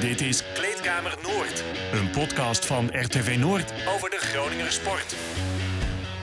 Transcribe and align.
Dit 0.00 0.20
is 0.20 0.42
Kleedkamer 0.54 1.18
Noord, 1.22 1.64
een 1.92 2.10
podcast 2.10 2.66
van 2.66 2.88
RTV 2.92 3.36
Noord 3.38 3.72
over 3.94 4.10
de 4.10 4.16
Groninger 4.16 4.72
sport. 4.72 5.16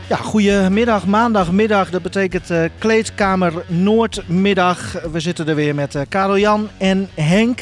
Ja, 0.10 0.16
goedemiddag, 0.16 1.06
maandagmiddag. 1.06 1.90
Dat 1.90 2.02
betekent 2.02 2.50
eh, 2.50 2.64
Kleedkamer 2.78 3.66
Noordmiddag. 3.68 5.02
We 5.12 5.20
zitten 5.20 5.48
er 5.48 5.56
weer 5.56 5.76
met 5.76 5.96
eh 5.96 6.02
Karel 6.10 6.38
Jan 6.38 6.70
en 6.78 7.10
Henk. 7.14 7.60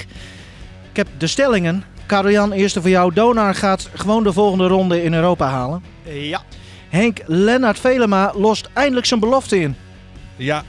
Ik 0.89 0.96
heb 0.96 1.07
de 1.18 1.28
stellingen. 1.28 1.84
Karel 2.05 2.32
Jan, 2.32 2.52
eerste 2.52 2.82
voor 2.82 2.89
jou. 2.89 3.14
Donar 3.14 3.55
gaat 3.55 3.89
gewoon 3.93 4.23
de 4.23 4.34
volgende 4.34 4.68
ronde 4.68 5.04
in 5.04 5.14
Europa 5.14 5.48
halen. 5.48 5.84
Ja. 6.04 6.41
Henk, 6.89 7.20
Lennart 7.25 7.80
Velema 7.80 8.32
lost 8.36 8.70
eindelijk 8.73 9.05
zijn 9.05 9.20
belofte 9.20 9.59
in. 9.59 9.75
Ja. 10.36 10.64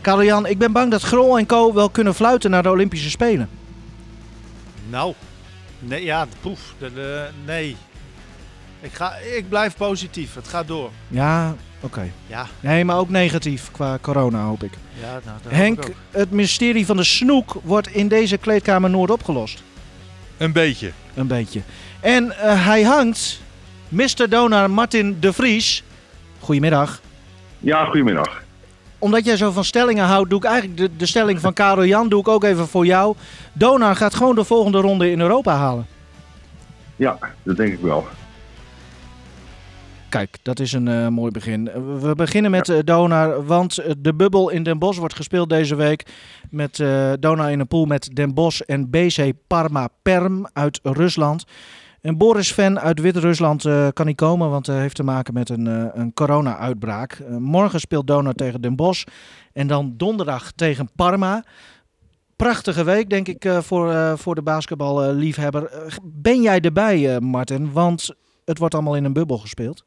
Karel 0.00 0.24
Jan, 0.24 0.46
ik 0.46 0.58
ben 0.58 0.72
bang 0.72 0.90
dat 0.90 1.02
Grol 1.02 1.38
en 1.38 1.46
Co. 1.46 1.72
wel 1.74 1.88
kunnen 1.88 2.14
fluiten 2.14 2.50
naar 2.50 2.62
de 2.62 2.70
Olympische 2.70 3.10
Spelen. 3.10 3.48
Nou. 4.90 5.14
Nee, 5.78 6.04
ja, 6.04 6.24
de 6.24 6.36
proef. 6.40 6.74
De, 6.78 6.92
de- 6.94 7.28
nee. 7.44 7.76
Ik, 8.80 8.92
ga, 8.92 9.14
ik 9.16 9.48
blijf 9.48 9.76
positief. 9.76 10.34
Het 10.34 10.48
gaat 10.48 10.66
door. 10.68 10.90
Ja, 11.08 11.54
oké. 11.80 12.10
Ja. 12.26 12.46
Nee, 12.60 12.84
maar 12.84 12.96
ook 12.96 13.08
negatief 13.08 13.70
qua 13.70 13.98
corona, 14.00 14.44
hoop 14.44 14.62
ik. 14.62 14.72
ja 15.00 15.06
nou, 15.10 15.20
dat 15.24 15.42
hoop 15.42 15.52
Henk, 15.52 15.78
ik 15.78 15.84
ook. 15.88 15.94
het 16.10 16.30
mysterie 16.30 16.86
van 16.86 16.96
de 16.96 17.04
snoek 17.04 17.56
wordt 17.62 17.88
in 17.88 18.08
deze 18.08 18.36
Kleedkamer 18.36 18.90
Noord 18.90 19.10
opgelost. 19.10 19.62
Een 20.36 20.52
beetje. 20.52 20.92
Een 21.14 21.26
beetje. 21.26 21.60
En 22.00 22.38
eh, 22.38 22.66
hij 22.66 22.82
hangt, 22.82 23.40
Mr. 23.88 24.26
Donar 24.28 24.70
Martin 24.70 25.16
de 25.20 25.32
Vries. 25.32 25.82
Goedemiddag. 26.40 27.00
Ja, 27.58 27.84
goedemiddag. 27.84 28.42
Omdat 29.04 29.24
jij 29.24 29.36
zo 29.36 29.50
van 29.50 29.64
stellingen 29.64 30.04
houdt, 30.04 30.30
doe 30.30 30.38
ik 30.38 30.44
eigenlijk 30.44 30.76
de, 30.76 30.96
de 30.96 31.06
stelling 31.06 31.40
van 31.40 31.52
Karel 31.52 31.84
Jan 31.84 32.08
doe 32.08 32.20
ik 32.20 32.28
ook 32.28 32.44
even 32.44 32.68
voor 32.68 32.86
jou. 32.86 33.16
Donar 33.52 33.96
gaat 33.96 34.14
gewoon 34.14 34.34
de 34.34 34.44
volgende 34.44 34.78
ronde 34.80 35.10
in 35.10 35.20
Europa 35.20 35.54
halen. 35.56 35.86
Ja, 36.96 37.18
dat 37.42 37.56
denk 37.56 37.72
ik 37.72 37.80
wel. 37.80 38.06
Kijk, 40.08 40.36
dat 40.42 40.60
is 40.60 40.72
een 40.72 40.88
eh, 40.88 41.08
mooi 41.08 41.30
begin. 41.30 41.70
We 42.00 42.14
beginnen 42.14 42.50
met 42.50 42.68
eh, 42.68 42.78
Donar, 42.84 43.46
want 43.46 43.78
eh, 43.78 43.92
de 43.98 44.14
bubbel 44.14 44.50
in 44.50 44.62
Den 44.62 44.78
Bosch 44.78 44.98
wordt 44.98 45.14
gespeeld 45.14 45.48
deze 45.48 45.74
week. 45.74 46.06
Met 46.50 46.80
eh 46.80 47.12
Donar 47.20 47.50
in 47.50 47.60
een 47.60 47.66
pool 47.66 47.84
met 47.84 48.10
Den 48.12 48.34
Bosch 48.34 48.60
en 48.60 48.90
BC 48.90 49.32
Parma 49.46 49.88
Perm 50.02 50.46
uit 50.52 50.80
Rusland. 50.82 51.44
En 52.04 52.18
Boris 52.18 52.54
Ven 52.54 52.80
uit 52.80 53.00
Wit-Rusland 53.00 53.64
eh, 53.64 53.88
kan 53.92 54.06
niet 54.06 54.16
komen, 54.16 54.50
want 54.50 54.66
hij 54.66 54.80
heeft 54.80 54.96
te 54.96 55.04
maken 55.04 55.34
met 55.34 55.48
een, 55.48 55.66
eh, 55.66 55.86
een 55.92 56.12
corona-uitbraak. 56.14 57.12
Eh, 57.12 57.36
morgen 57.36 57.80
speelt 57.80 58.06
Donar 58.06 58.32
tegen 58.32 58.60
Den 58.60 58.76
Bosch 58.76 59.06
en 59.52 59.66
dan 59.66 59.94
donderdag 59.96 60.52
tegen 60.52 60.88
Parma. 60.96 61.44
Prachtige 62.36 62.84
week, 62.84 63.10
denk 63.10 63.28
ik, 63.28 63.44
eh, 63.44 63.58
voor, 63.58 63.90
eh, 63.90 64.12
voor 64.12 64.34
de 64.34 64.42
basketballiefhebber. 64.42 65.64
Eh, 65.64 65.96
ben 66.02 66.42
jij 66.42 66.60
erbij, 66.60 67.14
eh, 67.14 67.20
Martin? 67.20 67.72
Want 67.72 68.14
het 68.44 68.58
wordt 68.58 68.74
allemaal 68.74 68.96
in 68.96 69.04
een 69.04 69.12
bubbel 69.12 69.38
gespeeld. 69.38 69.84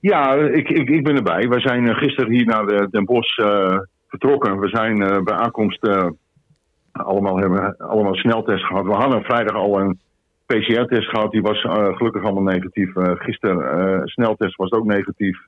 Ja, 0.00 0.34
ik, 0.34 0.68
ik, 0.68 1.04
ben 1.04 1.16
erbij. 1.16 1.48
We 1.48 1.60
zijn 1.60 1.88
eh, 1.88 1.96
gisteren 1.96 2.32
hier 2.32 2.46
naar 2.46 2.66
de, 2.66 2.88
Den 2.90 3.04
Bosch 3.04 3.38
eh, 3.38 3.78
vertrokken. 4.08 4.58
We 4.58 4.68
zijn 4.68 5.02
eh, 5.02 5.22
bij 5.22 5.34
aankomst 5.34 5.84
eh, 5.84 6.06
allemaal, 6.92 7.36
hebben 7.38 7.76
allemaal 7.76 8.14
sneltest 8.14 8.64
gehad. 8.64 8.84
We 8.84 8.92
hadden 8.92 9.22
vrijdag 9.22 9.56
al 9.56 9.80
een 9.80 9.98
PCR-test 10.48 11.08
gehad. 11.08 11.30
Die 11.30 11.42
was 11.42 11.62
eh, 11.62 11.96
gelukkig 11.96 12.22
allemaal 12.22 12.52
negatief. 12.54 12.96
Eh, 12.96 13.12
gisteren 13.14 13.58
eh 13.78 14.00
sneltest 14.04 14.56
was 14.56 14.70
ook 14.70 14.84
negatief. 14.84 15.38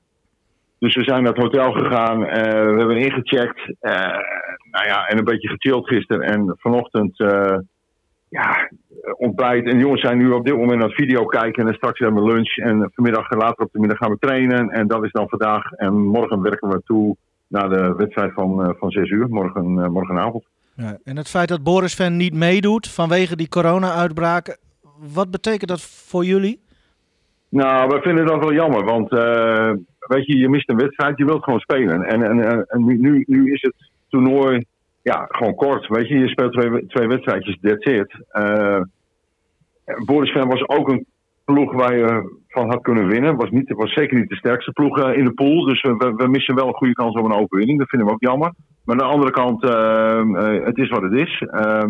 Dus 0.79 0.95
we 0.95 1.03
zijn 1.03 1.23
naar 1.23 1.33
het 1.33 1.41
hotel 1.41 1.71
gegaan. 1.71 2.25
eh, 2.25 2.41
we 2.73 2.77
hebben 2.77 2.97
ingecheckt. 2.97 3.61
nou 4.71 4.85
ja, 4.87 5.05
en 5.07 5.17
een 5.17 5.23
beetje 5.23 5.47
gechilled 5.49 5.87
gisteren. 5.87 6.21
En 6.21 6.55
vanochtend... 6.57 7.19
eh, 7.19 7.57
ja, 8.29 8.69
ontbijt. 9.17 9.65
En 9.67 9.79
jongens 9.79 10.01
zijn 10.01 10.17
nu 10.17 10.31
op 10.31 10.45
dit 10.45 10.55
moment 10.57 10.81
aan 10.81 10.87
het 10.87 10.97
video 10.97 11.25
kijken. 11.25 11.67
En 11.67 11.73
straks 11.73 11.99
hebben 11.99 12.23
we 12.23 12.33
lunch. 12.33 12.57
En 12.57 12.91
vanmiddag, 12.93 13.31
later 13.31 13.65
op 13.65 13.71
de 13.71 13.79
middag 13.79 13.97
gaan 13.97 14.11
we 14.11 14.17
trainen. 14.19 14.69
En 14.69 14.87
dat 14.87 15.03
is 15.05 15.11
dan 15.11 15.29
vandaag. 15.29 15.71
En 15.71 15.93
morgen 15.93 16.41
werken 16.41 16.69
we 16.69 16.81
toe 16.85 17.15
naar 17.47 17.69
de 17.69 17.93
wedstrijd 17.97 18.33
van, 18.33 18.75
van 18.79 18.91
6 18.91 19.09
uur. 19.09 19.27
Morgen, 19.29 19.91
morgenavond. 19.91 20.43
Ja, 20.75 20.97
en 21.03 21.17
het 21.17 21.29
feit 21.29 21.47
dat 21.47 21.63
Boris 21.63 21.95
Van 21.95 22.17
niet 22.17 22.33
meedoet 22.33 22.87
vanwege 22.87 23.35
die 23.35 23.49
corona-uitbraak, 23.49 24.57
wat 25.13 25.31
betekent 25.31 25.69
dat 25.69 25.81
voor 25.81 26.25
jullie? 26.25 26.59
Nou, 27.49 27.87
we 27.89 28.01
vinden 28.01 28.25
dat 28.25 28.39
wel 28.39 28.53
jammer. 28.53 28.83
Want 28.83 29.11
eh, 29.11 29.71
weet 29.99 30.25
je, 30.25 30.37
je 30.37 30.49
mist 30.49 30.69
een 30.69 30.77
wedstrijd. 30.77 31.17
Je 31.17 31.25
wilt 31.25 31.43
gewoon 31.43 31.59
spelen. 31.59 32.03
En, 32.03 32.23
en, 32.23 32.65
en, 32.67 32.85
nu, 32.85 33.23
nu 33.27 33.51
is 33.53 33.61
het 33.61 33.91
toernooi 34.09 34.65
ja, 35.01 35.25
gewoon 35.29 35.55
kort. 35.55 35.87
Weet 35.87 36.07
je, 36.07 36.17
je 36.19 36.27
speelt 36.27 36.53
twee, 36.53 36.85
twee 36.87 37.07
wedstrijdjes, 37.07 37.57
that's 37.61 37.85
it. 37.85 38.25
Eh, 38.29 38.81
Boris 40.05 40.31
Van 40.31 40.47
was 40.47 40.67
ook 40.67 40.89
een 40.89 41.05
ploeg 41.45 41.73
waar 41.73 41.97
je 41.97 42.39
van 42.47 42.69
had 42.69 42.81
kunnen 42.81 43.07
winnen. 43.07 43.35
Was, 43.35 43.49
niet, 43.49 43.73
was 43.73 43.93
zeker 43.93 44.19
niet 44.19 44.29
de 44.29 44.35
sterkste 44.35 44.71
ploeg 44.71 44.99
eh, 44.99 45.17
in 45.17 45.25
de 45.25 45.33
pool. 45.33 45.65
Dus 45.65 45.81
we, 45.81 46.13
we- 46.17 46.27
missen 46.27 46.55
wel 46.55 46.67
een 46.67 46.73
goede 46.73 46.93
kans 46.93 47.15
op 47.15 47.25
een 47.25 47.39
overwinning. 47.39 47.79
Dat 47.79 47.89
vinden 47.89 48.07
we 48.07 48.13
ook 48.13 48.21
jammer. 48.23 48.53
Maar 48.85 48.95
aan 48.95 49.07
de 49.07 49.13
andere 49.13 49.31
kant, 49.31 49.61
het 50.65 50.77
is 50.77 50.89
wat 50.89 51.01
het 51.01 51.13
is. 51.13 51.39
Eh, 51.51 51.83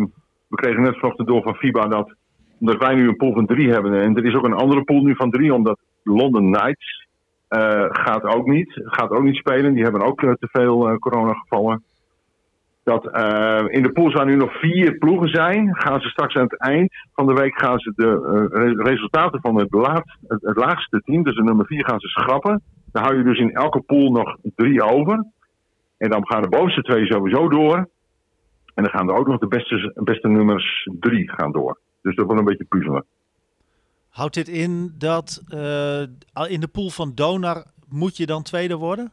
we 0.48 0.56
kregen 0.56 0.82
net 0.82 0.98
vanochtend 0.98 1.28
door 1.28 1.42
van 1.42 1.54
FIBA 1.54 1.86
dat 1.86 2.14
omdat 2.62 2.78
wij 2.78 2.94
nu 2.94 3.08
een 3.08 3.16
pool 3.16 3.32
van 3.32 3.46
drie 3.46 3.70
hebben. 3.70 4.02
En 4.02 4.16
er 4.16 4.24
is 4.24 4.34
ook 4.34 4.44
een 4.44 4.62
andere 4.64 4.82
pool 4.82 5.02
nu 5.02 5.14
van 5.14 5.30
drie, 5.30 5.54
omdat 5.54 5.78
London 6.02 6.52
Knights 6.52 7.06
eh, 7.48 7.86
gaat 7.88 8.22
ook 8.22 8.46
niet. 8.46 8.80
Gaat 8.84 9.10
ook 9.10 9.22
niet 9.22 9.36
spelen. 9.36 9.74
Die 9.74 9.82
hebben 9.82 10.02
ook 10.02 10.22
eh, 10.22 10.32
te 10.32 10.48
veel 10.52 10.88
eh, 10.88 10.96
coronagevallen. 10.96 11.82
Dat 12.84 13.04
in 13.68 13.82
de 13.82 13.90
pools 13.92 14.14
waar 14.14 14.26
nu 14.26 14.36
nog 14.36 14.58
vier 14.58 14.98
ploegen 14.98 15.28
zijn, 15.28 15.76
gaan 15.76 16.00
ze 16.00 16.08
straks 16.08 16.34
aan 16.34 16.42
het 16.42 16.58
eind 16.58 16.92
van 17.14 17.26
de 17.26 17.32
week 17.32 17.58
gaan 17.58 17.78
ze 17.78 17.92
de 17.96 18.48
re- 18.52 18.82
resultaten 18.82 19.40
van 19.40 19.58
het, 19.58 19.72
laat, 19.72 20.04
het 20.26 20.56
laagste 20.56 21.02
team, 21.04 21.22
dus 21.22 21.34
de 21.34 21.42
nummer 21.42 21.66
vier, 21.66 21.84
gaan 21.84 22.00
ze 22.00 22.08
schrappen. 22.08 22.62
Dan 22.92 23.02
hou 23.02 23.16
je 23.16 23.22
dus 23.22 23.38
in 23.38 23.52
elke 23.52 23.80
pool 23.80 24.10
nog 24.10 24.36
drie 24.54 24.82
over. 24.82 25.26
En 25.98 26.10
dan 26.10 26.26
gaan 26.26 26.42
de 26.42 26.48
bovenste 26.48 26.82
twee 26.82 27.06
sowieso 27.06 27.48
door. 27.48 27.76
En 28.74 28.82
dan 28.82 28.90
gaan 28.90 29.08
er 29.08 29.16
ook 29.16 29.26
nog 29.26 29.38
de 29.38 29.48
beste, 29.48 29.92
beste 29.94 30.28
nummers 30.28 30.88
drie 31.00 31.30
gaan 31.30 31.52
door. 31.52 31.78
Dus 32.02 32.16
dat 32.16 32.24
wordt 32.26 32.40
een 32.40 32.46
beetje 32.46 32.64
puzzelen. 32.64 33.04
Houdt 34.08 34.34
dit 34.34 34.48
in 34.48 34.94
dat 34.98 35.42
eh, 35.48 36.02
in 36.46 36.60
de 36.60 36.68
pool 36.72 36.90
van 36.90 37.12
Donar 37.14 37.64
moet 37.88 38.16
je 38.16 38.26
dan 38.26 38.42
tweede 38.42 38.76
worden? 38.76 39.12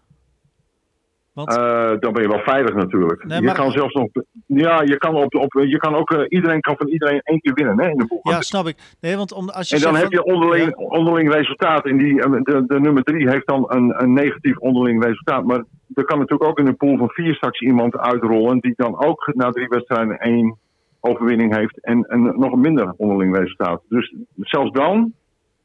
Want, 1.33 1.49
Eh, 1.57 1.91
dan 1.99 2.13
ben 2.13 2.21
je 2.21 2.27
wel 2.27 2.39
veilig 2.39 2.75
natuurlijk. 2.75 3.23
Nee, 3.25 3.41
je 3.41 3.51
kan 3.51 3.71
zelfs 3.71 3.93
nog. 3.93 4.07
Ja, 4.45 4.81
je 4.81 4.97
kan, 4.97 5.15
op, 5.15 5.35
op, 5.35 5.53
je 5.67 5.77
kan 5.77 5.95
ook. 5.95 6.11
eh, 6.11 6.25
iedereen 6.27 6.61
kan 6.61 6.75
van 6.77 6.87
iedereen 6.87 7.21
één 7.23 7.39
keer 7.39 7.53
winnen 7.53 7.79
hè, 7.79 7.89
in 7.89 7.97
de 7.97 8.05
pool. 8.07 8.19
ja, 8.23 8.41
snap 8.41 8.67
ik. 8.67 8.77
Nee, 8.99 9.15
want 9.17 9.31
om, 9.33 9.49
als 9.49 9.69
je 9.69 9.75
en 9.75 9.81
dan 9.81 9.95
heb 9.95 10.11
je 10.11 10.23
onderling, 10.23 10.65
Ja. 10.77 10.85
onderling 10.85 11.33
resultaat. 11.33 11.85
En 11.85 11.97
die, 11.97 12.15
de, 12.15 12.63
de 12.67 12.79
nummer 12.79 13.03
drie 13.03 13.29
heeft 13.29 13.47
dan 13.47 13.65
een, 13.67 14.01
een 14.03 14.13
negatief 14.13 14.57
onderling 14.57 15.03
resultaat. 15.03 15.45
Maar 15.45 15.63
er 15.93 16.03
kan 16.05 16.19
natuurlijk 16.19 16.49
ook 16.49 16.59
in 16.59 16.67
een 16.67 16.77
pool 16.77 16.97
van 16.97 17.09
vier 17.09 17.35
straks 17.35 17.59
iemand 17.61 17.97
uitrollen. 17.97 18.59
die 18.59 18.73
dan 18.75 18.99
ook 19.05 19.31
na 19.35 19.49
drie 19.49 19.67
wedstrijden 19.67 20.17
één 20.19 20.57
overwinning 20.99 21.55
heeft. 21.55 21.79
en, 21.83 22.03
en 22.03 22.21
nog 22.21 22.51
een 22.51 22.59
minder 22.61 22.93
onderling 22.97 23.37
resultaat. 23.37 23.81
Dus 23.89 24.13
zelfs 24.35 24.71
dan 24.71 25.13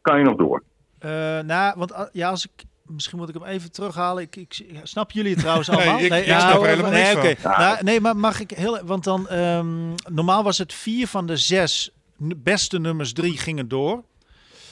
kan 0.01 0.19
je 0.19 0.25
nog 0.25 0.37
door. 0.37 0.63
Eh, 0.99 1.11
nou, 1.41 1.75
want 1.79 1.93
ah, 1.93 2.07
ja, 2.13 2.29
als 2.31 2.45
ik. 2.45 2.65
Misschien 2.87 3.19
moet 3.19 3.29
ik 3.29 3.35
hem 3.35 3.45
even 3.45 3.73
terughalen. 3.73 4.23
Ik, 4.23 4.37
ik, 4.37 4.53
ja, 4.53 4.81
snap 4.83 5.11
jullie 5.11 5.31
het 5.31 5.39
trouwens 5.41 5.69
allemaal? 5.71 5.99
ik- 5.99 6.13
ik 6.13 6.25
snap 6.25 6.63
er 6.63 6.69
helemaal 6.69 6.91
nee, 6.91 7.37
van. 7.37 7.53
Nou, 7.53 7.85
nee, 7.85 8.01
maar 8.01 8.17
mag 8.17 8.41
ik 8.41 8.51
heel... 8.51 8.85
Want 8.85 9.05
dan... 9.05 9.29
ehm, 9.29 9.91
normaal 10.13 10.43
was 10.43 10.59
het 10.59 10.73
vier 10.73 11.07
van 11.07 11.27
de 11.27 11.37
zes 11.37 11.91
beste 12.37 12.79
nummers 12.79 13.13
drie 13.13 13.39
gingen 13.39 13.69
door. 13.69 14.03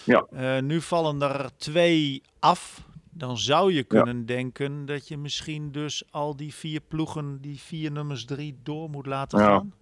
Ja. 0.04 0.26
Eh, 0.30 0.58
nu 0.62 0.80
vallen 0.80 1.22
er 1.22 1.50
twee 1.56 2.22
af. 2.38 2.80
Dan 3.10 3.38
zou 3.38 3.72
je 3.72 3.82
kunnen 3.82 4.26
denken 4.26 4.86
dat 4.86 5.08
je 5.08 5.16
misschien 5.18 5.72
dus 5.72 6.02
al 6.10 6.36
die 6.36 6.54
vier 6.54 6.80
ploegen, 6.88 7.38
die 7.40 7.60
vier 7.60 7.92
nummers 7.92 8.24
drie 8.24 8.56
door 8.62 8.90
moet 8.90 9.06
laten 9.06 9.38
Ja. 9.38 9.44
gaan. 9.44 9.72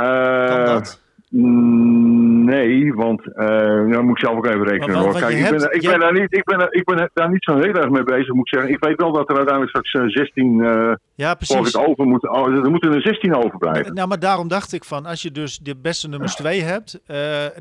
Kan 0.00 0.58
Eh, 0.58 0.66
dat? 0.66 1.00
Mm, 1.30 2.28
Nee, 2.44 2.92
want 2.94 3.22
dan 3.34 4.04
moet 4.04 4.18
ik 4.18 4.24
zelf 4.24 4.36
ook 4.36 4.46
even 4.46 4.64
rekenen. 4.64 4.94
Maar 4.94 5.02
hoor. 5.04 5.12
Kijk, 5.12 5.32
ik, 5.32 5.38
hebt- 5.44 5.56
ben, 5.58 5.74
ik, 5.74 5.80
je 5.82 5.88
ben 5.88 5.90
hebt- 5.90 6.02
daar 6.02 6.12
niet, 6.20 6.34
ik, 6.36 6.44
ben, 6.44 6.66
ik 6.70 6.84
ben 6.84 7.10
daar 7.14 7.30
niet 7.30 7.44
zo 7.44 7.54
heel 7.54 7.74
erg 7.74 7.90
mee 7.90 8.02
bezig, 8.02 8.32
moet 8.34 8.46
ik 8.46 8.54
zeggen. 8.54 8.72
Ik 8.72 8.84
weet 8.84 9.00
wel 9.00 9.12
dat 9.12 9.30
er 9.30 9.36
uiteindelijk 9.36 9.76
straks 9.76 9.92
eh, 9.92 10.22
16 10.22 10.60
eh 10.64 10.92
Ja, 11.14 11.34
precies. 11.34 11.56
het 11.56 11.76
over 11.86 12.06
moeten. 12.06 12.30
Oh, 12.32 12.46
er 12.64 12.70
moeten 12.70 12.92
er 12.94 13.00
16 13.02 13.34
overblijven. 13.34 13.94
Nou, 13.94 14.08
maar 14.08 14.18
daarom 14.18 14.48
dacht 14.48 14.72
ik 14.72 14.84
van, 14.84 15.06
als 15.06 15.22
je 15.22 15.30
dus 15.32 15.58
de 15.58 15.76
beste 15.76 16.08
nummers 16.08 16.34
twee 16.34 16.62
hebt, 16.62 17.00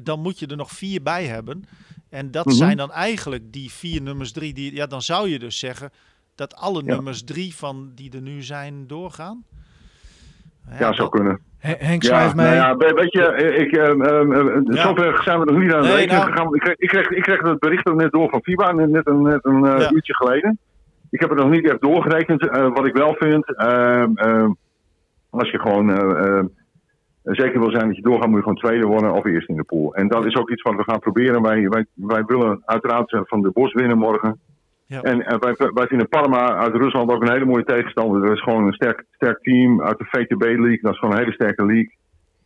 dan 0.03 0.19
moet 0.21 0.39
je 0.39 0.47
er 0.47 0.57
nog 0.57 0.71
vier 0.71 1.01
bij 1.01 1.25
hebben. 1.25 1.63
En 2.09 2.31
dat 2.31 2.45
Mhm. 2.45 2.55
zijn 2.55 2.77
dan 2.77 2.91
eigenlijk 2.91 3.51
die 3.51 3.71
vier 3.71 4.01
nummers 4.01 4.31
drie. 4.31 4.53
Die, 4.53 4.75
ja, 4.75 4.85
dan 4.85 5.01
zou 5.01 5.29
je 5.29 5.39
dus 5.39 5.59
zeggen 5.59 5.89
dat 6.35 6.55
alle 6.55 6.81
Ja. 6.85 6.93
nummers 6.93 7.23
drie 7.23 7.55
van 7.55 7.91
die 7.95 8.11
er 8.15 8.21
nu 8.21 8.41
zijn 8.41 8.87
doorgaan. 8.87 9.43
Ja, 10.79 10.93
zou 10.93 11.09
kunnen. 11.09 11.39
He- 11.59 11.75
Henk, 11.77 12.03
Ja, 12.03 12.09
schrijf 12.09 12.35
mee. 12.35 12.45
nou 12.45 12.57
ja, 12.57 12.75
we- 12.77 12.93
weet 12.93 13.11
je, 13.13 13.53
ik, 13.57 13.71
eh, 13.71 13.89
eh, 13.89 14.39
eh, 14.39 14.61
Ja. 14.63 14.81
zover 14.81 15.23
zijn 15.23 15.39
we 15.39 15.45
nog 15.51 15.61
niet 15.61 15.73
aan 15.73 15.83
het 15.83 15.93
rekenen 15.93 16.19
nou- 16.19 16.31
gegaan. 16.31 16.55
Ik, 16.55 16.61
kreeg, 16.61 17.09
ik, 17.09 17.21
kreeg, 17.21 17.41
het 17.41 17.59
bericht 17.59 17.93
net 17.93 18.11
door 18.11 18.29
van 18.29 18.41
FIBA, 18.43 18.71
net, 18.71 19.07
een, 19.07 19.21
net 19.21 19.45
een 19.45 19.65
eh, 19.65 19.79
Ja. 19.79 19.91
uurtje 19.91 20.15
geleden. 20.15 20.57
Ik 21.09 21.19
heb 21.19 21.29
het 21.29 21.39
nog 21.39 21.49
niet 21.49 21.69
echt 21.69 21.81
doorgerekend. 21.81 22.49
Eh, 22.49 22.67
wat 22.73 22.85
ik 22.85 22.93
wel 22.95 23.15
vind, 23.19 23.57
als 25.29 25.49
je 25.51 25.59
gewoon 25.59 25.89
eh, 25.97 26.43
zeker 27.23 27.59
wil 27.59 27.71
zijn 27.71 27.87
dat 27.87 27.95
je 27.95 28.01
doorgaat, 28.01 28.27
moet 28.27 28.35
je 28.37 28.41
gewoon 28.43 28.57
tweede 28.57 28.85
worden 28.85 29.11
of 29.13 29.25
eerst 29.25 29.49
in 29.49 29.55
de 29.55 29.63
pool. 29.63 29.95
En 29.95 30.07
dat 30.07 30.25
is 30.25 30.35
ook 30.35 30.49
iets 30.51 30.61
wat 30.61 30.75
we 30.75 30.83
gaan 30.83 30.99
proberen. 30.99 31.41
Wij, 31.41 31.67
wij, 31.69 31.85
wij 31.93 32.23
willen 32.25 32.61
uiteraard 32.65 33.17
van 33.23 33.41
de 33.41 33.51
Bos 33.53 33.73
winnen 33.73 33.97
morgen. 33.97 34.39
Ja. 34.89 35.01
En 35.01 35.25
eh, 35.25 35.37
wij, 35.39 35.69
wij 35.73 35.87
vinden 35.87 36.07
Parma 36.07 36.55
uit 36.55 36.75
Rusland 36.75 37.11
ook 37.11 37.21
een 37.21 37.31
hele 37.31 37.45
mooie 37.45 37.63
tegenstander. 37.63 38.21
Dat 38.21 38.35
is 38.35 38.43
gewoon 38.43 38.65
een 38.65 38.73
sterk, 38.73 39.05
sterk 39.11 39.41
team 39.41 39.81
uit 39.81 39.97
de 39.97 40.05
VTB 40.05 40.41
League. 40.41 40.79
Dat 40.81 40.93
is 40.93 40.99
gewoon 40.99 41.13
een 41.13 41.21
hele 41.21 41.33
sterke 41.33 41.65
league 41.65 41.91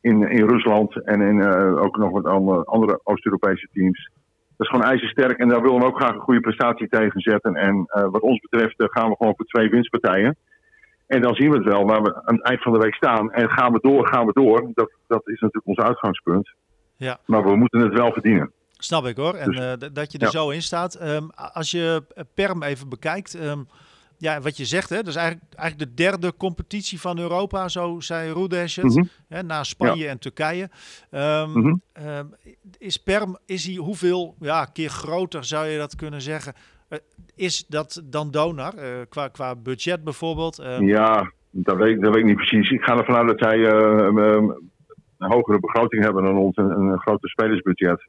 in, 0.01 0.29
in 0.29 0.47
Rusland. 0.49 1.05
En 1.05 1.21
in, 1.21 1.41
eh, 1.41 1.81
ook 1.83 1.97
nog 1.97 2.11
wat 2.11 2.25
andere, 2.25 2.63
andere 2.63 2.99
Oost-Europese 3.03 3.67
teams. 3.73 4.09
Dat 4.57 4.67
is 4.67 4.67
gewoon 4.67 4.91
ijzersterk 4.91 5.37
en 5.37 5.47
daar 5.47 5.61
willen 5.61 5.79
we 5.79 5.85
ook 5.85 5.99
graag 5.99 6.13
een 6.13 6.19
goede 6.19 6.39
prestatie 6.39 6.87
tegen 6.87 7.21
zetten. 7.21 7.55
En 7.55 7.85
eh, 7.87 8.03
wat 8.11 8.21
ons 8.21 8.39
betreft 8.39 8.79
eh, 8.79 8.87
gaan 8.89 9.09
we 9.09 9.15
gewoon 9.15 9.33
voor 9.35 9.45
twee 9.45 9.69
winstpartijen. 9.69 10.35
En 11.07 11.21
dan 11.21 11.35
zien 11.35 11.49
we 11.49 11.57
het 11.57 11.65
wel 11.65 11.85
waar 11.85 12.01
we 12.01 12.15
aan 12.15 12.35
het 12.35 12.45
eind 12.45 12.61
van 12.61 12.73
de 12.73 12.79
week 12.79 12.93
staan. 12.95 13.31
En 13.31 13.49
gaan 13.49 13.73
we 13.73 13.79
door, 13.81 14.07
gaan 14.07 14.25
we 14.25 14.33
door. 14.33 14.71
Dat, 14.73 14.91
dat 15.07 15.27
is 15.27 15.39
natuurlijk 15.39 15.67
ons 15.67 15.87
uitgangspunt. 15.87 16.53
Ja. 16.97 17.17
Maar 17.25 17.43
we 17.43 17.55
moeten 17.55 17.79
het 17.79 17.93
wel 17.93 18.11
verdienen. 18.11 18.51
Snap 18.83 19.05
ik 19.05 19.17
hoor. 19.17 19.33
En 19.33 19.51
Dus- 19.51 19.59
eh, 19.59 19.89
dat 19.93 20.11
je 20.11 20.17
er 20.17 20.23
ja. 20.25 20.29
zo 20.31 20.49
in 20.49 20.61
staat. 20.61 20.93
Ehm, 20.95 21.27
als 21.53 21.71
je 21.71 22.03
eh, 22.15 22.23
Perm 22.33 22.63
even 22.63 22.89
bekijkt. 22.89 23.33
ehm, 23.35 23.59
ja, 24.17 24.41
wat 24.41 24.57
je 24.57 24.65
zegt, 24.65 24.89
hè, 24.89 24.95
dat 24.95 25.07
is 25.07 25.15
eigenlijk, 25.15 25.53
eigenlijk 25.55 25.89
de 25.89 26.03
derde 26.03 26.33
competitie 26.37 26.99
van 27.01 27.19
Europa, 27.19 27.67
zo 27.67 27.99
zei 27.99 28.31
Rudes 28.33 28.75
het. 28.75 28.85
Mhm. 28.85 29.03
Hè, 29.27 29.43
na 29.43 29.63
Spanje 29.63 30.07
en 30.07 30.19
Turkije. 30.19 30.69
Ehm, 31.09 31.59
Mhm. 31.59 31.73
is 32.77 32.97
Perm, 32.97 33.37
is 33.45 33.65
hij 33.65 33.75
hoeveel 33.75 34.35
ja, 34.39 34.65
keer 34.65 34.89
groter 34.89 35.43
zou 35.43 35.67
je 35.67 35.77
dat 35.77 35.95
kunnen 35.95 36.21
zeggen? 36.21 36.53
Eh, 36.87 36.97
is 37.35 37.65
dat 37.67 38.01
dan 38.03 38.31
Donar, 38.31 38.73
qua, 39.09 39.27
qua 39.27 39.55
budget 39.55 40.03
bijvoorbeeld? 40.03 40.61
Ja, 40.79 41.31
dat 41.51 41.75
weet, 41.77 42.01
dat 42.01 42.13
weet 42.13 42.21
ik 42.21 42.27
niet 42.27 42.35
precies. 42.35 42.69
Ik 42.69 42.81
ga 42.83 42.97
ervan 42.97 43.15
uit 43.15 43.27
dat 43.27 43.39
zij 43.39 43.65
een 45.17 45.31
hogere 45.31 45.59
begroting 45.59 46.03
hebben 46.03 46.23
dan 46.23 46.37
ons. 46.37 46.57
Een, 46.57 46.69
een 46.71 46.99
groter 46.99 47.29
spelersbudget. 47.29 48.07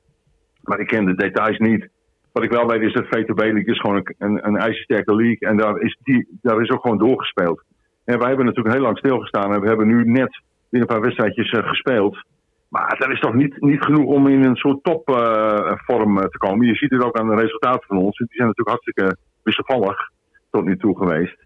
Maar 0.69 0.81
ik 0.81 0.87
ken 0.87 1.05
de 1.05 1.15
details 1.15 1.59
niet. 1.59 1.89
Wat 2.33 2.43
ik 2.43 2.51
wel 2.51 2.67
weet 2.67 2.83
is 2.83 2.93
dat 2.93 3.07
VTB 3.07 3.39
League 3.39 3.65
is 3.65 3.81
gewoon 3.81 4.15
een, 4.19 4.47
een, 4.47 4.57
ijzersterke 4.57 5.15
league. 5.15 5.49
En 5.49 5.57
daar 5.57 5.81
is, 5.81 5.99
die, 6.03 6.39
daar 6.43 6.61
is 6.61 6.71
ook 6.71 6.81
gewoon 6.81 6.99
doorgespeeld. 6.99 7.63
En 8.05 8.19
wij 8.19 8.29
hebben 8.29 8.47
natuurlijk 8.47 8.75
heel 8.75 8.85
lang 8.85 8.99
stilgestaan. 8.99 9.53
En 9.53 9.61
we 9.61 9.69
hebben 9.69 9.87
nu 9.87 10.05
net 10.05 10.43
weer 10.69 10.81
een 10.81 10.87
paar 10.87 11.01
wedstrijdjes 11.01 11.51
eh, 11.51 11.69
gespeeld. 11.69 12.25
Maar 12.69 12.97
dat 12.99 13.11
is 13.11 13.21
toch 13.21 13.35
niet, 13.35 13.61
niet 13.61 13.85
genoeg 13.85 14.05
om 14.05 14.29
in 14.29 14.45
een 14.45 14.57
soort 14.57 14.83
topvorm 14.83 16.17
te 16.17 16.39
komen. 16.39 16.67
Je 16.67 16.75
ziet 16.75 16.91
het 16.91 17.05
ook 17.05 17.19
aan 17.19 17.29
de 17.29 17.35
resultaten 17.35 17.87
van 17.87 17.97
ons. 17.97 18.17
Die 18.17 18.27
zijn 18.31 18.49
natuurlijk 18.49 18.77
hartstikke 18.77 19.17
wisselvallig 19.43 20.11
tot 20.51 20.65
nu 20.65 20.77
toe 20.77 20.99
geweest. 20.99 21.37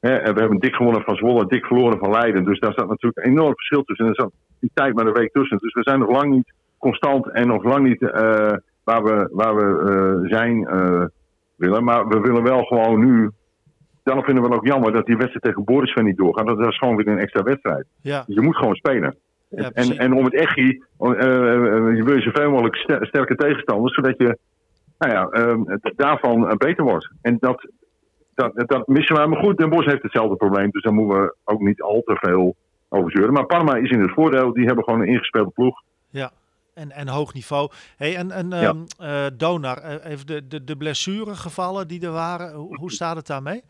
En 0.00 0.34
we 0.34 0.40
hebben 0.40 0.58
dik 0.58 0.74
gewonnen 0.74 1.02
van 1.02 1.16
Zwolle, 1.16 1.46
dik 1.46 1.64
verloren 1.64 1.98
van 1.98 2.10
Leiden. 2.10 2.44
Dus 2.44 2.60
daar 2.60 2.72
staat 2.72 2.88
natuurlijk 2.88 3.26
een 3.26 3.32
enorm 3.32 3.54
verschil 3.54 3.82
tussen. 3.82 4.06
En 4.06 4.14
er 4.14 4.30
die 4.60 4.70
tijd 4.74 4.94
maar 4.94 5.06
een 5.06 5.12
week 5.12 5.32
tussen. 5.32 5.58
Dus 5.58 5.74
we 5.74 5.82
zijn 5.82 5.98
nog 5.98 6.10
lang 6.10 6.30
niet 6.30 6.52
constant 6.78 7.30
en 7.30 7.46
nog 7.46 7.64
lang 7.64 7.86
niet 7.86 8.02
eh, 8.02 8.52
waar 8.84 9.02
we, 9.04 9.28
waar 9.32 9.56
we 9.56 9.90
eh, 9.90 10.30
zijn 10.38 10.66
eh, 10.66 11.04
willen. 11.56 11.84
Maar 11.84 12.08
we 12.08 12.20
willen 12.20 12.42
wel 12.42 12.62
gewoon 12.64 13.04
nu. 13.04 13.30
Dan 14.02 14.22
vinden 14.22 14.42
we 14.42 14.48
het 14.48 14.58
ook 14.58 14.66
jammer 14.66 14.92
dat 14.92 15.06
die 15.06 15.16
wedstrijd 15.16 15.44
tegen 15.44 15.64
Borisven 15.64 16.04
niet 16.04 16.16
doorgaat. 16.16 16.46
Dat 16.46 16.66
is 16.66 16.78
gewoon 16.78 16.96
weer 16.96 17.08
een 17.08 17.18
extra 17.18 17.42
wedstrijd. 17.42 17.86
ja, 18.02 18.24
Je 18.26 18.40
moet 18.40 18.56
gewoon 18.56 18.74
spelen. 18.74 19.16
ja, 19.48 19.70
en, 19.74 19.98
en 19.98 20.12
om 20.14 20.24
het 20.24 20.34
eh, 20.34 20.46
je 21.96 22.02
wil 22.04 22.14
je 22.14 22.20
zoveel 22.22 22.50
mogelijk 22.50 22.76
ster- 22.76 23.06
sterke 23.06 23.34
tegenstanders, 23.34 23.94
zodat 23.94 24.14
je 24.18 24.38
nou 24.98 25.12
ja, 25.12 25.28
daarvan 25.96 26.54
beter 26.58 26.84
wordt. 26.84 27.10
En 27.22 27.36
dat, 27.40 27.70
dat, 28.34 28.52
dat 28.68 28.86
missen 28.86 29.16
we. 29.16 29.26
Maar 29.26 29.38
goed, 29.44 29.58
Den 29.58 29.70
Bosch 29.70 29.86
heeft 29.86 30.02
hetzelfde 30.02 30.36
probleem, 30.36 30.70
dus 30.70 30.82
daar 30.82 30.92
moeten 30.92 31.20
we 31.20 31.34
ook 31.44 31.60
niet 31.60 31.82
al 31.82 32.02
te 32.04 32.16
veel 32.20 32.56
over 32.88 33.10
zeuren. 33.10 33.32
Maar 33.32 33.46
Parma 33.46 33.74
is 33.74 33.90
in 33.90 34.00
het 34.00 34.12
voordeel, 34.12 34.52
die 34.52 34.66
hebben 34.66 34.84
gewoon 34.84 35.00
een 35.00 35.06
ingespeelde 35.08 35.50
ploeg. 35.50 35.82
Ja, 36.10 36.30
en, 36.78 36.90
en 36.92 37.08
hoog 37.08 37.34
niveau. 37.34 37.70
Hey, 37.96 38.16
en 38.16 38.30
en 38.30 38.50
Ja. 38.50 38.56
ehm, 38.60 38.76
eh, 38.98 39.26
Donar, 39.36 39.78
eh, 39.78 40.10
even 40.12 40.26
de, 40.26 40.46
de, 40.48 40.64
de 40.64 40.76
blessuregevallen 40.76 41.88
die 41.88 42.04
er 42.06 42.12
waren, 42.12 42.52
hoe, 42.54 42.76
hoe 42.76 42.92
staat 42.92 43.16
het 43.16 43.26
daarmee? 43.26 43.62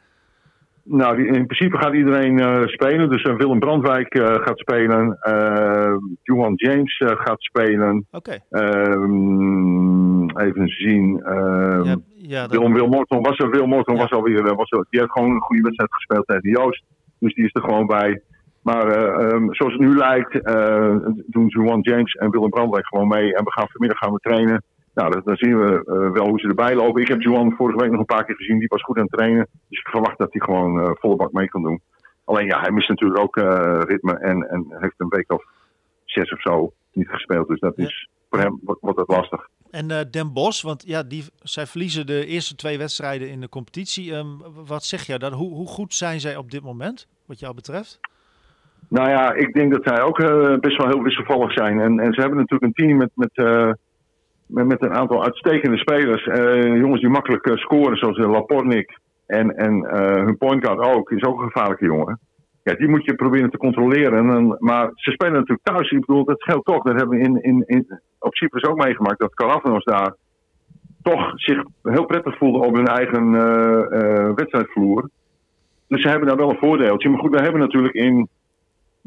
Nou, 0.91 1.17
die, 1.17 1.27
in 1.27 1.47
principe 1.47 1.79
gaat 1.79 1.95
iedereen 1.95 2.39
eh, 2.41 2.67
spelen. 2.67 3.11
Dus 3.11 3.23
Willem 3.23 3.59
Brandwijk 3.59 4.17
gaat 4.45 4.59
spelen. 4.59 5.17
eh 5.21 5.95
Johan 6.23 6.53
James 6.55 7.03
gaat 7.07 7.41
spelen. 7.43 8.07
Oké, 8.11 8.39
Ehm, 8.51 10.29
even 10.39 10.69
zien. 10.69 11.21
ehm, 11.25 11.83
ja, 11.85 11.97
ja, 12.17 12.41
dat- 12.43 12.51
Willem 12.51 12.73
Wilmorton 12.73 13.23
was 13.23 13.39
er. 13.39 13.51
Willem 13.51 13.69
Morton 13.69 13.97
was 13.97 14.11
alweer. 14.11 14.55
Was 14.55 14.71
er, 14.71 14.87
die 14.91 15.01
heeft 15.01 15.13
gewoon 15.13 15.31
een 15.31 15.41
goede 15.41 15.63
wedstrijd 15.63 15.95
gespeeld 15.95 16.27
tegen 16.27 16.51
Joost. 16.51 16.83
Dus 17.19 17.35
die 17.35 17.45
is 17.45 17.51
er 17.55 17.63
gewoon 17.63 17.87
bij. 17.87 18.23
Maar 18.69 18.87
eh, 18.89 19.31
ehm, 19.33 19.47
zoals 19.53 19.73
het 19.73 19.83
nu 19.83 19.97
lijkt, 19.97 20.43
eh, 20.43 20.97
doen 21.27 21.47
Juan 21.47 21.81
James 21.81 22.13
en 22.15 22.31
Willem 22.31 22.51
Brandwijk 22.51 22.87
gewoon 22.87 23.09
mee. 23.09 23.35
En 23.35 23.45
we 23.45 23.53
gaan 23.53 23.69
vanmiddag 23.69 23.99
gaan 23.99 24.13
we 24.13 24.19
trainen. 24.19 24.63
Nou, 24.95 25.11
dan, 25.11 25.23
dan 25.25 25.37
zien 25.37 25.59
we 25.59 25.85
eh, 25.85 26.11
wel 26.13 26.29
hoe 26.29 26.39
ze 26.39 26.49
erbij 26.49 26.75
lopen. 26.75 27.03
Ik 27.03 27.09
heb 27.09 27.21
Juan 27.21 27.53
vorige 27.57 27.79
week 27.79 27.91
nog 27.91 28.01
een 28.01 28.15
paar 28.15 28.25
keer 28.25 28.35
gezien. 28.37 28.59
Die 28.59 28.69
was 28.69 28.83
goed 28.83 28.97
aan 28.97 29.03
het 29.03 29.13
trainen. 29.13 29.47
Dus 29.69 29.79
ik 29.79 29.89
verwacht 29.89 30.19
dat 30.19 30.33
hij 30.33 30.41
gewoon 30.41 30.81
eh, 30.81 30.91
volle 30.95 31.17
bak 31.17 31.33
mee 31.33 31.49
kan 31.49 31.63
doen. 31.63 31.81
Alleen 32.25 32.47
ja, 32.47 32.61
hij 32.61 32.71
mist 32.71 32.89
natuurlijk 32.89 33.21
ook 33.21 33.37
ritme. 33.89 34.13
En, 34.19 34.49
en 34.51 34.67
heeft 34.69 34.95
een 34.97 35.09
week 35.09 35.33
of 35.33 35.45
zes 36.05 36.33
of 36.33 36.41
zo 36.41 36.73
niet 36.93 37.09
gespeeld. 37.09 37.49
Dus 37.49 37.61
dat 37.61 37.73
Ja. 37.77 37.85
is 37.85 38.09
voor 38.31 38.39
hem 38.39 38.61
wordt, 38.63 38.81
wordt 38.81 38.99
dat 38.99 39.09
lastig. 39.09 39.49
En 39.71 40.09
Den 40.11 40.33
Bosch, 40.33 40.63
want 40.63 40.83
ja, 40.87 41.03
die, 41.03 41.25
zij 41.43 41.67
verliezen 41.67 42.07
de 42.07 42.27
eerste 42.27 42.55
twee 42.55 42.79
wedstrijden 42.79 43.29
in 43.29 43.41
de 43.41 43.49
competitie. 43.49 44.15
Ehm, 44.15 44.27
wat 44.67 44.85
zeg 44.85 45.07
jij 45.07 45.19
dan? 45.19 45.33
Hoe, 45.33 45.55
hoe 45.55 45.67
goed 45.69 45.95
zijn 45.95 46.21
zij 46.21 46.37
op 46.37 46.51
dit 46.51 46.63
moment, 46.63 47.07
wat 47.27 47.39
jou 47.39 47.55
betreft? 47.55 48.01
Nou 48.89 49.09
ja, 49.09 49.33
ik 49.33 49.55
denk 49.55 49.73
dat 49.73 49.85
zij 49.85 50.03
ook 50.03 50.21
eh, 50.21 50.59
best 50.59 50.77
wel 50.77 50.89
heel 50.89 51.03
wisselvallig 51.03 51.53
zijn. 51.53 51.81
En, 51.81 51.99
en 52.01 52.13
ze 52.13 52.21
hebben 52.21 52.39
natuurlijk 52.39 52.63
een 52.63 52.87
team 52.87 52.97
met, 52.97 53.11
met, 53.15 53.31
eh, 53.33 53.71
met, 54.47 54.67
met 54.67 54.83
een 54.83 54.95
aantal 54.95 55.25
uitstekende 55.25 55.77
spelers. 55.77 56.27
Eh, 56.27 56.77
jongens 56.77 57.01
die 57.01 57.11
makkelijk 57.11 57.51
scoren, 57.55 57.97
zoals 57.97 58.19
Lapornik. 58.19 58.99
En, 59.27 59.57
en 59.57 59.87
hun 60.25 60.37
point 60.37 60.67
guard 60.67 60.97
ook, 60.97 61.11
is 61.11 61.23
ook 61.23 61.41
een 61.41 61.51
gevaarlijke 61.51 61.85
jongen. 61.85 62.19
Ja, 62.63 62.75
die 62.75 62.89
moet 62.89 63.05
je 63.05 63.15
proberen 63.15 63.51
te 63.51 63.57
controleren. 63.57 64.29
En, 64.29 64.57
maar 64.59 64.91
ze 64.95 65.11
spelen 65.11 65.33
natuurlijk 65.33 65.63
thuis. 65.63 65.91
Ik 65.91 66.07
bedoel, 66.07 66.25
dat 66.25 66.41
scheelt 66.41 66.65
toch. 66.65 66.83
Dat 66.83 66.97
hebben 66.97 67.19
we 67.19 67.25
in, 67.25 67.43
in, 67.43 67.63
in, 67.67 68.01
op 68.19 68.35
Cyprus 68.35 68.65
ook 68.65 68.85
meegemaakt. 68.85 69.21
Dat 69.21 69.35
Karafnos 69.35 69.85
daar 69.85 70.15
toch 71.03 71.33
zich 71.35 71.63
heel 71.83 72.05
prettig 72.05 72.39
voelde 72.39 72.67
op 72.67 72.75
hun 72.75 72.87
eigen 72.87 73.31
wedstrijdvloer. 74.35 75.09
Dus 75.89 76.03
ze 76.03 76.09
hebben 76.09 76.29
daar 76.29 76.37
wel 76.37 76.51
een 76.51 76.61
voordeeltje. 76.61 77.09
Maar 77.09 77.21
goed, 77.21 77.35
we 77.35 77.43
hebben 77.43 77.61
natuurlijk 77.61 77.95
in 77.95 78.29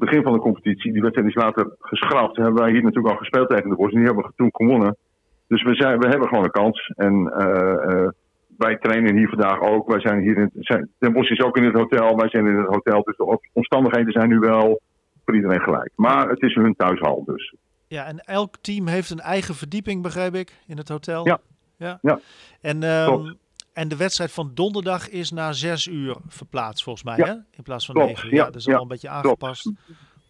begin 0.06 0.24
van 0.24 0.33
de 0.33 0.39
competitie. 0.39 0.94
Die 0.94 1.01
wedstrijd 1.01 1.27
is 1.27 1.36
later 1.36 1.75
geschrapt. 1.80 2.38
Hebben 2.38 2.62
wij 2.62 2.71
hier 2.71 2.83
natuurlijk 2.83 3.13
al 3.13 3.19
gespeeld 3.19 3.50
tegen 3.50 3.69
de 3.69 3.75
Bos. 3.75 3.92
En 3.92 3.98
die 3.98 4.06
hebben 4.06 4.24
we 4.24 4.31
toen 4.36 4.50
gewonnen. 4.51 4.98
Dus 5.47 5.64
we, 5.64 5.75
zijn, 5.75 5.99
we 5.99 6.07
hebben 6.07 6.28
gewoon 6.28 6.44
een 6.44 6.52
kans. 6.52 6.94
En 6.95 7.33
eh, 7.33 8.04
eh, 8.04 8.09
wij 8.57 8.78
trainen 8.78 9.18
hier 9.18 9.30
vandaag 9.30 9.59
ook. 9.61 9.87
Wij 9.87 9.99
zijn 9.99 10.21
hier 10.21 10.37
in, 10.37 10.52
zijn, 10.59 10.90
Den 10.99 11.14
Bosch 11.14 11.31
is 11.31 11.42
ook 11.42 11.57
in 11.57 11.64
het 11.64 11.73
hotel. 11.73 12.18
Wij 12.18 12.30
zijn 12.30 12.47
in 12.47 12.57
het 12.57 12.68
hotel. 12.68 13.04
Dus 13.04 13.18
de 13.18 13.40
omstandigheden 13.54 14.11
zijn 14.11 14.30
nu 14.30 14.40
wel 14.40 14.81
voor 15.25 15.35
iedereen 15.35 15.61
gelijk. 15.61 15.92
Maar 15.95 16.30
het 16.30 16.42
is 16.42 16.56
hun 16.56 16.75
thuishal 16.75 17.23
dus. 17.25 17.56
Ja, 17.87 18.06
en 18.06 18.19
elk 18.19 18.57
team 18.61 18.87
heeft 18.87 19.09
een 19.09 19.19
eigen 19.19 19.56
verdieping, 19.56 20.02
begreep 20.02 20.33
ik, 20.33 20.54
in 20.68 20.78
het 20.78 20.90
hotel. 20.90 21.25
Ja. 21.25 21.40
ja. 21.78 21.99
Ja. 22.02 22.19
En, 22.61 22.83
ehm. 22.83 23.33
En 23.73 23.87
de 23.87 23.97
wedstrijd 23.97 24.31
van 24.31 24.51
donderdag 24.54 25.09
is 25.09 25.31
na 25.31 25.51
zes 25.51 25.87
uur 25.87 26.16
verplaatst, 26.28 26.83
volgens 26.83 27.06
mij, 27.06 27.18
Ja. 27.18 27.25
hè? 27.25 27.31
In 27.31 27.63
plaats 27.63 27.85
van 27.85 27.95
Klopt, 27.95 28.09
negen 28.09 28.28
uur. 28.28 28.35
ja, 28.35 28.45
dat 28.45 28.56
is 28.56 28.66
ja, 28.66 28.75
al 28.75 28.81
een 28.81 28.87
beetje 28.87 29.09
aangepast. 29.09 29.71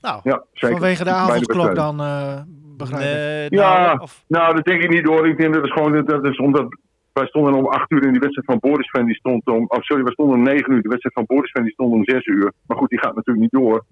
Nou, 0.02 0.20
Ja, 0.24 0.44
zeker. 0.54 0.78
Vanwege 0.78 1.04
de 1.04 1.10
avondklok 1.10 1.76
dan, 1.76 2.02
eh 2.02 2.42
begrijp 2.78 3.52
ik. 3.52 3.58
Ja. 3.60 3.86
nou, 3.86 4.00
of, 4.00 4.24
Nou, 4.28 4.56
dat 4.56 4.66
denk 4.66 4.82
ik 4.84 4.90
niet 4.90 5.06
hoor. 5.06 5.28
Ik 5.28 5.38
denk 5.38 5.54
dat 5.54 5.64
is 5.64 5.72
gewoon 5.72 6.06
dat 6.06 6.26
is 6.26 6.38
omdat 6.38 6.78
wij 7.14 7.28
stonden 7.28 7.54
om 7.54 7.66
8 7.68 7.92
uur 7.92 8.04
in 8.06 8.12
die 8.12 8.20
wedstrijd 8.20 8.48
van 8.48 8.60
Boris 8.60 8.90
Van 8.90 9.06
die 9.06 9.16
stond 9.16 9.48
om. 9.48 9.66
Oh, 9.68 9.80
sorry, 9.82 10.04
wij 10.04 10.14
stonden 10.14 10.36
om 10.36 10.44
9 10.44 10.74
uur. 10.74 10.82
De 10.82 10.90
wedstrijd 10.90 11.16
van 11.16 11.26
Boris 11.26 11.52
Van 11.52 11.64
die 11.64 11.72
stond 11.72 11.94
om 11.94 12.04
6 12.04 12.26
uur. 12.26 12.54
Maar 12.68 12.78
goed, 12.78 12.90
die 12.90 13.00
gaat 13.00 13.16
natuurlijk 13.16 13.52
niet 13.52 13.62
door. 13.64 13.86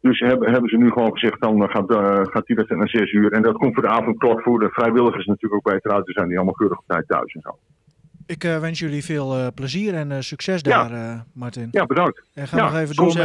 Dus 0.00 0.18
hebben, 0.20 0.50
hebben 0.50 0.70
ze 0.70 0.76
nu 0.76 0.90
gewoon 0.90 1.12
gezegd, 1.12 1.40
dan 1.40 1.62
eh, 1.62 1.68
gaat, 1.74 1.90
eh, 1.90 2.20
gaat 2.32 2.46
die 2.46 2.56
wedstrijd 2.56 2.80
naar 2.80 2.88
6 3.00 3.12
uur. 3.12 3.32
En 3.32 3.42
dat 3.42 3.56
komt 3.56 3.74
voor 3.74 3.82
de 3.82 3.88
avondklok 3.88 4.42
voor 4.42 4.58
de 4.58 4.68
vrijwilligers 4.70 5.26
natuurlijk 5.26 5.66
ook 5.66 5.72
beter 5.72 5.92
uit. 5.92 6.06
Ze 6.06 6.12
zijn 6.12 6.28
die 6.28 6.36
allemaal 6.36 6.54
keurig 6.54 6.78
op 6.78 6.84
tijd 6.86 7.08
thuis 7.08 7.34
en 7.34 7.40
zo. 7.40 7.58
Ik 8.28 8.44
eh, 8.44 8.58
wens 8.60 8.78
jullie 8.78 9.04
veel 9.04 9.34
eh, 9.36 9.46
plezier 9.54 9.94
en 9.94 10.12
eh, 10.12 10.20
succes 10.20 10.60
Ja. 10.62 10.88
daar, 10.88 11.10
eh, 11.12 11.20
Martin. 11.32 11.68
Ja, 11.72 11.86
bedankt. 11.86 12.22
En 12.34 12.48
ga 12.48 12.56
Ja, 12.56 12.62
nog 12.64 12.76
even 12.80 12.94
door 12.94 13.16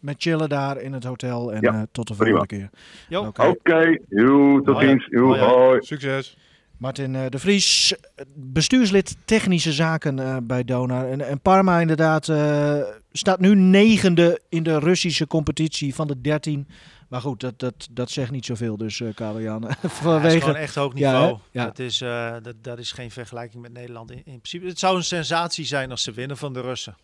met, 0.00 0.14
chillen 0.18 0.48
daar 0.48 0.80
in 0.80 0.92
het 0.92 1.04
hotel. 1.04 1.52
En 1.52 1.60
Ja, 1.60 1.72
eh, 1.74 1.82
tot 1.92 2.08
de 2.08 2.14
prima. 2.14 2.36
volgende 2.38 2.56
keer. 2.56 2.70
Jo. 3.08 3.26
Oké. 3.26 3.98
Joe, 4.08 4.62
tot 4.62 4.80
ziens. 4.80 5.06
Hoi, 5.10 5.24
hoi. 5.40 5.40
hoi. 5.40 5.82
Succes. 5.82 6.36
Martin 6.76 7.14
eh, 7.14 7.22
de 7.28 7.38
Vries, 7.38 7.94
bestuurslid 8.34 9.16
technische 9.24 9.72
zaken 9.72 10.18
eh, 10.18 10.36
bij 10.42 10.64
Donar. 10.64 11.08
En, 11.08 11.20
en 11.28 11.40
Parma 11.40 11.80
inderdaad 11.80 12.28
eh, 12.28 12.78
staat 13.12 13.40
nu 13.40 13.54
negende 13.54 14.40
in 14.48 14.62
de 14.62 14.78
Russische 14.78 15.26
competitie 15.26 15.94
van 15.94 16.06
de 16.06 16.20
13. 16.20 16.68
Maar 17.08 17.20
goed, 17.20 17.40
dat, 17.40 17.58
dat, 17.58 17.88
dat 17.90 18.10
zegt 18.10 18.30
niet 18.30 18.44
zoveel 18.46 18.76
dus, 18.76 19.00
eh 19.00 19.14
Karel-Jan. 19.14 19.62
Ja, 20.02 20.18
het 20.20 20.32
is 20.32 20.40
gewoon 20.40 20.56
echt 20.56 20.74
hoog 20.74 20.92
Ja, 20.98 21.12
niveau. 21.12 21.34
hè? 21.52 21.60
Ja. 21.60 21.64
Dat, 21.66 21.78
is, 21.78 22.00
eh, 22.00 22.36
dat, 22.42 22.54
dat 22.62 22.78
is 22.78 22.92
geen 22.92 23.10
vergelijking 23.10 23.62
met 23.62 23.72
Nederland 23.72 24.10
in, 24.10 24.16
in 24.16 24.22
principe. 24.40 24.66
Het 24.66 24.78
zou 24.78 24.96
een 24.96 25.04
sensatie 25.04 25.64
zijn 25.64 25.90
als 25.90 26.02
ze 26.02 26.12
winnen 26.12 26.36
van 26.36 26.52
de 26.52 26.60
Russen. 26.60 26.96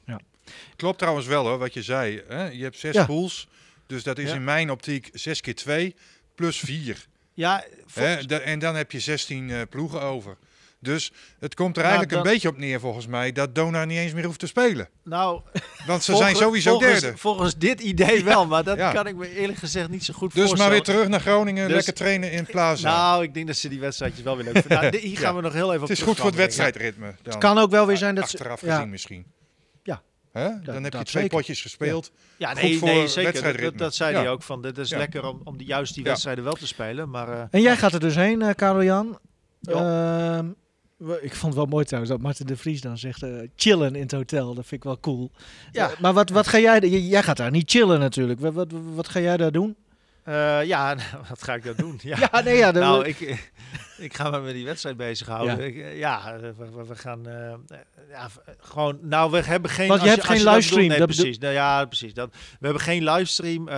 Klopt 0.76 0.98
trouwens 0.98 1.26
wel 1.26 1.46
hoor, 1.46 1.58
wat 1.58 1.74
je 1.74 1.82
zei. 1.82 2.22
Hè? 2.28 2.44
Je 2.48 2.62
hebt 2.62 2.78
zes 2.78 2.94
Ja. 2.94 3.04
pools. 3.06 3.48
Dus 3.86 4.02
dat 4.02 4.18
is 4.18 4.28
Ja. 4.28 4.34
in 4.34 4.44
mijn 4.44 4.70
optiek 4.70 5.08
6 5.12 5.40
keer 5.40 5.54
2 5.54 5.94
plus 6.34 6.58
4. 6.58 7.06
Ja, 7.34 7.64
volgens- 7.86 8.26
en 8.26 8.58
dan 8.58 8.74
heb 8.74 8.92
je 8.92 9.00
16 9.00 9.50
eh, 9.50 9.60
ploegen 9.70 10.00
over. 10.02 10.36
Dus 10.82 11.12
het 11.38 11.54
komt 11.54 11.76
er 11.76 11.82
Nou, 11.82 11.94
eigenlijk 11.94 12.10
dat- 12.10 12.24
een 12.26 12.32
beetje 12.32 12.48
op 12.48 12.56
neer 12.58 12.80
volgens 12.80 13.06
mij 13.06 13.32
dat 13.32 13.54
Donar 13.54 13.86
niet 13.86 13.98
eens 13.98 14.12
meer 14.12 14.24
hoeft 14.24 14.38
te 14.38 14.46
spelen. 14.46 14.88
nou, 15.04 15.40
Want 15.86 16.02
ze 16.02 16.10
volgens- 16.12 16.18
zijn 16.18 16.36
sowieso 16.36 16.70
volgens, 16.78 17.00
derde. 17.00 17.18
Volgens 17.18 17.56
dit 17.56 17.80
idee 17.80 18.24
wel, 18.24 18.46
maar 18.46 18.64
dat 18.64 18.76
Ja. 18.76 18.92
kan 18.92 19.06
ik 19.06 19.16
me 19.16 19.34
eerlijk 19.36 19.58
gezegd 19.58 19.88
niet 19.88 20.04
zo 20.04 20.14
goed 20.14 20.28
Dus 20.28 20.38
maar 20.38 20.46
voorstellen. 20.46 20.72
weer 20.72 20.82
terug 20.82 21.08
naar 21.08 21.20
Groningen, 21.20 21.64
Dus- 21.66 21.74
lekker 21.76 21.94
trainen 21.94 22.32
in 22.32 22.44
Plaza. 22.46 22.90
Nou, 22.96 23.22
ik 23.22 23.34
denk 23.34 23.46
dat 23.46 23.56
ze 23.56 23.68
die 23.68 23.80
wedstrijdjes 23.80 24.22
wel 24.24 24.36
weer 24.36 24.44
leuk 24.44 24.58
vinden. 24.66 24.80
Nou, 24.90 24.96
hier 25.08 25.18
gaan 25.18 25.34
we 25.36 25.40
nog 25.42 25.52
heel 25.52 25.68
even 25.70 25.82
op 25.82 25.88
het 25.88 25.98
is 25.98 26.04
goed 26.04 26.16
voor 26.16 26.26
het 26.26 26.34
wedstrijdritme. 26.34 27.06
Dan. 27.06 27.32
Het 27.32 27.38
kan 27.38 27.58
ook 27.58 27.70
wel 27.70 27.86
weer 27.86 27.96
zijn 27.96 28.14
dat 28.14 28.30
ze... 28.30 28.36
Achteraf 28.36 28.60
ja, 28.60 28.74
gezien 28.74 28.90
misschien. 28.90 29.24
Ja. 29.82 30.02
Hè? 30.32 30.48
Dan 30.48 30.60
dat 30.64 30.74
heb 30.74 30.82
je 30.82 30.88
zeker. 30.98 31.04
twee 31.04 31.28
potjes 31.28 31.60
gespeeld. 31.62 32.10
Ja, 32.36 32.50
Goed 32.52 32.62
nee, 32.62 32.78
voor 32.78 32.88
nee 32.88 32.96
zeker. 33.08 33.14
Dat, 33.14 33.24
wedstrijdritme. 33.24 33.78
dat 33.78 33.94
zei 33.94 34.12
Ja. 34.12 34.18
hij 34.20 34.28
ook. 34.30 34.42
Van, 34.42 34.62
dit 34.62 34.78
is 34.78 34.88
Ja. 34.88 34.98
lekker 34.98 35.24
om, 35.26 35.40
om 35.44 35.56
die, 35.56 35.66
juist 35.66 35.94
die 35.94 36.04
Ja. 36.04 36.08
wedstrijden 36.10 36.44
wel 36.44 36.52
te 36.52 36.66
spelen. 36.66 37.10
Maar, 37.10 37.28
eh, 37.32 37.42
En 37.50 37.60
jij 37.60 37.76
gaat 37.76 37.92
er 37.92 38.00
dus 38.00 38.14
heen, 38.14 38.42
eh 38.42 38.54
Karel-Jan. 38.54 39.18
Ja. 39.60 40.44
Ik 41.20 41.34
vond 41.34 41.42
het 41.42 41.54
wel 41.54 41.66
mooi 41.66 41.84
trouwens 41.84 42.12
dat 42.12 42.22
Martin 42.22 42.46
de 42.46 42.56
Vries 42.56 42.80
dan 42.80 42.98
zegt 42.98 43.22
eh, 43.22 43.30
chillen 43.56 43.94
in 43.94 44.02
het 44.02 44.12
hotel. 44.12 44.54
Dat 44.54 44.66
vind 44.66 44.80
ik 44.80 44.86
wel 44.86 45.00
cool. 45.00 45.30
Ja. 45.72 45.90
Eh, 45.90 46.00
maar 46.00 46.12
wat, 46.12 46.30
wat 46.30 46.46
ga 46.46 46.58
jij... 46.58 46.80
Jij 46.88 47.22
gaat 47.22 47.36
daar 47.36 47.50
niet 47.50 47.70
chillen 47.70 48.00
natuurlijk. 48.00 48.40
Wat, 48.40 48.52
wat, 48.52 48.68
wat 48.94 49.08
ga 49.08 49.20
jij 49.20 49.36
daar 49.36 49.52
doen? 49.52 49.76
eh, 50.24 50.64
ja, 50.64 50.96
wat 51.28 51.42
ga 51.42 51.54
ik 51.54 51.64
dat 51.64 51.76
doen? 51.76 51.98
Ja. 52.02 52.28
Ja, 52.32 52.40
nee, 52.40 52.56
ja. 52.56 52.70
Nou, 52.70 53.04
ik, 53.06 53.20
ik 54.06 54.14
ga 54.14 54.30
me 54.30 54.40
met 54.40 54.54
die 54.54 54.64
wedstrijd 54.64 54.96
bezighouden. 54.96 55.56
Ja. 55.56 55.62
Ja, 55.62 55.90
ik, 55.90 55.98
ja 55.98 56.38
we, 56.86 56.96
gaan 56.96 57.22
ja, 58.10 58.28
gewoon. 58.60 58.98
Nou, 59.00 59.30
we 59.30 59.40
hebben 59.40 59.70
geen. 59.70 59.88
Want 59.88 60.02
je 60.02 60.06
als 60.06 60.16
hebt 60.16 60.28
als 60.28 60.38
geen 60.38 60.52
livestream, 60.52 60.88
nee, 60.88 60.98
dat 60.98 61.08
bedoel- 61.08 61.22
precies. 61.22 61.42
Nou, 61.42 61.54
ja, 61.54 61.84
precies. 61.84 62.14
Dat, 62.14 62.30
we 62.32 62.66
hebben 62.66 62.82
geen 62.82 63.04
livestream. 63.04 63.68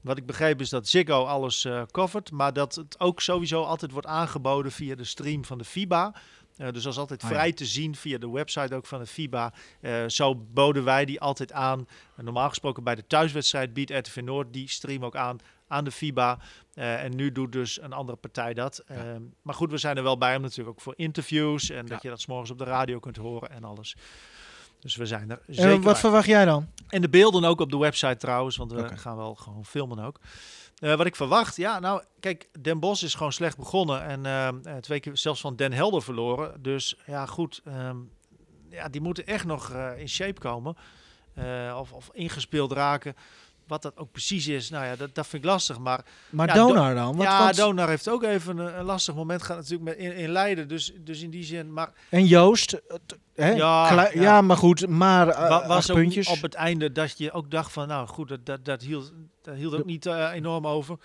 wat 0.00 0.18
ik 0.18 0.26
begreep 0.26 0.60
is 0.60 0.68
dat 0.68 0.88
Ziggo 0.88 1.24
alles 1.24 1.64
eh 1.64 1.82
covert, 1.90 2.30
maar 2.30 2.52
dat 2.52 2.74
het 2.74 3.00
ook 3.00 3.20
sowieso 3.20 3.62
altijd 3.62 3.90
wordt 3.90 4.06
aangeboden 4.06 4.72
via 4.72 4.94
de 4.94 5.04
stream 5.04 5.44
van 5.44 5.58
de 5.58 5.64
FIBA. 5.64 6.12
Eh, 6.56 6.72
dus 6.72 6.82
dat 6.82 6.92
is 6.92 6.98
altijd 6.98 7.22
Ah, 7.22 7.28
ja. 7.30 7.34
vrij 7.34 7.52
te 7.52 7.64
zien 7.66 7.96
via 7.96 8.18
de 8.18 8.30
website 8.30 8.74
ook 8.74 8.86
van 8.86 8.98
de 8.98 9.06
FIBA. 9.06 9.52
Eh, 9.80 10.04
zo 10.06 10.34
boden 10.34 10.84
wij 10.84 11.04
die 11.04 11.20
altijd 11.20 11.52
aan. 11.52 11.88
En 12.16 12.24
normaal 12.24 12.48
gesproken 12.48 12.84
bij 12.84 12.94
de 12.94 13.06
thuiswedstrijd 13.06 13.72
biedt 13.72 13.90
RTV 13.90 14.20
Noord 14.24 14.52
die 14.52 14.68
stream 14.68 15.04
ook 15.04 15.16
aan 15.16 15.38
aan 15.68 15.84
de 15.84 15.90
FIBA. 15.90 16.38
Eh, 16.74 17.04
en 17.04 17.16
nu 17.16 17.32
doet 17.32 17.52
dus 17.52 17.80
een 17.82 17.92
andere 17.92 18.18
partij 18.18 18.54
dat. 18.54 18.78
Eh, 18.86 18.96
maar 19.42 19.54
goed, 19.54 19.70
we 19.70 19.78
zijn 19.78 19.96
er 19.96 20.02
wel 20.02 20.18
bij 20.18 20.36
om 20.36 20.42
natuurlijk 20.42 20.68
ook 20.68 20.80
voor 20.80 20.94
interviews. 20.96 21.70
En 21.70 21.86
dat 21.86 22.02
je 22.02 22.08
dat 22.08 22.20
's 22.20 22.26
morgens 22.26 22.50
op 22.50 22.58
de 22.58 22.64
radio 22.64 22.98
kunt 22.98 23.16
horen 23.16 23.50
en 23.50 23.64
alles. 23.64 23.96
Dus 24.80 24.96
we 24.96 25.06
zijn 25.06 25.30
er 25.30 25.40
en 25.46 25.54
zeker 25.54 25.72
wat 25.72 25.82
bij. 25.82 25.94
verwacht 25.94 26.26
jij 26.26 26.44
dan? 26.44 26.68
En 26.88 27.00
de 27.00 27.08
beelden 27.08 27.44
ook 27.44 27.60
op 27.60 27.70
de 27.70 27.76
website 27.78 28.16
trouwens, 28.16 28.56
want 28.56 28.72
we 28.72 28.96
gaan 28.96 29.16
wel 29.16 29.34
gewoon 29.34 29.64
filmen 29.64 29.98
ook. 29.98 30.18
Eh, 30.82 30.94
wat 30.94 31.06
ik 31.06 31.16
verwacht, 31.16 31.56
ja, 31.56 31.78
nou, 31.78 32.02
kijk, 32.20 32.48
Den 32.60 32.80
Bos 32.80 33.02
is 33.02 33.14
gewoon 33.14 33.32
slecht 33.32 33.56
begonnen 33.56 34.02
en 34.02 34.26
eh, 34.26 34.76
twee 34.76 35.00
keer 35.00 35.16
zelfs 35.16 35.40
van 35.40 35.56
Den 35.56 35.72
Helder 35.72 36.02
verloren. 36.02 36.62
Dus 36.62 36.96
ja, 37.06 37.26
goed, 37.26 37.60
ehm, 37.64 37.96
ja, 38.70 38.88
die 38.88 39.00
moeten 39.00 39.26
echt 39.26 39.44
nog 39.44 39.70
eh, 39.70 39.98
in 39.98 40.08
shape 40.08 40.40
komen 40.40 40.76
of, 41.76 41.92
of 41.92 42.10
ingespeeld 42.12 42.72
raken. 42.72 43.14
Wat 43.66 43.82
dat 43.82 43.96
ook 43.96 44.12
precies 44.12 44.46
is, 44.46 44.70
nou 44.70 44.84
ja, 44.84 44.96
dat, 44.96 45.14
dat 45.14 45.26
vind 45.26 45.44
ik 45.44 45.50
lastig. 45.50 45.78
Maar 45.78 46.04
Maar 46.30 46.46
Ja, 46.46 46.54
Donar 46.54 46.94
dan? 46.94 47.16
Wat, 47.16 47.26
ja, 47.26 47.46
wat- 47.46 47.54
Donar 47.56 47.88
heeft 47.88 48.08
ook 48.08 48.22
even 48.22 48.58
een, 48.58 48.78
een 48.78 48.84
lastig 48.84 49.14
moment 49.14 49.42
gehad 49.42 49.60
natuurlijk 49.60 49.88
met, 49.88 49.98
in, 50.06 50.16
in 50.16 50.30
Leiden. 50.30 50.68
Dus, 50.68 50.92
dus 51.00 51.22
in 51.22 51.30
die 51.30 51.44
zin, 51.44 51.72
maar 51.72 51.92
En 52.08 52.26
Joost? 52.26 52.72
eh, 52.72 52.96
Hè? 53.34 53.50
Ja, 53.50 53.92
ja. 53.92 54.10
ja, 54.12 54.40
maar 54.40 54.56
goed. 54.56 54.86
Maar 54.88 55.28
eh, 55.28 55.66
was 55.66 55.90
ook 55.90 55.96
puntjes. 55.96 56.28
op 56.28 56.42
het 56.42 56.54
einde 56.54 56.92
dat 56.92 57.18
je 57.18 57.32
ook 57.32 57.50
dacht 57.50 57.72
van, 57.72 57.88
nou 57.88 58.06
goed, 58.08 58.28
dat, 58.28 58.46
dat, 58.46 58.64
dat, 58.64 58.82
hield, 58.82 59.12
dat 59.42 59.54
hield 59.54 59.74
ook 59.74 59.84
niet 59.84 60.06
eh, 60.06 60.30
enorm 60.32 60.66
over. 60.66 60.96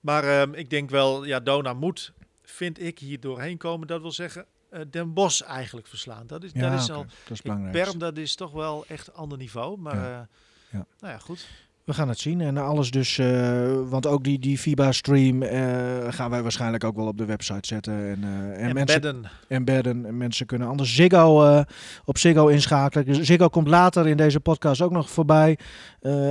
Maar 0.00 0.24
ehm, 0.24 0.54
ik 0.54 0.70
denk 0.70 0.90
wel, 0.90 1.24
ja, 1.24 1.40
Dona 1.40 1.72
moet, 1.72 2.12
vind 2.42 2.80
ik, 2.80 2.98
hier 2.98 3.20
doorheen 3.20 3.56
komen. 3.58 3.86
Dat 3.86 4.00
wil 4.00 4.12
zeggen, 4.12 4.46
Den 4.90 5.12
Bos 5.12 5.42
eigenlijk 5.42 5.86
verslaan. 5.86 6.26
Dat 6.26 6.42
is, 6.44 6.50
ja, 6.54 6.70
dat 6.70 6.80
is 6.80 6.90
al, 6.90 7.04
dat 7.22 7.30
is 7.30 7.42
belangrijk. 7.42 7.72
Perm, 7.84 7.98
dat 7.98 8.16
is 8.16 8.34
toch 8.34 8.50
wel 8.52 8.84
echt 8.88 9.14
ander 9.14 9.38
niveau. 9.38 9.78
Maar. 9.78 9.96
Ja. 9.96 10.86
nou 11.00 11.12
ja, 11.12 11.18
goed. 11.18 11.46
We 11.84 11.94
gaan 11.94 12.08
het 12.08 12.18
zien. 12.18 12.40
En 12.40 12.56
alles 12.56 12.90
dus, 12.90 13.18
eh, 13.18 13.72
want 13.88 14.06
ook 14.06 14.24
die, 14.24 14.38
die 14.38 14.58
FIBA-stream 14.58 15.42
eh, 15.42 15.60
gaan 16.08 16.30
wij 16.30 16.42
waarschijnlijk 16.42 16.84
ook 16.84 16.96
wel 16.96 17.06
op 17.06 17.18
de 17.18 17.24
website 17.24 17.66
zetten. 17.66 17.94
En, 17.94 18.24
eh, 18.24 18.66
en, 18.66 18.74
mensen 18.74 19.00
Bedden. 19.00 19.30
embedden. 19.48 20.06
En 20.06 20.16
mensen 20.16 20.46
kunnen 20.46 20.68
anders 20.68 20.94
Ziggo 20.94 21.64
op 22.04 22.18
Ziggo 22.18 22.46
inschakelen. 22.46 23.24
Ziggo 23.24 23.48
komt 23.48 23.68
later 23.68 24.06
in 24.08 24.16
deze 24.16 24.40
podcast 24.40 24.80
ook 24.80 24.92
nog 24.92 25.10
voorbij. 25.10 25.58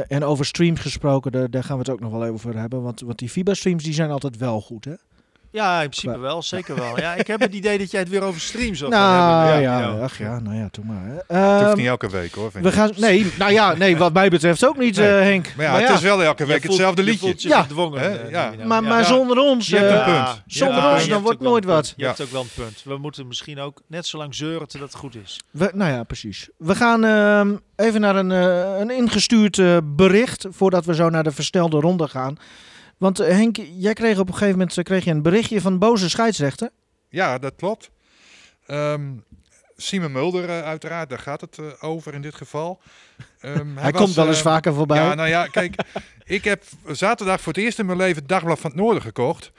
En 0.08 0.24
over 0.24 0.46
streams 0.46 0.80
gesproken, 0.80 1.32
daar, 1.32 1.50
daar 1.50 1.64
gaan 1.64 1.76
we 1.76 1.84
het 1.84 1.92
ook 1.92 2.00
nog 2.00 2.12
wel 2.12 2.22
even 2.22 2.34
over 2.34 2.58
hebben. 2.58 2.82
Want, 2.82 3.02
want 3.02 3.20
die 3.20 3.30
FIBA-streams 3.30 3.84
die 3.84 3.94
zijn 3.94 4.12
altijd 4.12 4.38
wel 4.38 4.62
goed, 4.62 4.86
hè? 4.86 4.94
Ja, 5.52 5.74
in 5.82 5.90
principe 5.90 6.14
Qua- 6.14 6.22
wel, 6.22 6.42
zeker 6.56 6.76
wel. 6.76 7.00
Ja, 7.00 7.14
ik 7.16 7.28
heb 7.28 7.40
het 7.40 7.54
idee 7.54 7.78
dat 7.78 7.92
jij 7.92 8.00
het 8.00 8.10
weer 8.10 8.22
over 8.22 8.42
streams 8.42 8.80
Nou 8.80 8.92
gaan 8.94 9.44
hebben. 9.46 9.62
ja, 9.62 9.90
ach 10.04 10.18
ja, 10.18 10.40
nou 10.40 10.56
ja, 10.56 10.68
doe 10.72 10.86
maar. 10.86 11.04
hè. 11.06 11.14
Het 11.14 11.60
hoeft 11.60 11.70
Ehm, 11.72 11.78
niet 11.78 11.88
elke 11.88 12.10
week 12.10 12.34
hoor. 12.34 12.52
Vind 12.52 12.64
we 12.64 12.70
ik. 12.70 12.76
gaan, 12.76 12.92
nee, 12.98 13.32
nou 13.38 13.52
ja, 13.52 13.74
nee, 13.74 13.98
wat 13.98 14.14
mij 14.14 14.30
betreft 14.30 14.66
ook 14.66 14.78
niet, 14.78 14.98
Nee. 14.98 15.08
eh, 15.08 15.22
Henk. 15.24 15.54
Maar 15.58 15.66
ja, 15.66 15.80
het 15.88 15.90
is 15.90 16.02
wel 16.02 16.24
elke 16.24 16.46
week 16.46 16.58
voelt- 16.62 16.64
hetzelfde 16.74 17.04
je 17.04 17.10
liedje. 17.10 17.26
voelt 17.26 17.42
je 17.42 17.48
Ja. 17.50 17.62
gedwongen. 17.62 18.00
Hè? 18.02 18.10
eh, 18.18 18.30
Ja. 18.32 18.52
Maar, 18.66 18.84
maar 18.84 19.00
Ja. 19.00 19.04
zonder 19.06 19.38
ons, 19.38 19.68
Je 19.68 19.78
hebt 19.78 19.92
eh, 19.92 19.98
een 19.98 20.04
punt. 20.24 20.42
zonder 20.46 20.78
Ja, 20.78 20.94
ons, 20.94 21.08
dan 21.08 21.22
wordt 21.22 21.40
nooit 21.42 21.66
wat. 21.66 21.88
Je 21.88 21.94
Ja. 22.02 22.08
hebt 22.08 22.22
ook 22.22 22.32
wel 22.32 22.42
een 22.42 22.64
punt. 22.64 22.82
We 22.86 22.98
moeten 22.98 23.28
misschien 23.28 23.60
ook 23.60 23.82
net 23.88 24.06
zo 24.06 24.18
lang 24.18 24.36
zeuren 24.36 24.68
totdat 24.68 24.90
het 24.92 24.98
goed 25.00 25.16
is. 25.16 25.40
We, 25.52 25.72
nou 25.74 25.92
ja, 25.92 26.04
precies. 26.04 26.50
We 26.58 26.76
gaan 26.76 27.04
ehm, 27.04 27.56
even 27.76 28.02
naar 28.02 28.16
een, 28.16 28.32
eh, 28.32 28.80
een 28.80 28.90
ingestuurd 28.92 29.62
bericht 29.96 30.46
voordat 30.50 30.86
we 30.86 30.96
zo 30.96 31.10
naar 31.10 31.24
de 31.24 31.32
verstelde 31.32 31.80
ronde 31.80 32.08
gaan. 32.08 32.38
Want 33.02 33.20
eh, 33.20 33.36
Henk, 33.36 33.58
jij 33.78 33.94
kreeg 33.94 34.20
op 34.20 34.28
een 34.28 34.34
gegeven 34.34 34.58
moment 34.58 34.78
eh, 34.78 34.84
kreeg 34.84 35.04
je 35.04 35.12
een 35.12 35.22
berichtje 35.22 35.62
van 35.62 35.72
een 35.72 35.80
boze 35.80 36.10
scheidsrechter. 36.10 36.70
Ja, 37.10 37.38
dat 37.38 37.54
klopt. 37.56 37.90
Ehm 38.66 39.02
Simon 39.82 40.12
Mulder, 40.12 40.50
eh, 40.50 40.64
uiteraard, 40.64 41.10
daar 41.10 41.20
gaat 41.20 41.42
het 41.42 41.82
over 41.82 42.14
in 42.14 42.22
dit 42.22 42.36
geval. 42.36 42.82
Ehm, 43.40 43.76
Hij, 43.78 43.92
was, 43.92 44.02
komt 44.02 44.14
wel 44.14 44.28
eens 44.28 44.38
eh, 44.38 44.44
vaker 44.44 44.74
voorbij. 44.74 44.98
Ja, 44.98 45.14
nou 45.14 45.30
ja, 45.30 45.46
kijk, 45.48 45.76
ik 46.38 46.44
heb 46.44 46.64
zaterdag 46.88 47.42
voor 47.42 47.54
het 47.54 47.62
eerst 47.62 47.80
in 47.80 47.86
mijn 47.86 47.98
leven 47.98 48.20
het 48.20 48.30
Dagblad 48.30 48.60
van 48.60 48.70
het 48.72 48.80
Noorden 48.80 49.02
gekocht. 49.02 49.52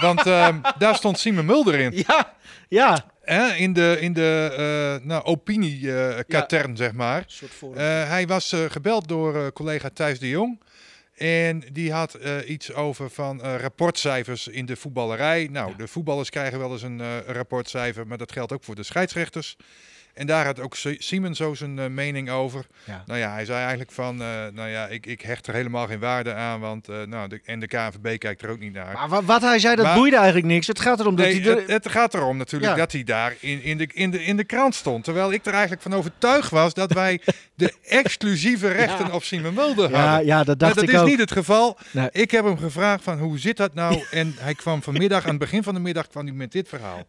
want 0.00 0.26
ehm, 0.26 0.60
daar 0.78 0.94
stond 0.94 1.18
Simon 1.18 1.46
Mulder 1.46 1.74
in. 1.74 2.04
ja, 2.06 2.34
ja. 2.68 3.12
In 3.56 3.72
de, 3.72 3.96
in 4.00 4.12
de 4.12 5.00
nou, 5.02 5.24
opinie-katern, 5.24 6.76
zeg 6.76 6.92
maar. 6.92 7.26
Eh, 7.60 7.82
hij 8.08 8.26
was 8.26 8.56
gebeld 8.68 9.08
door 9.08 9.52
collega 9.52 9.90
Thijs 9.94 10.18
de 10.18 10.28
Jong. 10.28 10.60
En 11.14 11.62
die 11.72 11.92
had 11.92 12.14
eh, 12.14 12.48
iets 12.48 12.72
over 12.72 13.10
van 13.10 13.42
eh, 13.42 13.54
rapportcijfers 13.56 14.48
in 14.48 14.66
de 14.66 14.76
voetballerij. 14.76 15.48
Nou, 15.50 15.76
de 15.76 15.88
voetballers 15.88 16.30
krijgen 16.30 16.58
wel 16.58 16.72
eens 16.72 16.82
een 16.82 17.00
eh, 17.00 17.18
rapportcijfer, 17.26 18.06
maar 18.06 18.18
dat 18.18 18.32
geldt 18.32 18.52
ook 18.52 18.64
voor 18.64 18.74
de 18.74 18.82
scheidsrechters. 18.82 19.56
En 20.14 20.26
daar 20.26 20.44
had 20.44 20.60
ook 20.60 20.76
Si- 20.76 20.96
Simon 20.98 21.34
zo 21.34 21.54
zijn 21.54 21.78
eh, 21.78 21.86
mening 21.86 22.30
over. 22.30 22.66
Ja. 22.84 23.02
Nou 23.06 23.18
ja, 23.18 23.32
hij 23.32 23.44
zei 23.44 23.58
eigenlijk 23.60 23.92
van, 23.92 24.20
eh, 24.22 24.28
nou 24.52 24.68
ja, 24.68 24.86
ik, 24.86 25.06
ik 25.06 25.20
hecht 25.20 25.46
er 25.46 25.54
helemaal 25.54 25.86
geen 25.86 25.98
waarde 25.98 26.34
aan, 26.34 26.60
want 26.60 26.88
eh, 26.88 27.02
nou, 27.02 27.28
de, 27.28 27.40
en 27.44 27.60
de 27.60 27.66
KNVB 27.66 28.18
kijkt 28.18 28.42
er 28.42 28.50
ook 28.50 28.58
niet 28.58 28.72
naar. 28.72 28.92
Maar 28.92 29.08
wa- 29.08 29.22
wat 29.22 29.40
hij 29.42 29.58
zei, 29.58 29.76
dat 29.76 29.84
Maar- 29.84 29.94
boeide 29.96 30.16
eigenlijk 30.16 30.46
niks. 30.46 30.66
Het 30.66 30.80
gaat 30.80 31.00
erom 31.00 31.16
dat 31.16 31.26
Nee, 31.26 31.40
hij... 31.42 31.52
het, 31.52 31.66
het 31.70 31.88
gaat 31.88 32.14
erom 32.14 32.36
natuurlijk 32.36 32.72
Ja. 32.72 32.78
dat 32.78 32.92
hij 32.92 33.04
daar 33.04 33.34
in, 33.40 33.62
in, 33.62 33.76
de, 33.78 33.88
in, 33.92 34.10
de, 34.10 34.24
in 34.24 34.36
de 34.36 34.44
krant 34.44 34.74
stond. 34.74 35.04
Terwijl 35.04 35.32
ik 35.32 35.46
er 35.46 35.52
eigenlijk 35.52 35.82
van 35.82 35.94
overtuigd 35.94 36.50
was 36.50 36.74
dat 36.74 36.92
wij 36.92 37.20
de 37.54 37.74
exclusieve 37.88 38.68
rechten 38.68 39.12
op 39.12 39.22
Simon 39.24 39.54
Mulder 39.54 39.90
ja, 39.90 40.06
hadden. 40.08 40.26
ja, 40.26 40.36
dat 40.38 40.46
Maar 40.46 40.56
dacht 40.56 40.74
dat 40.74 40.84
ik 40.84 40.90
is 40.90 40.98
ook. 41.00 41.06
niet 41.06 41.18
het 41.18 41.32
geval. 41.32 41.78
Nee. 41.90 42.08
Ik 42.12 42.30
heb 42.30 42.44
hem 42.44 42.58
gevraagd 42.58 43.02
van 43.04 43.18
hoe 43.18 43.38
zit 43.38 43.56
dat 43.56 43.74
nou? 43.74 44.04
En 44.10 44.34
hij 44.38 44.54
kwam 44.54 44.82
vanmiddag, 44.82 45.22
aan 45.24 45.30
het 45.30 45.38
begin 45.38 45.62
van 45.62 45.74
de 45.74 45.80
middag, 45.80 46.08
kwam 46.08 46.24
hij 46.26 46.34
met 46.34 46.52
dit 46.52 46.68
verhaal. 46.68 47.06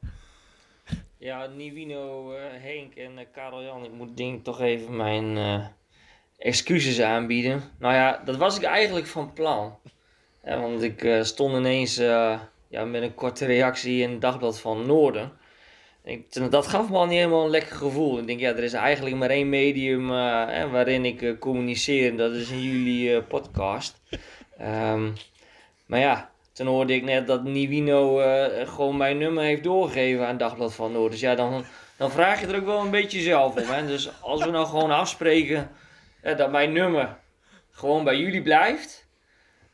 Ja, 1.25 1.45
Nivino, 1.45 2.33
eh, 2.33 2.41
Henk 2.61 2.95
en 2.95 3.17
eh, 3.17 3.25
Karel 3.31 3.63
Jan, 3.63 3.83
ik 3.83 3.91
moet 3.91 4.17
denk 4.17 4.43
toch 4.43 4.61
even 4.61 4.95
mijn 4.95 5.37
eh, 5.37 5.65
excuses 6.37 7.01
aanbieden. 7.01 7.61
Nou 7.79 7.93
ja, 7.93 8.21
dat 8.25 8.35
was 8.35 8.57
ik 8.57 8.63
eigenlijk 8.63 9.07
van 9.07 9.33
plan. 9.33 9.77
Want 10.43 10.81
ik 10.81 11.19
stond 11.21 11.55
ineens 11.55 11.95
ja, 11.95 12.85
met 12.85 13.01
een 13.01 13.13
korte 13.13 13.45
reactie 13.45 14.01
in 14.01 14.11
het 14.11 14.21
Dagblad 14.21 14.59
van 14.59 14.85
Noorden. 14.85 15.31
Ik, 16.03 16.51
dat 16.51 16.67
gaf 16.67 16.89
me 16.89 16.97
al 16.97 17.05
niet 17.05 17.17
helemaal 17.17 17.43
een 17.43 17.49
lekker 17.49 17.75
gevoel. 17.75 18.19
Ik 18.19 18.27
denk, 18.27 18.39
ja, 18.39 18.49
er 18.49 18.63
is 18.63 18.73
eigenlijk 18.73 19.15
maar 19.15 19.29
één 19.29 19.49
medium 19.49 20.09
eh, 20.09 20.71
waarin 20.71 21.05
ik 21.05 21.39
communiceer. 21.39 22.09
En 22.09 22.17
dat 22.17 22.33
is 22.33 22.49
in 22.49 22.61
jullie 22.61 23.21
podcast. 23.21 24.01
Ehm, 24.57 25.11
maar 25.85 25.99
ja, 25.99 26.31
toen 26.55 26.67
hoorde 26.67 26.93
ik 26.93 27.03
net 27.03 27.27
dat 27.27 27.43
Nivino 27.43 28.19
eh, 28.19 28.67
gewoon 28.67 28.97
mijn 28.97 29.17
nummer 29.17 29.43
heeft 29.43 29.63
doorgegeven 29.63 30.27
aan 30.27 30.37
Dagblad 30.37 30.75
van 30.75 30.91
Noord. 30.91 31.11
Dus 31.11 31.19
ja, 31.19 31.35
dan, 31.35 31.65
dan 31.97 32.11
vraag 32.11 32.41
je 32.41 32.47
er 32.47 32.55
ook 32.55 32.65
wel 32.65 32.79
een 32.79 32.91
beetje 32.91 33.19
zelf 33.19 33.55
om. 33.55 33.73
Hè? 33.73 33.85
Dus 33.85 34.21
als 34.21 34.43
we 34.43 34.51
nou 34.51 34.65
gewoon 34.65 34.91
afspreken 34.91 35.69
eh, 36.21 36.37
dat 36.37 36.51
mijn 36.51 36.73
nummer 36.73 37.17
gewoon 37.71 38.03
bij 38.03 38.17
jullie 38.17 38.41
blijft, 38.41 39.07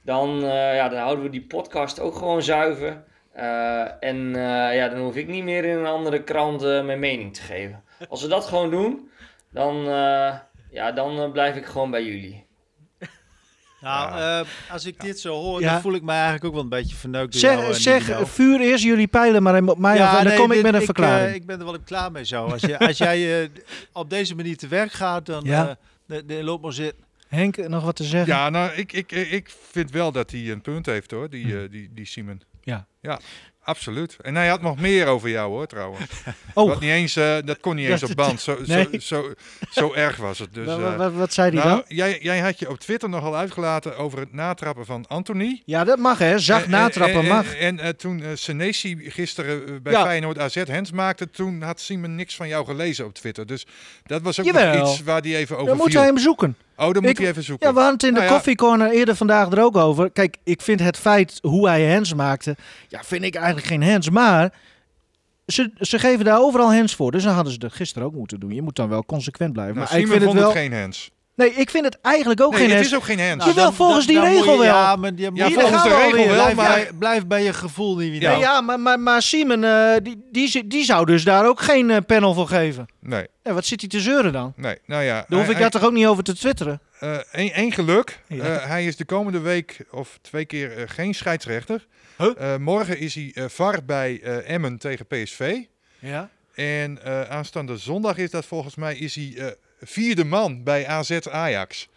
dan, 0.03 0.43
eh, 0.43 0.75
ja, 0.75 0.89
dan 0.89 0.99
houden 0.99 1.23
we 1.23 1.29
die 1.29 1.45
podcast 1.45 1.99
ook 1.99 2.15
gewoon 2.15 2.41
zuiver. 2.41 3.03
Eh, 3.31 4.03
en 4.03 4.35
eh, 4.35 4.75
ja, 4.75 4.87
dan 4.89 4.99
hoef 4.99 5.15
ik 5.15 5.27
niet 5.27 5.43
meer 5.43 5.65
in 5.65 5.77
een 5.77 5.85
andere 5.85 6.23
krant 6.23 6.63
eh, 6.63 6.83
mijn 6.83 6.99
mening 6.99 7.33
te 7.33 7.41
geven. 7.41 7.83
Als 8.09 8.21
we 8.21 8.27
dat 8.27 8.45
gewoon 8.45 8.69
doen, 8.69 9.11
dan, 9.51 9.87
eh, 9.87 10.35
ja, 10.71 10.91
dan 10.91 11.21
eh, 11.21 11.31
blijf 11.31 11.55
ik 11.55 11.65
gewoon 11.65 11.91
bij 11.91 12.03
jullie. 12.03 12.45
Nou, 13.81 14.17
Ja. 14.17 14.39
eh, 14.39 14.45
als 14.71 14.85
ik 14.85 14.99
dit 15.01 15.19
zo 15.19 15.33
hoor, 15.33 15.61
Ja. 15.61 15.71
dan 15.71 15.81
voel 15.81 15.93
ik 15.93 16.01
me 16.01 16.11
eigenlijk 16.11 16.45
ook 16.45 16.53
wel 16.53 16.61
een 16.61 16.69
beetje 16.69 16.95
verneukt 16.95 17.31
door 17.33 17.41
jou, 17.41 17.73
Zeg, 17.73 18.09
eh, 18.09 18.15
zeg 18.17 18.29
vuur 18.29 18.59
eerst 18.59 18.83
jullie 18.83 19.07
pijlen 19.07 19.43
maar 19.43 19.63
op 19.63 19.77
mij 19.77 20.01
af 20.03 20.09
en 20.09 20.15
dan 20.15 20.25
nee, 20.27 20.37
kom 20.37 20.51
ik 20.51 20.61
met 20.61 20.73
een 20.73 20.79
eh, 20.79 20.85
verklaring. 20.85 21.35
Ik, 21.35 21.45
ben 21.45 21.59
er 21.59 21.65
wel 21.65 21.79
klaar 21.85 22.11
mee 22.11 22.25
zo. 22.25 22.45
Als, 22.45 22.61
je, 22.61 22.79
als 22.79 22.97
jij 22.97 23.41
eh, 23.43 23.49
op 23.91 24.09
deze 24.09 24.35
manier 24.35 24.57
te 24.57 24.67
werk 24.67 24.91
gaat, 24.91 25.25
dan 25.25 25.43
Ja. 25.43 25.67
eh, 25.69 25.75
de, 26.05 26.25
de, 26.25 26.43
loop 26.43 26.61
maar 26.61 26.73
zitten. 26.73 27.03
Henk, 27.27 27.57
nog 27.67 27.83
wat 27.83 27.95
te 27.95 28.03
zeggen? 28.03 28.33
Ja, 28.33 28.49
nou, 28.49 28.71
ik, 28.71 28.93
ik, 28.93 29.11
ik 29.11 29.51
vind 29.71 29.91
wel 29.91 30.11
dat 30.11 30.31
hij 30.31 30.51
een 30.51 30.61
punt 30.61 30.85
heeft 30.85 31.11
hoor, 31.11 31.29
die, 31.29 31.61
eh, 31.61 31.69
die, 31.69 31.89
die 31.93 32.05
Simon. 32.05 32.41
Ja. 32.61 32.87
Ja, 33.01 33.19
absoluut. 33.63 34.17
En 34.21 34.35
hij 34.35 34.47
had 34.47 34.61
nog 34.61 34.79
meer 34.79 35.07
over 35.07 35.29
jou 35.29 35.49
hoor, 35.49 35.67
trouwens. 35.67 36.01
Oh, 36.53 36.67
Wat 36.69 36.79
niet 36.79 36.89
eens, 36.89 37.15
eh, 37.15 37.37
dat 37.45 37.59
kon 37.59 37.75
niet 37.75 37.89
eens 37.89 38.03
op 38.03 38.15
band. 38.15 38.41
Zo, 38.41 38.57
nee. 38.65 38.87
zo, 38.91 38.99
zo, 38.99 39.33
zo 39.71 39.93
erg 39.93 40.17
was 40.17 40.39
het. 40.39 40.53
Dus, 40.53 40.65
wa- 40.65 40.73
eh, 40.73 40.81
wa- 40.81 40.97
wa- 40.97 41.11
wat 41.11 41.33
zei 41.33 41.55
hij 41.55 41.65
nou, 41.65 41.69
dan? 41.87 41.97
jij, 41.97 42.19
jij 42.21 42.39
had 42.39 42.59
je 42.59 42.69
op 42.69 42.79
Twitter 42.79 43.09
nogal 43.09 43.35
uitgelaten 43.35 43.97
over 43.97 44.19
het 44.19 44.33
natrappen 44.33 44.85
van 44.85 45.05
Anthony. 45.07 45.61
Ja, 45.65 45.83
dat 45.83 45.97
mag 45.99 46.17
hè. 46.17 46.39
Zacht 46.39 46.63
En- 46.65 46.69
natrappen 46.71 47.21
en, 47.21 47.27
mag. 47.27 47.53
En, 47.55 47.59
en, 47.59 47.79
eh, 47.79 47.89
toen 47.89 48.19
uh, 48.19 48.27
Senesi 48.33 48.97
gisteren 49.09 49.83
bij 49.83 49.93
Ja. 49.93 50.01
Feyenoord 50.03 50.39
AZ 50.39 50.55
Hens 50.55 50.91
maakte, 50.91 51.29
toen 51.29 51.61
had 51.61 51.79
Simon 51.81 52.15
niks 52.15 52.35
van 52.35 52.47
jou 52.47 52.65
gelezen 52.65 53.05
op 53.05 53.13
Twitter. 53.13 53.45
Dus 53.47 53.65
dat 54.05 54.21
was 54.21 54.39
ook 54.39 54.51
nog 54.51 54.75
iets 54.91 55.03
waar 55.03 55.21
hij 55.21 55.35
even 55.35 55.55
over 55.55 55.67
Dan 55.67 55.77
moet 55.77 55.93
hij 55.93 56.05
hem 56.05 56.17
zoeken. 56.17 56.57
Oh, 56.87 56.93
dan 56.93 57.01
moet 57.01 57.11
Ik- 57.11 57.17
hij 57.17 57.27
even 57.27 57.43
zoeken. 57.43 57.67
Ja, 57.67 57.73
we 57.73 57.79
hadden 57.79 57.97
het 57.97 58.07
in 58.07 58.13
de 58.13 58.19
Nou 58.19 58.31
ja. 58.31 58.35
koffiecorner 58.37 58.91
eerder 58.91 59.15
vandaag 59.15 59.51
er 59.51 59.63
ook 59.63 59.75
over. 59.77 60.11
Kijk, 60.11 60.37
ik 60.43 60.61
vind 60.61 60.79
het 60.79 60.97
feit 60.97 61.39
hoe 61.41 61.67
hij 61.67 61.93
hands 61.93 62.13
maakte, 62.13 62.55
ja, 62.87 63.03
vind 63.03 63.23
ik 63.23 63.35
eigenlijk 63.35 63.67
geen 63.67 63.83
hands. 63.83 64.09
Maar 64.09 64.53
ze, 65.45 65.71
ze 65.79 65.99
geven 65.99 66.25
daar 66.25 66.39
overal 66.41 66.73
hands 66.73 66.95
voor. 66.95 67.11
Dus 67.11 67.23
dan 67.23 67.33
hadden 67.33 67.53
ze 67.53 67.59
dat 67.59 67.73
gisteren 67.73 68.07
ook 68.07 68.13
moeten 68.15 68.39
doen. 68.39 68.51
Je 68.51 68.61
moet 68.61 68.75
dan 68.75 68.89
wel 68.89 69.05
consequent 69.05 69.53
blijven. 69.53 69.75
Nou, 69.75 69.87
maar 69.89 69.99
ik 69.99 70.07
vind 70.07 70.19
het 70.19 70.27
vond 70.29 70.39
wel. 70.39 70.49
het 70.49 70.57
geen 70.57 70.73
hands. 70.73 71.11
Nee, 71.41 71.53
ik 71.53 71.69
vind 71.69 71.85
het 71.85 71.97
eigenlijk 72.01 72.41
ook 72.41 72.49
nee, 72.51 72.59
geen 72.59 72.67
het 72.69 72.77
hands. 72.77 72.91
is 72.91 72.97
ook 72.97 73.03
geen 73.03 73.19
hands. 73.19 73.45
Nou, 73.45 73.55
Jawel, 73.57 73.71
volgens 73.71 74.07
die 74.07 74.19
regel 74.19 74.51
je- 74.53 74.57
wel. 74.59 74.63
Ja, 74.67 74.95
maar 74.95 75.15
die, 75.15 75.29
Ja, 75.33 75.49
volgens 75.49 75.83
de 75.83 75.89
regel 75.89 76.25
wel, 76.25 76.33
blijf, 76.33 76.55
maar... 76.55 76.67
bij, 76.75 76.89
blijf 76.99 77.25
bij 77.27 77.43
je 77.43 77.53
gevoel, 77.53 77.95
niet 77.97 78.21
Ja, 78.21 78.31
ja 78.37 78.61
maar, 78.61 78.79
maar, 78.79 78.99
maar 78.99 79.21
Simon, 79.21 79.63
eh, 79.63 79.93
die, 80.31 80.65
die, 80.67 80.83
zou 80.83 81.05
dus 81.05 81.23
daar 81.23 81.45
ook 81.47 81.61
geen 81.61 81.89
eh, 81.89 81.97
panel 82.07 82.33
voor 82.33 82.47
geven. 82.47 82.85
Nee, 82.99 83.27
Ja, 83.43 83.53
wat 83.53 83.65
zit 83.65 83.79
hij 83.79 83.89
te 83.89 83.99
zeuren 83.99 84.33
dan? 84.33 84.53
nee. 84.55 84.77
Nou 84.85 85.03
ja, 85.03 85.13
Daar 85.13 85.25
hoef 85.39 85.41
hij- 85.45 85.53
ik 85.55 85.59
daar 85.61 85.69
toch 85.69 85.83
ook 85.83 85.91
niet 85.93 86.05
over 86.05 86.23
te 86.23 86.35
twitteren? 86.35 86.81
Eén 87.31 87.51
één 87.51 87.71
geluk. 87.71 88.19
Ja. 88.27 88.43
Eh, 88.43 88.67
hij 88.67 88.85
is 88.85 88.95
de 88.95 89.05
komende 89.05 89.39
week 89.39 89.77
of 89.91 90.19
twee 90.21 90.45
keer 90.45 90.77
eh, 90.77 90.83
geen 90.85 91.13
scheidsrechter. 91.13 91.85
Huh? 92.17 92.53
Eh, 92.53 92.59
morgen 92.59 92.99
is 92.99 93.15
hij 93.15 93.31
eh, 93.33 93.45
VAR 93.47 93.79
bij 93.85 94.19
eh, 94.23 94.49
Emmen 94.53 94.77
tegen 94.77 95.05
PSV. 95.07 95.57
Ja. 95.99 96.29
En 96.55 97.03
eh, 97.03 97.21
aanstaande 97.21 97.77
zondag 97.77 98.17
is 98.17 98.29
dat 98.29 98.45
volgens 98.45 98.75
mij 98.75 98.95
is 98.95 99.15
hij 99.15 99.33
eh, 99.37 99.45
vierde 99.81 100.23
man 100.23 100.63
bij 100.63 100.87
AZ 100.87 101.11
Ajax. 101.29 101.89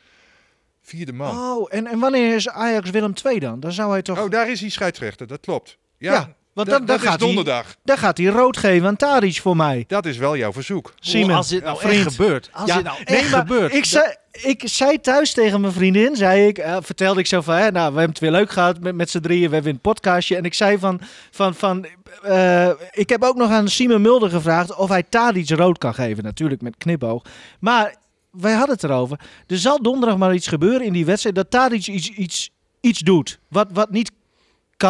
Vierde 0.83 1.13
man. 1.13 1.39
Oh, 1.39 1.67
en, 1.71 1.87
en 1.87 1.99
wanneer 1.99 2.35
is 2.35 2.49
Ajax 2.49 2.91
Willem 2.91 3.15
2 3.15 3.41
dan? 3.41 3.61
Dan 3.61 3.73
zou 3.73 3.91
hij 3.91 4.03
toch... 4.03 4.19
Oh, 4.19 4.31
daar 4.31 4.51
is 4.51 4.61
hij 4.61 4.71
scheidsrechter. 4.71 5.27
Dat 5.27 5.41
klopt. 5.41 5.79
Ja, 5.99 6.13
Ja, 6.13 6.35
want 6.55 6.69
da- 6.69 6.77
dan, 6.79 6.87
dan 6.87 6.97
dat 6.97 7.07
gaat 7.07 7.15
is 7.21 7.27
hij, 7.27 7.35
donderdag. 7.35 7.77
dan 7.85 7.99
gaat 7.99 8.19
hij 8.19 8.27
rood 8.27 8.57
geven 8.57 8.87
aan 8.87 8.97
Tadic 8.97 9.41
voor 9.41 9.57
mij. 9.57 9.85
Dat 9.89 10.07
is 10.07 10.17
wel 10.17 10.37
jouw 10.37 10.53
verzoek. 10.53 10.95
Simon, 11.01 11.31
als 11.37 11.49
dit 11.49 11.65
nou 11.65 11.79
vriend. 11.79 12.07
echt 12.07 12.15
gebeurt. 12.17 12.49
Als 12.53 12.69
Ja, 12.69 12.75
dit 12.77 12.85
nou 12.85 12.99
echt 13.05 13.29
gebeurt. 13.29 13.75
Ik 13.75 13.85
zei, 13.85 14.15
ik 14.33 14.63
zei 14.65 15.01
thuis 15.01 15.33
tegen 15.33 15.61
mijn 15.61 15.73
vriendin, 15.73 16.17
zei 16.17 16.47
ik, 16.47 16.59
eh, 16.59 16.77
vertelde 16.81 17.21
ik 17.21 17.27
zo 17.27 17.41
van, 17.41 17.55
hè, 17.55 17.71
nou, 17.71 17.93
we 17.93 17.99
hebben 17.99 18.09
het 18.09 18.19
weer 18.19 18.31
leuk 18.31 18.51
gehad 18.51 18.81
met, 18.81 18.95
met 18.95 19.11
z'n 19.11 19.21
drieën, 19.21 19.49
we 19.49 19.55
hebben 19.55 19.73
een 19.73 19.81
podcastje. 19.81 20.37
En 20.37 20.45
ik 20.45 20.55
zei 20.55 20.79
van, 20.79 21.01
van, 21.31 21.55
van 21.55 21.87
eh, 22.23 22.71
ik 22.91 23.09
heb 23.09 23.23
ook 23.23 23.37
nog 23.37 23.51
aan 23.51 23.69
Simon 23.69 24.03
Mulder 24.03 24.31
gevraagd 24.31 24.75
of 24.77 24.89
hij 24.89 25.03
Tadic 25.03 25.49
rood 25.51 25.79
kan 25.79 25.95
geven. 25.95 26.25
Natuurlijk 26.25 26.63
met 26.63 26.77
knipoog. 26.77 27.23
Maar 27.61 27.95
wij 28.31 28.53
hadden 28.53 28.75
het 28.75 28.85
erover. 28.85 29.21
Er 29.47 29.59
zal 29.59 29.83
donderdag 29.83 30.19
maar 30.19 30.35
iets 30.35 30.47
gebeuren 30.49 30.83
in 30.87 30.93
die 30.93 31.05
wedstrijd, 31.05 31.35
dat 31.37 31.51
Tadic 31.51 31.87
iets, 31.87 32.09
iets, 32.11 32.51
iets 32.81 32.99
doet. 33.01 33.39
Wat, 33.49 33.69
wat 33.73 33.91
niet 33.91 34.11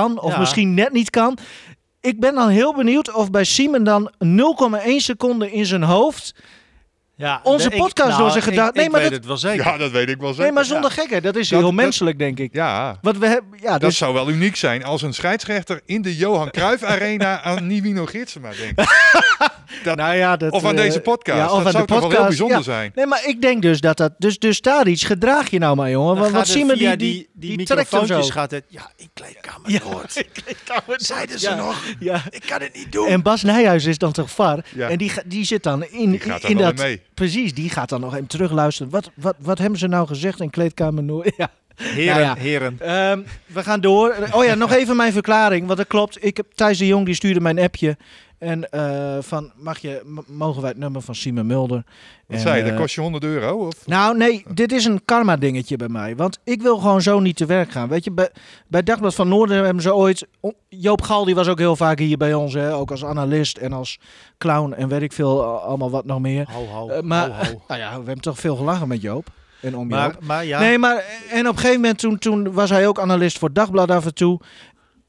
kan, 0.01 0.21
of 0.21 0.33
Ja. 0.33 0.39
misschien 0.39 0.75
net 0.75 0.93
niet 0.93 1.11
kan. 1.11 1.39
Ik 2.01 2.21
ben 2.21 2.35
dan 2.35 2.49
heel 2.49 2.75
benieuwd 2.75 3.13
of 3.13 3.31
bij 3.31 3.45
Simon 3.45 3.85
dan 3.85 4.11
0,1 4.19 4.97
seconde 4.97 5.53
in 5.53 5.67
zijn 5.67 5.83
hoofd 5.83 6.35
ja, 7.17 7.41
onze 7.43 7.71
ik- 7.71 7.77
podcast 7.79 8.09
nou, 8.09 8.21
door 8.21 8.31
zijn 8.31 8.43
ik- 8.45 8.49
gedacht- 8.49 8.75
Nee, 8.75 8.85
Ik 8.85 8.91
maar 8.91 9.01
weet 9.01 9.09
dat- 9.11 9.19
het 9.19 9.29
wel 9.29 9.37
zeker. 9.37 9.65
Ja, 9.67 9.77
dat 9.77 9.91
weet 9.91 10.09
ik 10.09 10.19
wel 10.19 10.29
zeker. 10.29 10.45
Nee, 10.45 10.53
maar 10.53 10.65
zonder 10.65 10.91
gekheid. 10.91 11.23
Dat 11.23 11.37
is 11.37 11.49
Dat- 11.49 11.59
heel 11.59 11.69
dat- 11.69 11.77
menselijk, 11.77 12.19
denk 12.19 12.39
ik. 12.39 12.55
Ja, 12.55 12.99
Want 13.03 13.19
we 13.19 13.27
hebben, 13.27 13.59
ja, 13.63 13.71
dat 13.71 13.81
dus, 13.81 13.97
zou 13.99 14.15
wel 14.15 14.31
uniek 14.31 14.57
zijn 14.57 14.85
als 14.85 15.03
een 15.03 15.15
scheidsrechter 15.15 15.81
in 15.87 16.03
de 16.03 16.17
Johan 16.17 16.51
Cruijff 16.51 16.83
Arena 16.93 17.43
aan 17.43 17.67
Nivino 17.67 18.07
Gidsema 18.07 18.51
denkt. 18.61 18.83
dat- 19.85 19.97
nou 19.97 20.15
ja, 20.17 20.37
dat, 20.37 20.53
Of 20.53 20.65
aan 20.65 20.71
eh, 20.77 20.83
deze 20.83 21.01
podcast. 21.01 21.39
ja, 21.39 21.45
of 21.45 21.57
dat 21.57 21.67
aan 21.67 21.73
zou 21.73 21.87
de 21.87 21.93
toch 21.93 22.01
wel 22.01 22.11
heel 22.11 22.23
bijzonder 22.27 22.57
ja. 22.57 22.63
zijn. 22.63 22.93
Nee, 22.95 23.07
maar 23.07 23.23
ik 23.27 23.43
denk 23.43 23.63
dus 23.63 23.81
dat 23.81 23.97
dat... 23.97 24.13
Dus, 24.19 24.39
dus 24.39 24.61
Tadic, 24.61 25.01
gedraag 25.01 25.51
je 25.51 25.59
nou 25.59 25.77
maar, 25.77 25.91
jongen. 25.91 26.15
Dan 26.15 26.23
Want, 26.25 26.37
het 26.37 26.47
Simon, 26.49 26.77
via 26.77 26.91
die, 26.91 26.97
die, 26.99 27.29
die, 27.35 27.57
die, 27.57 27.57
microfoontjes 27.57 28.31
gaat 28.31 28.51
het. 28.51 28.65
Ja, 28.69 28.91
in 28.97 29.11
kleedkamer 29.15 29.71
Ja. 29.71 29.81
Noord. 29.91 30.25
Zeiden 30.97 31.39
ze 31.39 31.55
nog? 31.55 31.83
Ja. 31.99 32.23
Ik 32.31 32.43
kan 32.47 32.61
het 32.61 32.75
niet 32.75 32.93
doen. 32.93 33.07
En 33.07 33.23
Bas 33.23 33.43
Nijhuis 33.43 33.85
is 33.85 33.99
dan 33.99 34.13
toch 34.13 34.31
VAR. 34.31 34.65
Ja. 34.75 34.89
En 34.89 34.99
die, 34.99 35.13
zit 35.45 35.63
dan 35.63 35.85
in, 35.85 36.21
daar 36.57 36.75
dat... 36.75 36.99
Precies, 37.15 37.55
die 37.55 37.71
gaat 37.71 37.89
dan 37.89 38.01
nog 38.01 38.15
even 38.15 38.27
terugluisteren. 38.27 38.93
Wat, 38.93 39.11
wat, 39.15 39.37
wat 39.39 39.59
hebben 39.59 39.79
ze 39.79 39.87
nou 39.87 40.07
gezegd 40.07 40.41
in 40.41 40.51
Kleedkamer 40.51 41.03
Noord? 41.03 41.33
Ja. 41.37 41.51
heren, 41.77 42.07
Nou 42.07 42.21
ja. 42.21 42.35
heren. 42.35 42.77
Ehm, 42.81 43.21
we 43.47 43.63
gaan 43.63 43.81
door. 43.81 44.15
Oh 44.33 44.45
ja, 44.45 44.55
nog 44.55 44.73
even 44.73 44.97
mijn 44.97 45.13
verklaring. 45.13 45.67
Want 45.67 45.79
dat 45.79 45.87
klopt. 45.87 46.25
Ik 46.25 46.37
heb 46.37 46.47
Thijs 46.55 46.79
de 46.79 46.87
Jong 46.87 47.05
die 47.07 47.15
stuurde 47.15 47.41
mijn 47.41 47.59
appje. 47.59 47.97
En 48.39 48.71
eh, 48.71 49.17
van, 49.21 49.53
mag 49.57 49.79
je, 49.79 50.23
mogen 50.27 50.61
wij 50.61 50.71
het 50.71 50.79
nummer 50.79 51.03
van 51.03 51.15
Simon 51.15 51.47
Mulder? 51.47 51.83
Wat 52.27 52.37
En, 52.37 52.43
zei 52.43 52.57
je, 52.57 52.63
dat 52.63 52.73
eh, 52.73 52.79
kost 52.79 52.95
je 52.95 53.01
100 53.01 53.25
euro? 53.25 53.67
Of? 53.67 53.87
Nou, 53.87 54.17
nee, 54.17 54.45
dit 54.55 54.73
is 54.73 54.85
een 54.85 55.05
karma 55.05 55.37
dingetje 55.37 55.77
bij 55.77 55.89
mij. 55.89 56.17
Want 56.17 56.39
ik 56.45 56.63
wil 56.63 56.79
gewoon 56.79 57.03
zo 57.03 57.21
niet 57.21 57.37
te 57.37 57.47
werk 57.47 57.71
gaan. 57.71 57.89
Weet 57.89 58.05
je, 58.05 58.11
bij, 58.11 58.31
bij 58.67 58.83
Dagblad 58.83 59.15
van 59.15 59.29
Noorden 59.29 59.65
hebben 59.65 59.83
ze 59.83 59.95
ooit... 59.95 60.27
Joop 60.69 61.03
Gal, 61.03 61.25
die 61.25 61.35
was 61.35 61.49
ook 61.49 61.59
heel 61.59 61.77
vaak 61.77 61.99
hier 61.99 62.17
bij 62.17 62.35
ons. 62.35 62.55
Hè, 62.55 62.75
ook 62.75 62.91
als 62.91 63.05
analist 63.05 63.57
en 63.57 63.73
als 63.73 63.99
clown 64.39 64.73
en 64.73 64.89
weet 64.89 65.03
ik 65.03 65.13
veel 65.13 65.45
allemaal 65.45 65.91
wat 65.91 66.05
nog 66.05 66.21
meer. 66.21 66.49
Ho, 66.51 66.67
ho, 66.67 66.89
Eh, 66.89 67.03
maar, 67.03 67.29
ho, 67.29 67.35
ho. 67.35 67.63
nou 67.69 67.81
ja, 67.81 67.91
we 67.91 68.05
hebben 68.05 68.21
toch 68.21 68.39
veel 68.39 68.57
gelachen 68.57 68.89
met 68.89 69.01
Joop. 69.01 69.27
En 69.61 69.77
om 69.77 69.89
Maar, 69.89 70.17
maar 70.21 70.45
ja, 70.45 70.61
Nee, 70.61 70.79
maar 70.79 71.05
en 71.31 71.41
op 71.49 71.53
een 71.53 71.59
gegeven 71.59 71.81
moment 71.81 71.99
toen, 71.99 72.19
toen 72.19 72.53
was 72.53 72.71
hij 72.71 72.87
ook 72.89 73.01
analist 73.01 73.39
voor 73.39 73.53
Dagblad 73.53 73.91
af 73.91 74.05
en 74.05 74.15
toe. 74.15 74.41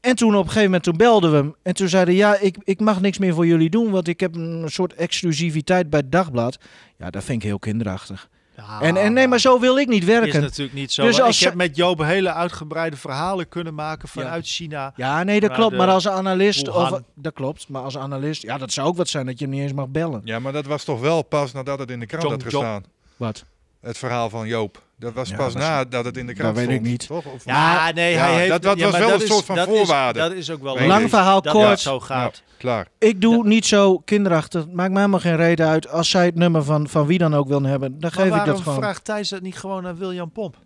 En 0.06 0.16
toen 0.16 0.34
op 0.34 0.40
een 0.40 0.46
gegeven 0.46 0.64
moment 0.64 0.82
toen 0.82 0.96
belden 0.96 1.30
we 1.30 1.36
hem. 1.36 1.54
En 1.62 1.74
toen 1.74 1.88
zeiden 1.88 2.14
ja, 2.14 2.38
ik, 2.38 2.56
ik 2.64 2.80
mag 2.80 3.00
niks 3.00 3.18
meer 3.18 3.34
voor 3.34 3.46
jullie 3.46 3.70
doen, 3.70 3.90
want 3.90 4.08
ik 4.08 4.20
heb 4.20 4.34
een 4.34 4.64
soort 4.66 4.94
exclusiviteit 4.94 5.90
bij 5.90 6.08
Dagblad. 6.08 6.58
Ja, 6.98 7.10
dat 7.10 7.24
vind 7.24 7.42
ik 7.42 7.48
heel 7.48 7.58
kinderachtig. 7.58 8.28
Ja, 8.56 8.80
en, 8.80 8.96
en 8.96 9.12
nee, 9.12 9.28
maar 9.28 9.38
zo 9.38 9.60
wil 9.60 9.78
ik 9.78 9.88
niet 9.88 10.02
is 10.02 10.08
werken. 10.08 10.40
natuurlijk 10.40 10.76
niet 10.76 10.92
zo. 10.92 11.02
Dus 11.02 11.20
als 11.20 11.38
ik 11.38 11.44
heb 11.44 11.54
met 11.54 11.76
Joop 11.76 11.98
hele 11.98 12.32
uitgebreide 12.32 12.96
verhalen 12.96 13.48
kunnen 13.48 13.74
maken 13.74 14.08
vanuit 14.08 14.46
China. 14.46 14.92
Ja, 14.96 15.22
nee, 15.22 15.40
dat 15.40 15.52
klopt. 15.52 15.76
Maar 15.76 15.88
als 15.88 16.08
analist, 16.08 16.66
Wuhan- 16.66 16.92
of, 16.92 17.00
dat 17.14 17.32
klopt. 17.32 17.68
Maar 17.68 17.82
als 17.82 17.98
analist, 17.98 18.42
ja, 18.42 18.58
dat 18.58 18.72
zou 18.72 18.88
ook 18.88 18.96
wat 18.96 19.08
zijn 19.08 19.26
dat 19.26 19.38
je 19.38 19.44
hem 19.44 19.54
niet 19.54 19.62
eens 19.62 19.72
mag 19.72 19.88
bellen. 19.88 20.20
Ja, 20.24 20.38
maar 20.38 20.52
dat 20.52 20.66
was 20.66 20.84
toch 20.84 21.00
wel 21.00 21.22
pas 21.22 21.52
nadat 21.52 21.78
het 21.78 21.90
in 21.90 22.00
de 22.00 22.06
krant 22.06 22.30
had 22.30 22.42
gestaan. 22.42 22.84
Wat? 23.16 23.44
Het 23.80 23.98
verhaal 23.98 24.30
van 24.30 24.46
Joop. 24.46 24.82
Dat 24.98 25.12
was 25.12 25.28
Ja, 25.28 25.36
pas 25.36 25.52
was- 25.54 25.62
nadat 25.62 26.04
het 26.04 26.16
in 26.16 26.26
de 26.26 26.32
krant 26.34 26.56
weet 26.56 26.64
stond. 26.64 26.78
ik 26.78 26.84
niet. 26.86 27.06
Toch? 27.06 27.24
Of- 27.24 27.44
Ja, 27.44 27.90
nee, 27.94 28.12
Ja, 28.12 28.24
hij 28.24 28.34
heeft... 28.36 28.50
dat- 28.50 28.62
dat 28.62 28.78
ja, 28.78 28.84
was 28.84 28.98
wel 28.98 29.08
dat 29.08 29.16
een 29.20 29.26
is- 29.26 29.32
soort 29.32 29.44
van 29.44 29.56
dat 29.56 29.68
is- 29.68 29.76
voorwaarde. 29.76 30.18
Dat 30.18 30.32
is 30.32 30.50
ook 30.50 30.62
wel... 30.62 30.78
Weet 30.78 30.86
Lang 30.88 31.08
verhaal 31.08 31.42
dat 31.42 31.52
kort. 31.52 31.68
het 31.68 31.80
zo 31.80 32.00
gaat. 32.00 32.42
Klaar. 32.58 32.86
Ik 32.98 33.20
doe 33.20 33.46
niet 33.46 33.66
zo 33.66 33.98
kinderachtig. 33.98 34.66
Maakt 34.72 34.90
mij 34.90 34.98
helemaal 34.98 35.20
geen 35.20 35.36
reden 35.36 35.66
uit. 35.66 35.88
Als 35.88 36.10
zij 36.10 36.24
het 36.24 36.34
nummer 36.34 36.64
van, 36.64 36.88
van 36.88 37.06
wie 37.06 37.18
dan 37.18 37.34
ook 37.34 37.48
willen 37.48 37.64
hebben, 37.70 37.90
dan 37.90 38.10
Maar 38.14 38.26
geef 38.26 38.36
ik 38.40 38.44
dat 38.44 38.60
gewoon. 38.60 38.78
vraagt 38.78 39.04
Thijs 39.04 39.28
dat 39.28 39.40
niet 39.42 39.56
gewoon 39.56 39.86
aan 39.86 39.96
William 39.96 40.30
Pomp? 40.32 40.56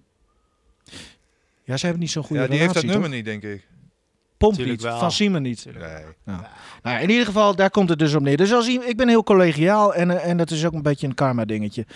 Ja, 1.64 1.76
ze 1.76 1.84
hebben 1.84 2.02
niet 2.02 2.10
zo'n 2.10 2.22
goede 2.24 2.42
Ja, 2.42 2.48
die 2.48 2.58
heeft 2.58 2.74
dat 2.74 2.82
toch? 2.82 2.90
nummer 2.92 3.08
niet, 3.10 3.24
denk 3.24 3.42
ik. 3.42 3.66
Pomp 4.40 4.54
Tuurlijk 4.54 4.76
niet, 4.80 4.86
wel. 4.90 4.98
van 4.98 5.12
Simon 5.12 5.42
niet. 5.42 5.64
Nee. 5.78 6.04
Nou, 6.24 6.40
ja, 6.82 6.98
in 6.98 7.10
ieder 7.10 7.26
geval, 7.26 7.54
daar 7.56 7.70
komt 7.70 7.88
het 7.88 7.98
dus 7.98 8.14
op 8.14 8.22
neer. 8.22 8.36
Dus 8.36 8.52
als, 8.52 8.68
ik 8.68 8.96
ben 8.96 9.08
heel 9.08 9.22
collegiaal 9.22 9.94
en, 9.94 10.10
eh, 10.10 10.28
en 10.30 10.36
dat 10.36 10.50
is 10.50 10.64
ook 10.66 10.72
een 10.72 10.82
beetje 10.82 11.06
een 11.06 11.14
karma 11.14 11.44
dingetje. 11.44 11.86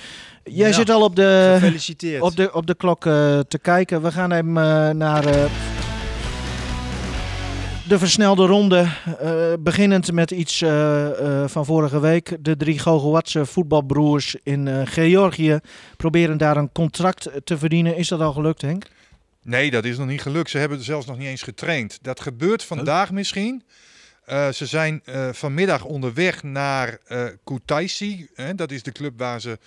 Jij 0.44 0.68
Ja. 0.68 0.74
zit 0.74 0.90
al 0.90 1.02
op 1.02 1.16
de, 1.16 1.57
Gefeliciteerd. 1.59 2.22
op 2.22 2.37
de, 2.37 2.52
op 2.54 2.66
de 2.66 2.74
klok 2.74 3.07
eh, 3.07 3.38
te 3.38 3.59
kijken. 3.62 4.02
We 4.02 4.12
gaan 4.12 4.30
hem 4.30 4.59
eh, 4.59 4.88
naar 4.90 5.22
de 7.88 7.98
versnelde 7.98 8.46
ronde. 8.46 8.87
beginnend 9.61 10.12
met 10.12 10.30
iets 10.30 10.59
van 11.46 11.64
vorige 11.64 12.00
week. 12.00 12.37
De 12.40 12.57
drie 12.57 12.78
Gogoatse 12.78 13.46
voetbalbroers 13.46 14.37
in 14.42 14.87
Georgië 14.87 15.59
proberen 15.96 16.38
daar 16.38 16.57
een 16.57 16.72
contract 16.72 17.30
te 17.44 17.59
verdienen. 17.59 17.96
Is 17.96 18.09
dat 18.09 18.20
al 18.20 18.33
gelukt, 18.33 18.61
Henk? 18.62 18.85
Nee, 19.44 19.70
dat 19.70 19.85
is 19.85 19.98
nog 19.98 20.07
niet 20.07 20.22
gelukt. 20.22 20.50
Ze 20.50 20.59
hebben 20.59 20.83
zelfs 20.83 21.07
nog 21.07 21.18
niet 21.18 21.26
eens 21.26 21.42
getraind. 21.42 21.98
Dat 22.02 22.20
gebeurt 22.20 22.64
vandaag 22.64 23.12
misschien. 23.12 23.62
Eh, 24.24 24.48
ze 24.48 24.66
zijn 24.66 25.00
eh, 25.04 25.33
vanmiddag 25.33 25.85
onderweg 25.85 26.42
naar 26.42 26.98
eh 27.07 27.26
Kutaisi. 27.44 28.28
Hè, 28.35 28.54
dat 28.54 28.70
is 28.70 28.83
de 28.83 28.92
club 28.92 29.18
waar 29.18 29.40
ze 29.40 29.59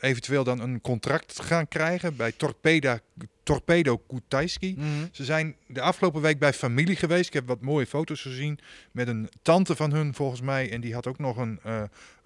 eventueel 0.00 0.44
dan 0.44 0.60
een 0.60 0.80
contract 0.80 1.40
gaan 1.40 1.68
krijgen 1.68 2.16
bij 2.16 2.32
Torpeda, 2.32 3.00
Torpedo 3.42 3.98
Kutajski. 3.98 4.74
Mhm. 4.76 4.86
Ze 5.12 5.24
zijn 5.24 5.56
de 5.66 5.80
afgelopen 5.80 6.20
week 6.20 6.38
bij 6.38 6.52
familie 6.52 6.96
geweest. 6.96 7.26
Ik 7.26 7.32
heb 7.32 7.46
wat 7.46 7.60
mooie 7.60 7.86
foto's 7.86 8.22
gezien 8.22 8.58
met 8.92 9.08
een 9.08 9.28
tante 9.42 9.76
van 9.76 9.92
hun 9.92 10.14
volgens 10.14 10.40
mij. 10.40 10.70
En 10.70 10.80
die 10.80 10.94
had 10.94 11.06
ook 11.06 11.18
nog 11.18 11.36
een, 11.36 11.60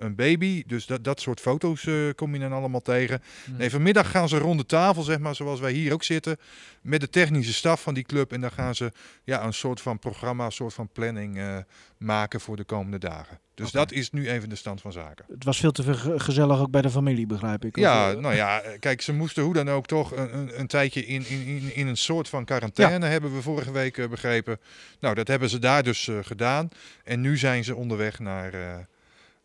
een 0.03 0.15
baby. 0.15 0.63
Dus 0.67 0.87
dat, 0.87 1.05
dat 1.05 1.21
soort 1.21 1.41
foto's 1.41 1.87
eh, 1.87 1.95
kom 2.15 2.35
je 2.35 2.41
dan 2.41 2.53
allemaal 2.53 2.81
tegen. 2.81 3.23
Mhm. 3.45 3.57
Nee, 3.57 3.71
vanmiddag 3.71 4.11
gaan 4.11 4.29
ze 4.29 4.39
rond 4.39 4.59
de 4.59 4.67
tafel, 4.67 5.03
zeg 5.03 5.19
maar, 5.19 5.35
zoals 5.35 5.61
wij 5.61 5.73
hier 5.73 5.93
ook 5.93 6.03
zitten. 6.03 6.37
Met 6.83 7.01
de 7.01 7.09
technische 7.09 7.53
staf 7.53 7.83
van 7.83 7.95
die 7.95 8.05
club. 8.05 8.33
En 8.33 8.41
dan 8.41 8.51
gaan 8.51 8.75
ze 8.75 8.93
ja, 9.25 9.45
een 9.45 9.53
soort 9.53 9.81
van 9.81 9.99
programma, 9.99 10.45
een 10.45 10.53
soort 10.53 10.75
van 10.75 10.89
planning 10.89 11.39
eh, 11.39 11.57
maken 11.99 12.41
voor 12.41 12.57
de 12.57 12.65
komende 12.65 12.99
dagen. 12.99 13.41
Dus 13.55 13.71
dat 13.71 13.93
is 13.93 14.11
nu 14.11 14.29
even 14.29 14.49
de 14.49 14.57
stand 14.57 14.81
van 14.81 14.93
zaken. 14.93 15.25
Het 15.29 15.45
was 15.45 15.61
veel 15.61 15.73
te 15.73 15.95
gezellig 16.19 16.61
ook 16.61 16.71
bij 16.71 16.83
de 16.83 16.91
familie, 16.91 17.27
begrijp 17.27 17.65
ik. 17.65 17.77
Ja, 17.77 18.11
eh, 18.11 18.19
nou 18.19 18.35
ja, 18.35 18.63
kijk, 18.79 19.01
ze 19.01 19.13
moesten 19.13 19.43
hoe 19.43 19.55
dan 19.55 19.71
ook 19.71 19.87
toch 19.87 20.17
een, 20.17 20.39
een, 20.39 20.61
een 20.61 20.67
tijdje 20.67 21.07
in, 21.07 21.27
in, 21.27 21.47
in, 21.47 21.75
in 21.75 21.87
een 21.87 21.97
soort 21.97 22.29
van 22.29 22.45
quarantaine, 22.45 23.07
hebben 23.07 23.35
we 23.35 23.43
vorige 23.43 23.73
week 23.73 24.11
begrepen. 24.11 24.61
Nou, 25.01 25.15
dat 25.15 25.29
hebben 25.29 25.49
ze 25.49 25.59
daar 25.59 25.83
dus 25.83 26.11
gedaan. 26.23 26.69
En 27.05 27.21
nu 27.21 27.37
zijn 27.37 27.65
ze 27.65 27.75
onderweg 27.75 28.19
naar 28.19 28.87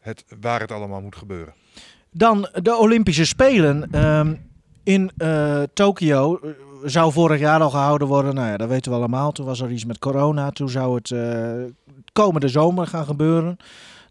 het, 0.08 0.26
waar 0.40 0.60
het 0.60 0.72
allemaal 0.72 1.02
moet 1.02 1.16
gebeuren. 1.16 1.54
Dan 2.12 2.50
de 2.54 2.76
Olympische 2.76 3.26
Spelen 3.26 3.92
ehm, 3.92 4.36
in 4.84 5.12
eh 5.18 5.62
Tokio. 5.74 6.40
eh, 6.44 6.50
Zou 6.84 7.12
vorig 7.12 7.40
jaar 7.40 7.62
al 7.62 7.70
gehouden 7.70 8.08
worden. 8.08 8.36
Nou 8.36 8.48
ja, 8.48 8.58
dat 8.58 8.70
weten 8.70 8.92
we 8.92 8.98
allemaal. 8.98 9.32
Toen 9.32 9.46
was 9.46 9.60
er 9.62 9.72
iets 9.72 9.86
met 9.86 10.00
corona. 10.00 10.50
Toen 10.52 10.70
zou 10.70 10.96
het 10.96 11.12
eh, 11.12 11.52
komende 12.14 12.48
zomer 12.48 12.88
gaan 12.88 13.06
gebeuren. 13.06 13.58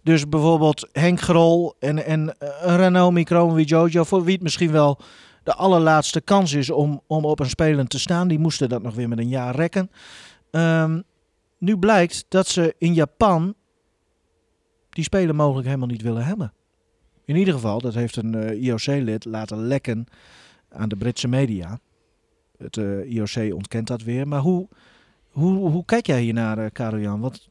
Dus 0.03 0.29
bijvoorbeeld 0.29 0.89
Henk 0.93 1.21
Grol 1.21 1.75
en, 1.79 2.05
en 2.05 2.39
eh, 2.39 2.49
Ranomi 2.77 3.25
Kromowidjojo, 3.25 4.05
voor 4.05 4.25
wie 4.25 4.35
het 4.35 4.43
misschien 4.43 4.71
wel 4.73 4.99
de 5.43 5.55
allerlaatste 5.55 6.21
kans 6.21 6.53
is 6.53 6.71
om, 6.71 7.01
om 7.07 7.25
op 7.25 7.41
een 7.41 7.49
Spelen 7.49 7.89
te 7.89 7.99
staan. 7.99 8.29
Die 8.29 8.39
moesten 8.39 8.69
dat 8.69 8.83
nog 8.83 8.95
weer 8.95 9.09
met 9.09 9.19
een 9.19 9.29
jaar 9.29 9.55
rekken. 9.55 9.91
Ehm, 10.51 11.01
nu 11.59 11.79
blijkt 11.79 12.25
dat 12.29 12.47
ze 12.49 12.75
in 12.79 12.95
Japan 12.95 13.55
die 14.97 15.05
Spelen 15.05 15.37
mogelijk 15.37 15.67
helemaal 15.67 15.89
niet 15.89 16.03
willen 16.03 16.25
hebben. 16.25 16.53
In 17.25 17.37
ieder 17.37 17.55
geval, 17.55 17.81
dat 17.81 17.95
heeft 17.95 18.17
een 18.17 18.35
eh, 18.35 18.63
IOC-lid 18.63 19.25
laten 19.25 19.67
lekken 19.67 20.07
aan 20.69 20.89
de 20.89 20.97
Britse 20.97 21.29
media. 21.29 21.81
Het 22.59 22.77
eh, 22.77 23.13
IOC 23.13 23.55
ontkent 23.55 23.87
dat 23.87 24.03
weer. 24.03 24.29
Maar 24.29 24.41
hoe, 24.41 24.69
hoe, 25.31 25.71
hoe 25.71 25.85
kijk 25.85 26.07
jij 26.07 26.21
hiernaar, 26.21 26.59
uh, 26.59 26.67
Karel 26.73 26.99
Jan? 26.99 27.21
Want 27.21 27.49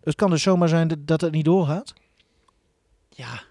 het 0.00 0.14
kan 0.14 0.30
dus 0.30 0.42
zomaar 0.42 0.68
zijn 0.68 1.02
dat, 1.04 1.20
het 1.20 1.32
niet 1.32 1.44
doorgaat. 1.44 1.94
Ja. 3.08 3.42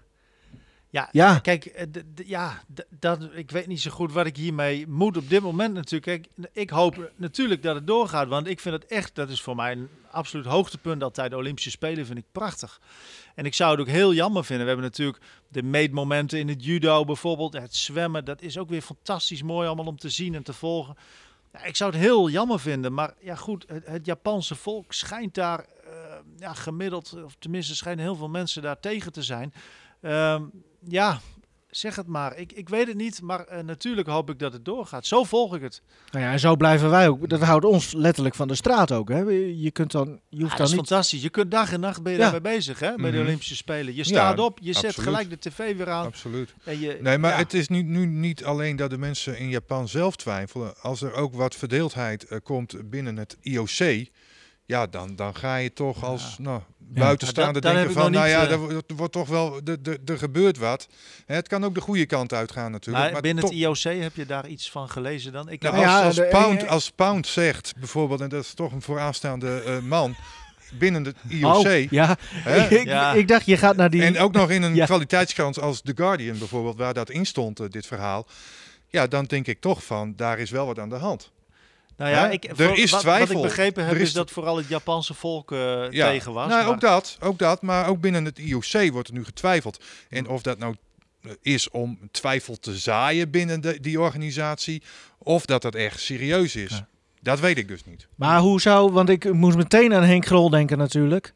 Ja, 0.88 1.08
Ja. 1.12 1.38
kijk, 1.38 1.64
eh, 1.64 1.86
ja, 2.26 2.62
dat, 2.98 3.28
ik 3.34 3.50
weet 3.50 3.66
niet 3.66 3.80
zo 3.80 3.90
goed 3.90 4.12
wat 4.12 4.26
ik 4.26 4.36
hiermee 4.36 4.86
moet 4.88 5.16
op 5.16 5.28
dit 5.28 5.42
moment 5.42 5.74
natuurlijk. 5.74 6.04
Kijk, 6.04 6.48
ik 6.52 6.70
hoop 6.70 7.10
natuurlijk 7.16 7.62
dat 7.62 7.74
het 7.74 7.86
doorgaat, 7.86 8.28
want 8.28 8.46
ik 8.46 8.60
vind 8.60 8.74
het 8.74 8.86
echt, 8.86 9.14
dat 9.14 9.28
is 9.28 9.40
voor 9.40 9.56
mij 9.56 9.72
een 9.72 9.88
absoluut 10.10 10.46
hoogtepunt 10.46 11.02
altijd. 11.02 11.30
De 11.30 11.36
Olympische 11.36 11.70
Spelen 11.70 12.06
vind 12.06 12.18
ik 12.18 12.24
prachtig. 12.32 12.80
En 13.34 13.44
ik 13.44 13.54
zou 13.54 13.70
het 13.70 13.80
ook 13.80 13.94
heel 13.94 14.14
jammer 14.14 14.44
vinden. 14.44 14.66
We 14.66 14.72
hebben 14.72 14.90
natuurlijk 14.90 15.24
de 15.48 15.62
meetmomenten 15.62 16.38
in 16.38 16.48
het 16.48 16.64
judo 16.64 17.04
bijvoorbeeld, 17.04 17.52
het 17.52 17.76
zwemmen. 17.76 18.24
Dat 18.24 18.42
is 18.42 18.58
ook 18.58 18.68
weer 18.68 18.82
fantastisch 18.82 19.42
mooi 19.42 19.66
allemaal 19.66 19.86
om 19.86 19.98
te 19.98 20.08
zien 20.08 20.34
en 20.34 20.42
te 20.42 20.52
volgen. 20.52 20.96
Ja, 21.52 21.64
ik 21.64 21.76
zou 21.76 21.90
het 21.90 22.00
heel 22.00 22.30
jammer 22.30 22.60
vinden, 22.60 22.94
maar 22.94 23.14
ja 23.20 23.34
goed, 23.34 23.64
het, 23.68 23.86
het 23.86 24.06
Japanse 24.06 24.54
volk 24.54 24.92
schijnt 24.92 25.34
daar 25.34 25.66
eh, 25.84 25.92
ja, 26.36 26.54
gemiddeld, 26.54 27.16
of 27.24 27.34
tenminste 27.38 27.76
schijnen 27.76 28.04
heel 28.04 28.16
veel 28.16 28.28
mensen 28.28 28.62
daar 28.62 28.80
tegen 28.80 29.12
te 29.12 29.22
zijn. 29.22 29.52
Ehm, 30.00 30.44
ja, 30.88 31.20
zeg 31.70 31.96
het 31.96 32.06
maar. 32.06 32.36
Ik, 32.36 32.52
ik 32.52 32.68
weet 32.68 32.86
het 32.86 32.96
niet, 32.96 33.22
maar 33.22 33.44
eh, 33.44 33.62
natuurlijk 33.64 34.08
hoop 34.08 34.30
ik 34.30 34.38
dat 34.38 34.52
het 34.52 34.64
doorgaat. 34.64 35.06
Zo 35.06 35.24
volg 35.24 35.54
ik 35.54 35.62
het. 35.62 35.82
Nou 36.10 36.24
ja, 36.24 36.32
en 36.32 36.40
zo 36.40 36.56
blijven 36.56 36.90
wij 36.90 37.08
ook. 37.08 37.28
Dat 37.28 37.40
houdt 37.40 37.64
ons 37.64 37.92
letterlijk 37.92 38.34
van 38.34 38.48
de 38.48 38.54
straat 38.54 38.92
ook. 38.92 39.08
Hè? 39.08 39.18
Je, 39.18 39.70
kunt 39.72 39.90
dan, 39.92 40.06
je 40.08 40.36
Ja, 40.36 40.38
hoeft 40.42 40.48
dat 40.48 40.56
dan 40.58 40.66
is 40.66 40.72
niet... 40.72 40.86
fantastisch. 40.86 41.22
Je 41.22 41.28
kunt 41.30 41.50
dag 41.50 41.72
en 41.72 41.80
nacht 41.80 42.02
ben 42.02 42.12
je 42.12 42.18
Ja. 42.18 42.30
daarmee 42.30 42.54
bezig 42.54 42.78
hè, 42.78 42.94
bij 42.96 43.10
de 43.10 43.16
Mhm. 43.16 43.26
Olympische 43.26 43.56
Spelen. 43.56 43.94
Je 43.94 44.04
staat 44.04 44.38
op, 44.38 44.58
je 44.62 44.72
zet 44.72 45.00
gelijk 45.00 45.30
de 45.30 45.38
tv 45.38 45.76
weer 45.76 45.90
aan. 45.90 46.06
Absoluut. 46.06 46.54
En 46.64 46.80
je, 46.80 46.98
Nee, 47.00 47.18
maar 47.18 47.30
ja. 47.32 47.36
het 47.36 47.54
is 47.54 47.68
nu, 47.68 47.82
nu 47.82 48.06
niet 48.06 48.44
alleen 48.44 48.76
dat 48.76 48.90
de 48.90 48.98
mensen 48.98 49.38
in 49.38 49.48
Japan 49.48 49.88
zelf 49.88 50.16
twijfelen. 50.16 50.74
Als 50.80 51.02
er 51.02 51.12
ook 51.12 51.34
wat 51.34 51.54
verdeeldheid 51.54 52.24
eh, 52.24 52.38
komt 52.42 52.90
binnen 52.90 53.16
het 53.16 53.36
IOC, 53.40 54.06
ja, 54.70 54.86
dan, 54.86 55.16
dan 55.16 55.34
ga 55.34 55.56
je 55.56 55.72
toch 55.72 56.04
als 56.04 56.36
nou, 56.38 56.60
buitenstaander 56.78 57.62
Ja, 57.66 57.72
denken 57.72 57.92
van, 57.92 58.10
nou 58.12 58.24
niet, 58.24 58.34
ja, 58.34 58.44
eh, 58.44 58.50
er, 58.50 58.58
wordt- 58.58 58.92
wordt 58.96 59.12
toch 59.12 59.28
wel, 59.28 59.60
er, 60.04 60.18
gebeurt 60.18 60.58
wat. 60.58 60.88
Hè, 61.26 61.34
het 61.34 61.48
kan 61.48 61.64
ook 61.64 61.74
de 61.74 61.80
goede 61.80 62.06
kant 62.06 62.32
uitgaan 62.32 62.70
natuurlijk. 62.70 63.04
Maar 63.04 63.12
maar 63.12 63.20
binnen 63.22 63.44
het 63.44 63.52
IOC 63.52 63.78
heb 64.02 64.16
je 64.16 64.26
daar 64.26 64.46
iets 64.48 64.70
van 64.70 64.88
gelezen 64.90 65.32
dan? 65.32 65.48
Ik 65.48 65.62
Nou, 65.62 65.74
Nou 65.74 65.86
als, 65.86 65.94
ja, 65.96 66.06
als, 66.06 66.16
de- 66.16 66.24
Pound, 66.38 66.62
eh, 66.62 66.68
als 66.70 66.90
Pound 66.90 67.26
zegt 67.26 67.72
bijvoorbeeld, 67.78 68.20
en 68.20 68.28
dat 68.28 68.44
is 68.44 68.54
toch 68.54 68.72
een 68.72 68.82
vooraanstaande 68.82 69.62
eh, 69.62 69.78
man 69.78 70.14
binnen 70.78 71.04
het 71.04 71.16
IOC. 71.28 71.54
Oh, 71.66 71.90
ja. 71.90 72.16
hè, 72.32 72.66
ik, 72.80 72.84
Ja. 72.86 73.12
ik 73.12 73.28
dacht, 73.28 73.46
je 73.46 73.56
gaat 73.56 73.76
naar 73.76 73.90
die... 73.90 74.02
En 74.02 74.18
ook 74.18 74.32
nog 74.32 74.50
in 74.50 74.62
een 74.62 74.74
Ja. 74.80 74.84
kwaliteitskrant 74.84 75.60
als 75.60 75.80
The 75.80 75.92
Guardian 75.96 76.38
bijvoorbeeld, 76.38 76.76
waar 76.76 76.94
dat 76.94 77.10
in 77.10 77.26
stond, 77.26 77.72
dit 77.72 77.86
verhaal. 77.86 78.26
Ja, 78.88 79.06
dan 79.06 79.24
denk 79.24 79.46
ik 79.46 79.60
toch 79.60 79.84
van, 79.84 80.12
daar 80.16 80.38
is 80.38 80.50
wel 80.50 80.66
wat 80.66 80.78
aan 80.78 80.88
de 80.88 80.94
hand. 80.96 81.30
Nou 82.00 82.12
ja, 82.12 82.30
ik, 82.30 82.44
Er 82.44 82.56
voor- 82.56 82.78
is 82.78 82.90
wat, 82.90 83.00
twijfel. 83.00 83.26
Wat 83.34 83.44
ik 83.44 83.48
begrepen 83.48 83.84
heb 83.86 83.94
is, 83.94 84.00
is- 84.02 84.12
dat 84.12 84.30
vooral 84.30 84.56
het 84.56 84.68
Japanse 84.68 85.14
volk 85.14 85.52
eh, 85.52 85.90
Ja. 85.90 86.08
tegen 86.08 86.32
was. 86.32 86.48
Nou, 86.48 86.62
maar- 86.64 86.72
ook 86.72 86.80
dat, 86.80 87.16
ook 87.20 87.38
dat. 87.38 87.62
Maar 87.62 87.88
ook 87.88 88.00
binnen 88.00 88.24
het 88.24 88.38
IOC 88.38 88.90
wordt 88.92 89.08
er 89.08 89.14
nu 89.14 89.24
getwijfeld. 89.24 89.84
En 90.08 90.28
of 90.28 90.42
dat 90.42 90.58
nou 90.58 90.74
eh, 91.22 91.30
is 91.42 91.70
om 91.70 91.98
twijfel 92.10 92.56
te 92.58 92.76
zaaien 92.78 93.30
binnen 93.30 93.60
de, 93.60 93.80
die 93.80 94.00
organisatie, 94.00 94.82
of 95.18 95.44
dat 95.46 95.62
dat 95.62 95.74
echt 95.74 96.00
serieus 96.00 96.56
is. 96.56 96.70
Ja. 96.70 96.88
Dat 97.22 97.40
weet 97.40 97.58
ik 97.58 97.68
dus 97.68 97.84
niet. 97.84 98.06
Maar 98.14 98.38
hoe 98.40 98.60
zou... 98.60 98.92
Want 98.92 99.08
ik 99.08 99.32
moest 99.32 99.56
meteen 99.56 99.94
aan 99.94 100.02
Henk 100.02 100.26
Grol 100.26 100.50
denken 100.50 100.78
natuurlijk. 100.78 101.32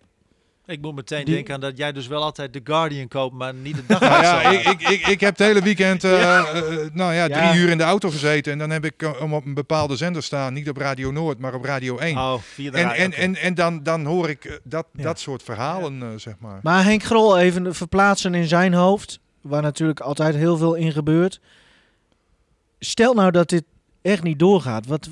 Ik 0.67 0.81
moet 0.81 0.95
meteen 0.95 1.25
Die- 1.25 1.35
denken 1.35 1.55
aan 1.55 1.61
dat 1.61 1.77
jij 1.77 1.93
dus 1.93 2.07
wel 2.07 2.23
altijd 2.23 2.53
The 2.53 2.61
Guardian 2.65 3.09
koopt, 3.09 3.35
maar 3.35 3.55
niet 3.55 3.77
de 3.77 3.83
dag. 3.87 4.01
Nou 4.01 4.23
ja, 4.23 4.41
ik, 4.51 4.67
ik, 4.67 4.89
ik, 4.89 5.07
ik 5.07 5.21
heb 5.21 5.39
het 5.39 5.47
hele 5.47 5.61
weekend 5.61 6.05
eh, 6.05 6.39
eh, 6.39 6.45
nou 6.93 7.15
ja, 7.15 7.27
drie 7.29 7.43
Ja. 7.43 7.55
uur 7.57 7.69
in 7.71 7.79
de 7.79 7.85
auto 7.85 8.11
gezeten. 8.11 8.53
En 8.53 8.59
dan 8.59 8.71
heb 8.71 8.85
ik 8.85 9.03
eh, 9.03 9.23
om 9.23 9.35
op 9.35 9.45
een 9.45 9.55
bepaalde 9.55 9.97
zender 9.97 10.23
staan. 10.23 10.53
Niet 10.53 10.69
op 10.69 10.77
Radio 10.77 11.11
Noord, 11.11 11.39
maar 11.39 11.55
op 11.55 11.65
Radio 11.65 11.99
1. 11.99 12.17
Oh, 12.17 12.35
via 12.39 12.71
de 12.71 12.77
en 12.79 12.91
en, 12.93 13.13
en, 13.13 13.37
en 13.37 13.55
dan, 13.55 13.83
dan 13.83 14.05
hoor 14.05 14.29
ik 14.29 14.45
eh, 14.45 14.53
dat, 14.63 14.87
Ja. 14.93 15.03
dat 15.03 15.19
soort 15.21 15.43
verhalen, 15.43 16.03
eh, 16.03 16.09
zeg 16.17 16.35
maar. 16.39 16.61
Maar 16.63 16.85
Henk 16.85 17.03
Grol 17.03 17.39
even 17.39 17.75
verplaatsen 17.75 18.35
in 18.35 18.47
zijn 18.49 18.73
hoofd. 18.75 19.21
Waar 19.41 19.63
natuurlijk 19.63 20.01
altijd 20.01 20.35
heel 20.35 20.57
veel 20.57 20.75
in 20.75 20.93
gebeurt. 20.93 21.41
Stel 22.79 23.15
nou 23.15 23.31
dat 23.31 23.49
dit 23.49 23.65
echt 24.03 24.23
niet 24.23 24.39
doorgaat. 24.39 24.87
Wat, 24.87 25.09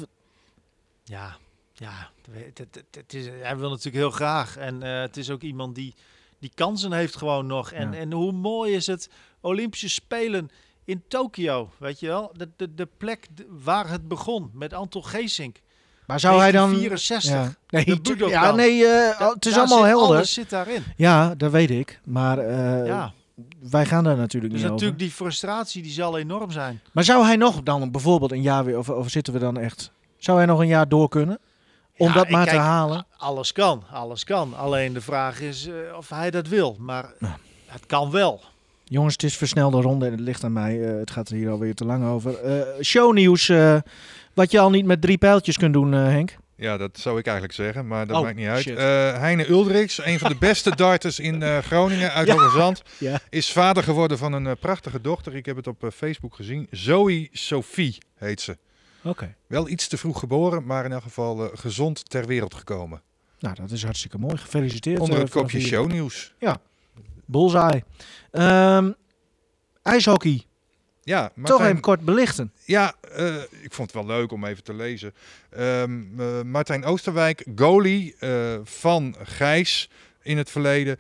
Ja, 1.05 1.37
ja. 1.73 2.11
Het, 2.31 3.15
is, 3.15 3.27
hij 3.43 3.57
wil 3.57 3.69
natuurlijk 3.69 3.97
heel 3.97 4.11
graag. 4.11 4.57
En 4.57 4.83
eh, 4.83 5.01
het 5.01 5.17
is 5.17 5.31
ook 5.31 5.43
iemand 5.43 5.75
die, 5.75 5.95
die 6.39 6.53
kansen 6.55 6.93
heeft 6.93 7.17
gewoon 7.17 7.47
nog. 7.47 7.73
En, 7.73 7.93
Ja. 7.93 7.99
en 7.99 8.13
hoe 8.13 8.33
mooi 8.33 8.75
is 8.75 8.87
het 8.87 9.09
Olympische 9.41 9.89
Spelen 9.89 10.51
in 10.85 11.03
Tokio, 11.09 11.71
weet 11.79 12.01
je 12.01 12.07
wel? 12.07 12.31
De, 12.37 12.49
de, 12.57 12.75
de 12.75 12.89
plek 12.97 13.27
waar 13.49 13.89
het 13.89 14.09
begon 14.09 14.51
met 14.55 14.73
Anton 14.73 15.05
Geesink. 15.05 15.57
maar 16.07 16.21
zou 16.21 16.41
hij 16.41 16.53
dan... 16.53 16.71
64. 16.75 17.31
Ja, 17.33 17.55
nee, 17.69 17.85
de 17.85 18.01
Budokan. 18.01 18.31
ja, 18.31 18.53
nee 18.53 18.87
eh, 18.87 19.31
het 19.33 19.47
is 19.47 19.57
allemaal 19.59 19.85
helder. 19.85 20.17
Alles 20.17 20.33
zit 20.33 20.51
daarin. 20.51 20.83
Ja, 20.97 21.35
dat 21.35 21.51
weet 21.51 21.71
ik. 21.71 22.01
Maar 22.05 22.39
eh, 22.39 22.87
ja. 22.87 23.13
wij 23.71 23.87
gaan 23.87 24.05
daar 24.05 24.17
natuurlijk 24.17 24.53
Dus 24.53 24.63
niet 24.63 24.71
natuurlijk 24.71 24.97
over. 25.01 25.07
die 25.09 25.17
frustratie 25.17 25.83
die 25.83 25.93
zal 25.93 26.19
enorm 26.19 26.51
zijn. 26.51 26.81
Maar 26.93 27.05
zou 27.05 27.25
hij 27.25 27.37
nog 27.37 27.63
dan 27.63 27.91
bijvoorbeeld 27.91 28.33
een 28.33 28.43
jaar 28.43 28.65
weer... 28.65 28.79
Of, 28.79 28.89
of 28.89 29.09
zitten 29.11 29.33
we 29.33 29.39
dan 29.39 29.59
echt... 29.59 29.93
Zou 30.17 30.37
hij 30.39 30.47
nog 30.47 30.61
een 30.61 30.67
jaar 30.67 30.89
door 30.89 31.09
kunnen? 31.09 31.39
Om 31.97 32.09
Ja, 32.09 32.15
dat 32.15 32.29
maar 32.29 32.47
te 32.49 32.57
halen? 32.57 33.07
Alles 33.17 33.53
kan, 33.53 33.85
alles 33.93 34.25
kan. 34.25 34.55
Alleen 34.57 34.93
de 34.93 35.01
vraag 35.01 35.41
is 35.41 35.67
eh, 35.67 35.97
of 35.97 36.09
hij 36.09 36.31
dat 36.31 36.49
wil. 36.49 36.77
Maar 36.79 37.13
het 37.67 37.87
kan 37.87 38.11
wel. 38.11 38.41
Jongens, 38.85 39.13
het 39.13 39.23
is 39.23 39.37
versnelde 39.37 39.81
ronde 39.81 40.07
en 40.07 40.11
het 40.13 40.21
ligt 40.21 40.45
aan 40.45 40.53
mij. 40.53 40.89
Eh, 40.93 40.99
het 40.99 41.11
gaat 41.11 41.29
er 41.29 41.35
hier 41.37 41.51
alweer 41.51 41.75
te 41.75 41.85
lang 41.85 42.05
over. 42.07 42.39
Eh 42.39 42.83
shownieuws. 42.83 43.49
eh, 43.49 43.77
wat 44.35 44.51
je 44.51 44.59
al 44.61 44.71
niet 44.71 44.85
met 44.87 45.01
drie 45.01 45.19
pijltjes 45.19 45.57
kunt 45.59 45.73
doen, 45.73 45.95
eh, 45.95 46.01
Henk. 46.05 46.37
Ja, 46.57 46.77
dat 46.77 46.99
zou 46.99 47.19
ik 47.19 47.25
eigenlijk 47.25 47.57
zeggen, 47.57 47.87
maar 47.87 48.07
dat 48.07 48.17
Oh, 48.17 48.23
maakt 48.23 48.37
niet 48.37 48.47
uit. 48.47 48.67
Eh, 48.67 48.77
Heine 49.19 49.49
Uldrichs, 49.49 50.05
een 50.05 50.19
van 50.19 50.31
de 50.31 50.37
beste 50.49 50.77
darters 50.77 51.19
in 51.21 51.43
eh, 51.43 51.59
Groningen 51.59 52.13
uit 52.13 52.27
Ja. 52.27 52.35
Hoogezand, 52.35 52.83
Ja. 52.99 53.21
is 53.31 53.53
vader 53.53 53.83
geworden 53.83 54.19
van 54.19 54.33
een 54.33 54.59
prachtige 54.59 55.01
dochter. 55.01 55.35
Ik 55.37 55.47
heb 55.47 55.57
het 55.57 55.67
op 55.67 55.85
eh, 55.85 55.91
Facebook 55.91 56.35
gezien. 56.35 56.67
Zoe 56.71 57.29
Sophie 57.33 57.99
heet 58.19 58.41
ze. 58.41 58.57
Oké. 59.05 59.35
Wel 59.47 59.69
iets 59.69 59.89
te 59.89 59.97
vroeg 59.97 60.19
geboren, 60.19 60.65
maar 60.65 60.85
in 60.85 60.93
elk 60.93 61.03
geval 61.03 61.45
eh, 61.45 61.59
gezond 61.59 62.11
ter 62.11 62.27
wereld 62.27 62.55
gekomen. 62.55 63.03
Nou, 63.43 63.55
dat 63.55 63.71
is 63.71 63.83
hartstikke 63.85 64.19
mooi. 64.19 64.37
Gefeliciteerd. 64.37 65.01
Onder 65.01 65.17
eh, 65.17 65.23
het 65.23 65.33
kopje 65.33 65.59
hier. 65.59 65.67
shownieuws. 65.67 66.35
Bullseye. 67.27 67.85
Ehm 68.31 68.91
ijshockey. 69.83 70.43
Ja, 71.03 71.33
Toch 71.43 71.61
even 71.61 71.81
kort 71.81 72.01
belichten. 72.01 72.53
ja 72.65 72.95
eh, 73.15 73.37
ik 73.63 73.73
vond 73.73 73.93
het 73.93 74.05
wel 74.05 74.17
leuk 74.17 74.33
om 74.33 74.45
even 74.45 74.63
te 74.63 74.75
lezen. 74.75 75.15
Ehm, 75.51 76.21
eh, 76.21 76.43
Martijn 76.43 76.85
Oosterwijk, 76.85 77.47
goalie 77.57 78.15
van 78.65 79.15
Gijs, 79.23 79.91
in 80.23 80.37
het 80.37 80.51
verleden. 80.51 80.99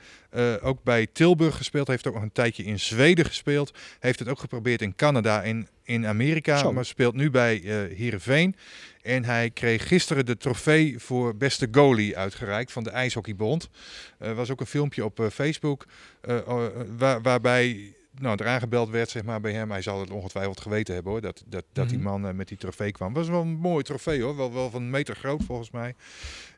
ook 0.62 0.83
bij 0.83 1.07
Tilburg 1.12 1.57
gespeeld. 1.57 1.88
Heeft 1.88 2.07
ook 2.07 2.15
nog 2.15 2.23
een 2.23 2.33
tijdje 2.33 2.65
in 2.65 2.81
Zweden 2.81 3.25
gespeeld. 3.25 3.79
Heeft 4.01 4.19
het 4.19 4.29
ook 4.29 4.38
geprobeerd 4.38 4.83
in 4.83 4.95
Canada 4.95 5.43
en 5.43 5.69
in 5.85 6.07
Amerika. 6.07 6.71
Maar 6.71 6.85
speelt 6.85 7.14
nu 7.14 7.31
bij 7.31 7.61
uh, 7.61 7.97
Heerenveen. 7.97 8.57
En 9.03 9.25
hij 9.25 9.51
kreeg 9.51 9.88
gisteren 9.88 10.27
de 10.27 10.37
trofee 10.37 10.99
voor 10.99 11.37
beste 11.37 11.68
goalie 11.71 12.16
uitgereikt 12.16 12.73
van 12.73 12.85
de 12.85 12.90
IJshockeybond. 12.90 13.68
Er 14.18 14.35
was 14.35 14.51
ook 14.51 14.61
een 14.61 14.66
filmpje 14.66 15.05
op 15.05 15.29
Facebook 15.31 15.87
waar, 16.97 17.23
waarbij 17.23 17.95
nou, 18.18 18.37
er 18.37 18.47
aangebeld 18.47 18.90
werd 18.90 19.11
zeg 19.11 19.23
maar, 19.23 19.40
bij 19.40 19.53
hem. 19.53 19.71
Hij 19.71 19.83
zal 19.83 20.01
het 20.01 20.11
ongetwijfeld 20.11 20.61
geweten 20.61 20.95
hebben 20.95 21.12
hoor, 21.12 21.21
dat, 21.21 21.42
dat, 21.47 21.64
dat 21.73 21.88
die 21.88 21.99
mhm. 21.99 22.07
man 22.07 22.27
uh, 22.27 22.33
met 22.33 22.49
die 22.49 22.57
trofee 22.57 22.92
kwam. 22.92 23.12
was 23.12 23.29
wel 23.29 23.40
een 23.40 23.57
mooi 23.57 23.83
trofee 23.83 24.23
hoor, 24.23 24.37
wel, 24.37 24.53
wel 24.53 24.71
van 24.71 24.83
een 24.83 24.90
meter 24.90 25.16
groot 25.16 25.42
volgens 25.45 25.71
mij. 25.71 25.95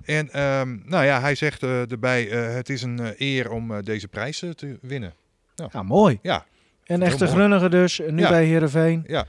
En 0.04 0.42
um, 0.42 0.82
nou 0.84 1.04
ja, 1.04 1.20
hij 1.20 1.34
zegt 1.34 1.62
uh, 1.62 1.90
erbij, 1.90 2.26
uh, 2.26 2.54
het 2.54 2.68
is 2.68 2.82
een 2.82 3.14
eer 3.16 3.50
om 3.50 3.82
deze 3.82 4.08
prijs 4.08 4.38
te 4.38 4.78
winnen. 4.80 5.14
Nou, 5.56 5.70
ja, 5.72 5.82
mooi. 5.82 6.18
Ja. 6.22 6.46
En 6.84 7.02
echte 7.02 7.26
Grunniger 7.26 7.70
dus, 7.70 8.00
nu 8.08 8.22
ja. 8.22 8.28
bij 8.28 8.44
Heerenveen. 8.44 9.04
Ja. 9.06 9.26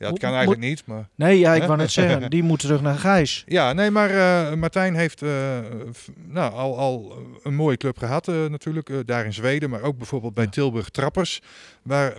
Ja, 0.00 0.08
het 0.08 0.18
kan 0.18 0.30
eigenlijk 0.30 0.60
niet, 0.60 0.86
maar... 0.86 1.08
Nee, 1.14 1.38
ja, 1.38 1.54
ik 1.54 1.62
wou 1.62 1.76
net 1.76 1.90
zeggen, 1.90 2.30
die 2.30 2.42
moet 2.42 2.58
terug 2.58 2.80
naar 2.80 2.98
Gijs. 2.98 3.44
Ja, 3.46 3.72
nee, 3.72 3.90
maar 3.90 4.10
uh, 4.10 4.54
Martijn 4.54 4.94
heeft 4.94 5.22
uh, 5.22 5.58
nou, 6.26 6.52
al, 6.52 6.78
al 6.78 7.18
een 7.42 7.54
mooie 7.54 7.76
club 7.76 7.98
gehad 7.98 8.28
uh, 8.28 8.46
natuurlijk, 8.46 9.06
daar 9.06 9.24
in 9.24 9.32
Zweden, 9.32 9.70
maar 9.70 9.82
ook 9.82 9.96
bijvoorbeeld 9.96 10.34
bij 10.34 10.46
Tilburg 10.46 10.88
Trappers. 10.88 11.40
Waar, 11.82 12.16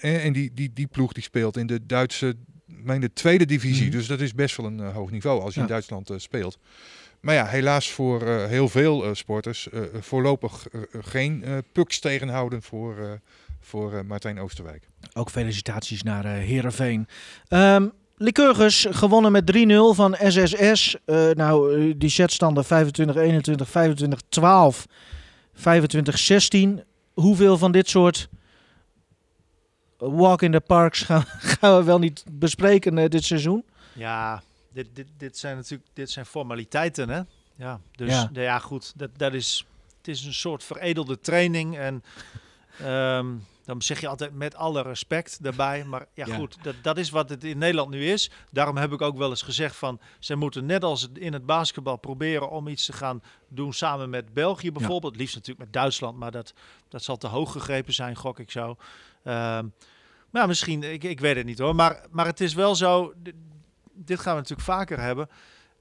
en 0.00 0.32
die, 0.32 0.50
die, 0.54 0.70
die 0.74 0.86
ploeg 0.86 1.12
die 1.12 1.22
speelt 1.22 1.56
in 1.56 1.66
de 1.66 1.86
Duitse, 1.86 2.34
mijn 2.66 3.00
de 3.00 3.12
tweede 3.12 3.46
divisie, 3.46 3.84
mm 3.84 3.90
dus 3.90 4.06
dat 4.06 4.20
is 4.20 4.34
best 4.34 4.56
wel 4.56 4.66
een 4.66 4.80
hoog 4.80 5.10
niveau 5.10 5.40
als 5.40 5.54
je 5.54 5.60
in 5.60 5.66
Duitsland 5.66 6.10
speelt. 6.16 6.58
Maar 7.20 7.34
ja, 7.34 7.46
helaas 7.46 7.90
voor 7.90 8.28
heel 8.28 8.68
veel 8.68 9.14
sporters 9.14 9.68
voorlopig 10.00 10.66
geen 11.00 11.44
puks 11.72 11.98
tegenhouden 11.98 12.62
voor 12.62 13.20
voor 13.60 13.92
uh, 13.92 14.00
Martijn 14.00 14.38
Oosterwijk. 14.38 14.88
Ook 15.12 15.30
felicitaties 15.30 16.02
naar 16.02 16.24
uh, 16.24 16.30
Heerenveen. 16.30 17.08
Um, 17.48 17.92
Lycurgus 18.22 18.86
gewonnen 18.90 19.32
met 19.32 19.56
3-0 19.56 19.68
van 19.94 20.16
SSS. 20.18 20.96
Uh, 21.06 21.30
nou, 21.30 21.96
die 21.96 22.08
setstanden 22.08 22.64
25-21, 22.64 22.68
25-12, 24.34 24.42
25-16. 25.56 26.82
Hoeveel 27.12 27.58
van 27.58 27.72
dit 27.72 27.88
soort 27.88 28.28
walk 29.96 30.42
in 30.42 30.52
the 30.52 30.60
parks 30.60 31.02
gaan, 31.08 31.24
gaan 31.26 31.76
we 31.76 31.84
wel 31.84 31.98
niet 31.98 32.24
bespreken 32.32 32.96
uh, 32.96 33.08
dit 33.08 33.24
seizoen? 33.24 33.64
Ja, 33.92 34.42
dit, 34.72 34.86
dit, 34.92 35.06
dit 35.16 35.38
zijn 35.38 35.56
natuurlijk 35.56 35.90
dit 35.92 36.10
zijn 36.10 36.26
formaliteiten, 36.26 37.08
hè? 37.08 37.20
Ja, 37.56 37.80
dus 37.92 38.10
ja, 38.10 38.30
ja 38.32 38.58
goed, 38.58 38.92
dat, 38.96 39.10
dat 39.16 39.34
is, 39.34 39.66
het 39.98 40.08
is 40.08 40.24
een 40.24 40.34
soort 40.34 40.64
veredelde 40.64 41.20
training 41.20 41.78
en... 41.78 42.02
Um, 42.86 43.44
dan 43.70 43.82
zeg 43.82 44.00
je 44.00 44.08
altijd 44.08 44.34
met 44.34 44.54
alle 44.54 44.82
respect 44.82 45.42
daarbij. 45.42 45.84
Maar 45.84 46.06
ja, 46.14 46.24
goed, 46.24 46.56
dat, 46.62 46.74
dat 46.82 46.98
is 46.98 47.10
wat 47.10 47.28
het 47.28 47.44
in 47.44 47.58
Nederland 47.58 47.90
nu 47.90 48.06
is. 48.06 48.30
Daarom 48.50 48.76
heb 48.76 48.92
ik 48.92 49.00
ook 49.00 49.16
wel 49.16 49.30
eens 49.30 49.42
gezegd 49.42 49.76
van... 49.76 50.00
ze 50.18 50.34
moeten 50.34 50.66
net 50.66 50.84
als 50.84 51.08
in 51.14 51.32
het 51.32 51.46
basketbal 51.46 51.96
proberen 51.96 52.50
om 52.50 52.68
iets 52.68 52.86
te 52.86 52.92
gaan 52.92 53.22
doen 53.48 53.72
samen 53.72 54.10
met 54.10 54.34
België 54.34 54.72
bijvoorbeeld. 54.72 55.16
Liefst 55.16 55.34
natuurlijk 55.34 55.64
met 55.64 55.72
Duitsland, 55.72 56.18
maar 56.18 56.30
dat, 56.30 56.54
dat 56.88 57.02
zal 57.02 57.16
te 57.16 57.26
hoog 57.26 57.52
gegrepen 57.52 57.92
zijn, 57.92 58.16
gok 58.16 58.38
ik 58.38 58.50
zo. 58.50 58.76
Um, 59.24 59.72
maar 60.30 60.46
misschien, 60.46 60.82
ik, 60.82 61.04
ik 61.04 61.20
weet 61.20 61.36
het 61.36 61.46
niet 61.46 61.58
hoor. 61.58 61.74
Maar, 61.74 62.06
maar 62.10 62.26
het 62.26 62.40
is 62.40 62.54
wel 62.54 62.74
zo, 62.74 63.12
dit 63.92 64.20
gaan 64.20 64.34
we 64.34 64.40
natuurlijk 64.40 64.68
vaker 64.68 65.00
hebben. 65.00 65.28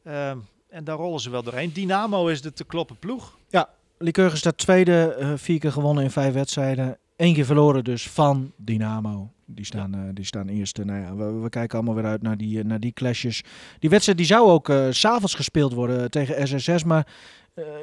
Um, 0.03 0.47
en 0.69 0.83
daar 0.83 0.97
rollen 0.97 1.19
ze 1.19 1.29
wel 1.29 1.43
doorheen. 1.43 1.73
Dynamo 1.73 2.27
is 2.27 2.41
de 2.41 2.53
te 2.53 2.63
kloppen 2.63 2.97
ploeg. 2.99 3.37
Ja, 3.47 3.69
Lycurgus 3.97 4.39
staat 4.39 4.57
tweede, 4.57 5.17
uh, 5.19 5.33
vier 5.35 5.59
keer 5.59 5.71
gewonnen 5.71 6.03
in 6.03 6.11
vijf 6.11 6.33
wedstrijden. 6.33 6.97
Keer 7.33 7.45
verloren 7.45 7.83
dus 7.83 8.09
van 8.09 8.51
Dynamo. 8.57 9.31
Die 9.45 9.65
staan, 9.65 9.95
uh, 9.95 10.01
die 10.13 10.25
staan 10.25 10.47
eerste. 10.47 10.85
Nou 10.85 10.99
ja, 10.99 11.15
we, 11.15 11.39
we, 11.39 11.49
kijken 11.49 11.77
allemaal 11.77 11.95
weer 11.95 12.05
uit 12.05 12.21
naar 12.21 12.37
die, 12.37 12.57
uh, 12.57 12.63
naar 12.63 12.79
die 12.79 12.93
clashes. 12.93 13.43
Die 13.79 13.89
wedstrijd 13.89 14.17
die 14.17 14.27
zou 14.27 14.49
ook 14.49 14.69
uh, 14.69 14.87
s'avonds 14.89 15.33
gespeeld 15.33 15.73
worden 15.73 16.11
tegen 16.11 16.47
SSS. 16.47 16.83
Maar 16.83 17.07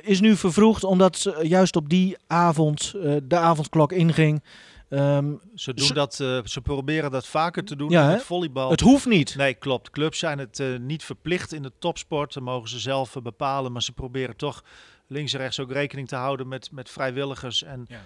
is 0.01 0.21
nu 0.21 0.37
vervroegd 0.37 0.85
omdat 0.85 1.35
juist 1.43 1.77
op 1.77 1.89
die 1.89 2.17
avond 2.27 2.93
de 3.23 3.37
avondklok 3.37 3.93
inging. 3.93 4.43
Um, 4.89 5.41
ze, 5.55 5.75
doen 5.75 5.91
dat, 5.95 6.15
ze 6.45 6.61
proberen 6.63 7.11
dat 7.11 7.27
vaker 7.27 7.65
te 7.65 7.77
doen 7.77 7.91
ja, 7.91 8.09
met 8.09 8.23
volleybal. 8.23 8.71
Het 8.71 8.81
hoeft 8.81 9.07
niet. 9.07 9.37
Nee, 9.37 9.55
klopt. 9.55 9.91
Clubs 9.91 10.19
zijn 10.19 10.39
het 10.39 10.63
niet 10.81 11.05
verplicht 11.05 11.53
in 11.53 11.63
de 11.63 11.73
topsport. 11.79 12.35
Dat 12.35 12.43
mogen 12.43 12.69
ze 12.69 12.79
zelf 12.79 13.17
bepalen. 13.23 13.73
Maar 13.73 13.83
ze 13.83 13.93
proberen 13.93 14.37
toch 14.37 14.65
links 15.07 15.33
en 15.33 15.39
rechts 15.39 15.61
ook 15.61 15.73
rekening 15.73 16.09
te 16.09 16.17
houden 16.17 16.49
met, 16.49 16.73
met 16.73 16.91
vrijwilligers. 16.91 17.63
En 17.63 17.85
ja. 17.89 18.01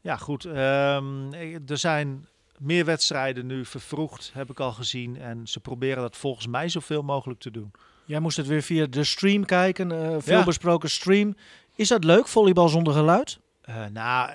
Ja, 0.00 0.16
goed. 0.16 0.44
Um, 0.44 1.32
er 1.66 1.78
zijn 1.78 2.26
meer 2.58 2.84
wedstrijden 2.84 3.46
nu 3.46 3.64
vervroegd, 3.64 4.30
heb 4.34 4.50
ik 4.50 4.60
al 4.60 4.72
gezien. 4.72 5.20
En 5.20 5.46
ze 5.46 5.60
proberen 5.60 6.02
dat 6.02 6.16
volgens 6.16 6.46
mij 6.46 6.68
zoveel 6.68 7.02
mogelijk 7.02 7.40
te 7.40 7.50
doen. 7.50 7.70
Jij 8.04 8.20
moest 8.20 8.36
het 8.36 8.46
weer 8.46 8.62
via 8.62 8.86
de 8.86 9.04
stream 9.04 9.44
kijken, 9.44 9.92
uh, 9.92 10.16
veel 10.18 10.44
besproken 10.44 10.90
stream. 10.90 11.36
Is 11.74 11.88
dat 11.88 12.04
leuk, 12.04 12.28
volleybal 12.28 12.68
zonder 12.68 12.92
geluid? 12.92 13.38
Uh, 13.68 13.84
nou, 13.92 14.30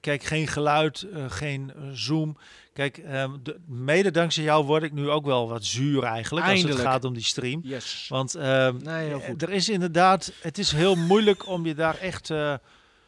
kijk, 0.00 0.24
geen 0.24 0.46
geluid, 0.46 1.06
uh, 1.12 1.24
geen 1.28 1.72
zoom. 1.92 2.36
Kijk, 2.72 3.02
um, 3.12 3.40
de, 3.42 3.56
mede 3.66 4.10
dankzij 4.10 4.44
jou 4.44 4.64
word 4.64 4.82
ik 4.82 4.92
nu 4.92 5.10
ook 5.10 5.24
wel 5.24 5.48
wat 5.48 5.64
zuur 5.64 6.02
eigenlijk 6.02 6.46
Eindelijk. 6.46 6.72
als 6.74 6.82
het 6.82 6.92
gaat 6.92 7.04
om 7.04 7.14
die 7.14 7.24
stream. 7.24 7.60
Yes. 7.62 8.06
Want 8.08 8.34
um, 8.34 8.78
nee, 8.82 9.12
er 9.38 9.50
is 9.50 9.68
inderdaad, 9.68 10.32
het 10.40 10.58
is 10.58 10.72
heel 10.72 10.94
moeilijk 10.94 11.46
om 11.46 11.66
je 11.66 11.74
daar 11.74 11.98
echt 11.98 12.30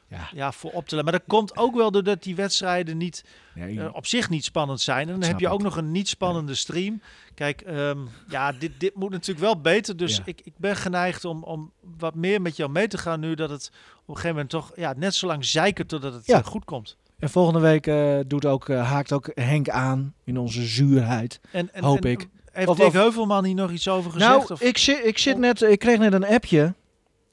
ja. 0.09 0.29
ja, 0.35 0.53
voor 0.53 0.71
op 0.71 0.89
te 0.89 0.95
letten. 0.95 1.13
Maar 1.13 1.21
dat 1.21 1.37
komt 1.37 1.57
ook 1.57 1.75
wel 1.77 1.91
doordat 1.91 2.23
die 2.23 2.37
wedstrijden 2.37 2.97
niet, 2.97 3.25
uh, 3.55 3.89
op 3.93 4.07
zich 4.07 4.31
niet 4.31 4.45
spannend 4.45 4.81
zijn. 4.81 5.09
En 5.09 5.21
dan 5.21 5.29
heb 5.29 5.41
je 5.41 5.49
ook 5.49 5.63
nog 5.63 5.77
een 5.77 5.91
niet 5.91 6.09
spannende 6.09 6.55
stream. 6.55 7.03
Kijk, 7.35 7.63
um, 7.67 8.09
ja, 8.29 8.53
dit, 8.53 8.81
dit 8.81 8.95
moet 8.95 9.11
natuurlijk 9.11 9.47
wel 9.47 9.61
beter. 9.61 9.97
Dus 9.97 10.21
ik, 10.25 10.41
ik 10.45 10.53
ben 10.57 10.77
geneigd 10.77 11.25
om, 11.25 11.43
om 11.43 11.73
wat 11.99 12.15
meer 12.15 12.43
met 12.43 12.57
jou 12.57 12.71
mee 12.71 12.89
te 12.89 12.99
gaan 12.99 13.21
nu. 13.21 13.35
Dat 13.35 13.51
het 13.51 13.71
op 14.01 14.09
een 14.09 14.15
gegeven 14.15 14.31
moment 14.31 14.51
toch 14.51 14.73
ja, 14.75 14.95
net 14.97 15.15
zo 15.15 15.27
lang 15.27 15.45
zeiken 15.45 15.87
totdat 15.87 16.13
het 16.13 16.29
uh, 16.29 16.39
goed 16.45 16.65
komt. 16.65 16.97
En 17.19 17.31
volgende 17.31 17.61
week 17.61 17.87
uh, 17.87 18.19
doet 18.27 18.47
ook, 18.47 18.69
haakt 18.69 19.13
ook 19.13 19.31
Henk 19.35 19.69
aan 19.69 20.15
in 20.25 20.39
onze 20.39 20.63
zuurheid, 20.63 21.41
en, 21.53 21.75
en, 21.75 21.85
hoop 21.85 22.05
ik. 22.05 22.29
Heeft 22.53 22.77
Dick 22.77 22.93
Heuvelman 22.93 23.45
hier 23.45 23.55
nog 23.55 23.71
iets 23.71 23.89
over 23.89 24.11
gezegd? 24.11 24.31
Nou, 24.31 24.53
of? 24.53 24.61
Ik, 24.61 24.79
zit, 24.79 25.05
ik 25.05 25.19
zit 25.19 25.39
net, 25.39 25.63
ik 25.63 25.79
kreeg 25.79 25.99
net 25.99 26.13
een 26.13 26.27
appje 26.27 26.75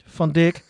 van 0.05 0.31
Dick. 0.31 0.64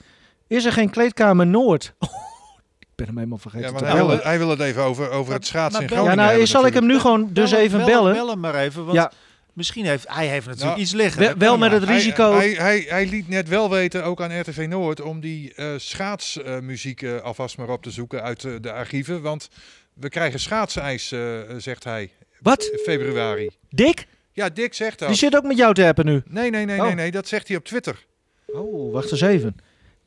Is 0.47 0.65
er 0.65 0.71
geen 0.71 0.89
kleedkamer 0.89 1.47
Noord? 1.47 1.93
ik 2.79 2.87
ben 2.95 3.05
hem 3.05 3.15
helemaal 3.15 3.37
vergeten. 3.37 3.67
Ja, 3.67 3.73
maar 3.73 3.83
hij, 3.83 4.05
wil, 4.05 4.19
hij, 4.23 4.37
wil, 4.37 4.49
het 4.49 4.59
even 4.59 4.83
over, 4.83 5.09
over 5.09 5.33
het 5.33 5.45
schaatsen 5.45 5.81
in 5.81 5.87
Groningen. 5.87 6.15
Ja, 6.17 6.31
nou, 6.31 6.47
zal 6.47 6.65
ik 6.65 6.73
hem 6.73 6.85
nu 6.85 6.99
gewoon 6.99 7.29
dus 7.31 7.51
even 7.51 7.85
bellen? 7.85 8.13
Bel 8.13 8.29
hem 8.29 8.39
maar 8.39 8.55
even, 8.55 8.85
want 8.85 8.97
ja. 8.97 9.11
misschien 9.53 9.85
heeft 9.85 10.07
hij 10.07 10.27
heeft 10.27 10.45
natuurlijk 10.45 10.71
nou, 10.71 10.81
iets 10.81 10.93
liggen. 10.93 11.39
Wel, 11.39 11.57
met 11.57 11.71
het 11.71 11.83
risico. 11.83 12.33
Hij, 12.33 12.49
hij, 12.49 12.85
hij, 12.87 13.07
liet 13.07 13.27
net 13.27 13.49
wel 13.49 13.69
weten, 13.69 14.03
ook 14.03 14.21
aan 14.21 14.39
RTV 14.39 14.65
Noord, 14.69 15.01
om 15.01 15.19
die 15.19 15.53
uh, 15.55 15.73
schaatsmuziek 15.77 17.01
uh, 17.01 17.21
alvast 17.21 17.57
maar 17.57 17.69
op 17.69 17.83
te 17.83 17.91
zoeken 17.91 18.21
uit 18.21 18.43
uh, 18.43 18.55
de 18.61 18.71
archieven. 18.71 19.21
Want 19.21 19.49
we 19.93 20.09
krijgen 20.09 20.39
schaatseijs, 20.39 21.13
zegt 21.57 21.83
hij. 21.83 22.11
Wat? 22.39 22.71
Februari. 22.83 23.49
Dick? 23.69 24.07
Ja, 24.31 24.49
Dick 24.49 24.73
zegt 24.73 24.99
dat. 24.99 25.07
Die 25.07 25.17
zit 25.17 25.35
ook 25.35 25.43
met 25.43 25.57
jou 25.57 25.73
te 25.73 25.85
appen 25.85 26.05
nu. 26.05 26.21
Nee, 26.27 26.49
nee, 26.49 26.65
nee, 26.65 26.79
oh. 26.79 26.85
nee, 26.85 26.95
nee, 26.95 27.11
dat 27.11 27.27
zegt 27.27 27.47
hij 27.47 27.57
op 27.57 27.63
Twitter. 27.63 28.05
Oh, 28.45 28.93
wacht 28.93 29.11
eens 29.11 29.21
even. 29.21 29.55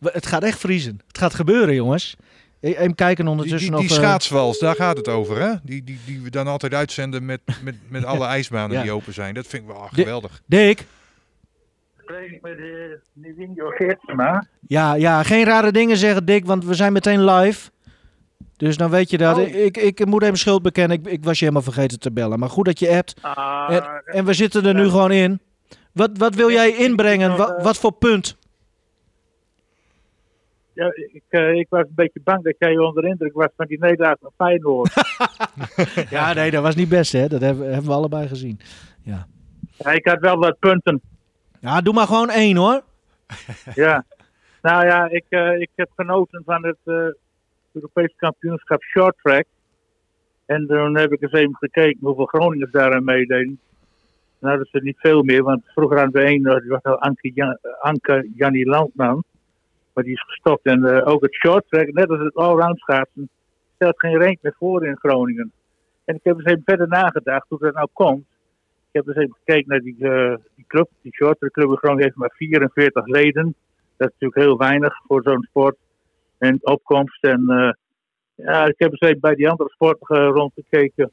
Het 0.00 0.26
gaat 0.26 0.42
echt 0.42 0.58
vriezen. 0.58 1.00
Het 1.06 1.18
gaat 1.18 1.34
gebeuren, 1.34 1.74
jongens. 1.74 2.16
E-, 2.60 2.72
even 2.72 2.94
kijken 2.94 3.28
ondertussen 3.28 3.70
die, 3.70 3.78
die, 3.78 3.88
die 3.88 3.96
eh, 3.96 4.02
schaatswals, 4.02 4.58
daar 4.58 4.74
gaat 4.74 4.96
het 4.96 5.08
over, 5.08 5.40
hè? 5.40 5.54
Die, 5.62 5.84
die, 5.84 5.98
die 6.06 6.20
we 6.20 6.30
dan 6.30 6.46
altijd 6.46 6.74
uitzenden 6.74 7.24
met, 7.24 7.40
met, 7.62 7.74
met 7.88 8.04
alle 8.12 8.26
ijsbanen 8.26 8.82
die 8.82 8.92
open 8.92 9.14
zijn. 9.14 9.34
Dat 9.34 9.46
vind 9.46 9.62
ik 9.62 9.68
wel 9.68 9.88
geweldig. 9.92 10.42
Dick? 10.46 10.84
Spreek 12.02 12.30
ik 12.30 12.42
met 12.42 12.56
de 12.56 13.00
Nivino 13.12 13.68
Geertsma? 13.68 14.46
Ja, 14.66 14.94
ja, 14.94 15.22
geen 15.22 15.44
rare 15.44 15.72
dingen 15.72 15.96
zeggen, 15.96 16.24
Dick, 16.24 16.46
want 16.46 16.64
we 16.64 16.74
zijn 16.74 16.92
meteen 16.92 17.24
live. 17.24 17.70
Dus 18.56 18.76
dan 18.76 18.90
weet 18.90 19.10
je 19.10 19.18
dat. 19.18 19.38
Oh. 19.38 19.54
Ik, 19.54 19.76
ik 19.76 20.06
moet 20.06 20.22
even 20.22 20.38
schuld 20.38 20.62
bekennen. 20.62 20.98
Ik, 20.98 21.06
ik 21.06 21.24
was 21.24 21.38
je 21.38 21.44
helemaal 21.44 21.72
vergeten 21.72 21.98
te 22.00 22.12
bellen. 22.12 22.38
Maar 22.38 22.50
goed 22.50 22.64
dat 22.64 22.78
je 22.78 22.96
appt. 22.96 23.14
Ah, 23.20 23.66
en, 23.70 24.02
en, 24.04 24.24
we 24.24 24.32
zitten 24.32 24.64
er 24.64 24.74
nu 24.74 24.88
gewoon 24.88 25.12
in. 25.12 25.40
Wat, 25.92 26.10
wat 26.14 26.34
wil 26.34 26.50
jij 26.50 26.76
inbrengen? 26.76 27.36
Wat, 27.36 27.62
wat 27.62 27.76
voor 27.78 27.92
punt? 27.92 28.36
Ja, 30.78 30.92
ik, 30.94 31.22
uh, 31.30 31.52
ik, 31.52 31.66
was 31.68 31.82
een 31.82 31.92
beetje 31.94 32.20
bang 32.24 32.42
dat 32.42 32.54
jij 32.58 32.78
onder 32.78 33.04
indruk 33.04 33.32
was 33.32 33.48
van 33.56 33.66
die 33.66 33.78
nederlaag 33.78 34.16
van 34.20 34.32
Feyenoord. 34.36 34.92
ja, 36.10 36.32
nee, 36.32 36.50
dat 36.50 36.62
was 36.62 36.74
niet 36.74 36.88
best, 36.88 37.12
hè. 37.12 37.28
Dat 37.28 37.40
hebben, 37.40 37.66
hebben 37.66 37.90
we 37.90 37.96
allebei 37.96 38.28
gezien. 38.28 38.60
Ja. 39.02 39.26
ja. 39.76 39.90
ik 39.90 40.06
had 40.06 40.20
wel 40.20 40.38
wat 40.38 40.58
punten. 40.58 41.00
Ja, 41.60 41.80
doe 41.80 41.94
maar 41.94 42.06
gewoon 42.06 42.30
één, 42.30 42.56
hoor. 42.56 42.82
ja. 43.74 44.04
Nou 44.62 44.86
ja, 44.86 45.08
ik, 45.10 45.24
uh, 45.28 45.60
ik 45.60 45.70
heb 45.74 45.90
genoten 45.96 46.42
van 46.44 46.64
het 46.66 46.78
uh, 46.84 47.06
Europees 47.72 48.14
kampioenschap 48.16 48.82
short 48.82 49.16
track. 49.22 49.44
En 50.46 50.66
toen 50.66 50.96
heb 50.96 51.12
ik 51.12 51.22
eens 51.22 51.32
even 51.32 51.56
gekeken 51.56 51.98
hoeveel 52.00 52.26
Groningers 52.26 52.70
daaraan 52.70 53.04
meededen. 53.04 53.60
Nou, 54.38 54.56
dat 54.56 54.66
is 54.66 54.74
er 54.74 54.82
niet 54.82 54.98
veel 54.98 55.22
meer, 55.22 55.42
want 55.42 55.62
vroeger 55.66 55.98
aan 55.98 56.10
de 56.10 56.26
een 56.26 56.42
was 56.68 56.82
al 56.82 57.00
Anke, 57.00 57.30
Jan, 57.34 57.58
Anke 57.80 58.30
Jannie 58.36 58.66
Landman 58.66 59.24
Maar 59.98 60.06
die 60.06 60.16
is 60.16 60.24
gestopt. 60.26 60.64
En 60.64 61.04
ook 61.04 61.22
het 61.22 61.34
short 61.34 61.64
track, 61.68 61.92
net 61.92 62.08
als 62.08 62.18
het 62.18 62.34
allround 62.34 62.78
schaatsen, 62.78 63.28
stelt 63.74 63.98
geen 63.98 64.22
rank 64.22 64.38
meer 64.40 64.54
voor 64.58 64.86
in 64.86 64.96
Groningen. 64.96 65.52
En 66.04 66.14
ik 66.14 66.20
heb 66.22 66.36
eens 66.36 66.44
even 66.44 66.62
verder 66.64 66.88
nagedacht 66.88 67.48
hoe 67.48 67.58
dat 67.58 67.74
nou 67.74 67.88
komt. 67.92 68.24
Ik 68.90 68.92
heb 68.92 69.06
eens 69.06 69.16
even 69.16 69.36
gekeken 69.44 69.68
naar 69.68 69.80
die, 69.80 69.96
die 70.54 70.64
club. 70.66 70.88
Die 71.02 71.14
short 71.14 71.38
track 71.38 71.52
club 71.52 71.70
in 71.70 71.76
Groningen 71.76 72.04
heeft 72.04 72.16
maar 72.16 72.32
44 72.34 73.06
leden. 73.06 73.54
Dat 73.96 74.08
is 74.08 74.14
natuurlijk 74.18 74.40
heel 74.40 74.58
weinig 74.58 74.94
voor 75.06 75.22
zo'n 75.22 75.42
sport. 75.42 75.76
En 76.38 76.58
opkomst. 76.62 77.24
En 77.24 77.76
ja, 78.34 78.66
ik 78.66 78.78
heb 78.78 78.90
eens 78.90 79.00
even 79.00 79.20
bij 79.20 79.34
die 79.34 79.48
andere 79.48 79.70
sporten 79.70 80.26
rondgekeken. 80.26 81.10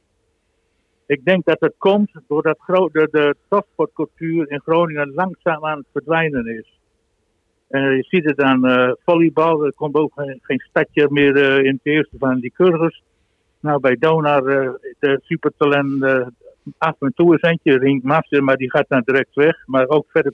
Ik 1.05 1.25
denk 1.25 1.45
dat 1.45 1.59
het 1.59 1.75
komt 1.77 2.11
doordat 2.27 2.57
de 2.91 3.35
topsportcultuur 3.49 4.51
in 4.51 4.61
Groningen 4.61 5.13
langzaam 5.13 5.65
aan 5.65 5.77
het 5.77 5.87
verdwijnen 5.91 6.47
is. 6.47 6.79
En 7.75 7.95
je 7.95 8.03
ziet 8.03 8.25
het 8.25 8.41
aan 8.41 8.65
uh, 8.65 8.91
volleybal. 9.05 9.65
Er 9.65 9.73
komt 9.73 9.95
ook 9.95 10.13
geen, 10.41 10.59
stadje 10.69 11.07
meer 11.09 11.35
uh, 11.35 11.65
in 11.65 11.73
het 11.73 11.85
eerste 11.85 12.17
van 12.19 12.39
die 12.39 12.51
cursus. 12.55 13.03
Nou, 13.59 13.79
bij 13.79 13.95
Donar, 13.95 14.43
de 14.99 15.19
supertalent, 15.23 16.03
af 16.77 16.95
en 16.99 17.13
toe 17.15 17.35
is 17.35 17.41
eentje, 17.41 17.77
Rink 17.77 18.03
Master, 18.03 18.43
maar 18.43 18.57
die 18.57 18.71
gaat 18.71 18.85
dan 18.87 19.01
direct 19.05 19.35
weg. 19.35 19.55
Maar 19.65 19.87
ook 19.87 20.05
verder 20.09 20.33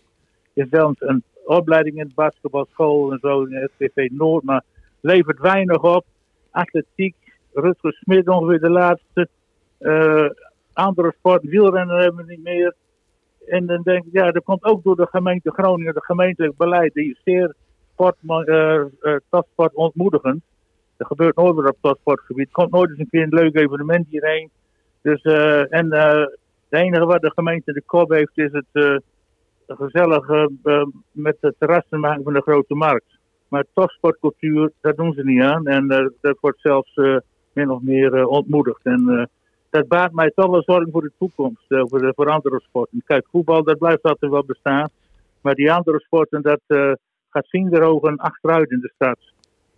is 0.54 0.70
wel 0.70 0.96
een 0.98 1.24
opleiding 1.46 1.98
in 1.98 2.08
de 2.08 2.14
basketbalschool 2.16 3.12
en 3.12 3.20
zo 3.22 3.44
in 3.44 3.70
RTV 3.76 4.10
Noord, 4.12 4.44
maar 4.44 4.64
levert 5.02 5.40
weinig 5.40 5.82
op. 5.82 6.06
Atletiek, 6.52 7.16
Rutger 7.54 7.94
Smit 7.94 8.28
ongeveer 8.28 8.60
de 8.60 8.70
laatste 8.70 9.28
andere 10.74 11.14
sport, 11.18 11.44
wielrennen 11.44 12.02
hebben 12.02 12.26
we 12.26 12.32
niet 12.32 12.44
meer. 12.44 12.76
En 13.48 13.66
dan 13.66 13.82
denk 13.82 14.06
ik, 14.06 14.12
ja, 14.12 14.32
dat 14.32 14.44
komt 14.44 14.64
ook 14.64 14.84
door 14.84 14.96
de 14.96 15.08
gemeente 15.12 15.52
Groningen, 15.52 15.94
de 15.94 16.04
gemeentelijk 16.04 16.58
beleid, 16.58 16.94
die 16.94 17.12
is 17.12 17.22
zeer 17.24 17.56
sport, 17.94 18.16
uh, 18.24 18.86
uh. 19.02 20.36
Er 20.98 21.06
gebeurt 21.06 21.36
nooit 21.36 21.56
meer 21.56 21.68
op 21.68 21.78
topsportgebied. 21.82 22.48
Er 22.48 22.54
komt 22.54 22.72
nooit 22.72 22.90
eens 22.90 23.00
een 23.00 23.10
keer 23.10 23.24
een 23.24 23.30
leuk 23.30 23.56
evenement 23.56 24.08
hierheen. 24.10 24.50
Dus, 25.02 25.24
uh, 25.24 25.74
en 25.74 25.92
het 25.92 26.40
enige 26.70 27.06
wat 27.06 27.22
de 27.22 27.32
gemeente 27.32 27.74
de 27.74 27.84
kop 27.86 28.10
heeft, 28.10 28.38
is 28.38 28.52
het 28.52 29.02
gezellig 29.68 30.48
met 31.12 31.38
het 31.40 31.56
terrassen 31.58 32.00
maken 32.00 32.24
van 32.24 32.34
de 32.34 32.42
grote 32.42 32.76
markt. 32.76 33.18
Maar 33.48 33.66
topsportcultuur, 33.74 34.72
dat 34.82 34.98
doen 34.98 35.14
ze 35.14 35.24
niet 35.24 35.42
aan. 35.42 35.68
En 35.68 36.12
dat 36.22 36.38
wordt 36.40 36.60
zelfs 36.62 37.00
min 37.54 37.70
of 37.70 37.82
meer 37.82 38.26
ontmoedigd. 38.28 38.86
En 38.86 39.30
dat 39.72 39.88
baart 39.88 40.14
mij 40.14 40.32
toch 40.36 40.50
wel 40.50 40.64
zorgen 40.64 40.92
voor 40.92 41.02
de 41.02 41.12
toekomst, 41.20 41.66
uh, 41.70 41.84
voor, 41.88 42.00
de, 42.00 42.12
voor 42.16 42.30
andere 42.30 42.62
sporten. 42.68 43.04
Kijk, 43.06 43.26
voetbal, 43.32 43.64
dat 43.64 43.78
blijft 43.78 44.04
altijd 44.04 44.32
wel 44.32 44.46
bestaan. 44.46 44.90
Maar 45.42 45.56
die 45.56 45.72
andere 45.72 46.00
sporten, 46.00 46.42
dat 46.42 46.60
uh, 46.68 46.92
gaat 47.30 47.82
ogen 47.82 48.18
achteruit 48.18 48.72
in 48.72 48.80
de 48.80 48.92
stad. 48.96 49.18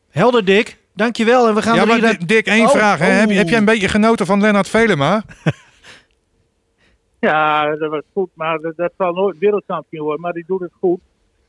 Helder, 0.10 0.46
Dick. 0.46 0.82
Dankjewel. 0.96 1.48
En 1.48 1.56
we 1.56 1.62
gaan 1.62 1.76
ja, 1.76 1.86
maar 1.86 2.18
Dick, 2.26 2.46
één 2.46 2.66
oh, 2.66 2.72
vraag. 2.72 3.00
Hè? 3.00 3.06
Heb, 3.06 3.30
heb 3.30 3.48
jij 3.48 3.58
een 3.58 3.66
beetje 3.66 3.88
genoten 3.88 4.26
van 4.26 4.42
Lennart 4.42 4.70
Velema? 4.70 5.24
ja, 7.20 7.76
dat 7.76 7.90
was 7.90 8.02
goed. 8.14 8.30
Maar 8.34 8.60
dat 8.76 8.92
zal 8.98 9.14
nooit 9.14 9.38
wereldkampioen 9.38 10.04
worden. 10.04 10.22
Maar 10.22 10.34
die 10.34 10.44
doet 10.48 10.62
het 10.62 10.72
goed. 10.80 11.00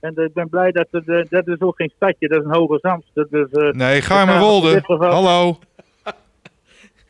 En 0.00 0.16
ik 0.16 0.32
ben 0.32 0.48
blij 0.48 0.72
dat 0.72 0.86
het, 0.90 1.30
dat 1.30 1.48
is 1.48 1.60
ook 1.60 1.76
geen 1.76 1.92
stadje, 1.96 2.28
dat 2.28 2.38
is 2.38 2.44
een 2.44 2.54
hoge 2.54 2.78
zand. 2.80 3.04
Dat 3.14 3.26
is, 3.30 3.46
uh, 3.52 3.70
nee, 3.70 4.00
Garmerwolde. 4.00 4.82
Hallo. 4.86 5.58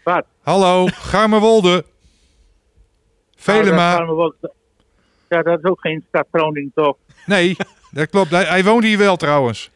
Wat? 0.05 0.25
Hallo, 0.43 0.87
Garmerwolde. 0.87 1.85
Velema. 3.37 3.99
Nou, 3.99 4.35
ja, 5.29 5.43
dat 5.43 5.59
is 5.59 5.64
ook 5.64 5.81
geen 5.81 6.05
stad 6.09 6.27
Groningen, 6.33 6.73
toch? 6.75 6.97
Nee, 7.27 7.57
dat 7.90 8.11
klopt. 8.11 8.31
Hij, 8.31 8.45
hij 8.45 8.64
woont 8.64 8.85
hier 8.85 8.99
wel 8.99 9.17
trouwens. 9.17 9.71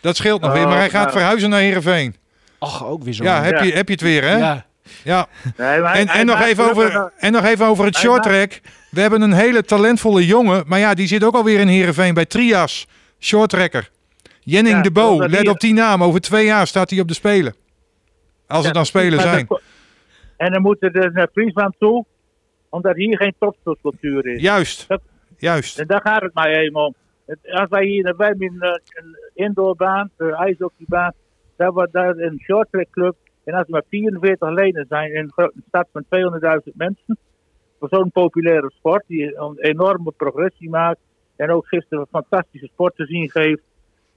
Dat 0.00 0.16
scheelt 0.16 0.40
nog 0.40 0.52
weer, 0.52 0.68
maar 0.68 0.76
hij 0.76 0.90
gaat 0.90 1.06
oh, 1.06 1.12
verhuizen 1.12 1.50
naar 1.50 1.60
Heerenveen. 1.60 2.16
Ach, 2.58 2.86
ook 2.86 3.02
weer 3.02 3.14
zo. 3.14 3.24
Ja, 3.24 3.42
heb, 3.42 3.62
Je, 3.62 3.72
heb 3.72 3.86
je 3.86 3.92
het 3.92 4.02
weer, 4.02 4.22
hè? 4.22 4.36
Ja. 4.36 4.66
Ja. 5.04 5.28
en, 5.56 6.08
en, 6.08 6.26
nog 6.26 6.40
even 6.40 6.70
over, 6.70 7.12
en 7.18 7.32
nog 7.32 7.44
even 7.44 7.66
over 7.66 7.84
het 7.84 7.96
short 7.96 8.22
track. 8.22 8.60
We 8.90 9.00
hebben 9.00 9.22
een 9.22 9.32
hele 9.32 9.64
talentvolle 9.64 10.26
jongen, 10.26 10.64
maar 10.66 10.78
ja, 10.78 10.94
die 10.94 11.06
zit 11.06 11.24
ook 11.24 11.34
alweer 11.34 11.60
in 11.60 11.68
Heerenveen 11.68 12.14
bij 12.14 12.26
Trias. 12.26 12.86
Short 13.20 13.50
tracker. 13.50 13.90
Jenning 14.40 14.82
de 14.82 14.90
Bo, 14.90 15.26
let 15.26 15.48
op 15.48 15.60
die 15.60 15.72
naam. 15.72 16.02
Over 16.02 16.20
twee 16.20 16.44
jaar 16.44 16.66
staat 16.66 16.90
hij 16.90 17.00
op 17.00 17.08
de 17.08 17.14
Spelen. 17.14 17.54
Als 18.52 18.64
het 18.64 18.74
dan 18.74 18.86
Spelen 18.86 19.20
zijn. 19.20 19.46
En 20.36 20.52
dan 20.52 20.62
moeten 20.62 20.92
er 20.92 21.12
naar 21.12 21.28
Friesland 21.32 21.74
toe, 21.78 22.04
omdat 22.68 22.96
hier 22.96 23.16
geen 23.16 23.34
topsportcultuur 23.38 24.26
is. 24.26 24.42
Juist, 24.42 24.86
juist. 25.36 25.78
En 25.78 25.86
daar 25.86 26.00
gaat 26.00 26.22
het 26.22 26.34
mij 26.34 26.54
helemaal 26.54 26.86
om. 26.86 26.94
Als 27.42 27.68
wij 27.68 27.84
hier, 27.84 28.14
wij 28.16 28.26
hebben 28.26 28.46
een, 28.46 28.80
een 28.92 29.16
indoorbaan, 29.34 30.10
een 30.16 30.32
ijshockeybaan, 30.32 31.12
daar 31.56 31.72
wordt 31.72 31.92
daar 31.92 32.16
een 32.16 32.40
shorttrack 32.44 32.90
club. 32.90 33.16
En 33.44 33.54
als 33.54 33.64
er 33.64 33.70
maar 33.70 33.82
44 33.88 34.50
leden 34.50 34.86
zijn 34.88 35.14
in 35.14 35.32
een 35.34 35.52
stad 35.68 35.88
van 35.92 36.04
200.000 36.66 36.72
mensen, 36.74 37.18
voor 37.78 37.88
zo'n 37.88 38.10
populaire 38.10 38.70
sport, 38.74 39.04
die 39.06 39.36
een 39.36 39.58
enorme 39.58 40.12
progressie 40.16 40.70
maakt, 40.70 41.00
en 41.36 41.50
ook 41.50 41.66
gisteren 41.66 42.00
een 42.00 42.22
fantastische 42.22 42.68
sport 42.72 42.96
te 42.96 43.06
zien 43.06 43.30
geeft, 43.30 43.62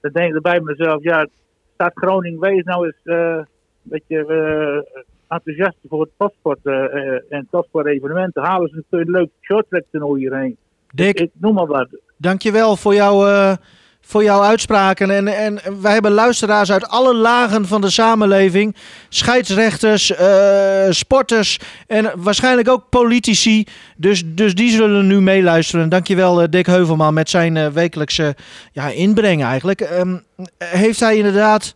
dan 0.00 0.12
denk 0.12 0.34
ik 0.34 0.42
bij 0.42 0.60
mezelf, 0.60 1.02
ja, 1.02 1.26
stad 1.74 1.92
Groningen, 1.94 2.40
wees 2.40 2.64
nou 2.64 2.86
eens 2.86 3.00
uh, 3.04 3.16
een 3.16 3.46
beetje 3.88 4.24
uh, 4.28 5.02
enthousiast 5.28 5.76
voor 5.88 6.00
het 6.00 6.10
topsport 6.16 6.58
uh, 6.64 7.32
en 7.32 7.48
topsport-evenementen. 7.50 8.42
Halen 8.42 8.68
ze 8.68 8.84
een 8.90 9.10
leuk 9.10 9.28
shorttrack 9.40 9.82
toernooi 9.90 10.20
hierheen. 10.20 10.56
Dick, 10.94 11.20
ik, 11.20 11.30
noem 11.40 11.54
maar 11.54 11.66
wat. 11.66 11.88
Dankjewel 12.16 12.76
voor 12.76 12.94
jouw, 12.94 13.56
voor 14.00 14.22
jouw 14.22 14.42
uitspraken. 14.42 15.10
En, 15.10 15.28
en 15.28 15.58
wij 15.80 15.92
hebben 15.92 16.12
luisteraars 16.12 16.72
uit 16.72 16.88
alle 16.88 17.14
lagen 17.14 17.66
van 17.66 17.80
de 17.80 17.90
samenleving. 17.90 18.76
Scheidsrechters, 19.08 20.10
uh, 20.10 20.90
sporters 20.90 21.58
en 21.86 22.12
waarschijnlijk 22.16 22.68
ook 22.68 22.88
politici. 22.88 23.64
Dus, 23.96 24.22
dus 24.26 24.54
die 24.54 24.70
zullen 24.70 25.06
nu 25.06 25.20
meeluisteren. 25.20 25.88
Dankjewel 25.88 26.42
uh, 26.42 26.48
Dick 26.50 26.66
Heuvelman 26.66 27.14
met 27.14 27.30
zijn 27.30 27.72
wekelijkse 27.72 28.36
ja, 28.72 28.88
inbreng 28.88 29.44
eigenlijk. 29.44 29.80
Um, 29.80 30.22
heeft 30.58 31.00
hij 31.00 31.16
inderdaad 31.16 31.74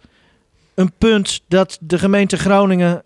een 0.80 0.92
punt 0.98 1.40
dat 1.48 1.78
de 1.80 1.98
gemeente 1.98 2.36
Groningen 2.36 3.02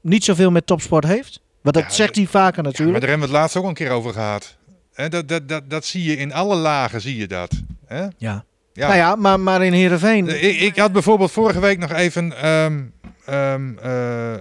niet 0.00 0.24
zoveel 0.24 0.50
met 0.50 0.66
topsport 0.66 1.04
heeft? 1.04 1.40
Want 1.60 1.76
dat 1.76 1.94
zegt 1.94 2.16
hij 2.16 2.26
vaker 2.26 2.62
natuurlijk. 2.62 2.78
Ja, 2.78 2.90
maar 2.90 3.00
daar 3.00 3.08
hebben 3.08 3.28
we 3.28 3.34
het 3.34 3.42
laatst 3.42 3.56
ook 3.56 3.64
een 3.64 3.74
keer 3.74 3.90
over 3.90 4.12
gehad. 4.12 4.56
He, 4.92 5.08
dat, 5.08 5.28
dat, 5.28 5.48
dat, 5.48 5.70
dat 5.70 5.84
zie 5.84 6.04
je 6.04 6.16
in 6.16 6.32
alle 6.32 6.56
lagen, 6.56 7.00
zie 7.00 7.16
je 7.16 7.26
dat. 7.26 7.50
He? 7.86 8.02
Ja. 8.16 8.44
ja. 8.72 8.86
Nou 8.86 8.96
ja, 8.96 9.14
maar, 9.16 9.40
maar 9.40 9.64
in 9.64 9.72
Heerenveen... 9.72 10.28
Eh, 10.28 10.42
ik, 10.42 10.60
ik 10.60 10.76
had 10.76 10.92
bijvoorbeeld 10.92 11.32
vorige 11.32 11.60
week 11.60 11.78
nog 11.78 11.92
even 11.92 12.48
um, 12.48 12.92
um, 13.30 13.78
uh, 13.84 14.32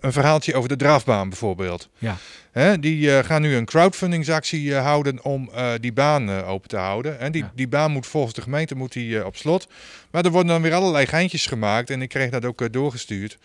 een 0.00 0.12
verhaaltje 0.12 0.54
over 0.54 0.68
de 0.68 0.76
drafbaan 0.76 1.28
bijvoorbeeld. 1.28 1.88
Ja. 1.98 2.16
He, 2.52 2.78
die 2.78 3.06
uh, 3.06 3.18
gaan 3.18 3.42
nu 3.42 3.56
een 3.56 3.64
crowdfundingsactie 3.64 4.62
uh, 4.62 4.82
houden 4.82 5.24
om 5.24 5.50
die 5.80 5.92
baan 5.92 6.44
open 6.44 6.68
te 6.68 6.76
houden. 6.76 7.20
En 7.20 7.32
die, 7.32 7.42
ja. 7.42 7.52
die 7.54 7.68
baan 7.68 7.90
moet 7.90 8.06
volgens 8.06 8.34
de 8.34 8.42
gemeente 8.42 8.74
moet 8.74 8.92
die, 8.92 9.26
op 9.26 9.36
slot. 9.36 9.66
Maar 10.14 10.24
er 10.24 10.30
worden 10.30 10.52
dan 10.52 10.62
weer 10.62 10.74
allerlei 10.74 11.06
geintjes 11.06 11.46
gemaakt 11.46 11.90
en 11.90 12.02
ik 12.02 12.08
kreeg 12.08 12.30
dat 12.30 12.44
ook 12.44 12.72
doorgestuurd. 12.72 13.38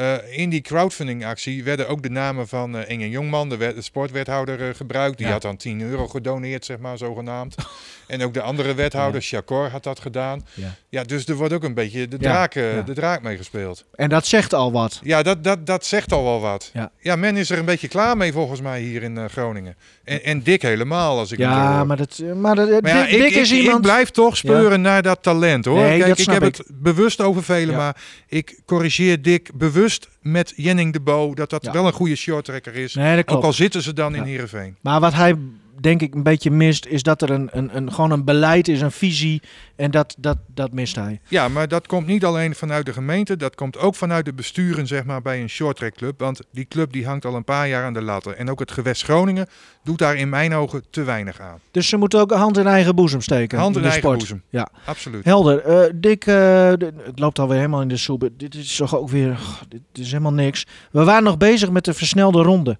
Uh, 0.00 0.14
in 0.30 0.50
die 0.50 0.60
crowdfundingactie 0.60 1.64
werden 1.64 1.88
ook 1.88 2.02
de 2.02 2.10
namen 2.10 2.48
van 2.48 2.76
uh, 2.76 2.88
Inge 2.88 3.10
Jongman, 3.10 3.48
de, 3.48 3.56
de 3.56 3.82
sportwethouder, 3.82 4.60
uh, 4.60 4.74
gebruikt. 4.74 5.18
Die 5.18 5.26
ja. 5.26 5.32
had 5.32 5.42
dan 5.42 5.56
10 5.56 5.80
euro 5.80 6.08
gedoneerd, 6.08 6.64
zeg 6.64 6.78
maar, 6.78 6.98
zogenaamd. 6.98 7.54
en 8.06 8.22
ook 8.22 8.34
de 8.34 8.40
andere 8.40 8.74
wethouder, 8.74 9.20
ja. 9.20 9.26
Chacor, 9.26 9.68
had 9.68 9.82
dat 9.82 10.00
gedaan. 10.00 10.46
Ja. 10.54 10.74
ja, 10.88 11.04
dus 11.04 11.26
er 11.26 11.34
wordt 11.34 11.52
ook 11.52 11.64
een 11.64 11.74
beetje 11.74 12.08
de 12.08 12.18
draak, 12.18 12.52
de 12.52 12.92
draak 12.94 13.22
mee 13.22 13.36
gespeeld. 13.36 13.84
En 13.94 14.08
dat 14.08 14.26
zegt 14.26 14.54
al 14.54 14.72
wat. 14.72 15.00
Ja, 15.02 15.22
dat, 15.22 15.44
dat, 15.44 15.66
dat 15.66 15.86
zegt 15.86 16.12
al 16.12 16.24
wel 16.24 16.40
wat. 16.40 16.72
Ja. 17.00 17.16
men 17.16 17.36
is 17.36 17.50
er 17.50 17.58
een 17.58 17.64
beetje 17.64 17.88
klaar 17.88 18.16
mee 18.16 18.32
volgens 18.32 18.60
mij 18.60 18.80
hier 18.80 19.02
in 19.02 19.30
Groningen. 19.30 19.76
En, 20.04 20.24
en 20.24 20.42
Dick 20.42 20.62
helemaal, 20.62 21.18
als 21.18 21.32
ik 21.32 21.38
Ja, 21.38 21.84
maar, 21.84 21.96
dat, 21.96 22.22
maar, 22.34 22.54
dat, 22.54 22.82
maar 22.82 22.96
ja, 22.96 23.06
Dick, 23.06 23.22
ik, 23.22 23.34
is 23.34 23.52
ik, 23.52 23.58
iemand... 23.58 23.76
Ik 23.76 23.82
blijf 23.82 24.10
toch 24.10 24.36
speuren 24.36 24.80
naar 24.80 25.02
dat 25.02 25.22
talent, 25.22 25.64
hoor. 25.64 25.78
Nee, 25.78 25.98
Kijk, 25.98 26.13
ik 26.18 26.26
heb 26.26 26.42
ik. 26.42 26.56
het 26.56 26.66
bewust 26.72 27.20
over 27.20 27.42
velen, 27.44 27.76
maar 27.76 27.96
ik 28.28 28.60
corrigeer 28.64 29.22
Dick 29.22 29.50
bewust 29.54 30.08
met 30.20 30.52
Jenning 30.56 30.92
de 30.92 31.00
Bo 31.00 31.34
dat 31.34 31.50
dat 31.50 31.66
wel 31.72 31.86
een 31.86 31.92
goede 31.92 32.16
shorttrekker 32.16 32.74
is. 32.74 32.94
Nee, 32.94 33.26
ook 33.26 33.44
al 33.44 33.52
zitten 33.52 33.82
ze 33.82 33.92
dan 33.92 34.14
in 34.14 34.22
Heerenveen. 34.22 34.76
Maar 34.80 35.00
wat 35.00 35.12
hij 35.12 35.36
denk 35.80 36.02
ik 36.02 36.14
een 36.14 36.22
beetje 36.22 36.50
mist, 36.50 36.86
is 36.86 37.02
dat 37.02 37.22
er 37.22 37.30
een, 37.30 37.48
een, 37.52 37.76
een, 37.76 37.92
gewoon 37.92 38.10
een 38.10 38.24
beleid 38.24 38.68
is, 38.68 38.80
een 38.80 38.92
visie. 38.92 39.42
En 39.76 39.90
dat, 39.90 40.14
dat, 40.18 40.38
dat 40.46 40.72
mist 40.72 40.96
hij. 40.96 41.20
Ja, 41.28 41.48
maar 41.48 41.68
dat 41.68 41.86
komt 41.86 42.06
niet 42.06 42.24
alleen 42.24 42.54
vanuit 42.54 42.86
de 42.86 42.92
gemeente, 42.92 43.36
dat 43.36 43.54
komt 43.54 43.78
ook 43.78 43.94
vanuit 43.94 44.24
de 44.24 44.32
besturen 44.32 44.86
zeg 44.86 45.04
maar, 45.04 45.22
bij 45.22 45.40
een 45.40 45.48
shorttrack 45.48 45.94
club. 45.94 46.20
Want 46.20 46.40
die 46.52 46.64
club 46.64 46.92
die 46.92 47.06
hangt 47.06 47.24
al 47.24 47.34
een 47.34 47.44
paar 47.44 47.68
jaar 47.68 47.84
aan 47.84 47.92
de 47.92 48.02
latten. 48.02 48.38
En 48.38 48.50
ook 48.50 48.58
het 48.58 48.70
gewest 48.70 49.02
Groningen 49.04 49.46
doet 49.84 49.98
daar 49.98 50.16
in 50.16 50.28
mijn 50.28 50.54
ogen 50.54 50.82
te 50.90 51.02
weinig 51.02 51.40
aan. 51.40 51.58
Dus 51.70 51.88
ze 51.88 51.96
moeten 51.96 52.20
ook 52.20 52.32
hand 52.32 52.58
in 52.58 52.66
eigen 52.66 52.94
boezem 52.94 53.20
steken. 53.20 53.58
Hand 53.58 53.76
in, 53.76 53.82
in 53.82 53.88
eigen 53.88 54.02
sport. 54.02 54.18
boezem, 54.18 54.42
ja. 54.48 54.68
absoluut. 54.84 55.24
Helder. 55.24 55.66
Uh, 55.68 55.92
Dick, 55.94 56.26
uh, 56.26 56.68
het 56.68 57.18
loopt 57.18 57.38
alweer 57.38 57.56
helemaal 57.56 57.82
in 57.82 57.88
de 57.88 57.96
soep. 57.96 58.28
Dit 58.36 58.54
is 58.54 58.76
toch 58.76 58.96
ook 58.96 59.08
weer, 59.08 59.30
oh, 59.30 59.60
dit 59.68 59.80
is 59.92 60.10
helemaal 60.10 60.32
niks. 60.32 60.66
We 60.90 61.04
waren 61.04 61.24
nog 61.24 61.36
bezig 61.36 61.70
met 61.70 61.84
de 61.84 61.94
versnelde 61.94 62.42
ronde. 62.42 62.76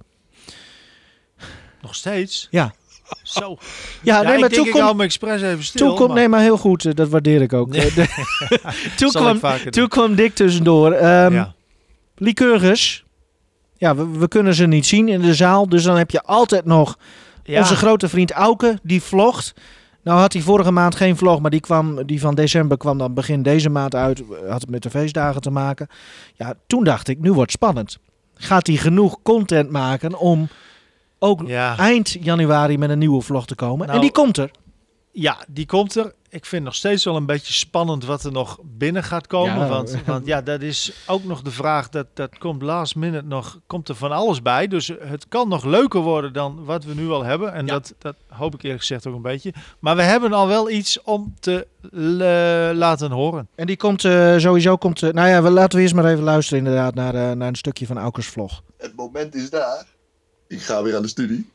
Nog 1.82 1.94
steeds? 1.94 2.48
Ja. 2.50 2.74
Zo. 3.22 3.56
Ja, 4.02 4.22
nee, 4.22 4.34
ik 4.34 4.40
maar 4.40 4.48
toen 4.48 4.66
ik 4.66 4.72
komt... 4.72 5.00
expres 5.00 5.42
even 5.42 5.64
stil. 5.64 5.86
Toen 5.86 5.96
komt, 5.96 6.08
maar- 6.08 6.18
nee, 6.18 6.28
maar 6.28 6.40
heel 6.40 6.56
goed, 6.56 6.84
eh, 6.84 6.94
dat 6.94 7.08
waardeer 7.08 7.42
ik 7.42 7.52
ook. 7.52 7.68
Nee. 7.68 7.90
Eh, 7.96 8.70
toen, 8.96 9.10
kwam, 9.10 9.38
doen. 9.40 9.70
toen 9.70 9.88
kwam 9.88 10.14
Dick 10.14 10.34
tussendoor. 10.34 10.92
Ehm 10.92 11.34
ja. 11.34 11.54
Lycurgus, 12.16 13.04
ja, 13.76 13.96
we, 13.96 14.08
we 14.18 14.28
kunnen 14.28 14.54
ze 14.54 14.66
niet 14.66 14.86
zien 14.86 15.08
in 15.08 15.20
de 15.20 15.34
zaal. 15.34 15.68
Dus 15.68 15.82
dan 15.82 15.96
heb 15.96 16.10
je 16.10 16.22
altijd 16.22 16.64
nog 16.64 16.98
Ja. 17.42 17.58
onze 17.60 17.76
grote 17.76 18.08
vriend 18.08 18.30
Auke, 18.30 18.78
die 18.82 19.02
vlogt. 19.02 19.54
Nou 20.02 20.18
had 20.20 20.32
hij 20.32 20.42
vorige 20.42 20.70
maand 20.70 20.94
geen 20.94 21.16
vlog, 21.16 21.40
maar 21.40 21.50
die, 21.50 21.60
kwam, 21.60 22.06
die 22.06 22.20
van 22.20 22.34
december 22.34 22.76
kwam 22.76 22.98
dan 22.98 23.14
begin 23.14 23.42
deze 23.42 23.68
maand 23.68 23.94
uit. 23.94 24.22
Had 24.48 24.60
het 24.60 24.70
met 24.70 24.82
de 24.82 24.90
feestdagen 24.90 25.40
te 25.40 25.50
maken. 25.50 25.86
Ja, 26.34 26.54
toen 26.66 26.84
dacht 26.84 27.08
ik, 27.08 27.18
nu 27.20 27.32
wordt 27.32 27.52
het 27.52 27.60
spannend. 27.62 27.98
Gaat 28.34 28.66
hij 28.66 28.76
genoeg 28.76 29.18
content 29.22 29.70
maken 29.70 30.18
om 30.18 30.48
ook 31.24 31.42
Ja. 31.46 31.76
eind 31.78 32.10
januari 32.20 32.78
met 32.78 32.90
een 32.90 32.98
nieuwe 32.98 33.20
vlog 33.22 33.46
te 33.46 33.54
komen? 33.54 33.86
Nou, 33.86 33.98
en 33.98 34.00
die 34.04 34.12
komt 34.12 34.36
er. 34.36 34.50
ja, 35.12 35.36
die 35.48 35.66
komt 35.66 35.94
er. 35.96 36.12
Ik 36.28 36.44
vind 36.46 36.64
nog 36.64 36.74
steeds 36.74 37.04
wel 37.04 37.16
een 37.16 37.26
beetje 37.26 37.52
spannend 37.52 38.04
wat 38.04 38.24
er 38.24 38.32
nog 38.32 38.58
binnen 38.62 39.02
gaat 39.04 39.26
komen. 39.26 39.58
Ja. 39.58 39.68
Want, 39.68 39.96
want 40.06 40.26
ja, 40.26 40.42
dat 40.42 40.60
is 40.62 40.92
ook 41.06 41.24
nog 41.24 41.42
de 41.42 41.50
vraag. 41.50 41.88
Dat, 41.88 42.06
dat 42.14 42.38
komt 42.38 42.62
last 42.62 42.96
minute 42.96 43.26
nog. 43.26 43.58
Komt 43.66 43.88
er 43.88 43.94
van 43.94 44.12
alles 44.12 44.42
bij. 44.42 44.66
Dus 44.68 44.92
het 45.00 45.28
kan 45.28 45.48
nog 45.48 45.64
leuker 45.64 46.00
worden 46.00 46.32
dan 46.32 46.64
wat 46.64 46.84
we 46.84 46.94
nu 46.94 47.10
al 47.10 47.24
hebben. 47.24 47.52
En 47.52 47.66
Ja. 47.66 47.72
dat, 47.72 47.94
dat 47.98 48.16
hoop 48.28 48.54
ik 48.54 48.62
eerlijk 48.62 48.80
gezegd 48.80 49.06
ook 49.06 49.14
een 49.14 49.22
beetje. 49.22 49.54
Maar 49.78 49.96
we 49.96 50.02
hebben 50.02 50.32
al 50.32 50.46
wel 50.48 50.70
iets 50.70 51.02
om 51.02 51.34
te 51.40 51.66
le- 51.90 52.72
laten 52.74 53.10
horen. 53.10 53.48
En 53.54 53.66
die 53.66 53.76
komt 53.76 54.04
eh, 54.04 54.36
sowieso, 54.38 54.76
komt, 54.76 55.02
eh, 55.02 55.10
nou 55.12 55.28
ja, 55.28 55.42
we, 55.42 55.50
laten 55.50 55.76
we 55.76 55.82
eerst 55.82 55.94
maar 55.94 56.04
even 56.12 56.24
luisteren 56.24 56.58
inderdaad 56.64 56.94
naar, 56.94 57.14
eh, 57.14 57.30
naar 57.36 57.48
een 57.48 57.54
stukje 57.56 57.86
van 57.86 57.98
Aukers 57.98 58.26
vlog. 58.28 58.62
Het 58.78 58.96
moment 58.96 59.34
is 59.34 59.50
daar. 59.50 59.86
Ik 60.46 60.60
ga 60.60 60.82
weer 60.82 60.96
aan 60.96 61.02
de 61.02 61.08
studie. 61.08 61.50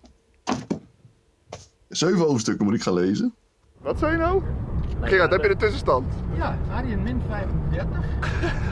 Zeven 1.89 2.19
hoofdstukken 2.19 2.65
moet 2.65 2.75
ik 2.75 2.81
gaan 2.81 2.93
lezen. 2.93 3.35
Wat 3.77 3.99
zei 3.99 4.11
je 4.11 4.17
nou? 4.17 4.43
Gerard, 5.01 5.31
heb 5.31 5.41
je 5.41 5.47
de 5.47 5.55
tussenstand? 5.55 6.13
Ja, 6.35 6.57
Arjen 6.71 7.03
min 7.03 7.21
35. 7.27 7.97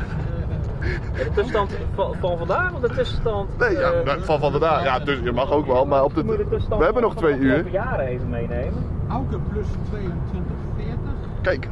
De 1.16 1.24
tussenstand 1.34 1.72
van, 1.96 2.16
van 2.20 2.38
vandaag 2.38 2.74
of 2.74 2.80
de 2.80 2.96
tussenstand? 2.96 3.58
Nee, 3.58 3.72
ja, 3.72 3.92
eh, 3.92 4.06
nou, 4.06 4.24
van 4.24 4.40
van 4.40 4.52
vandaag. 4.52 4.84
Ja, 4.84 5.00
dus 5.00 5.20
je 5.24 5.32
mag 5.32 5.52
ook 5.52 5.66
wel, 5.66 5.86
maar 5.86 6.04
op 6.04 6.16
de, 6.16 6.24
we 6.24 6.84
hebben 6.84 7.02
nog 7.02 7.14
van 7.14 7.22
twee 7.22 7.38
uur. 7.38 7.70
jaren 7.72 8.08
even 8.08 8.30
meenemen. 8.30 8.86
Auke 9.10 9.40
plus 9.40 9.66
22, 9.90 10.56
40. 10.76 10.98
Kijk, 11.42 11.68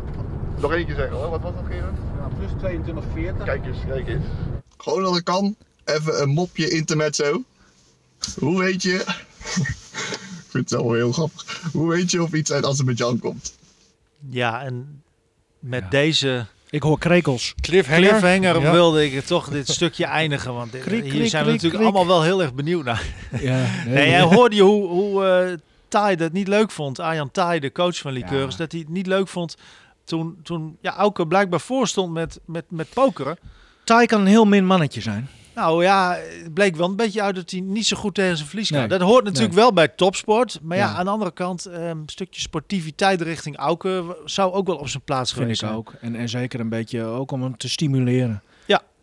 nog 0.59 0.71
keer 0.71 0.95
zeggen 0.95 1.17
hoor. 1.17 1.29
Wat 1.29 1.41
was 1.41 1.53
dat, 1.53 1.63
Gerard? 1.69 1.97
Ja, 2.19 2.27
plus 2.37 2.51
22, 2.57 3.03
40. 3.13 3.43
Kijk 3.43 3.65
eens, 3.65 3.77
kijk 3.87 4.07
eens. 4.07 4.25
Gewoon 4.77 5.03
als 5.05 5.15
het 5.15 5.23
kan, 5.23 5.55
even 5.85 6.21
een 6.21 6.29
mopje 6.29 6.69
intermezzo. 6.69 7.43
Hoe 8.39 8.59
weet 8.59 8.81
je... 8.81 8.93
ik 10.45 10.45
vind 10.49 10.69
het 10.69 10.81
wel 10.81 10.93
heel 10.93 11.11
grappig. 11.11 11.61
Hoe 11.73 11.89
weet 11.89 12.11
je 12.11 12.23
of 12.23 12.33
iets 12.33 12.51
uit 12.51 12.65
Azerbeidzjan 12.65 13.19
komt? 13.19 13.55
Ja, 14.29 14.61
en 14.63 15.03
met 15.59 15.91
deze 15.91 16.45
Ik 16.69 16.83
hoor 16.83 16.99
krekels. 16.99 17.53
Cliffhanger. 17.61 18.07
cliffhanger 18.09 18.61
Ja. 18.61 18.71
wilde 18.71 19.11
ik 19.11 19.25
toch 19.25 19.49
dit 19.49 19.67
stukje 19.67 20.05
eindigen. 20.05 20.53
Want 20.53 20.71
dit- 20.71 20.81
Kriek, 20.81 21.03
hier 21.03 21.11
kriek, 21.13 21.29
zijn 21.29 21.43
we 21.43 21.49
kriek, 21.49 21.61
natuurlijk 21.63 21.83
allemaal 21.95 22.15
wel 22.15 22.23
heel 22.23 22.41
erg 22.41 22.53
benieuwd 22.53 22.83
naar. 22.83 23.03
Ja, 23.41 23.65
Nee, 23.87 24.09
jij 24.09 24.21
hoorde 24.21 24.55
je 24.55 24.61
hoe, 24.61 24.87
hoe 24.87 25.25
eh 25.25 25.57
Tai 25.87 26.15
dat 26.15 26.31
niet 26.31 26.47
leuk 26.47 26.71
vond. 26.71 26.99
Arjan 26.99 27.31
Tai, 27.31 27.59
de 27.59 27.71
coach 27.71 27.97
van 27.97 28.11
Liqueurs, 28.11 28.51
Ja. 28.51 28.57
dat 28.57 28.71
hij 28.71 28.79
het 28.81 28.89
niet 28.89 29.07
leuk 29.07 29.27
vond 29.27 29.55
toen, 30.03 30.37
toen 30.43 30.77
ja, 30.81 30.95
Auke 30.95 31.27
blijkbaar 31.27 31.59
voorstond 31.61 32.13
met, 32.13 32.39
met, 32.45 32.65
met 32.69 32.89
pokeren. 32.93 33.37
Tai 33.83 34.05
kan 34.05 34.21
een 34.21 34.27
heel 34.27 34.45
min 34.45 34.65
mannetje 34.65 35.01
zijn. 35.01 35.29
Nou 35.55 35.83
ja, 35.83 36.17
het 36.43 36.53
bleek 36.53 36.75
wel 36.75 36.89
een 36.89 36.95
beetje 36.95 37.21
uit 37.21 37.35
dat 37.35 37.51
hij 37.51 37.59
niet 37.59 37.85
zo 37.85 37.97
goed 37.97 38.13
tegen 38.15 38.35
zijn 38.37 38.49
verlies 38.49 38.69
kan. 38.69 38.79
Nee. 38.79 38.87
Dat 38.87 39.01
hoort 39.01 39.23
natuurlijk 39.23 39.53
wel 39.53 39.73
bij 39.73 39.87
topsport. 39.87 40.59
Maar 40.61 40.77
ja, 40.77 40.85
Ja. 40.89 40.95
aan 40.95 41.05
de 41.05 41.11
andere 41.11 41.31
kant, 41.31 41.65
ehm, 41.65 41.81
een 41.89 42.03
stukje 42.05 42.41
sportiviteit 42.41 43.21
richting 43.21 43.57
Auke 43.57 44.17
zou 44.25 44.53
ook 44.53 44.67
wel 44.67 44.75
op 44.77 44.87
zijn 44.89 45.03
plaats 45.03 45.29
Vind 45.31 45.41
geweest 45.41 45.61
ik 45.61 45.67
zijn. 45.67 45.79
ook. 45.79 45.93
En, 46.01 46.15
en 46.15 46.29
zeker 46.29 46.59
een 46.59 46.69
beetje 46.69 47.03
ook 47.03 47.31
om 47.31 47.41
hem 47.43 47.57
te 47.57 47.69
stimuleren. 47.69 48.41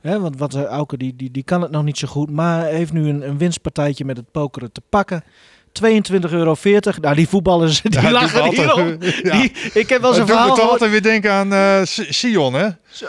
Ja. 0.00 0.18
Want 0.20 0.38
wat 0.38 0.54
uh, 0.54 0.62
Auke, 0.64 0.96
die, 0.96 1.16
die, 1.16 1.30
die 1.30 1.42
kan 1.42 1.62
het 1.62 1.70
nog 1.70 1.84
niet 1.84 1.98
zo 1.98 2.08
goed. 2.08 2.30
Maar 2.30 2.64
heeft 2.64 2.92
nu 2.92 3.08
een, 3.08 3.28
een 3.28 3.38
winstpartijtje 3.38 4.04
met 4.04 4.16
het 4.16 4.30
pokeren 4.30 4.72
te 4.72 4.82
pakken. 4.88 5.24
22,40 5.72 6.30
euro. 6.30 6.56
Nou, 7.00 7.14
die 7.14 7.28
voetballers, 7.28 7.80
die 7.82 8.00
Ja, 8.00 8.10
lachen 8.10 8.42
altijd- 8.42 8.56
hierom. 8.72 8.96
Ja. 9.22 9.32
Die, 9.40 9.52
ik 9.72 9.88
heb 9.88 10.00
wel 10.00 10.12
zo'n 10.12 10.20
me 10.24 10.28
verhaal 10.28 10.54
toch 10.54 10.70
altijd 10.70 10.90
weer 10.90 11.02
denken 11.02 11.32
aan 11.32 11.52
eh, 11.52 11.80
Sion, 11.84 12.54
hè? 12.54 12.68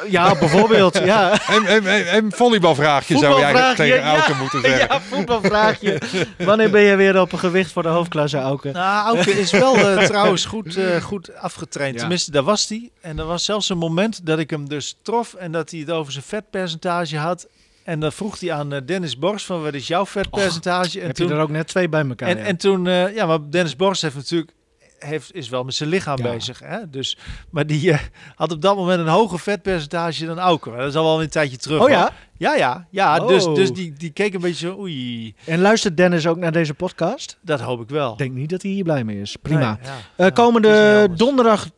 Ja, 0.09 0.36
bijvoorbeeld. 0.39 0.97
ja. 1.03 1.32
En, 1.47 1.66
en, 1.66 1.86
en, 1.88 2.07
en 2.07 2.32
volleybalvraagje 2.32 3.18
zou 3.18 3.38
je 3.38 3.43
eigenlijk 3.43 3.76
tegen 3.76 4.03
Auke 4.03 4.32
ja. 4.32 4.38
moeten 4.38 4.61
zeggen. 4.61 4.88
Ja, 4.89 5.01
voetbalvraagje. 5.01 6.01
Wanneer 6.38 6.70
ben 6.70 6.82
je 6.82 6.95
weer 6.95 7.20
op 7.22 7.32
een 7.32 7.39
gewicht 7.39 7.72
voor 7.72 7.84
de 7.84 7.89
hoofdklasse, 7.89 8.38
Auke? 8.38 8.72
Nou, 8.72 9.16
Auke 9.16 9.39
is 9.39 9.51
wel 9.51 9.76
eh, 9.78 9.97
trouwens 10.07 10.45
goed, 10.45 10.76
eh, 10.78 11.01
goed 11.01 11.36
afgetraind. 11.36 11.93
Ja. 11.93 11.99
Tenminste, 11.99 12.32
daar 12.32 12.43
was 12.43 12.70
hij. 12.70 12.89
En 13.01 13.20
er 13.20 13.26
was 13.26 13.45
zelfs 13.45 13.70
een 13.70 13.78
moment 13.78 14.26
dat 14.26 14.39
ik 14.39 14.49
hem 14.49 14.70
dus 14.70 14.95
trof 15.01 15.34
en 15.34 15.51
dat 15.51 15.72
hij 15.72 15.80
het 15.80 15.91
over 15.91 16.11
zijn 16.11 16.24
vetpercentage 16.28 17.18
had. 17.18 17.47
En 17.84 17.99
dan 17.99 18.11
vroeg 18.11 18.39
hij 18.39 18.51
aan 18.53 18.73
eh, 18.73 18.81
Dennis 18.86 19.17
Borst 19.17 19.45
van 19.45 19.61
wat 19.63 19.73
is 19.73 19.88
jouw 19.88 20.05
vetpercentage? 20.05 20.99
en 20.99 21.05
heb 21.07 21.15
toen, 21.15 21.27
je 21.27 21.34
er 21.34 21.39
ook 21.39 21.49
net 21.49 21.67
twee 21.67 21.89
bij 21.89 22.05
elkaar. 22.07 22.29
en, 22.29 22.38
ja. 22.38 22.43
en 22.43 22.57
toen, 22.57 22.88
eh, 22.88 23.15
ja, 23.15 23.25
maar 23.25 23.39
Dennis 23.49 23.75
Borst 23.75 24.01
heeft 24.01 24.15
natuurlijk 24.15 24.51
heeft, 24.99 25.34
is 25.34 25.49
wel 25.49 25.63
met 25.63 25.73
zijn 25.73 25.89
lichaam 25.89 26.17
Ja. 26.17 26.31
bezig. 26.31 26.59
Hè? 26.59 26.89
Dus, 26.89 27.17
maar 27.49 27.65
die 27.67 27.91
eh, 27.91 27.99
had 28.36 28.51
op 28.51 28.61
dat 28.61 28.75
moment 28.75 28.99
een 28.99 29.07
hoger 29.07 29.39
vetpercentage 29.39 30.25
dan 30.25 30.39
Auke. 30.39 30.69
Maar 30.69 30.77
dat 30.79 30.88
is 30.88 30.95
al 30.95 31.03
wel 31.03 31.21
een 31.21 31.29
tijdje 31.29 31.57
terug. 31.57 31.77
Oh 31.79 31.86
hoor. 31.88 31.95
ja? 31.95 32.11
Ja, 32.38 32.55
ja. 32.55 32.88
ja 32.89 33.19
dus, 33.19 33.45
Oh. 33.45 33.55
dus 33.55 33.71
die, 33.73 33.93
die 33.93 34.09
keek 34.09 34.34
een 34.34 34.41
beetje 34.41 34.67
zo, 34.67 34.77
oei, 34.79 35.36
En 35.45 35.61
luistert 35.61 35.97
Dennis 35.97 36.27
ook 36.27 36.38
naar 36.38 36.51
deze 36.51 36.73
podcast? 36.73 37.38
dat 37.41 37.59
hoop 37.59 37.81
ik 37.81 37.89
wel. 37.89 38.11
Ik 38.11 38.17
denk 38.17 38.34
niet 38.34 38.49
dat 38.49 38.61
hij 38.61 38.71
hier 38.71 38.84
blij 38.84 39.03
mee 39.03 39.21
is. 39.21 39.36
Prima. 39.41 39.79
Nee, 39.81 39.91
ja. 40.17 40.23
Niet 40.23 40.34
komende 40.34 41.07
donderdag, 41.15 41.69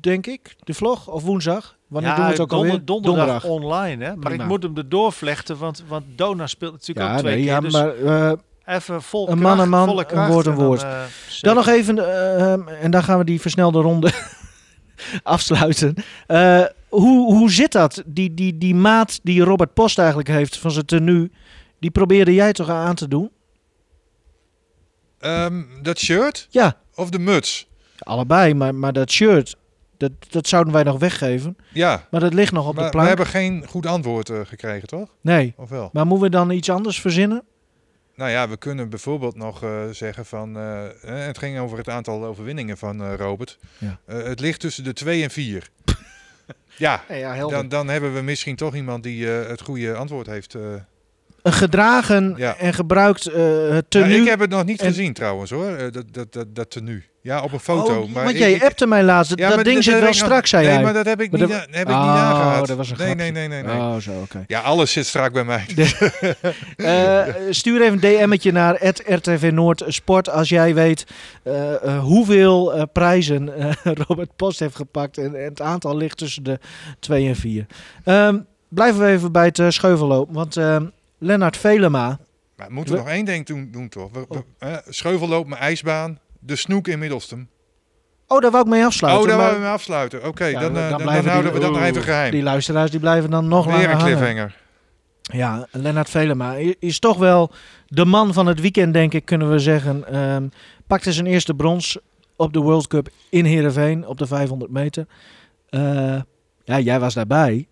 denk 0.00 0.26
ik, 0.26 0.54
de 0.64 0.74
vlog 0.74 1.08
of 1.08 1.22
woensdag. 1.22 1.78
Wanneer 1.90 2.10
ja, 2.10 2.16
doen 2.16 2.24
we 2.24 2.30
het 2.30 2.40
ook 2.40 2.48
donder- 2.50 2.70
alweer? 2.70 2.84
donderdag, 2.84 3.44
online. 3.44 4.04
Hè? 4.04 4.10
Maar 4.10 4.18
Prima. 4.28 4.42
ik 4.42 4.48
moet 4.48 4.62
hem 4.62 4.76
erdoor 4.76 5.12
vlechten, 5.12 5.58
want, 5.58 5.84
want 5.88 6.04
Dona 6.16 6.46
speelt 6.46 6.72
natuurlijk 6.72 7.06
Ja, 7.06 7.12
ook 7.14 7.18
twee 7.18 7.34
nee, 7.34 7.42
keer. 7.44 7.52
ja, 7.52 7.60
dus 7.60 7.72
maar 7.72 7.96
eh, 7.96 8.32
even 8.76 9.02
vol 9.02 9.28
een 9.30 9.38
kracht, 9.38 9.56
man 9.56 9.64
een 9.64 9.68
man, 9.70 9.86
volle 9.86 10.04
een 10.12 10.26
woord 10.28 10.46
een 10.46 10.54
dan, 10.56 10.64
woord. 10.64 10.82
eh, 10.82 11.02
dan 11.40 11.54
nog 11.54 11.66
even, 11.66 11.98
eh, 11.98 12.52
ehm, 12.52 12.68
en 12.68 12.90
dan 12.90 13.02
gaan 13.02 13.18
we 13.18 13.24
die 13.24 13.40
versnelde 13.40 13.80
ronde 13.80 14.10
afsluiten. 15.22 15.94
Eh, 16.26 16.64
hoe, 16.88 17.34
hoe 17.34 17.50
zit 17.50 17.72
dat? 17.72 18.02
Die, 18.06 18.34
die, 18.34 18.58
die 18.58 18.74
maat 18.74 19.20
die 19.22 19.42
Robert 19.42 19.74
Post 19.74 19.98
eigenlijk 19.98 20.28
heeft 20.28 20.58
van 20.58 20.70
zijn 20.70 20.86
tenue, 20.86 21.30
die 21.80 21.90
probeerde 21.90 22.34
jij 22.34 22.52
toch 22.52 22.68
aan 22.68 22.94
te 22.94 23.08
doen? 23.08 23.30
Ehm, 25.18 25.62
dat 25.82 25.98
shirt 25.98 26.46
Ja, 26.50 26.76
of 26.94 27.10
de 27.10 27.18
muts? 27.18 27.68
allebei, 27.98 28.54
maar, 28.54 28.74
maar 28.74 28.92
dat 28.92 29.10
shirt, 29.10 29.56
dat, 30.00 30.12
dat 30.30 30.48
zouden 30.48 30.72
wij 30.72 30.82
nog 30.82 30.98
weggeven. 30.98 31.56
Ja, 31.72 32.06
Maar 32.10 32.20
dat 32.20 32.34
ligt 32.34 32.52
nog 32.52 32.68
op 32.68 32.74
maar 32.74 32.82
de 32.84 32.84
we 32.84 32.90
plank. 32.96 33.08
hebben 33.08 33.26
geen 33.26 33.66
goed 33.66 33.86
antwoord 33.86 34.28
eh, 34.28 34.40
gekregen, 34.44 34.88
toch? 34.88 35.08
Nee, 35.20 35.54
Of 35.56 35.68
wel? 35.68 35.90
maar 35.92 36.06
moeten 36.06 36.24
we 36.24 36.30
dan 36.36 36.50
iets 36.50 36.70
anders 36.70 37.00
verzinnen? 37.00 37.42
Nou 38.14 38.30
ja, 38.30 38.48
we 38.48 38.56
kunnen 38.56 38.88
bijvoorbeeld 38.88 39.36
nog 39.36 39.62
eh, 39.62 39.70
zeggen 39.90 40.26
van... 40.26 40.56
eh, 40.58 40.82
het 41.26 41.38
ging 41.38 41.58
over 41.58 41.78
het 41.78 41.88
aantal 41.88 42.24
overwinningen 42.24 42.78
van 42.78 43.14
Robert. 43.14 43.58
Ja. 43.78 43.98
Het 44.06 44.40
ligt 44.40 44.60
tussen 44.60 44.84
de 44.84 44.92
2 44.92 45.22
en 45.22 45.30
4. 45.30 45.68
ja, 46.76 47.02
dan, 47.48 47.68
dan 47.68 47.88
hebben 47.88 48.14
we 48.14 48.20
misschien 48.20 48.56
toch 48.56 48.74
iemand 48.74 49.02
die 49.02 49.26
het 49.26 49.60
goede 49.60 49.94
antwoord 49.94 50.26
heeft. 50.26 50.54
Een 51.42 51.52
gedragen 51.52 52.34
Ja. 52.36 52.56
en 52.56 52.74
gebruikt 52.74 53.22
tenue. 53.22 54.08
Nou, 54.08 54.12
ik 54.12 54.28
heb 54.28 54.40
het 54.40 54.50
nog 54.50 54.64
niet 54.64 54.80
en- 54.80 54.86
gezien 54.86 55.12
trouwens 55.12 55.50
hoor, 55.50 55.90
dat, 55.92 56.04
dat, 56.12 56.32
dat, 56.32 56.54
dat 56.54 56.70
tenue. 56.70 57.02
Ja, 57.22 57.42
op 57.42 57.52
een 57.52 57.58
foto. 57.60 58.00
Oh, 58.00 58.12
maar 58.12 58.24
want 58.24 58.38
jij 58.38 58.52
ik- 58.52 58.62
appte 58.64 58.86
mij 58.86 59.02
laatst. 59.02 59.32
Ja, 59.38 59.48
dat 59.56 59.64
ding 59.64 59.84
zit 59.84 60.00
wel 60.00 60.12
strak, 60.12 60.46
zei 60.46 60.64
nee, 60.64 60.72
jij. 60.74 60.82
maar 60.82 60.92
dat 60.92 61.04
heb 61.06 61.20
ik 61.20 61.30
Maar 61.30 61.40
niet, 61.40 61.48
dat- 61.48 61.58
heb 61.60 61.68
ik 61.70 61.86
niet 61.86 61.96
Oh, 61.96 62.16
aangehad. 62.16 62.66
dat 62.66 62.76
was 62.76 62.90
een 62.90 62.96
nee, 62.98 63.14
nee, 63.14 63.30
nee, 63.30 63.48
nee, 63.48 63.62
nee. 63.62 63.76
Oh, 63.76 63.96
zo, 63.96 64.10
oké. 64.22 64.44
Ja, 64.46 64.60
alles 64.60 64.92
zit 64.92 65.06
strak 65.06 65.32
bij 65.32 65.44
mij. 65.44 65.64
Eh, 66.76 67.22
stuur 67.50 67.82
even 67.82 67.92
een 67.92 68.28
DM'tje 68.28 68.52
naar 68.52 68.86
RTV 69.06 69.50
Noord 69.52 69.82
Sport 69.86 70.30
als 70.30 70.48
jij 70.48 70.74
weet 70.74 71.06
eh, 71.42 71.84
eh, 71.84 71.98
hoeveel 72.02 72.88
prijzen 72.92 73.52
Robert 74.06 74.36
Post 74.36 74.58
heeft 74.60 74.76
gepakt. 74.76 75.18
En, 75.18 75.34
en 75.34 75.44
het 75.44 75.60
aantal 75.60 75.96
ligt 75.96 76.16
tussen 76.16 76.42
de 76.42 76.58
2 76.98 77.28
en 77.28 77.36
4. 77.36 77.66
Ehm, 78.04 78.38
blijven 78.68 79.00
we 79.00 79.06
even 79.06 79.32
bij 79.32 79.44
het 79.44 79.58
uh, 79.58 79.68
scheuvellopen. 79.68 80.34
Want 80.34 80.56
ehm 80.56 80.84
Lennart 81.18 81.56
Velema. 81.56 82.18
Maar 82.56 82.72
moeten 82.72 82.94
we 82.94 83.00
We- 83.00 83.06
nog 83.06 83.14
één 83.16 83.24
ding 83.24 83.46
doen, 83.46 83.68
doen 83.72 83.88
toch? 83.88 84.10
We, 84.12 84.24
we, 84.28 84.42
eh, 84.58 84.76
Scheuvelloop, 84.88 85.46
mijn 85.46 85.60
ijsbaan, 85.60 86.18
de 86.40 86.56
snoek 86.56 86.88
in 86.88 86.98
Middelstum. 86.98 87.48
Oh, 88.26 88.40
daar 88.40 88.50
wou 88.50 88.64
ik 88.64 88.70
mee 88.70 88.84
afsluiten. 88.84 89.22
oh, 89.22 89.28
daar 89.28 89.36
maar 89.36 89.46
willen 89.46 89.60
we 89.60 89.66
mee 89.66 89.74
afsluiten. 89.76 90.26
Oké, 90.26 90.44
Ja, 90.44 90.60
dan, 90.60 90.74
dan 90.74 90.82
eh, 90.82 90.88
dan, 90.88 90.98
dan 90.98 91.06
blijven 91.06 91.30
houden 91.30 91.52
die- 91.52 91.60
we 91.60 91.66
dat 91.66 91.76
nog 91.76 91.84
even 91.88 92.02
geheim. 92.02 92.30
die 92.30 92.42
luisteraars 92.42 92.90
die 92.90 93.00
blijven 93.00 93.30
dan 93.30 93.48
nog 93.48 93.64
Weer 93.64 93.74
langer 93.74 93.90
een 93.90 93.96
hangen. 93.96 94.16
cliffhanger. 94.16 94.58
Ja, 95.22 95.66
Lennart 95.70 96.10
Velema 96.10 96.54
is 96.78 96.98
toch 96.98 97.16
wel 97.18 97.50
de 97.86 98.04
man 98.04 98.32
van 98.32 98.46
het 98.46 98.60
weekend, 98.60 98.92
denk 98.92 99.14
ik, 99.14 99.24
kunnen 99.24 99.50
we 99.50 99.58
zeggen. 99.58 100.04
Ehm 100.12 100.48
pakte 100.86 101.12
zijn 101.12 101.26
eerste 101.26 101.54
brons 101.54 101.98
op 102.36 102.52
de 102.52 102.60
World 102.60 102.86
Cup 102.86 103.08
in 103.28 103.44
Heerenveen 103.44 104.06
op 104.06 104.18
de 104.18 104.26
500 104.26 104.70
meter. 104.70 105.06
Eh, 105.68 106.20
ja, 106.64 106.78
jij 106.78 107.00
was 107.00 107.14
daarbij. 107.14 107.68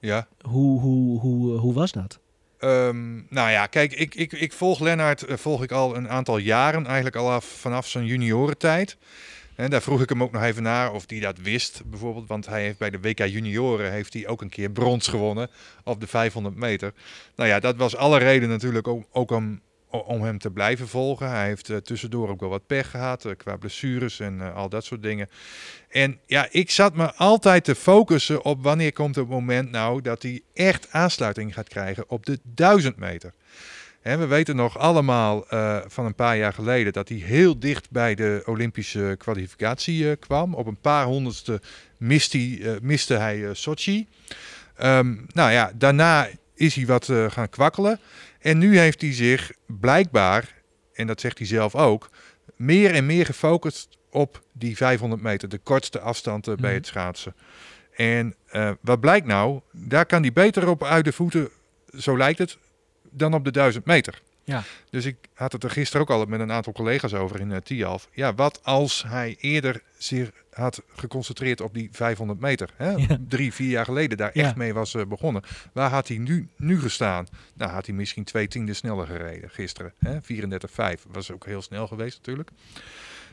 Ja. 0.00 0.26
Hoe, 0.42 0.80
hoe, 0.80 1.20
hoe, 1.20 1.56
hoe 1.58 1.74
was 1.74 1.92
dat? 1.92 2.18
Ehm, 2.58 3.14
nou 3.28 3.50
ja, 3.50 3.66
kijk, 3.66 3.92
ik, 3.92 4.14
ik, 4.14 4.32
ik 4.32 4.52
volg 4.52 4.80
Lennart 4.80 5.22
eh, 5.24 5.36
volg 5.36 5.62
ik 5.62 5.72
al 5.72 5.96
een 5.96 6.08
aantal 6.08 6.38
jaren, 6.38 6.86
eigenlijk 6.86 7.16
al 7.16 7.30
af, 7.30 7.44
vanaf 7.44 7.88
zijn 7.88 8.06
juniorentijd. 8.06 8.96
En 9.54 9.70
daar 9.70 9.82
vroeg 9.82 10.02
ik 10.02 10.08
hem 10.08 10.22
ook 10.22 10.32
nog 10.32 10.42
even 10.42 10.62
naar 10.62 10.92
of 10.92 11.04
hij 11.06 11.20
dat 11.20 11.38
wist, 11.38 11.82
bijvoorbeeld. 11.84 12.28
Want 12.28 12.46
hij 12.46 12.62
heeft 12.62 12.78
bij 12.78 12.90
de 12.90 13.00
WK 13.00 13.18
Junioren 13.18 13.92
heeft 13.92 14.12
hij 14.12 14.26
ook 14.26 14.42
een 14.42 14.48
keer 14.48 14.70
brons 14.70 15.08
gewonnen 15.08 15.50
op 15.84 16.00
de 16.00 16.06
500 16.06 16.56
meter. 16.56 16.92
Nou 17.36 17.48
ja, 17.48 17.60
dat 17.60 17.76
was 17.76 17.96
alle 17.96 18.18
reden 18.18 18.48
natuurlijk 18.48 18.88
ook, 18.88 19.04
ook 19.12 19.30
om, 19.30 19.60
om 19.90 20.22
hem 20.22 20.38
te 20.38 20.50
blijven 20.50 20.88
volgen. 20.88 21.30
Hij 21.30 21.46
heeft 21.46 21.68
uh, 21.68 21.76
tussendoor 21.76 22.28
ook 22.28 22.40
wel 22.40 22.48
wat 22.48 22.66
pech 22.66 22.90
gehad 22.90 23.24
uh, 23.24 23.32
qua 23.36 23.56
blessures 23.56 24.20
en 24.20 24.38
uh, 24.38 24.56
al 24.56 24.68
dat 24.68 24.84
soort 24.84 25.02
dingen. 25.02 25.28
En 25.88 26.18
ja, 26.26 26.48
ik 26.50 26.70
zat 26.70 26.94
me 26.94 27.14
altijd 27.14 27.64
te 27.64 27.74
focussen 27.74 28.44
op 28.44 28.62
wanneer 28.62 28.92
komt 28.92 29.14
het 29.14 29.28
moment 29.28 29.70
nou 29.70 30.00
dat 30.00 30.22
hij 30.22 30.42
echt 30.54 30.88
aansluiting 30.90 31.54
gaat 31.54 31.68
krijgen 31.68 32.04
op 32.08 32.26
de 32.26 32.38
1000 32.42 32.96
meter. 32.96 33.32
We 34.02 34.26
weten 34.26 34.56
nog 34.56 34.78
allemaal 34.78 35.44
van 35.86 36.04
een 36.04 36.14
paar 36.14 36.36
jaar 36.36 36.52
geleden 36.52 36.92
dat 36.92 37.08
hij 37.08 37.18
heel 37.18 37.58
dicht 37.58 37.90
bij 37.90 38.14
de 38.14 38.42
Olympische 38.44 39.14
kwalificatie 39.18 40.16
kwam. 40.16 40.54
Op 40.54 40.66
een 40.66 40.80
paar 40.80 41.04
honderdste 41.04 41.60
miste 41.96 42.38
hij, 42.38 42.78
miste 42.82 43.14
hij 43.14 43.54
Sochi. 43.54 44.08
Um, 44.82 45.26
nou 45.32 45.50
ja, 45.50 45.72
daarna 45.74 46.28
is 46.54 46.74
hij 46.74 46.86
wat 46.86 47.12
gaan 47.28 47.48
kwakkelen. 47.48 48.00
En 48.38 48.58
nu 48.58 48.78
heeft 48.78 49.00
hij 49.00 49.12
zich 49.12 49.52
blijkbaar, 49.66 50.54
en 50.92 51.06
dat 51.06 51.20
zegt 51.20 51.38
hij 51.38 51.46
zelf 51.46 51.74
ook, 51.74 52.10
meer 52.56 52.94
en 52.94 53.06
meer 53.06 53.26
gefocust 53.26 53.98
op 54.10 54.42
die 54.52 54.76
500 54.76 55.22
meter, 55.22 55.48
de 55.48 55.58
kortste 55.58 56.00
afstand 56.00 56.56
bij 56.56 56.74
het 56.74 56.86
schaatsen. 56.86 57.34
En 57.94 58.34
wat 58.80 59.00
blijkt 59.00 59.26
nou, 59.26 59.60
daar 59.72 60.06
kan 60.06 60.22
hij 60.22 60.32
beter 60.32 60.68
op 60.68 60.84
uit 60.84 61.04
de 61.04 61.12
voeten, 61.12 61.48
zo 61.98 62.16
lijkt 62.16 62.38
het, 62.38 62.58
dan 63.10 63.34
op 63.34 63.44
de 63.44 63.50
1000 63.50 63.84
meter. 63.84 64.22
Ja. 64.48 64.62
Dus 64.90 65.04
ik 65.04 65.16
had 65.34 65.52
het 65.52 65.64
er 65.64 65.70
gisteren 65.70 66.00
ook 66.00 66.10
al 66.10 66.24
met 66.24 66.40
een 66.40 66.52
aantal 66.52 66.72
collega's 66.72 67.14
over 67.14 67.40
in 67.40 67.50
uh, 67.50 67.56
Tialf. 67.56 68.08
Ja, 68.12 68.34
wat 68.34 68.60
als 68.62 69.04
hij 69.06 69.36
eerder 69.40 69.82
zich 69.98 70.30
had 70.50 70.82
geconcentreerd 70.96 71.60
op 71.60 71.74
die 71.74 71.88
500 71.92 72.40
meter? 72.40 72.70
Hè? 72.76 72.90
Ja. 72.90 73.18
Drie, 73.28 73.52
vier 73.52 73.68
jaar 73.68 73.84
geleden 73.84 74.18
daar 74.18 74.30
Ja. 74.32 74.44
echt 74.44 74.56
mee 74.56 74.74
was 74.74 74.94
uh, 74.94 75.02
begonnen. 75.06 75.42
Waar 75.72 75.90
had 75.90 76.08
hij 76.08 76.18
nu, 76.18 76.48
nu 76.56 76.80
gestaan? 76.80 77.26
Nou, 77.54 77.70
had 77.70 77.86
hij 77.86 77.94
misschien 77.94 78.24
twee 78.24 78.48
tienden 78.48 78.76
sneller 78.76 79.06
gereden 79.06 79.50
gisteren. 79.50 79.92
Hè? 79.98 80.18
34,5 80.96 81.02
was 81.08 81.30
ook 81.30 81.46
heel 81.46 81.62
snel 81.62 81.86
geweest 81.86 82.16
natuurlijk. 82.16 82.50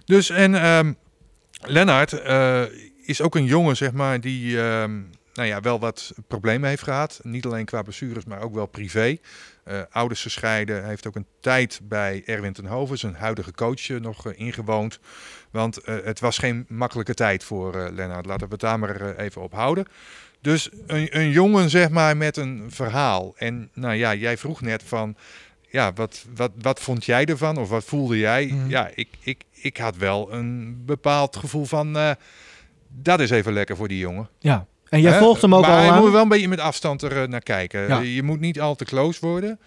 Dus 0.06 0.30
en 0.30 0.56
ehm 0.56 0.94
Lennart 1.62 2.14
uh, 2.14 2.64
is 3.06 3.22
ook 3.22 3.36
een 3.36 3.46
jongen, 3.46 3.78
zeg 3.78 3.92
maar, 3.92 4.22
die 4.22 4.62
ehm, 4.62 5.02
nou 5.36 5.48
ja, 5.48 5.62
wel 5.62 5.80
wat 5.80 6.14
problemen 6.28 6.70
heeft 6.70 6.84
gehad. 6.84 7.20
Niet 7.24 7.46
alleen 7.46 7.66
qua 7.66 7.82
blessures, 7.82 8.26
maar 8.26 8.42
ook 8.42 8.54
wel 8.54 8.66
privé. 8.66 9.18
Uh, 9.68 9.82
ouders 9.90 10.22
gescheiden. 10.22 10.80
Hij 10.80 10.90
heeft 10.90 11.08
ook 11.08 11.16
een 11.16 11.28
tijd 11.40 11.80
bij 11.84 12.24
Erwin 12.26 12.54
ten 12.54 12.66
Hoven, 12.66 12.98
zijn 12.98 13.16
huidige 13.16 13.52
coach, 13.52 13.90
uh, 13.90 14.00
nog 14.00 14.28
uh, 14.28 14.34
ingewoond. 14.36 15.00
Want 15.52 15.80
het 15.86 16.20
was 16.20 16.38
geen 16.38 16.66
makkelijke 16.68 17.14
tijd 17.14 17.44
voor 17.44 17.90
Lennart. 17.92 18.26
Laten 18.26 18.48
we 18.48 18.52
het 18.54 18.62
daar 18.62 18.80
maar 18.80 19.16
even 19.16 19.42
op 19.42 19.54
houden. 19.54 19.86
Dus 20.42 20.70
een, 20.88 21.18
een, 21.18 21.30
jongen, 21.30 21.70
zeg 21.70 21.90
maar, 21.90 22.18
met 22.18 22.38
een 22.38 22.66
verhaal. 22.68 23.34
En 23.38 23.70
nou 23.74 23.96
ja, 23.96 24.14
jij 24.14 24.38
vroeg 24.38 24.62
net 24.62 24.84
van, 24.84 25.16
ja, 25.70 25.94
wat, 25.94 26.26
wat, 26.36 26.52
wat 26.62 26.80
vond 26.80 27.06
jij 27.06 27.26
ervan? 27.26 27.58
Of 27.58 27.70
wat 27.70 27.84
voelde 27.84 28.18
jij? 28.18 28.46
Mm. 28.46 28.70
Ja, 28.70 28.90
ik, 28.96 29.10
ik, 29.20 29.44
ik 29.52 29.78
had 29.78 29.98
wel 29.98 30.34
een 30.34 30.82
bepaald 30.86 31.36
gevoel 31.36 31.66
van, 31.66 32.16
dat 32.88 33.20
is 33.20 33.30
even 33.30 33.54
lekker 33.54 33.76
voor 33.76 33.88
die 33.88 34.00
jongen. 34.00 34.30
Ja, 34.40 34.68
en 34.90 35.02
jij 35.02 35.20
volgt 35.20 35.42
hem 35.42 35.56
ook 35.56 35.62
maar 35.62 35.88
al 35.90 35.94
je 35.96 36.02
moet 36.02 36.12
wel 36.12 36.22
een 36.22 36.28
beetje 36.28 36.48
met 36.48 36.60
afstand 36.60 37.02
er 37.02 37.22
uh, 37.22 37.28
naar 37.28 37.42
kijken. 37.42 37.88
Ja. 37.88 38.00
Je 38.00 38.24
moet 38.24 38.40
niet 38.40 38.62
al 38.62 38.76
te 38.76 38.86
close 38.86 39.20
worden. 39.22 39.60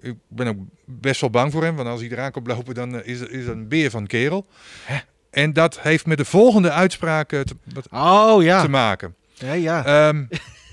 Ik 0.00 0.14
ben 0.28 0.46
ook 0.46 0.56
best 0.84 1.20
wel 1.20 1.30
bang 1.30 1.52
voor 1.52 1.62
hem, 1.62 1.76
want 1.76 1.88
als 1.88 2.00
hij 2.00 2.10
eraan 2.10 2.30
komt 2.30 2.46
lopen, 2.46 2.74
dan 2.74 2.94
uh, 2.94 3.00
is 3.04 3.20
is 3.20 3.46
een 3.46 3.68
beer 3.68 3.90
van 3.90 4.06
kerel. 4.06 4.46
Hè? 4.84 4.98
En 5.30 5.52
dat 5.52 5.80
heeft 5.80 6.06
met 6.06 6.18
de 6.18 6.24
volgende 6.24 6.70
uitspraak 6.70 7.28
te, 7.28 7.44
oh, 7.90 8.42
ja. 8.42 8.62
te 8.62 8.68
maken. 8.68 9.14
Ja, 9.34 9.52
ja. 9.52 10.12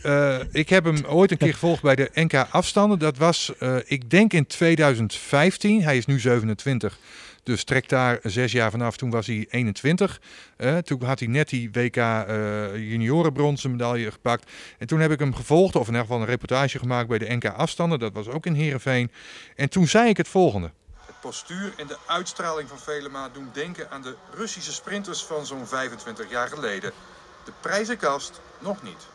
Uh, 0.05 0.39
ik 0.51 0.69
heb 0.69 0.83
hem 0.85 1.05
ooit 1.05 1.31
een 1.31 1.37
keer 1.37 1.53
gevolgd 1.53 1.81
bij 1.81 1.95
de 1.95 2.09
NK 2.13 2.33
afstanden. 2.33 2.99
Dat 2.99 3.17
was, 3.17 3.51
ik 3.85 4.09
denk 4.09 4.33
in 4.33 4.47
2015. 4.47 5.83
Hij 5.83 5.97
is 5.97 6.05
nu 6.05 6.19
27. 6.19 6.99
Dus 7.43 7.63
trek 7.63 7.89
daar 7.89 8.19
zes 8.23 8.51
jaar 8.51 8.71
vanaf. 8.71 8.97
Toen 8.97 9.09
was 9.09 9.27
hij 9.27 9.47
21. 9.49 10.21
Uh, 10.57 10.77
toen 10.77 11.03
had 11.03 11.19
hij 11.19 11.27
net 11.27 11.49
die 11.49 11.71
WK 11.71 11.95
juniorenbronzen 12.75 13.71
medaille 13.71 14.11
gepakt. 14.11 14.51
En 14.77 14.87
toen 14.87 14.99
heb 14.99 15.11
ik 15.11 15.19
hem 15.19 15.35
gevolgd, 15.35 15.75
of 15.75 15.81
in 15.81 15.87
ieder 15.87 16.01
geval 16.01 16.19
een 16.19 16.27
reportage 16.27 16.79
gemaakt 16.79 17.07
bij 17.07 17.17
de 17.17 17.35
NK 17.35 17.45
afstanden. 17.45 17.99
Dat 17.99 18.13
was 18.13 18.27
ook 18.27 18.45
in 18.45 18.53
Heerenveen. 18.53 19.11
En 19.55 19.69
toen 19.69 19.87
zei 19.87 20.09
ik 20.09 20.17
het 20.17 20.27
volgende. 20.27 20.71
Het 21.05 21.19
postuur 21.21 21.73
en 21.77 21.87
de 21.87 21.97
uitstraling 22.07 22.69
van 22.69 22.79
Velema 22.79 23.29
doen 23.29 23.49
denken 23.53 23.91
aan 23.91 24.01
de 24.01 24.15
Russische 24.33 24.73
sprinters 24.73 25.23
van 25.23 25.45
zo'n 25.45 25.67
25 25.67 26.29
jaar 26.29 26.47
geleden. 26.47 26.91
De 27.45 27.51
prijzenkast 27.61 28.41
nog 28.59 28.83
niet. 28.83 29.07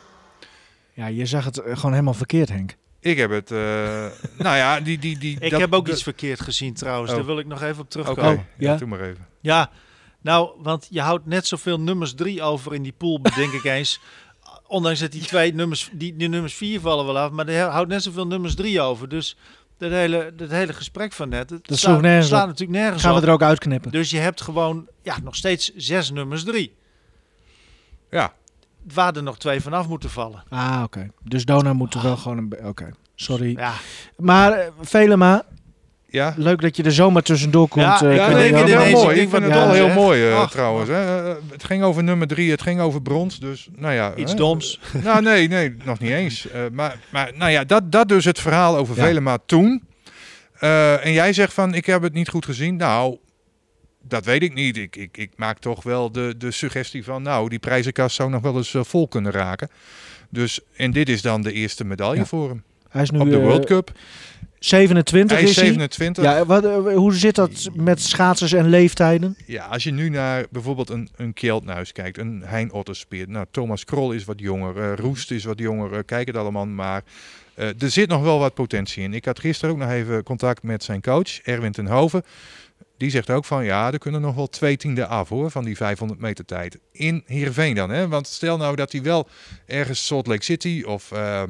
Ja, 0.93 1.07
je 1.07 1.25
zag 1.25 1.45
het 1.45 1.61
gewoon 1.63 1.91
helemaal 1.91 2.13
verkeerd, 2.13 2.49
Henk. 2.49 2.75
Ik 3.05 3.17
heb 3.17 3.31
het, 3.31 3.51
uh, 3.51 3.57
nou 4.45 4.57
ja, 4.57 4.79
die... 4.79 4.97
die, 4.97 5.17
die 5.17 5.37
ik 5.39 5.51
dat, 5.51 5.59
heb 5.59 5.73
ook 5.73 5.85
de, 5.85 5.91
iets 5.91 6.03
verkeerd 6.03 6.41
gezien 6.41 6.73
trouwens, 6.73 7.11
oh. 7.11 7.17
daar 7.17 7.25
wil 7.25 7.39
ik 7.39 7.45
nog 7.45 7.61
even 7.61 7.81
op 7.81 7.89
terugkomen. 7.89 8.23
okay. 8.23 8.45
ja, 8.57 8.71
ja, 8.71 8.77
doe 8.77 8.87
maar 8.87 9.01
even. 9.01 9.27
Ja, 9.41 9.69
nou, 10.21 10.49
want 10.57 10.87
je 10.89 11.01
houdt 11.01 11.25
net 11.25 11.47
zoveel 11.47 11.79
nummers 11.79 12.13
drie 12.13 12.41
over 12.41 12.73
in 12.73 12.83
die 12.83 12.93
pool, 12.97 13.21
denk 13.21 13.53
ik 13.53 13.63
eens. 13.63 13.99
Ondanks 14.67 14.99
dat 14.99 15.11
die 15.11 15.21
twee 15.21 15.53
nummers, 15.53 15.89
die, 15.93 16.15
die 16.15 16.29
nummers 16.29 16.53
vier 16.53 16.79
vallen 16.79 17.05
wel 17.05 17.17
af, 17.17 17.31
maar 17.31 17.51
je 17.51 17.57
houdt 17.57 17.89
net 17.89 18.03
zoveel 18.03 18.27
nummers 18.27 18.55
drie 18.55 18.81
over. 18.81 19.09
Dus 19.09 19.37
dat 19.77 19.91
hele, 19.91 20.33
dat 20.35 20.49
hele 20.49 20.73
gesprek 20.73 21.13
van 21.13 21.29
net, 21.29 21.49
het 21.49 21.67
dat 21.67 21.77
slaat, 21.77 22.01
nergens 22.01 22.27
slaat 22.27 22.43
op. 22.43 22.47
natuurlijk 22.47 22.79
nergens 22.79 23.03
Gaan 23.03 23.15
op. 23.15 23.19
we 23.19 23.27
er 23.27 23.33
ook 23.33 23.41
uitknippen. 23.41 23.91
Dus 23.91 24.09
je 24.09 24.17
hebt 24.17 24.41
gewoon 24.41 24.87
ja, 25.03 25.19
nog 25.23 25.35
steeds 25.35 25.71
zes 25.75 26.11
nummers 26.11 26.43
drie. 26.43 26.75
Ja. 28.11 28.33
Waar 28.93 29.15
er 29.15 29.23
nog 29.23 29.37
twee 29.37 29.61
vanaf 29.61 29.87
moeten 29.87 30.09
vallen. 30.09 30.43
Ah, 30.49 30.73
oké. 30.75 30.83
Okay. 30.83 31.11
Dus 31.23 31.45
Dona 31.45 31.73
moet 31.73 31.93
er 31.93 32.01
wel 32.01 32.17
gewoon 32.17 32.37
een... 32.37 32.53
Oké, 32.53 32.67
okay. 32.67 32.93
sorry. 33.15 33.57
Ja. 33.57 33.73
Maar 34.17 34.57
uh, 34.57 34.65
Velema, 34.81 35.43
ja. 36.15 36.33
leuk 36.37 36.61
dat 36.61 36.75
je 36.77 36.83
er 36.83 36.91
zomaar 36.91 37.21
tussendoor 37.21 37.67
komt. 37.67 37.85
Ja, 37.85 38.03
uh, 38.03 38.15
ja 38.15 38.29
nee, 38.29 38.49
ik 38.49 38.55
heel 38.55 38.67
ineens, 38.67 39.03
mooi. 39.03 39.19
ik 39.19 39.29
vind 39.29 39.43
het 39.43 39.53
wel 39.53 39.71
heel 39.71 39.89
mooi 39.89 40.29
uh, 40.29 40.39
Ach, 40.39 40.51
trouwens. 40.51 40.89
Hè. 40.89 41.29
Uh, 41.29 41.35
het 41.51 41.63
ging 41.63 41.83
over 41.83 42.03
nummer 42.03 42.27
drie, 42.27 42.51
het 42.51 42.61
ging 42.61 42.79
over 42.79 43.01
brons. 43.01 43.39
Dus, 43.39 43.67
nou 43.75 43.93
ja, 43.93 44.15
Iets 44.15 44.31
hè. 44.31 44.37
doms. 44.37 44.79
nou, 45.03 45.21
nee, 45.21 45.47
nee, 45.47 45.75
nog 45.83 45.99
niet 45.99 46.11
eens. 46.11 46.45
Uh, 46.45 46.61
maar, 46.71 46.99
maar 47.09 47.31
nou 47.35 47.51
ja, 47.51 47.63
dat, 47.63 47.91
dat 47.91 48.07
dus 48.07 48.25
het 48.25 48.39
verhaal 48.39 48.77
over 48.77 48.95
Ja. 48.95 49.03
Velema 49.03 49.37
toen. 49.45 49.83
Uh, 50.61 51.05
en 51.05 51.11
jij 51.11 51.33
zegt 51.33 51.53
van, 51.53 51.73
ik 51.73 51.85
heb 51.85 52.01
het 52.01 52.13
niet 52.13 52.29
goed 52.29 52.45
gezien. 52.45 52.75
Nou, 52.75 53.17
dat 54.07 54.25
weet 54.25 54.43
ik 54.43 54.53
niet. 54.53 54.77
Ik, 54.77 54.95
ik, 54.95 55.17
ik 55.17 55.31
maak 55.35 55.59
toch 55.59 55.83
wel 55.83 56.11
de, 56.11 56.35
de 56.37 56.51
suggestie 56.51 57.03
van, 57.03 57.21
nou, 57.21 57.49
die 57.49 57.59
prijzenkast 57.59 58.15
zou 58.15 58.29
nog 58.29 58.41
wel 58.41 58.57
eens 58.57 58.73
uh, 58.73 58.83
vol 58.83 59.07
kunnen 59.07 59.31
raken. 59.31 59.69
Dus, 60.29 60.59
en 60.75 60.91
dit 60.91 61.09
is 61.09 61.21
dan 61.21 61.41
de 61.41 61.51
eerste 61.51 61.85
medaille 61.85 62.19
Ja. 62.19 62.25
voor 62.25 62.49
hem. 62.49 62.63
Hij 62.89 63.01
is 63.01 63.09
nu 63.09 63.19
Op 63.19 63.29
de 63.29 63.37
eh, 63.37 63.43
World 63.43 63.65
Cup. 63.65 63.91
27 64.59 65.37
Hij 65.37 65.47
is 65.47 65.55
hij. 65.55 65.65
27. 65.65 66.23
Ja, 66.23 66.45
wat, 66.45 66.65
eh, 66.65 66.95
hoe 66.95 67.13
zit 67.13 67.35
dat 67.35 67.69
met 67.73 68.01
schaatsers 68.01 68.53
en 68.53 68.69
leeftijden? 68.69 69.37
Ja, 69.45 69.65
als 69.65 69.83
je 69.83 69.91
nu 69.91 70.09
naar 70.09 70.45
bijvoorbeeld 70.49 70.89
een, 70.89 71.09
een 71.15 71.33
Kjeldnuis 71.33 71.91
kijkt, 71.91 72.17
een 72.17 72.41
Hein 72.45 72.71
Otterspeer. 72.71 73.29
Nou, 73.29 73.45
Thomas 73.51 73.83
Krol 73.85 74.11
is 74.11 74.23
wat 74.23 74.39
jonger, 74.39 74.77
uh, 74.77 74.95
Roest 74.95 75.31
is 75.31 75.43
wat 75.43 75.59
jonger, 75.59 75.93
uh, 75.93 75.99
kijk 76.05 76.27
het 76.27 76.37
allemaal 76.37 76.65
maar. 76.65 77.03
Uh, 77.55 77.65
er 77.67 77.89
zit 77.91 78.09
nog 78.09 78.21
wel 78.21 78.39
wat 78.39 78.53
potentie 78.53 79.03
in. 79.03 79.13
Ik 79.13 79.25
had 79.25 79.39
gisteren 79.39 79.73
ook 79.75 79.81
nog 79.81 79.89
even 79.89 80.23
contact 80.23 80.63
met 80.63 80.83
zijn 80.83 81.01
coach, 81.01 81.41
Erwin 81.41 81.71
ten 81.71 81.87
Hoven. 81.87 82.23
Die 82.97 83.09
zegt 83.09 83.29
ook 83.29 83.45
van, 83.45 83.65
ja, 83.65 83.91
er 83.91 83.97
kunnen 83.97 84.21
nog 84.21 84.35
wel 84.35 84.47
twee 84.47 84.77
tienden 84.77 85.07
af 85.07 85.29
hoor, 85.29 85.51
van 85.51 85.63
die 85.63 85.75
500 85.75 86.19
meter 86.19 86.45
tijd. 86.45 86.79
In 86.91 87.23
Heerenveen 87.25 87.75
dan, 87.75 87.89
hè. 87.89 88.07
Want 88.07 88.27
stel 88.27 88.57
nou 88.57 88.75
dat 88.75 88.91
hij 88.91 89.01
wel 89.01 89.27
ergens 89.65 90.05
Salt 90.05 90.27
Lake 90.27 90.43
City 90.43 90.83
of... 90.85 91.11
Uh, 91.11 91.43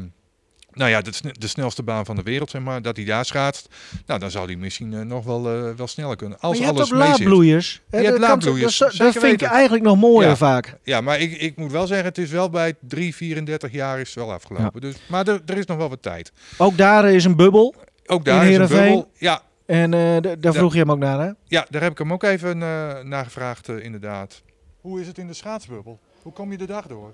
nou 0.75 0.89
ja, 0.89 1.01
de, 1.01 1.11
de, 1.31 1.47
snelste 1.47 1.83
baan 1.83 2.05
van 2.05 2.15
de 2.15 2.23
wereld, 2.23 2.49
zeg 2.49 2.61
maar, 2.61 2.81
dat 2.81 2.95
hij 2.95 3.05
daar 3.05 3.25
schaatst. 3.25 3.67
Nou, 4.05 4.19
dan 4.19 4.31
zou 4.31 4.45
hij 4.45 4.55
misschien 4.55 4.91
uh, 4.91 5.01
nog 5.01 5.25
wel, 5.25 5.55
uh, 5.55 5.75
wel 5.75 5.87
sneller 5.87 6.15
kunnen. 6.15 6.39
Als 6.39 6.59
maar 6.59 6.67
je 6.67 6.73
alles 6.73 6.89
hebt 6.89 7.01
ook 7.01 7.07
laadbloeiers. 7.07 7.81
Je 7.89 7.97
hebt 7.97 8.19
laadbloeiers. 8.19 8.77
Dat, 8.77 8.95
dat 8.95 9.13
vind 9.13 9.41
ik 9.41 9.47
eigenlijk 9.47 9.83
nog 9.83 9.97
mooier 9.97 10.29
ja. 10.29 10.35
vaak. 10.35 10.77
Ja, 10.83 11.01
maar 11.01 11.19
ik, 11.19 11.41
ik 11.41 11.57
moet 11.57 11.71
wel 11.71 11.87
zeggen, 11.87 12.05
het 12.05 12.17
is 12.17 12.29
wel 12.29 12.49
bij 12.49 12.73
3, 12.81 13.15
34 13.15 13.71
jaar 13.71 13.99
is 13.99 14.07
het 14.07 14.15
wel 14.15 14.33
afgelopen. 14.33 14.71
Ja. 14.73 14.79
Dus, 14.79 14.95
maar 15.07 15.27
er, 15.27 15.41
er 15.45 15.57
is 15.57 15.65
nog 15.65 15.77
wel 15.77 15.89
wat 15.89 16.01
tijd. 16.01 16.31
Ook 16.57 16.77
daar 16.77 17.11
is 17.11 17.25
een 17.25 17.35
bubbel. 17.35 17.75
Ook 18.05 18.25
daar 18.25 18.47
is 18.47 18.57
een 18.57 18.67
bubbel, 18.67 19.11
ja. 19.17 19.41
En 19.65 19.93
uh, 19.93 20.17
daar 20.39 20.53
vroeg 20.53 20.73
je 20.73 20.79
hem 20.79 20.91
ook 20.91 20.97
naar, 20.97 21.19
hè? 21.19 21.31
Ja, 21.43 21.65
daar 21.69 21.81
heb 21.81 21.91
ik 21.91 21.97
hem 21.97 22.13
ook 22.13 22.23
even 22.23 22.57
uh, 22.57 22.99
naar 22.99 23.23
gevraagd, 23.23 23.67
uh, 23.67 23.83
inderdaad. 23.83 24.43
Hoe 24.81 25.01
is 25.01 25.07
het 25.07 25.17
in 25.17 25.27
de 25.27 25.33
schaatsbubbel? 25.33 25.99
Hoe 26.21 26.33
kom 26.33 26.51
je 26.51 26.57
de 26.57 26.65
dag 26.65 26.87
door? 26.87 27.13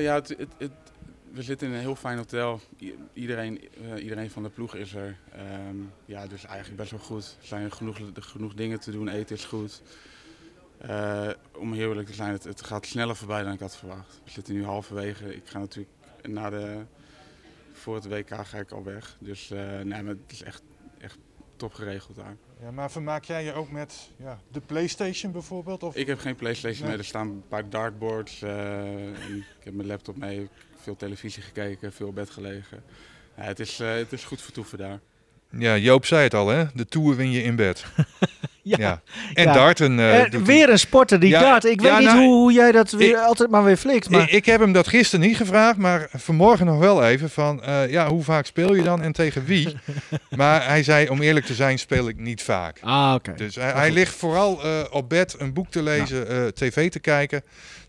ja, 0.00 0.14
het, 0.14 0.28
het, 0.28 0.48
het, 0.58 0.72
we 1.32 1.42
zitten 1.42 1.68
in 1.68 1.74
een 1.74 1.80
heel 1.80 1.96
fijn 1.96 2.16
hotel. 2.16 2.60
I 2.80 2.94
iedereen, 3.12 3.60
uh, 3.82 4.02
iedereen 4.02 4.30
van 4.30 4.42
de 4.42 4.48
ploeg 4.48 4.74
is 4.74 4.94
er. 4.94 5.16
Um, 5.68 5.92
ja, 6.04 6.26
dus 6.26 6.44
eigenlijk 6.44 6.76
best 6.76 6.90
wel 6.90 7.00
goed. 7.00 7.36
Er 7.40 7.46
zijn 7.46 7.72
genoeg, 7.72 7.98
genoeg 8.14 8.54
dingen 8.54 8.80
te 8.80 8.90
doen. 8.90 9.08
Eten 9.08 9.36
is 9.36 9.44
goed. 9.44 9.82
Uh, 10.88 11.28
om 11.56 11.72
heel 11.72 11.88
eerlijk 11.88 12.08
te 12.08 12.14
zijn, 12.14 12.32
het, 12.32 12.44
het, 12.44 12.62
gaat 12.62 12.86
sneller 12.86 13.16
voorbij 13.16 13.42
dan 13.42 13.52
ik 13.52 13.60
had 13.60 13.76
verwacht. 13.76 14.20
We 14.24 14.30
zitten 14.30 14.54
nu 14.54 14.64
halverwege. 14.64 15.36
Ik 15.36 15.48
ga 15.48 15.58
natuurlijk 15.58 15.92
na 16.22 16.50
de 16.50 16.84
voor 17.72 17.94
het 17.94 18.08
WK 18.08 18.46
ga 18.46 18.58
ik 18.58 18.70
al 18.70 18.84
weg. 18.84 19.16
Dus 19.20 19.50
uh, 19.50 19.58
nee, 19.60 20.02
maar 20.02 20.14
het 20.14 20.32
is 20.32 20.42
echt, 20.42 20.62
echt 20.98 21.18
top 21.56 21.74
geregeld 21.74 22.16
daar. 22.16 22.36
Ja, 22.62 22.70
maar 22.70 22.90
vermaak 22.90 23.24
jij 23.24 23.44
je 23.44 23.52
ook 23.52 23.70
met 23.70 24.10
ja, 24.16 24.40
de 24.50 24.60
PlayStation 24.60 25.32
bijvoorbeeld? 25.32 25.82
Of? 25.82 25.96
Ik 25.96 26.06
heb 26.06 26.18
geen 26.18 26.36
PlayStation 26.36 26.80
nee. 26.80 26.88
mee. 26.88 26.98
Er 26.98 27.04
staan 27.04 27.28
een 27.28 27.44
paar 27.48 27.70
dartboards. 27.70 28.42
ik 28.42 29.64
heb 29.64 29.74
mijn 29.74 29.88
laptop 29.88 30.16
mee. 30.16 30.48
Veel 30.76 30.96
televisie 30.96 31.42
gekeken, 31.42 31.92
veel 31.92 32.12
bed 32.12 32.30
gelegen. 32.30 32.82
Ja, 33.36 33.42
het, 33.42 33.60
is, 33.60 33.78
het 33.78 34.12
is 34.12 34.24
goed 34.24 34.42
vertoeven 34.42 34.78
daar. 34.78 35.00
Ja, 35.50 35.76
Joop 35.76 36.04
zei 36.04 36.22
het 36.22 36.34
al, 36.34 36.48
hè? 36.48 36.64
De 36.74 36.86
Tour 36.86 37.16
win 37.16 37.30
je 37.30 37.42
in 37.42 37.56
bed. 37.56 37.84
ja. 38.70 38.76
ja. 38.78 39.02
En 39.34 39.44
ja. 39.44 39.52
darten. 39.52 39.98
Uh, 39.98 40.24
weer 40.24 40.70
een 40.70 40.78
sporter 40.78 41.20
die 41.20 41.28
ja, 41.28 41.40
dart. 41.40 41.64
Ik 41.64 41.80
weet 41.80 41.98
niet 41.98 42.08
nou, 42.08 42.18
hoe, 42.18 42.34
hoe, 42.34 42.52
jij 42.52 42.72
dat 42.72 42.90
weer, 42.90 43.08
ik, 43.10 43.16
altijd 43.16 43.50
maar 43.50 43.64
weer 43.64 43.76
flikt. 43.76 44.10
Maar... 44.10 44.22
Ik, 44.22 44.30
ik, 44.30 44.46
heb 44.46 44.60
hem 44.60 44.72
dat 44.72 44.88
gisteren 44.88 45.26
niet 45.26 45.36
gevraagd, 45.36 45.78
maar 45.78 46.08
vanmorgen 46.12 46.66
nog 46.66 46.78
wel 46.78 47.04
even 47.04 47.30
van... 47.30 47.62
Uh, 47.66 47.90
ja, 47.90 48.08
hoe 48.08 48.22
vaak 48.22 48.46
speel 48.46 48.74
je 48.74 48.82
dan 48.82 49.02
en 49.02 49.12
tegen 49.12 49.44
wie? 49.44 49.76
maar 50.36 50.66
hij 50.66 50.82
zei, 50.82 51.08
om 51.08 51.22
eerlijk 51.22 51.46
te 51.46 51.54
zijn, 51.54 51.78
speel 51.78 52.08
ik 52.08 52.18
niet 52.18 52.42
vaak. 52.42 52.78
Ah, 52.80 53.14
oké. 53.14 53.34
Dus 53.36 53.54
hij, 53.54 53.72
hij, 53.72 53.90
ligt 53.90 54.14
vooral 54.14 54.64
uh, 54.64 54.70
op 54.90 55.08
bed 55.08 55.34
een 55.38 55.52
boek 55.52 55.70
te 55.70 55.82
lezen, 55.82 56.54
tv 56.54 56.90
te 56.90 56.98
kijken. 56.98 57.42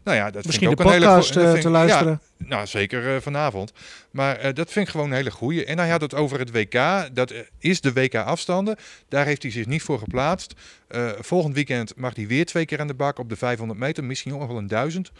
Nou 0.07 0.19
ja, 0.19 0.31
dat 0.31 0.45
Misschien 0.45 0.67
vind 0.67 0.79
ik 0.79 0.85
ook 0.85 0.93
een 0.93 1.01
hele 1.01 1.53
uh, 1.55 1.61
te 1.61 1.69
luisteren. 1.69 2.21
Ja, 2.37 2.45
nou, 2.47 2.67
zeker 2.67 3.15
uh, 3.15 3.21
vanavond. 3.21 3.71
Maar 4.11 4.45
uh, 4.45 4.53
dat 4.53 4.71
vind 4.71 4.85
ik 4.85 4.91
gewoon 4.91 5.07
een 5.09 5.15
hele 5.15 5.31
goeie. 5.31 5.65
En 5.65 5.77
hij 5.77 5.89
had 5.89 6.01
het 6.01 6.13
over 6.13 6.39
het 6.39 6.51
WK. 6.51 7.07
Dat 7.13 7.33
is 7.59 7.81
de 7.81 7.93
WK-afstanden. 7.93 8.75
Daar 9.09 9.25
heeft 9.25 9.41
hij 9.41 9.51
zich 9.51 9.65
niet 9.65 9.81
voor 9.81 9.99
geplaatst. 9.99 10.53
Volgend 11.19 11.55
weekend 11.55 11.95
mag 11.95 12.15
hij 12.15 12.27
weer 12.27 12.45
twee 12.45 12.65
keer 12.65 12.79
aan 12.79 12.87
de 12.87 12.93
bak 12.93 13.19
op 13.19 13.29
de 13.29 13.35
500 13.35 13.79
meter. 13.79 14.03
Misschien 14.03 14.31
nog 14.31 14.47
wel 14.47 14.57
een 14.57 14.67
1000. 14.67 15.11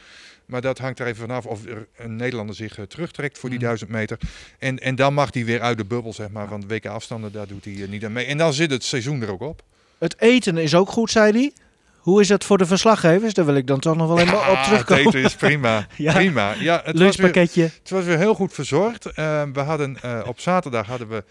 Maar 0.45 0.61
dat 0.61 0.77
hangt 0.77 0.99
er 0.99 1.05
even 1.05 1.21
vanaf 1.21 1.45
of 1.45 1.65
er 1.65 1.87
een 1.97 2.15
Nederlander 2.15 2.55
zich 2.55 2.79
terugtrekt 2.87 3.37
voor 3.37 3.49
die 3.49 3.59
1000 3.59 3.89
meter. 3.89 4.17
En, 4.59 4.79
en 4.79 4.95
dan 4.95 5.13
mag 5.13 5.33
hij 5.33 5.45
weer 5.45 5.61
uit 5.61 5.77
de 5.77 5.85
bubbel 5.85 6.13
zeg 6.13 6.29
maar, 6.29 6.47
van 6.47 6.61
de 6.61 6.67
WK-afstanden. 6.67 7.31
Daar 7.31 7.47
doet 7.47 7.65
hij 7.65 7.85
niet 7.89 8.05
aan 8.05 8.11
mee. 8.11 8.25
En 8.25 8.37
dan 8.37 8.53
zit 8.53 8.71
het 8.71 8.83
seizoen 8.83 9.21
er 9.21 9.31
ook 9.31 9.41
op. 9.41 9.63
Het 9.97 10.21
eten 10.21 10.57
is 10.57 10.75
ook 10.75 10.89
goed, 10.89 11.11
zei 11.11 11.31
hij. 11.31 11.51
Hoe 11.97 12.21
is 12.21 12.27
dat 12.27 12.43
voor 12.43 12.57
de 12.57 12.65
verslaggevers? 12.65 13.33
Daar 13.33 13.45
wil 13.45 13.55
ik 13.55 13.67
dan 13.67 13.79
toch 13.79 13.95
nog 13.95 14.07
wel 14.07 14.19
even 14.19 14.37
ja, 14.37 14.51
op 14.51 14.63
terugkomen. 14.63 15.03
Het 15.05 15.13
eten 15.13 15.23
is 15.23 15.35
prima. 15.35 15.87
ja. 15.95 16.13
prima. 16.13 16.53
Ja, 16.53 16.81
het 16.85 16.97
Lunchpakketje. 16.97 17.61
Was 17.61 17.71
weer, 17.71 17.79
het 17.81 17.89
was 17.89 18.03
weer 18.03 18.17
heel 18.17 18.33
goed 18.33 18.53
verzorgd. 18.53 19.05
Uh, 19.05 19.43
we 19.53 19.59
hadden, 19.59 19.97
uh, 20.05 20.19
op 20.27 20.39
zaterdag 20.39 20.87
hadden 20.87 21.07
we 21.07 21.23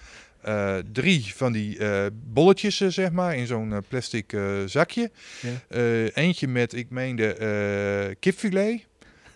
uh, 0.49 0.77
drie 0.93 1.35
van 1.35 1.53
die 1.53 1.79
bolletjes, 2.13 2.77
zeg 2.77 3.11
maar, 3.11 3.37
in 3.37 3.47
zo'n 3.47 3.85
plastic 3.89 4.37
zakje. 4.67 5.11
Ja. 5.41 5.79
eentje 6.15 6.49
met, 6.49 6.75
ik 6.75 6.91
meende, 6.91 8.17
kipfilet. 8.21 8.87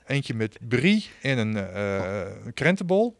Eentje 0.06 0.34
met 0.34 0.58
brie 0.68 1.08
en 1.22 1.38
een 1.38 2.54
krentenbol. 2.54 3.16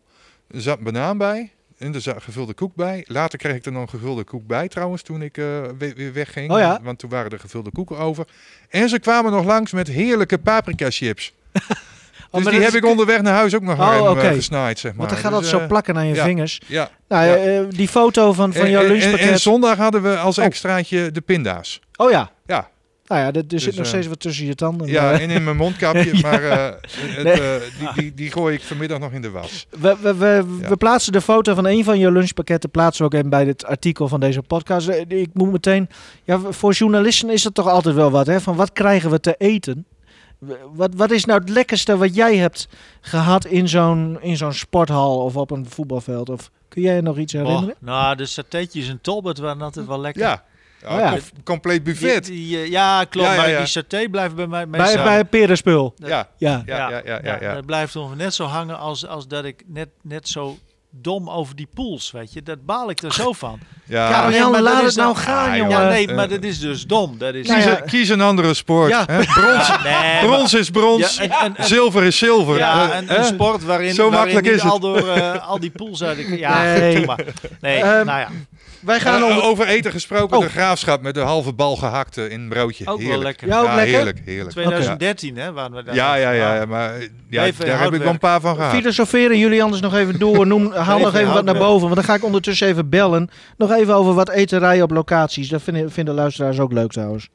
Er 0.50 0.60
zat 0.60 0.80
banaan 0.80 1.18
bij. 1.18 1.52
En 1.80 1.94
er 1.94 2.00
zat 2.00 2.22
gevulde 2.22 2.54
koek 2.54 2.74
bij. 2.74 3.04
Later 3.06 3.38
kreeg 3.38 3.54
ik 3.54 3.64
er 3.64 3.72
nog 3.72 3.82
een 3.82 3.88
gevulde 3.88 4.24
koek 4.24 4.46
bij 4.46 4.68
trouwens 4.68 5.02
toen 5.02 5.22
ik 5.22 5.36
uh, 5.36 5.64
weer 5.78 6.12
wegging. 6.12 6.50
Oh 6.50 6.58
ja? 6.58 6.80
Want 6.82 6.98
toen 6.98 7.10
waren 7.10 7.30
er 7.30 7.38
gevulde 7.38 7.70
koeken 7.70 7.98
over. 7.98 8.26
En 8.68 8.88
ze 8.88 8.98
kwamen 8.98 9.32
nog 9.32 9.44
langs 9.44 9.72
met 9.72 9.88
heerlijke 9.88 10.38
paprika 10.38 10.90
chips. 10.90 11.32
dus 12.30 12.46
oh, 12.46 12.50
die 12.50 12.60
heb 12.60 12.74
ik 12.74 12.84
onderweg 12.84 13.22
naar 13.22 13.34
huis 13.34 13.54
ook 13.54 13.62
nog 13.62 13.80
oh, 13.80 13.94
even 13.94 14.10
okay. 14.10 14.34
gesnaaid, 14.34 14.78
zeg 14.78 14.90
maar. 14.90 15.06
Want 15.06 15.10
dan 15.10 15.30
gaat 15.30 15.40
dus, 15.40 15.50
dat 15.50 15.58
zo 15.58 15.64
uh, 15.64 15.68
plakken 15.68 15.96
aan 15.96 16.06
je 16.06 16.14
vingers. 16.14 16.60
Ja. 16.66 16.90
Nou. 17.08 17.48
Uh, 17.48 17.60
die 17.68 17.88
foto 17.88 18.32
van, 18.32 18.52
van 18.52 18.64
en, 18.64 18.70
jouw 18.70 18.86
lunchpakket. 18.86 19.20
En, 19.26 19.32
en, 19.32 19.40
zondag 19.40 19.76
hadden 19.76 20.02
we 20.02 20.16
als 20.16 20.38
extraatje 20.38 21.10
de 21.10 21.20
pinda's. 21.20 21.80
Oh 21.96 22.10
ja. 22.10 22.30
Ja. 22.46 22.68
Nou 23.10 23.22
ja, 23.22 23.28
er, 23.28 23.36
er 23.36 23.48
dus, 23.48 23.62
zit 23.62 23.76
nog 23.76 23.86
steeds 23.86 24.06
wat 24.06 24.20
tussen 24.20 24.46
je 24.46 24.54
tanden. 24.54 24.88
Ja, 24.88 25.12
en 25.12 25.30
in 25.30 25.44
mijn 25.44 25.56
mondkapje, 25.56 26.16
ja. 26.16 26.20
maar 26.22 26.42
uh, 26.42 26.68
het, 26.88 27.24
nee. 27.24 27.40
uh, 27.40 27.62
die, 27.78 27.88
die, 27.94 28.14
die, 28.14 28.30
gooi 28.30 28.54
ik 28.54 28.62
vanmiddag 28.62 28.98
nog 28.98 29.12
in 29.12 29.22
de 29.22 29.30
was. 29.30 29.66
We, 29.70 29.96
we, 30.00 30.14
we, 30.14 30.44
ja. 30.60 30.68
we, 30.68 30.76
plaatsen 30.76 31.12
de 31.12 31.20
foto 31.20 31.54
van 31.54 31.66
een 31.66 31.84
van 31.84 31.98
je 31.98 32.12
lunchpakketten 32.12 32.70
plaatsen 32.70 33.04
we 33.04 33.10
ook 33.10 33.18
even 33.18 33.30
bij 33.30 33.44
het 33.44 33.64
artikel 33.64 34.08
van 34.08 34.20
deze 34.20 34.42
podcast. 34.42 34.88
Ik 35.08 35.28
moet 35.32 35.52
meteen, 35.52 35.88
ja, 36.24 36.38
voor 36.38 36.72
journalisten 36.72 37.30
is 37.30 37.42
dat 37.42 37.54
toch 37.54 37.68
altijd 37.68 37.94
wel 37.94 38.10
wat, 38.10 38.26
hè? 38.26 38.40
Van 38.40 38.56
wat 38.56 38.72
krijgen 38.72 39.10
we 39.10 39.20
te 39.20 39.34
eten? 39.38 39.86
Wat, 40.72 40.90
wat 40.94 41.10
is 41.10 41.24
nou 41.24 41.40
het 41.40 41.48
lekkerste 41.48 41.96
wat 41.96 42.14
jij 42.14 42.36
hebt 42.36 42.68
gehad 43.00 43.44
in 43.44 43.68
zo'n, 43.68 44.18
in 44.20 44.36
zo'n 44.36 44.52
sporthal 44.52 45.18
of 45.18 45.36
op 45.36 45.50
een 45.50 45.66
voetbalveld? 45.68 46.28
Of 46.28 46.50
kun 46.68 46.82
jij 46.82 46.94
je 46.94 47.02
nog 47.02 47.18
iets 47.18 47.32
herinneren? 47.32 47.68
Oh, 47.68 47.82
nou, 47.82 48.16
de 48.16 48.26
satéetjes 48.26 48.88
en 48.88 49.00
tolbert 49.00 49.38
waren 49.38 49.62
altijd 49.62 49.86
wel 49.86 50.00
lekker. 50.00 50.22
Ja. 50.22 50.44
Ja, 50.80 50.88
oh 50.88 50.98
ja. 50.98 51.18
compleet 51.44 51.82
buffet. 51.82 52.24
Die, 52.24 52.36
die, 52.36 52.70
ja, 52.70 53.04
klopt. 53.04 53.28
Ja, 53.28 53.34
ja, 53.34 53.40
maar 53.40 53.56
die 53.58 53.66
saté 53.66 54.08
blijft 54.10 54.34
bij 54.34 54.46
mij 54.46 54.68
bij, 54.68 54.94
bij 54.94 55.24
Perenspul. 55.24 55.94
Ja. 55.96 56.28
Ja. 56.36 56.62
Ja. 56.66 56.76
Ja, 56.76 57.02
ja, 57.04 57.20
ja, 57.22 57.38
ja, 57.40 57.54
Dat 57.54 57.66
blijft 57.66 57.96
ongeveer 57.96 58.16
net 58.16 58.34
zo 58.34 58.44
hangen 58.44 58.78
als, 58.78 59.06
als 59.06 59.28
dat 59.28 59.44
ik 59.44 59.64
net, 59.66 59.88
net 60.02 60.28
zo 60.28 60.58
dom 60.90 61.30
over 61.30 61.56
die 61.56 61.68
pools, 61.74 62.10
weet 62.10 62.32
je. 62.32 62.42
Dat 62.42 62.64
baal 62.64 62.90
ik 62.90 63.02
er 63.02 63.12
zo 63.12 63.32
van. 63.32 63.58
Ja, 63.90 64.10
ja 64.10 64.28
nee, 64.28 64.44
maar 64.44 64.62
laat 64.62 64.84
het 64.84 64.96
nou 64.96 65.16
gaan, 65.16 65.56
jongen. 65.56 65.80
Ja, 65.80 65.88
nee, 65.88 66.08
maar 66.08 66.28
dat 66.28 66.42
is 66.42 66.60
dus 66.60 66.86
dom. 66.86 67.18
Dat 67.18 67.34
is 67.34 67.46
kies, 67.46 67.64
een, 67.64 67.84
kies 67.86 68.08
een 68.08 68.20
andere 68.20 68.54
sport. 68.54 68.90
Ja. 68.90 69.04
Hè? 69.06 69.24
Brons, 69.40 69.82
nee, 69.82 70.26
brons 70.26 70.54
is 70.54 70.70
brons, 70.70 71.18
en, 71.18 71.30
en, 71.30 71.56
en, 71.56 71.64
zilver 71.64 72.02
is 72.02 72.18
zilver. 72.18 72.56
Ja, 72.58 72.92
en 72.92 73.18
een 73.18 73.24
sport 73.24 73.64
waarin, 73.64 73.94
zo 73.94 74.10
waarin 74.10 74.34
makkelijk 74.34 74.56
is 74.56 74.70
al, 74.70 74.80
door, 74.80 75.16
uh, 75.16 75.48
al 75.48 75.60
die 75.60 75.70
pools 75.70 76.02
uit... 76.02 76.26
Ja, 76.28 76.62
nee. 76.62 77.04
maar. 77.06 77.24
Nee, 77.60 77.82
um, 77.82 78.06
nou 78.06 78.18
ja. 78.18 78.28
Wij 78.80 79.00
gaan 79.00 79.22
uh, 79.22 79.44
over 79.44 79.66
eten 79.66 79.90
gesproken. 79.90 80.36
Oh. 80.36 80.42
De 80.42 80.48
graafschap 80.48 81.02
met 81.02 81.14
de 81.14 81.20
halve 81.20 81.52
bal 81.52 81.76
gehakt 81.76 82.16
in 82.16 82.40
een 82.40 82.48
broodje. 82.48 82.86
Ook 82.86 82.98
heerlijk. 82.98 83.14
wel 83.14 83.24
lekker. 83.24 83.48
Ja, 83.48 83.60
ook 83.60 83.66
ja 83.66 83.74
lekker? 83.74 83.94
heerlijk, 83.94 84.20
heerlijk. 84.24 84.50
2013 84.50 85.30
okay. 85.30 85.44
hè, 85.44 85.52
waren 85.52 85.76
we 85.76 85.82
daar. 85.82 85.94
Ja, 85.94 86.14
ja, 86.14 86.30
ja, 86.30 86.54
ja 86.54 86.66
maar 86.66 86.92
ja, 87.28 87.44
Even 87.44 87.66
daar 87.66 87.80
heb 87.80 87.92
ik 87.92 88.02
wel 88.02 88.12
een 88.12 88.18
paar 88.18 88.40
van 88.40 88.54
gehad. 88.54 88.74
Filosoferen 88.74 89.38
jullie 89.38 89.62
anders 89.62 89.82
nog 89.82 89.94
even 89.94 90.18
door. 90.18 90.46
Noem, 90.46 90.72
haal 90.88 90.98
nog 90.98 91.14
even 91.14 91.32
wat 91.32 91.44
naar 91.44 91.58
boven. 91.58 91.82
Want 91.82 91.94
dan 91.94 92.04
ga 92.04 92.14
ik 92.14 92.24
ondertussen 92.24 92.68
even 92.68 92.88
bellen. 92.88 93.30
Nog 93.56 93.72
even 93.72 93.94
over 93.94 94.14
wat 94.14 94.28
eterijen 94.28 94.82
op 94.82 94.90
locaties. 94.90 95.48
Dat 95.48 95.62
vinden, 95.62 95.92
vinden 95.92 96.14
luisteraars 96.14 96.58
ook 96.58 96.72
leuk 96.72 96.90
trouwens. 96.90 97.28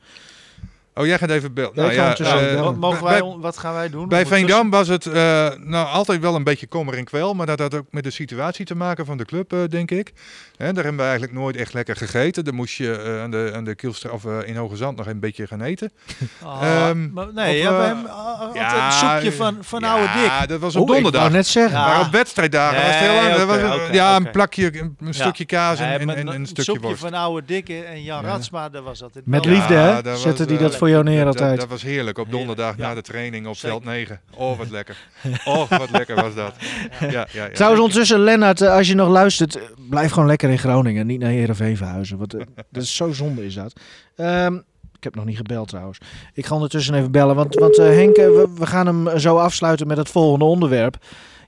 Oh, 0.98 1.06
jij 1.06 1.18
gaat 1.18 1.30
even 1.30 1.54
bellen. 1.54 1.72
Nou, 1.74 1.93
ja, 1.93 2.20
uh, 2.20 2.62
wat, 2.62 2.76
mogen 2.76 3.04
wij, 3.04 3.20
bij, 3.20 3.36
wat 3.39 3.58
gaan 3.58 3.74
wij 3.74 3.89
doen? 3.89 4.08
Bij 4.08 4.26
Veendam 4.26 4.70
was 4.70 4.88
het 4.88 5.06
uh, 5.06 5.14
nou, 5.58 5.88
altijd 5.88 6.22
wel 6.22 6.36
een 6.36 6.43
beetje 6.43 6.68
kommer 6.68 6.98
en 6.98 7.04
kwel. 7.04 7.34
Maar 7.34 7.46
dat 7.46 7.60
had 7.60 7.74
ook 7.74 7.86
met 7.89 8.04
de 8.04 8.10
situatie 8.10 8.66
te 8.66 8.76
maken 8.76 9.06
van 9.06 9.18
de 9.18 9.26
club, 9.26 9.54
uh, 9.54 9.60
denk 9.70 9.91
ik. 9.91 10.14
Hè, 10.58 10.74
daar 10.74 10.84
hebben 10.84 11.01
we 11.01 11.10
eigenlijk 11.10 11.34
nooit 11.34 11.56
echt 11.56 11.74
lekker 11.74 11.95
gegeten. 11.95 12.45
Dan 12.45 12.56
moest 12.56 12.76
je 12.76 13.20
aan 13.24 13.32
de, 13.32 13.51
aan 13.56 13.64
de 13.64 13.76
Kielstra, 13.76 14.10
of 14.10 14.26
in 14.26 14.56
Hoge 14.56 14.76
Zand 14.76 14.97
nog 14.97 15.08
een 15.08 15.20
beetje 15.20 15.47
gaan 15.47 15.62
eten. 15.62 15.91
Oh, 16.43 16.88
um, 16.89 17.12
maar 17.14 17.28
nee, 17.34 17.58
ja, 17.58 17.78
bij 17.78 17.88
hem, 17.88 18.08
ja, 18.53 18.86
een 18.86 18.91
soepje 18.91 19.32
van, 19.32 19.58
van 19.62 19.80
ja, 19.80 19.91
oude 19.91 20.14
dik. 20.14 20.26
Ja, 20.26 20.45
dat 20.45 20.60
was 20.60 20.76
op 20.76 20.82
oh, 20.82 20.93
donderdag. 20.93 21.26
Ik 21.26 21.32
net 21.32 21.47
zeggen. 21.47 21.80
Maar 21.80 21.99
op 21.99 22.12
wedstrijddagen 22.12 22.78
nee, 22.78 22.86
was 22.86 22.95
het 22.95 23.10
heel 23.10 23.16
lang. 23.16 23.34
Okay, 23.34 23.45
was 23.45 23.76
okay, 23.76 23.93
ja, 23.93 24.16
okay. 24.16 24.26
een 24.26 24.32
plakje, 24.32 24.72
een 24.99 25.14
stukje 25.14 25.45
kaas 25.45 25.80
en, 25.80 25.99
en, 25.99 26.10
en, 26.10 26.28
een 26.28 26.45
stukje 26.45 26.72
worst. 26.72 26.84
Een 26.84 26.89
soepje 26.89 26.95
van 26.95 27.14
oude 27.14 27.45
dikke 27.45 27.84
en 27.84 28.03
Jan 28.03 28.24
Ratsma, 28.24 28.70
dat 28.70 28.84
was 28.84 29.03
altijd 29.03 29.26
Met 29.26 29.45
liefde, 29.45 29.74
hè? 29.74 30.18
Zetten 30.18 30.47
die 30.47 30.58
dat 30.58 30.76
voor 30.76 30.89
jou 30.89 31.03
neer 31.03 31.26
altijd. 31.26 31.60
Dat 31.60 31.70
was 31.70 31.82
heerlijk 31.82 32.18
op 32.18 32.32
donderdag 32.32 32.78
na 32.78 32.93
de 32.93 33.01
training 33.01 33.47
op 33.47 33.58
veld 33.58 33.84
9. 33.84 34.20
Oh, 34.38 34.58
wat 34.58 34.70
lekker. 34.70 34.97
Oh, 35.45 35.70
wat 35.70 35.91
lekker 35.91 36.16
was 36.16 36.36
dat. 36.36 36.53
Ja, 36.99 37.08
ja, 37.10 37.26
ja, 37.32 37.49
Trouwens, 37.53 37.82
ondertussen, 37.82 38.20
Lennart, 38.20 38.62
als 38.62 38.88
je 38.88 38.95
nog 38.95 39.10
luistert, 39.10 39.60
blijf 39.89 40.12
gewoon 40.12 40.28
lekker 40.28 40.45
in 40.50 40.60
Groningen. 40.60 41.08
Niet 41.08 41.20
naar 41.20 41.30
Heerenveen 41.30 41.78
verhuizen. 41.78 42.18
Want 42.18 42.32
dat 42.72 42.84
is 42.84 42.96
zo 42.96 43.12
zonde 43.12 43.46
is 43.46 43.54
dat. 43.54 43.74
Um, 44.18 44.64
ik 44.98 45.04
heb 45.04 45.16
nog 45.16 45.26
niet 45.26 45.38
gebeld 45.38 45.68
trouwens. 45.68 45.98
Ik 46.34 46.46
ga 46.46 46.54
ondertussen 46.54 46.93
even 46.93 47.12
bellen. 47.12 47.36
Want, 47.36 47.56
want 47.56 47.80
uh, 47.80 47.86
Henk, 47.86 48.16
we, 48.16 48.48
we, 48.58 48.66
gaan 48.66 48.86
hem 48.86 49.20
zo 49.20 49.38
afsluiten 49.38 49.88
met 49.88 49.98
het 49.98 50.10
volgende 50.10 50.46
onderwerp. 50.46 50.98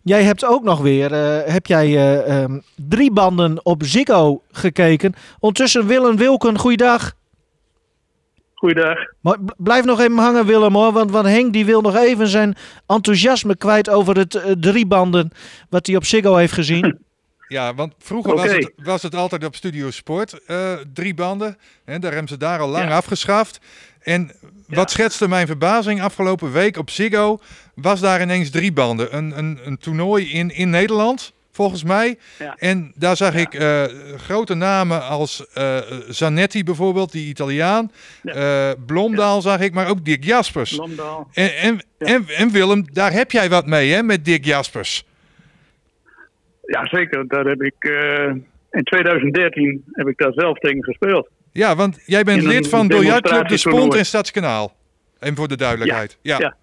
Jij 0.02 0.24
hebt 0.24 0.46
ook 0.46 0.64
nog 0.64 0.82
weer, 0.82 1.12
uh, 1.12 1.54
heb 1.54 1.66
jij 1.66 1.88
uh, 1.88 2.42
um, 2.42 2.62
drie 2.76 3.12
banden 3.12 3.66
op 3.66 3.84
Ziggo 3.84 4.42
gekeken. 4.52 5.14
Ondertussen 5.40 5.88
Willem 5.88 6.18
Wilken, 6.18 6.60
goeiedag. 6.60 7.14
Goeiedag. 8.54 8.98
Maar 9.22 9.38
blijf 9.58 9.86
nog 9.86 10.00
even 10.00 10.18
hangen, 10.18 10.46
Willem, 10.46 10.74
hoor. 10.74 10.92
Want, 10.92 11.12
want 11.12 11.26
Henk 11.26 11.54
die 11.54 11.66
wil 11.66 11.82
nog 11.82 11.96
even 11.96 12.28
zijn 12.28 12.56
enthousiasme 12.88 13.56
kwijt 13.56 13.90
over 13.90 14.18
het 14.18 14.36
uh, 14.36 14.44
driebanden 14.60 15.32
wat 15.70 15.88
hij 15.88 15.96
op 15.96 16.06
Ziggo 16.06 16.36
heeft 16.36 16.54
gezien. 16.54 16.98
Ja, 17.48 17.74
want 17.74 17.94
vroeger 18.00 18.34
okay. 18.34 18.46
was, 18.46 18.56
het, 18.56 18.72
was 18.76 19.02
het 19.02 19.16
altijd 19.16 19.46
op 19.46 19.56
Studio 19.56 19.92
Sport, 19.92 20.40
uh, 20.48 20.74
drie 20.94 21.14
banden. 21.14 21.58
En 21.86 22.02
daar 22.02 22.12
hebben 22.12 22.30
ze 22.30 22.38
daar 22.38 22.60
al 22.60 22.70
lang 22.70 22.90
ja. 22.90 22.96
afgeschaft. 22.96 23.60
En 24.00 24.32
ja. 24.68 24.76
wat 24.76 24.92
schetste 24.92 25.28
mijn 25.28 25.48
verbazing 25.48 26.02
afgelopen 26.02 26.52
week 26.52 26.78
op 26.78 26.90
Ziggo, 26.90 27.40
was 27.76 28.00
daar 28.00 28.22
ineens 28.22 28.50
drie 28.50 28.72
banden. 28.72 29.16
Een, 29.16 29.38
een, 29.38 29.60
een 29.64 29.78
toernooi 29.78 30.32
in, 30.32 30.50
in 30.50 30.70
Nederland 30.70 31.34
volgens 31.52 31.84
mij. 31.84 32.18
Ja. 32.40 32.56
En 32.58 32.92
daar 32.96 33.18
zag 33.18 33.34
ik 33.34 33.54
uh, 33.54 33.84
grote 34.18 34.54
namen 34.54 35.08
als 35.08 35.46
uh, 35.58 35.78
Zanetti 36.08 36.64
bijvoorbeeld, 36.64 37.12
die 37.12 37.28
Italiaan. 37.28 37.92
Blomdaal 38.86 39.42
zag 39.42 39.60
ik, 39.60 39.74
maar 39.74 39.88
ook 39.88 40.06
Dick 40.06 40.24
Jaspers. 40.24 40.76
Blomdaal. 40.76 41.28
En, 41.34 41.58
en, 41.58 41.82
en, 41.98 42.28
en, 42.28 42.52
Willem, 42.52 42.94
daar 42.94 43.12
heb 43.12 43.32
jij 43.32 43.50
wat 43.50 43.66
mee 43.66 43.92
hè, 43.92 44.04
met 44.04 44.26
Dick 44.26 44.46
Jaspers. 44.46 45.06
Ja, 46.68 46.86
zeker. 46.86 47.28
Daar 47.28 47.46
heb 47.46 47.62
ik, 47.62 47.76
in 48.72 48.84
2013 48.84 49.84
heb 49.92 50.08
ik 50.08 50.18
daar 50.18 50.34
zelf 50.34 50.58
tegen 50.58 50.84
gespeeld. 50.84 51.30
Ja, 51.52 51.76
want 51.76 52.04
jij 52.06 52.24
bent 52.24 52.44
lid 52.44 52.70
van 52.70 52.88
biljartclub 52.88 53.48
De 53.48 53.58
Spont 53.58 53.96
in 53.96 54.06
Stadskanaal. 54.06 54.76
En 55.20 55.36
voor 55.36 55.48
de 55.48 55.58
duidelijkheid. 55.58 56.18
Ja. 56.22 56.38
ja. 56.40 56.56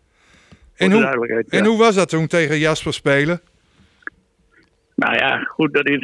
En, 0.77 0.93
hoe, 0.93 1.45
en 1.49 1.65
hoe 1.65 1.79
was 1.79 1.95
dat 1.95 2.09
toen 2.09 2.27
tegen 2.27 2.59
Jasper 2.59 2.93
spelen? 2.93 3.41
Nou 4.95 5.15
ja, 5.15 5.39
goed, 5.39 5.73
dat 5.75 5.87
is 5.87 5.99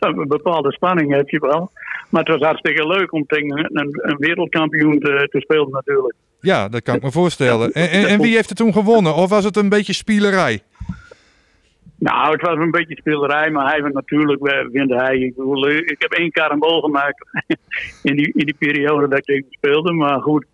een 0.00 0.28
bepaalde 0.28 0.72
spanning 0.72 1.14
heb 1.14 1.28
je 1.28 1.40
wel. 1.40 1.70
Maar 2.08 2.22
het 2.22 2.32
was 2.32 2.40
hartstikke 2.40 2.86
leuk 2.86 3.12
om 3.12 3.26
tegen 3.26 3.58
een, 3.72 4.00
een 4.02 4.16
wereldkampioen 4.18 4.98
te, 4.98 5.28
te, 5.30 5.40
spelen 5.40 5.70
natuurlijk. 5.70 6.14
Ja, 6.40 6.68
dat 6.68 6.82
kan 6.82 6.94
ik 6.94 7.02
me 7.02 7.10
voorstellen. 7.10 7.72
En, 7.72 7.90
en, 7.90 8.06
en, 8.06 8.20
wie 8.20 8.34
heeft 8.34 8.50
er 8.50 8.56
toen 8.56 8.72
gewonnen? 8.72 9.14
Of 9.14 9.30
was 9.30 9.44
het 9.44 9.56
een 9.56 9.68
beetje 9.68 9.92
spielerij? 9.92 10.62
Nou, 11.98 12.32
het 12.32 12.40
was 12.40 12.56
een 12.56 12.70
beetje 12.70 12.96
spelerij, 12.96 13.50
maar 13.50 13.70
hij 13.70 13.82
was 13.82 13.92
natuurlijk, 13.92 14.68
winde 14.72 14.96
hij. 14.96 15.18
Ik, 15.18 15.36
bedoel, 15.36 15.68
ik 15.68 15.96
heb 15.98 16.12
één 16.12 16.30
karambol 16.30 16.80
gemaakt 16.80 17.26
in 18.02 18.16
die, 18.16 18.32
in 18.32 18.44
die 18.44 18.56
periode 18.58 19.08
dat 19.08 19.18
ik 19.18 19.24
tegen 19.24 19.46
speelde. 19.50 19.92
Maar 19.92 20.20
goed, 20.20 20.46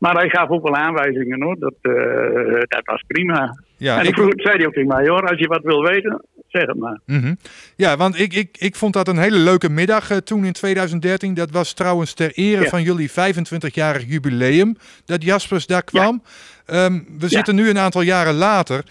maar 0.00 0.14
hij 0.14 0.28
gaf 0.28 0.48
ook 0.48 0.62
wel 0.62 0.76
aanwijzingen 0.76 1.42
hoor. 1.42 1.56
Dat, 1.58 1.74
uh, 1.82 2.60
dat 2.60 2.82
was 2.84 3.02
prima. 3.06 3.58
Ja, 3.76 3.98
en 3.98 4.06
ik 4.06 4.14
vroeg, 4.14 4.32
zei 4.34 4.56
hij 4.56 4.66
ook 4.66 4.72
tegen 4.72 4.88
mij, 4.88 5.08
hoor, 5.08 5.28
als 5.28 5.38
je 5.38 5.46
wat 5.46 5.62
wil 5.62 5.82
weten, 5.82 6.24
zeg 6.48 6.66
het 6.66 6.78
maar. 6.78 7.00
Mm 7.06 7.20
-hmm. 7.20 7.36
Ja, 7.76 7.96
want 7.96 8.18
ik, 8.18 8.34
ik, 8.34 8.56
ik 8.58 8.74
vond 8.74 8.92
dat 8.92 9.08
een 9.08 9.18
hele 9.18 9.38
leuke 9.38 9.68
middag 9.68 10.10
uh, 10.10 10.16
toen 10.16 10.44
in 10.44 10.52
2013. 10.52 11.34
Dat 11.34 11.50
was 11.50 11.72
trouwens 11.72 12.14
ter 12.14 12.32
ere 12.34 12.62
ja. 12.62 12.68
van 12.68 12.82
jullie 12.82 13.10
25-jarig 13.10 14.04
jubileum 14.06 14.76
dat 15.04 15.22
Jaspers 15.22 15.66
daar 15.66 15.84
kwam. 15.84 16.22
Ja. 16.66 16.84
Um, 16.84 17.06
we 17.18 17.28
zitten 17.28 17.54
nu 17.54 17.68
een 17.68 17.78
aantal 17.78 18.02
jaren 18.02 18.34
later. 18.34 18.84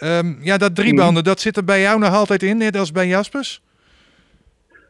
Um, 0.00 0.38
ja, 0.40 0.56
dat 0.56 0.74
driebanden, 0.74 1.22
mm. 1.22 1.22
dat 1.22 1.40
zit 1.40 1.56
er 1.56 1.64
bij 1.64 1.80
jou 1.80 1.98
nog 1.98 2.12
altijd 2.12 2.42
in, 2.42 2.56
net 2.56 2.76
als 2.76 2.92
bij 2.92 3.06
Jaspers? 3.06 3.60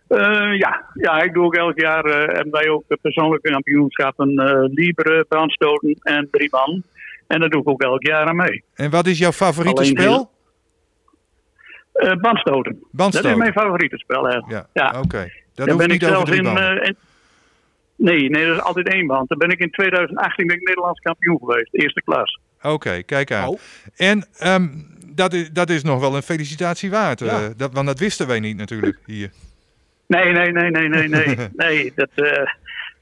Uh, 0.09 0.19
ja. 0.59 0.85
ja, 0.95 1.23
ik 1.23 1.33
doe 1.33 1.45
ook 1.45 1.55
elk 1.55 1.81
jaar 1.81 2.07
uh, 2.07 2.39
en 2.39 2.51
wij 2.51 2.69
ook 2.69 2.85
persoonlijke 3.01 3.51
kampioenschappen 3.51 4.31
uh, 4.31 4.75
Libre, 4.75 5.25
brandstoten 5.29 5.99
en 6.03 6.29
drieban. 6.31 6.83
En 7.27 7.41
daar 7.41 7.49
doe 7.49 7.61
ik 7.61 7.69
ook 7.69 7.83
elk 7.83 8.07
jaar 8.07 8.27
aan 8.27 8.37
mee. 8.37 8.65
En 8.75 8.91
wat 8.91 9.07
is 9.07 9.19
jouw 9.19 9.33
favoriete 9.33 9.81
Alleen 9.81 9.99
spel? 9.99 10.31
Heel, 11.93 12.17
bandstoten. 12.17 12.79
bandstoten. 12.91 13.31
Dat 13.31 13.39
is 13.39 13.39
mijn 13.39 13.53
favoriete 13.53 13.99
spel, 13.99 14.25
hè. 14.25 14.35
Ja, 14.35 14.67
ja. 14.73 14.89
oké. 14.89 14.99
Okay. 14.99 15.33
Dat 15.55 15.67
Daar 15.67 15.77
ben 15.77 15.91
ik 15.91 16.03
zelf 16.03 16.31
in, 16.31 16.47
in, 16.47 16.97
Nee, 17.97 18.31
nee, 18.31 18.47
dat 18.47 18.57
is 18.57 18.63
altijd 18.63 18.89
één 18.89 19.07
band. 19.07 19.29
Dan 19.29 19.39
ben 19.39 19.51
ik 19.51 19.59
in 19.59 19.71
2018 19.71 20.47
ben 20.47 20.57
ik 20.57 20.63
Nederlands 20.63 21.01
kampioen 21.01 21.39
geweest, 21.39 21.75
eerste 21.75 22.03
klas. 22.03 22.41
Oké, 22.59 22.69
okay, 22.69 23.03
kijk 23.03 23.33
aan. 23.33 23.49
Oh. 23.49 23.59
En 23.97 24.27
um, 24.45 24.96
dat, 25.17 25.33
is, 25.33 25.53
dat 25.53 25.71
is 25.71 25.83
nog 25.83 26.01
wel 26.01 26.17
een 26.17 26.23
felicitatie 26.23 26.91
waard. 26.91 27.21
Ja. 27.21 27.43
Uh, 27.43 27.49
dat, 27.57 27.73
want 27.73 27.87
dat 27.87 27.99
wisten 27.99 28.27
wij 28.27 28.41
niet 28.41 28.57
natuurlijk 28.57 28.99
hier. 29.07 29.31
Nee, 30.07 30.33
nee, 30.33 30.53
nee, 30.53 30.71
nee, 30.71 30.89
nee, 30.89 31.09
nee. 31.09 31.37
nee, 31.57 31.93
dat, 31.95 32.09
uh, 32.15 32.27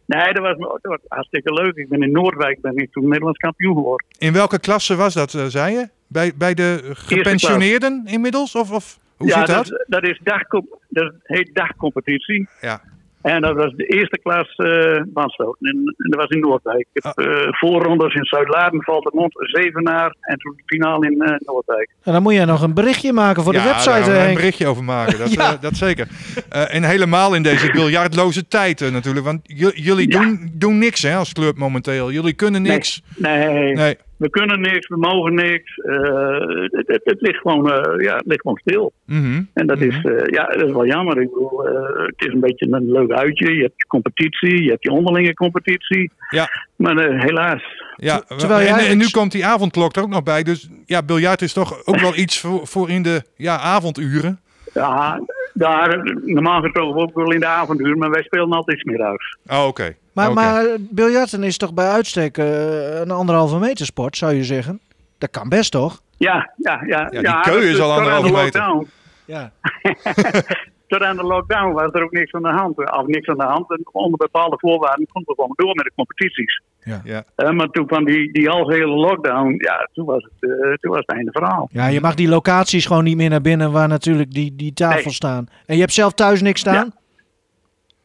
nee 0.06 0.32
dat, 0.32 0.42
was, 0.42 0.58
dat 0.58 0.78
was 0.80 0.98
hartstikke 1.08 1.52
leuk. 1.52 1.76
Ik 1.76 1.88
ben 1.88 2.02
in 2.02 2.12
Noordwijk 2.12 2.60
ben 2.60 2.76
ik 2.76 2.92
toen 2.92 3.08
Nederlands 3.08 3.38
kampioen 3.38 3.74
geworden. 3.74 4.06
In 4.18 4.32
welke 4.32 4.58
klasse 4.58 4.96
was 4.96 5.14
dat, 5.14 5.32
uh, 5.32 5.44
zei 5.44 5.74
je? 5.74 5.88
Bij, 6.06 6.32
bij 6.36 6.54
de 6.54 6.90
gepensioneerden 6.92 8.02
inmiddels? 8.06 8.54
Of, 8.54 8.70
of 8.70 8.98
hoe 9.16 9.28
ja, 9.28 9.38
zit 9.38 9.46
dat? 9.46 9.66
Dat, 9.66 9.84
dat, 9.86 10.02
is 10.04 10.20
dag, 10.22 10.42
dat 10.88 11.14
heet 11.22 11.50
dagcompetitie. 11.54 12.48
Ja. 12.60 12.82
En 13.24 13.40
dat 13.40 13.54
was 13.56 13.72
de 13.76 13.86
eerste 13.86 14.18
klas 14.22 14.54
uh, 14.56 15.02
bandstoten. 15.06 15.66
En, 15.66 15.76
en, 15.76 16.10
dat 16.10 16.20
was 16.20 16.28
in 16.28 16.40
Noordwijk. 16.40 16.86
Ik 16.92 17.04
heb 17.04 17.26
uh, 17.26 17.36
voorrondes 17.50 18.14
in 18.14 18.24
Zuid-Laden, 18.24 18.82
Valtemont, 18.82 19.32
Zevenaar 19.34 20.16
en 20.20 20.38
toen 20.38 20.52
de 20.56 20.62
finale 20.66 21.06
in 21.06 21.22
uh, 21.22 21.34
Noordwijk. 21.38 21.90
En 22.02 22.12
dan 22.12 22.22
moet 22.22 22.34
je 22.34 22.44
nog 22.44 22.62
een 22.62 22.74
berichtje 22.74 23.12
maken 23.12 23.42
voor 23.42 23.52
ja, 23.52 23.62
de 23.62 23.68
website. 23.68 23.90
Ja, 23.90 24.06
daar 24.06 24.28
een 24.28 24.34
berichtje 24.34 24.66
over 24.66 24.84
maken. 24.84 25.18
Dat, 25.18 25.32
ja. 25.40 25.56
dat 25.60 25.76
zeker. 25.76 26.08
en 26.48 26.84
helemaal 26.84 27.34
in 27.34 27.42
deze 27.42 27.70
biljartloze 27.70 28.48
tijd 28.48 28.92
natuurlijk. 28.92 29.26
Want 29.26 29.40
jullie 29.74 30.12
ja. 30.12 30.20
doen, 30.20 30.50
doen 30.52 30.78
niks 30.78 31.02
hè, 31.02 31.16
als 31.16 31.32
club 31.32 31.56
momenteel. 31.56 32.10
Jullie 32.10 32.32
kunnen 32.32 32.62
niks. 32.62 33.02
Nee. 33.16 33.48
nee. 33.48 33.74
nee. 33.74 33.96
We 34.16 34.30
kunnen 34.30 34.60
niks, 34.60 34.88
we 34.88 34.96
mogen 34.96 35.34
niks. 35.34 35.76
Uh, 35.76 36.38
het, 36.70 36.86
het, 36.86 37.00
het, 37.04 37.20
ligt 37.20 37.40
gewoon, 37.40 37.68
uh, 37.68 38.04
ja, 38.04 38.16
het 38.16 38.26
ligt 38.26 38.40
gewoon 38.40 38.56
stil. 38.56 38.92
Mm 39.06 39.22
-hmm. 39.22 39.48
En 39.54 39.66
dat, 39.66 39.78
mm 39.78 39.90
-hmm. 39.90 39.90
is, 39.90 40.04
uh, 40.04 40.26
ja, 40.26 40.46
dat 40.46 40.66
is 40.66 40.72
wel 40.72 40.86
jammer. 40.86 41.20
Ik 41.20 41.30
bedoel, 41.30 41.64
het 42.06 42.26
is 42.26 42.32
een 42.32 42.40
beetje 42.40 42.66
een 42.70 42.92
leuk 42.92 43.10
uitje. 43.10 43.54
Je 43.54 43.62
hebt 43.62 43.74
je 43.76 43.86
competitie, 43.86 44.62
je 44.62 44.70
hebt 44.70 44.82
je 44.82 44.90
onderlinge 44.90 45.34
competitie. 45.34 46.12
Ja. 46.30 46.48
Maar 46.76 47.18
helaas. 47.18 47.62
Ja, 47.96 48.20
Terwijl 48.20 48.68
en, 48.68 48.86
en, 48.86 48.98
nu 48.98 49.08
komt 49.10 49.32
die 49.32 49.46
avondklok 49.46 49.96
er 49.96 50.02
ook 50.02 50.08
nog 50.08 50.22
bij. 50.22 50.42
Dus 50.42 50.68
ja, 50.86 51.02
biljart 51.02 51.42
is 51.42 51.52
toch 51.52 51.86
ook 51.86 52.00
wel 52.00 52.16
iets 52.16 52.40
voor, 52.40 52.66
voor 52.66 52.90
in 52.90 53.02
de 53.02 53.22
ja, 53.36 53.58
avonduren. 53.58 54.40
Ja, 54.72 55.20
daar, 55.54 56.18
normaal 56.24 56.60
gesproken 56.60 57.02
ook 57.02 57.14
wel 57.14 57.32
in 57.32 57.40
de 57.40 57.46
avonduren, 57.46 57.98
maar 57.98 58.10
wij 58.10 58.22
spelen 58.22 58.52
altijd 58.52 58.78
smiddags. 58.78 59.36
Oh, 59.46 59.58
oké. 59.58 59.66
Okay. 59.66 59.96
Maar, 60.12 60.30
okay. 60.30 60.44
maar 60.44 60.76
biljarten 60.80 61.42
is 61.42 61.56
toch 61.56 61.74
bij 61.74 61.88
uitstek 61.88 62.38
uh, 62.38 63.00
een 63.00 63.10
anderhalve 63.10 63.58
meter 63.58 63.86
sport, 63.86 64.16
zou 64.16 64.34
je 64.34 64.44
zeggen? 64.44 64.80
Dat 65.18 65.30
kan 65.30 65.48
best, 65.48 65.72
toch? 65.72 66.00
Ja, 66.16 66.52
ja, 66.56 66.82
ja. 66.86 66.98
ja 66.98 67.08
die 67.08 67.20
ja, 67.20 67.40
keu 67.40 67.58
is 67.58 67.80
al 67.80 67.92
anderhalve 67.92 68.32
meter. 68.32 68.86
Ja. 69.24 69.50
Tot 70.88 71.02
aan 71.02 71.16
de 71.16 71.22
lockdown 71.22 71.72
was 71.72 71.92
er 71.92 72.02
ook 72.02 72.12
niks 72.12 72.32
aan 72.32 72.42
de 72.42 72.48
hand. 72.48 72.78
Of 72.78 73.06
niks 73.06 73.28
aan 73.28 73.38
de 73.38 73.44
hand. 73.44 73.70
En 73.70 73.80
onder 73.92 74.18
bepaalde 74.18 74.56
voorwaarden 74.58 75.06
konden 75.12 75.34
we 75.34 75.40
gewoon 75.40 75.52
door 75.56 75.74
met 75.74 75.84
de 75.84 75.92
competities. 75.94 76.62
Ja. 76.84 77.00
ja. 77.04 77.24
Uh, 77.36 77.50
maar 77.50 77.68
toen 77.68 77.86
kwam 77.86 78.04
die, 78.04 78.32
die 78.32 78.50
algehele 78.50 78.86
lockdown, 78.86 79.54
ja, 79.58 79.88
toen 79.92 80.04
was, 80.04 80.22
het, 80.22 80.50
uh, 80.50 80.72
toen 80.72 80.90
was 80.90 81.02
het 81.06 81.16
einde 81.16 81.32
verhaal. 81.32 81.68
Ja, 81.72 81.86
je 81.86 82.00
mag 82.00 82.14
die 82.14 82.28
locaties 82.28 82.86
gewoon 82.86 83.04
niet 83.04 83.16
meer 83.16 83.30
naar 83.30 83.40
binnen 83.40 83.72
waar 83.72 83.88
natuurlijk 83.88 84.32
die, 84.32 84.56
die 84.56 84.72
tafels 84.72 85.04
nee. 85.04 85.14
staan. 85.14 85.48
En 85.66 85.74
je 85.74 85.80
hebt 85.80 85.92
zelf 85.92 86.12
thuis 86.12 86.42
niks 86.42 86.60
staan? 86.60 86.74
Ja. 86.74 87.02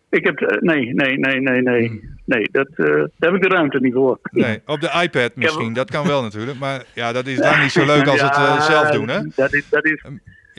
Ik 0.10 0.26
heb, 0.26 0.40
uh, 0.40 0.48
nee, 0.60 0.94
nee, 0.94 1.18
nee, 1.18 1.42
nee, 1.42 1.62
nee. 1.62 1.88
Hmm. 1.88 2.18
Nee, 2.26 2.50
dat, 2.52 2.68
daar 2.76 3.10
heb 3.20 3.34
ik 3.34 3.42
de 3.42 3.48
ruimte 3.48 3.80
niet 3.80 3.94
voor. 3.94 4.20
Nee, 4.32 4.62
op 4.66 4.82
de 4.82 5.00
iPad 5.04 5.32
misschien, 5.36 5.66
heb... 5.66 5.76
dat 5.76 5.92
kan 5.92 6.08
wel 6.08 6.22
natuurlijk. 6.22 6.60
Maar 6.60 6.84
ja, 6.94 7.12
dat 7.12 7.28
is 7.28 7.38
dan 7.38 7.60
niet 7.62 7.72
zo 7.72 7.86
leuk 7.86 8.08
als 8.08 8.20
ja, 8.20 8.54
het 8.54 8.64
zelf 8.64 8.90
doen, 8.90 9.08
hè? 9.08 9.20
Dat 9.36 9.54
is, 9.54 9.70
dat 9.70 9.86
is, 9.86 10.04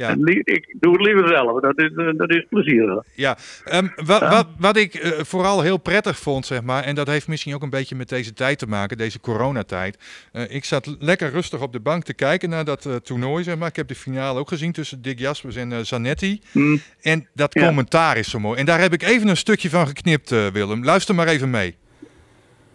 ja. 0.00 0.16
Ik 0.44 0.76
doe 0.80 0.92
het 0.92 1.00
liever 1.00 1.28
zelf, 1.28 1.60
dat 1.60 1.78
is, 1.78 2.16
dat 2.16 2.30
is 2.30 2.46
plezier. 2.48 3.02
Ja, 3.14 3.36
um, 3.72 3.92
wat, 3.96 4.20
wat, 4.20 4.46
wat 4.58 4.76
ik 4.76 4.94
uh, 4.94 5.10
vooral 5.10 5.60
heel 5.60 5.78
prettig 5.78 6.18
vond, 6.18 6.46
zeg 6.46 6.62
maar, 6.62 6.84
en 6.84 6.94
dat 6.94 7.06
heeft 7.06 7.28
misschien 7.28 7.54
ook 7.54 7.62
een 7.62 7.70
beetje 7.70 7.96
met 7.96 8.08
deze 8.08 8.32
tijd 8.32 8.58
te 8.58 8.66
maken, 8.66 8.96
deze 8.96 9.20
coronatijd. 9.20 9.98
Uh, 10.32 10.54
ik 10.54 10.64
zat 10.64 10.96
lekker 10.98 11.30
rustig 11.30 11.60
op 11.60 11.72
de 11.72 11.80
bank 11.80 12.04
te 12.04 12.14
kijken 12.14 12.50
naar 12.50 12.64
dat 12.64 12.84
uh, 12.84 12.94
toernooi, 12.94 13.44
zeg 13.44 13.56
maar. 13.56 13.68
Ik 13.68 13.76
heb 13.76 13.88
de 13.88 13.94
finale 13.94 14.38
ook 14.38 14.48
gezien 14.48 14.72
tussen 14.72 15.02
Dick 15.02 15.18
Jaspers 15.18 15.56
en 15.56 15.86
Zanetti. 15.86 16.40
Mm. 16.52 16.80
En 17.00 17.28
dat 17.34 17.54
ja. 17.54 17.66
commentaar 17.66 18.16
is 18.16 18.30
zo 18.30 18.38
mooi. 18.38 18.58
En 18.58 18.66
daar 18.66 18.80
heb 18.80 18.92
ik 18.92 19.02
even 19.02 19.28
een 19.28 19.36
stukje 19.36 19.70
van 19.70 19.86
geknipt, 19.86 20.30
Willem. 20.30 20.84
Luister 20.84 21.14
maar 21.14 21.26
even 21.26 21.50
mee. 21.50 21.76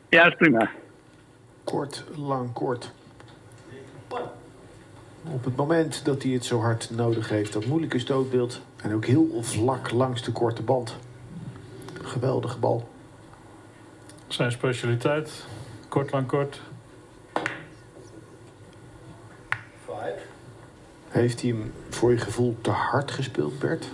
Ja, 0.09 0.23
dat 0.23 0.31
is 0.31 0.37
prima. 0.37 0.69
Kort, 1.63 2.03
lang, 2.15 2.53
kort 2.53 2.93
op 5.31 5.43
het 5.43 5.55
moment 5.55 6.05
dat 6.05 6.23
hij 6.23 6.31
het 6.31 6.45
zo 6.45 6.59
hard 6.59 6.89
nodig 6.95 7.29
heeft. 7.29 7.53
Dat 7.53 7.65
moeilijke 7.65 7.99
stootbeeld 7.99 8.61
en 8.81 8.93
ook 8.93 9.05
heel 9.05 9.27
vlak 9.41 9.91
langs 9.91 10.23
de 10.23 10.31
korte 10.31 10.61
band. 10.61 10.95
Geweldige 12.01 12.59
bal. 12.59 12.89
Zijn 14.27 14.51
specialiteit, 14.51 15.45
kort 15.87 16.11
lang 16.11 16.27
kort. 16.27 16.61
Five. 19.85 20.19
Heeft 21.07 21.41
hij 21.41 21.49
hem 21.49 21.73
voor 21.89 22.11
je 22.11 22.17
gevoel 22.17 22.57
te 22.61 22.69
hard 22.69 23.11
gespeeld, 23.11 23.59
Bert? 23.59 23.85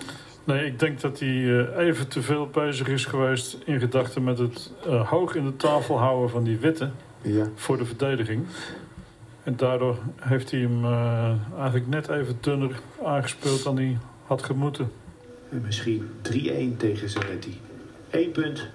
Nee, 0.44 0.66
ik 0.66 0.80
denk 0.80 1.02
dat 1.02 1.20
hij 1.20 1.30
uh, 1.30 1.78
even 1.78 2.08
te 2.08 2.22
veel 2.22 2.48
bezig 2.48 2.88
is 2.88 3.06
geweest 3.06 3.58
in 3.66 3.80
gedachten 3.80 4.24
met 4.24 4.38
het 4.38 4.72
uh, 4.88 5.10
hoog 5.10 5.36
in 5.36 5.46
de 5.46 5.56
tafel 5.56 6.00
houden 6.00 6.30
van 6.30 6.44
die 6.44 6.58
witte 6.58 6.90
ja. 7.22 7.46
voor 7.56 7.78
de 7.78 7.86
verdediging. 7.86 8.46
En 9.44 9.56
daardoor 9.56 9.98
heeft 10.20 10.52
hij 10.52 10.60
hem 10.60 10.86
uh, 10.86 11.34
eigenlijk 11.56 11.88
net 11.88 12.10
even 12.10 12.38
dunner 12.42 12.80
aangespeeld 13.06 13.64
dan 13.64 13.76
hij 13.76 13.98
had 14.26 14.44
gemoeten. 14.44 14.92
En 15.52 15.62
misschien 15.66 16.10
3-1 16.32 16.78
tegen 16.78 17.10
Zanetti. 17.10 17.62
Eén 18.10 18.32
punt. 18.32 18.70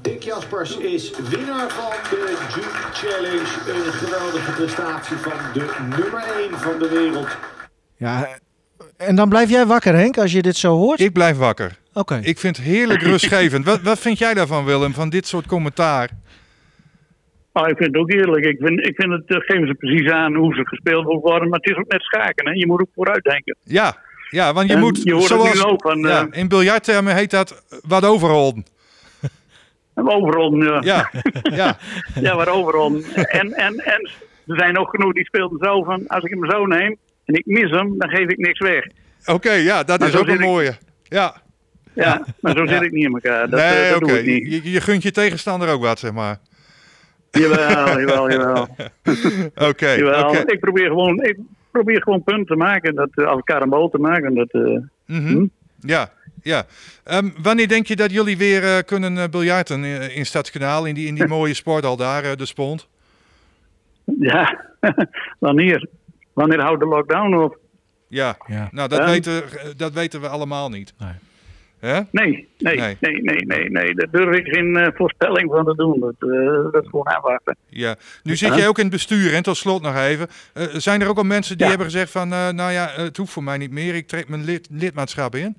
Dick 0.00 0.22
Jaspers 0.22 0.76
is 0.76 1.10
winnaar 1.30 1.70
van 1.70 1.90
de 2.10 2.46
June 2.54 2.92
Challenge. 2.92 3.84
Een 3.86 3.92
geweldige 3.92 4.52
prestatie 4.52 5.16
van 5.16 5.32
de 5.52 5.76
nummer 5.80 6.22
1 6.50 6.58
van 6.58 6.78
de 6.78 6.88
wereld. 6.88 7.36
Ja, 7.96 8.28
en 8.96 9.16
dan 9.16 9.28
blijf 9.28 9.50
jij 9.50 9.66
wakker, 9.66 9.94
Henk, 9.94 10.18
als 10.18 10.32
je 10.32 10.42
dit 10.42 10.56
zo 10.56 10.76
hoort? 10.76 11.00
Ik 11.00 11.12
blijf 11.12 11.36
wakker. 11.36 11.78
Oké. 11.88 11.98
Okay. 11.98 12.20
Ik 12.20 12.38
vind 12.38 12.56
het 12.56 12.66
heerlijk 12.66 13.02
rustgevend. 13.02 13.64
wat, 13.64 13.80
wat 13.80 13.98
vind 13.98 14.18
jij 14.18 14.34
daarvan, 14.34 14.64
Willem, 14.64 14.94
van 14.94 15.08
dit 15.08 15.26
soort 15.26 15.46
commentaar? 15.46 16.10
Oh, 17.58 17.68
ik 17.68 17.76
vind 17.76 17.92
het 17.92 17.96
ook 17.96 18.10
eerlijk. 18.10 18.44
Ik 18.44 18.58
vind, 18.58 18.86
ik 18.86 18.94
vind 18.94 19.12
het, 19.12 19.22
uh, 19.26 19.36
geven 19.38 19.66
ze 19.66 19.74
precies 19.74 20.10
aan 20.10 20.34
hoe 20.34 20.54
ze 20.54 20.66
gespeeld 20.66 21.04
worden. 21.04 21.48
Maar 21.48 21.58
het 21.62 21.70
is 21.70 21.76
ook 21.76 21.88
net 21.88 22.02
schaken. 22.02 22.46
Hè? 22.46 22.52
Je 22.52 22.66
moet 22.66 22.80
ook 22.80 22.88
vooruit 22.94 23.22
denken. 23.24 23.56
Ja, 23.62 23.96
ja 24.30 24.52
want 24.52 24.68
je 24.68 24.74
en 24.74 24.80
moet, 24.80 25.02
je 25.02 25.12
hoort 25.12 25.26
zoals, 25.26 25.48
het 25.48 25.54
nu 25.54 25.70
ook 25.70 25.82
van, 25.82 25.98
ja, 25.98 26.26
uh, 26.26 26.38
in 26.40 26.48
biljarttermen 26.48 27.14
heet 27.14 27.30
dat 27.30 27.64
wat 27.86 28.04
overrollen. 28.04 28.64
Overrollen, 29.94 30.64
ja. 30.64 30.80
Ja, 30.82 31.10
ja. 31.42 31.76
ja 32.28 32.36
wat 32.36 32.48
overrollen. 32.48 33.04
En, 33.14 33.52
en, 33.52 33.74
en 33.78 34.10
er 34.46 34.58
zijn 34.58 34.78
ook 34.78 34.90
genoeg 34.90 35.12
die 35.12 35.24
speelden 35.24 35.58
zo 35.60 35.82
van, 35.82 36.06
als 36.06 36.24
ik 36.24 36.30
hem 36.30 36.50
zo 36.50 36.66
neem 36.66 36.96
en 37.24 37.34
ik 37.34 37.46
mis 37.46 37.70
hem, 37.70 37.98
dan 37.98 38.08
geef 38.08 38.28
ik 38.28 38.38
niks 38.38 38.58
weg. 38.58 38.86
Oké, 39.20 39.32
okay, 39.32 39.62
ja, 39.62 39.82
dat 39.82 39.98
maar 39.98 40.08
is 40.08 40.16
ook 40.16 40.28
een 40.28 40.40
mooie. 40.40 40.68
Ik... 40.68 40.78
Ja. 41.02 41.36
Ja, 41.94 42.24
maar 42.40 42.56
zo 42.56 42.66
zit 42.66 42.82
ik 42.82 42.92
niet 42.92 43.04
in 43.04 43.12
elkaar. 43.12 43.50
Dat, 43.50 43.60
nee, 43.60 43.84
uh, 43.84 43.88
dat 43.88 44.02
oké. 44.02 44.06
doe 44.06 44.18
ik 44.18 44.26
niet. 44.26 44.64
Je, 44.64 44.70
je 44.70 44.80
gunt 44.80 45.02
je 45.02 45.10
tegenstander 45.10 45.68
ook 45.68 45.82
wat, 45.82 45.98
zeg 45.98 46.12
maar. 46.12 46.38
Jawel, 47.38 48.00
jawel, 48.00 48.30
jawel. 48.30 48.68
Oké. 49.68 49.88
jawel. 49.88 50.28
Okay. 50.28 50.42
Ik 50.42 50.60
probeer 50.60 50.86
gewoon, 50.86 51.22
ik 51.22 51.38
probeer 51.70 52.02
gewoon 52.02 52.22
punten 52.22 52.46
te 52.46 52.56
maken. 52.56 52.94
Dat, 52.94 53.08
uh, 53.14 53.26
als 53.26 53.42
karambool 53.44 53.88
te 53.88 53.98
maken. 53.98 54.34
Dat, 54.34 54.48
uh, 54.52 54.78
hm? 55.06 55.46
Ja, 55.80 56.10
ja. 56.42 56.66
Um, 57.04 57.34
wanneer 57.42 57.68
denk 57.68 57.86
je 57.86 57.96
dat 57.96 58.10
jullie 58.10 58.36
weer 58.36 58.62
uh, 58.62 58.78
kunnen 58.86 59.30
biljarten 59.30 59.84
in 60.14 60.26
Stadskanaal? 60.26 60.84
In 60.84 60.94
die, 60.94 61.06
in 61.06 61.14
die 61.14 61.26
mooie 61.36 61.54
sporthal 61.54 61.96
daar, 61.96 62.36
de 62.36 62.46
Spond? 62.46 62.88
Ja, 64.04 64.64
wanneer? 65.38 65.88
Wanneer 66.32 66.60
houdt 66.60 66.80
de 66.80 66.86
lockdown 66.86 67.34
op? 67.34 67.58
Ja, 68.08 68.36
ja. 68.46 68.68
nou 68.72 68.88
dat, 68.88 69.04
weten, 69.04 69.42
dat 69.76 69.92
weten 69.92 70.20
we 70.20 70.28
allemaal 70.28 70.68
niet. 70.68 70.94
Nee. 70.98 71.12
Nee, 71.80 72.04
nee, 72.10 72.48
nee, 72.58 72.96
nee, 73.00 73.20
nee, 73.22 73.44
nee, 73.44 73.68
nee. 73.68 73.94
Daar 73.94 74.10
durf 74.10 74.36
ik 74.36 74.46
geen 74.46 74.76
uh, 74.76 74.86
voorspelling 74.94 75.50
van 75.50 75.64
te 75.64 75.74
doen. 75.74 76.00
Dat, 76.00 76.30
uh, 76.30 76.72
dat 76.72 76.82
is 76.82 76.88
gewoon 76.88 77.08
aanwachten. 77.08 77.56
Ja, 77.68 77.96
nu 78.22 78.36
zit 78.36 78.54
jij 78.54 78.68
ook 78.68 78.78
in 78.78 78.84
het 78.84 78.92
bestuur 78.92 79.34
en 79.34 79.42
tot 79.42 79.56
slot 79.56 79.82
nog 79.82 79.96
even. 79.96 80.26
Uh, 80.54 80.64
zijn 80.72 81.00
er 81.00 81.08
ook 81.08 81.16
al 81.16 81.22
mensen 81.22 81.56
die 81.56 81.64
ja. 81.64 81.72
hebben 81.72 81.90
gezegd 81.90 82.10
van, 82.10 82.28
nou 82.28 82.72
ja, 82.72 82.90
het 82.96 83.16
hoeft 83.16 83.32
voor 83.32 83.44
mij 83.44 83.58
niet 83.58 83.70
meer. 83.70 83.94
Ik 83.94 84.08
trek 84.08 84.28
mijn 84.28 84.44
lid, 84.44 84.68
lidmaatschap 84.70 85.34
in? 85.34 85.56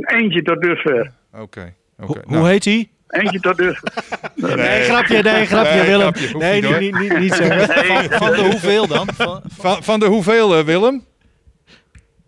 eentje 0.00 0.42
tot 0.42 0.62
dusver. 0.62 1.12
Oké. 1.32 1.42
Okay, 1.42 1.74
okay. 1.98 2.06
Ho 2.06 2.14
nou. 2.26 2.38
Hoe 2.38 2.48
heet 2.48 2.64
hij? 2.64 2.90
Eentje 3.08 3.40
tot 3.40 3.56
dus. 3.56 3.82
Nee, 4.34 4.54
nee 4.54 4.82
grapje, 4.82 5.22
nee, 5.22 5.46
grapje, 5.46 5.74
nee, 5.74 5.86
Willem. 5.86 6.14
Grapje, 6.14 6.38
nee, 6.38 6.62
niet, 6.62 6.80
niet, 6.80 6.98
niet, 6.98 7.18
niet 7.18 7.34
zeggen. 7.34 7.86
Nee, 7.86 8.08
van, 8.08 8.18
van, 8.18 8.30
de 8.30 8.42
hoeveel 8.50 8.86
dan? 8.86 9.08
Van, 9.14 9.42
van, 9.58 9.82
van 9.82 10.00
de 10.00 10.06
hoeveel, 10.06 10.64
Willem? 10.64 11.04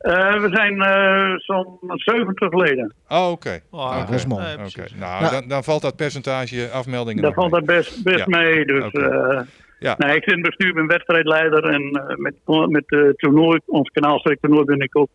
Uh, 0.03 0.41
we 0.41 0.49
zijn 0.53 0.77
uh, 0.77 1.39
zo'n 1.39 1.79
70 1.95 2.53
leden. 2.53 2.93
Oh, 3.09 3.31
oké. 3.31 3.31
Okay. 3.31 3.63
Oh, 3.71 3.87
okay. 3.87 4.01
Dat 4.01 4.15
is 4.15 4.27
mooi. 4.27 4.45
Okay. 4.45 4.89
Nou, 4.99 5.21
nou, 5.21 5.33
dan, 5.33 5.49
dan, 5.49 5.65
valt 5.65 5.83
dat 5.83 5.97
percentage 5.97 6.69
afmeldingen 6.73 7.23
Dan 7.23 7.33
valt 7.33 7.51
dat 7.51 7.65
best, 7.65 8.03
best 8.03 8.19
ja. 8.19 8.25
mee. 8.27 8.65
Dus, 8.65 8.93
uh, 8.93 9.41
ja. 9.79 9.95
nee, 9.99 10.17
ik 10.17 10.23
zit 10.23 10.37
in 10.37 10.39
het 10.39 10.57
bestuur, 10.57 10.75
ben 10.75 10.87
wedstrijdleider. 10.87 11.65
En 11.65 12.03
met, 12.17 12.35
met 12.69 12.85
uh, 12.87 13.09
toernooi, 13.17 13.61
ons 13.67 13.91
kanaalstreek 13.91 14.41
toernooi, 14.41 14.65
ben 14.65 14.81
ik 14.81 14.97
ook 14.97 15.11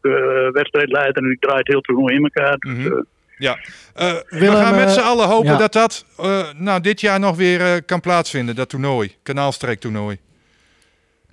wedstrijdleider. 0.52 1.24
En 1.24 1.32
ik 1.32 1.40
draai 1.40 1.58
het 1.58 1.68
heel 1.68 1.82
toernooi 1.82 2.16
in 2.16 2.24
elkaar. 2.24 2.58
Dus, 2.58 2.74
mm 2.74 2.84
-hmm. 2.84 3.06
Ja, 3.38 3.58
uh, 4.02 4.14
Willem, 4.30 4.56
we 4.56 4.62
gaan 4.62 4.76
met 4.76 4.92
z'n 4.92 5.00
allen 5.00 5.28
hopen 5.28 5.52
ja. 5.52 5.58
dat 5.58 5.74
dat 5.74 6.06
uh, 6.20 6.52
nou, 6.56 6.82
dit 6.82 7.02
jaar 7.02 7.20
nog 7.20 7.36
weer 7.36 7.60
uh, 7.60 7.74
kan 7.86 8.00
plaatsvinden, 8.00 8.56
dat 8.56 8.70
toernooi, 8.70 9.16
kanaalstreektoernooi. 9.24 10.18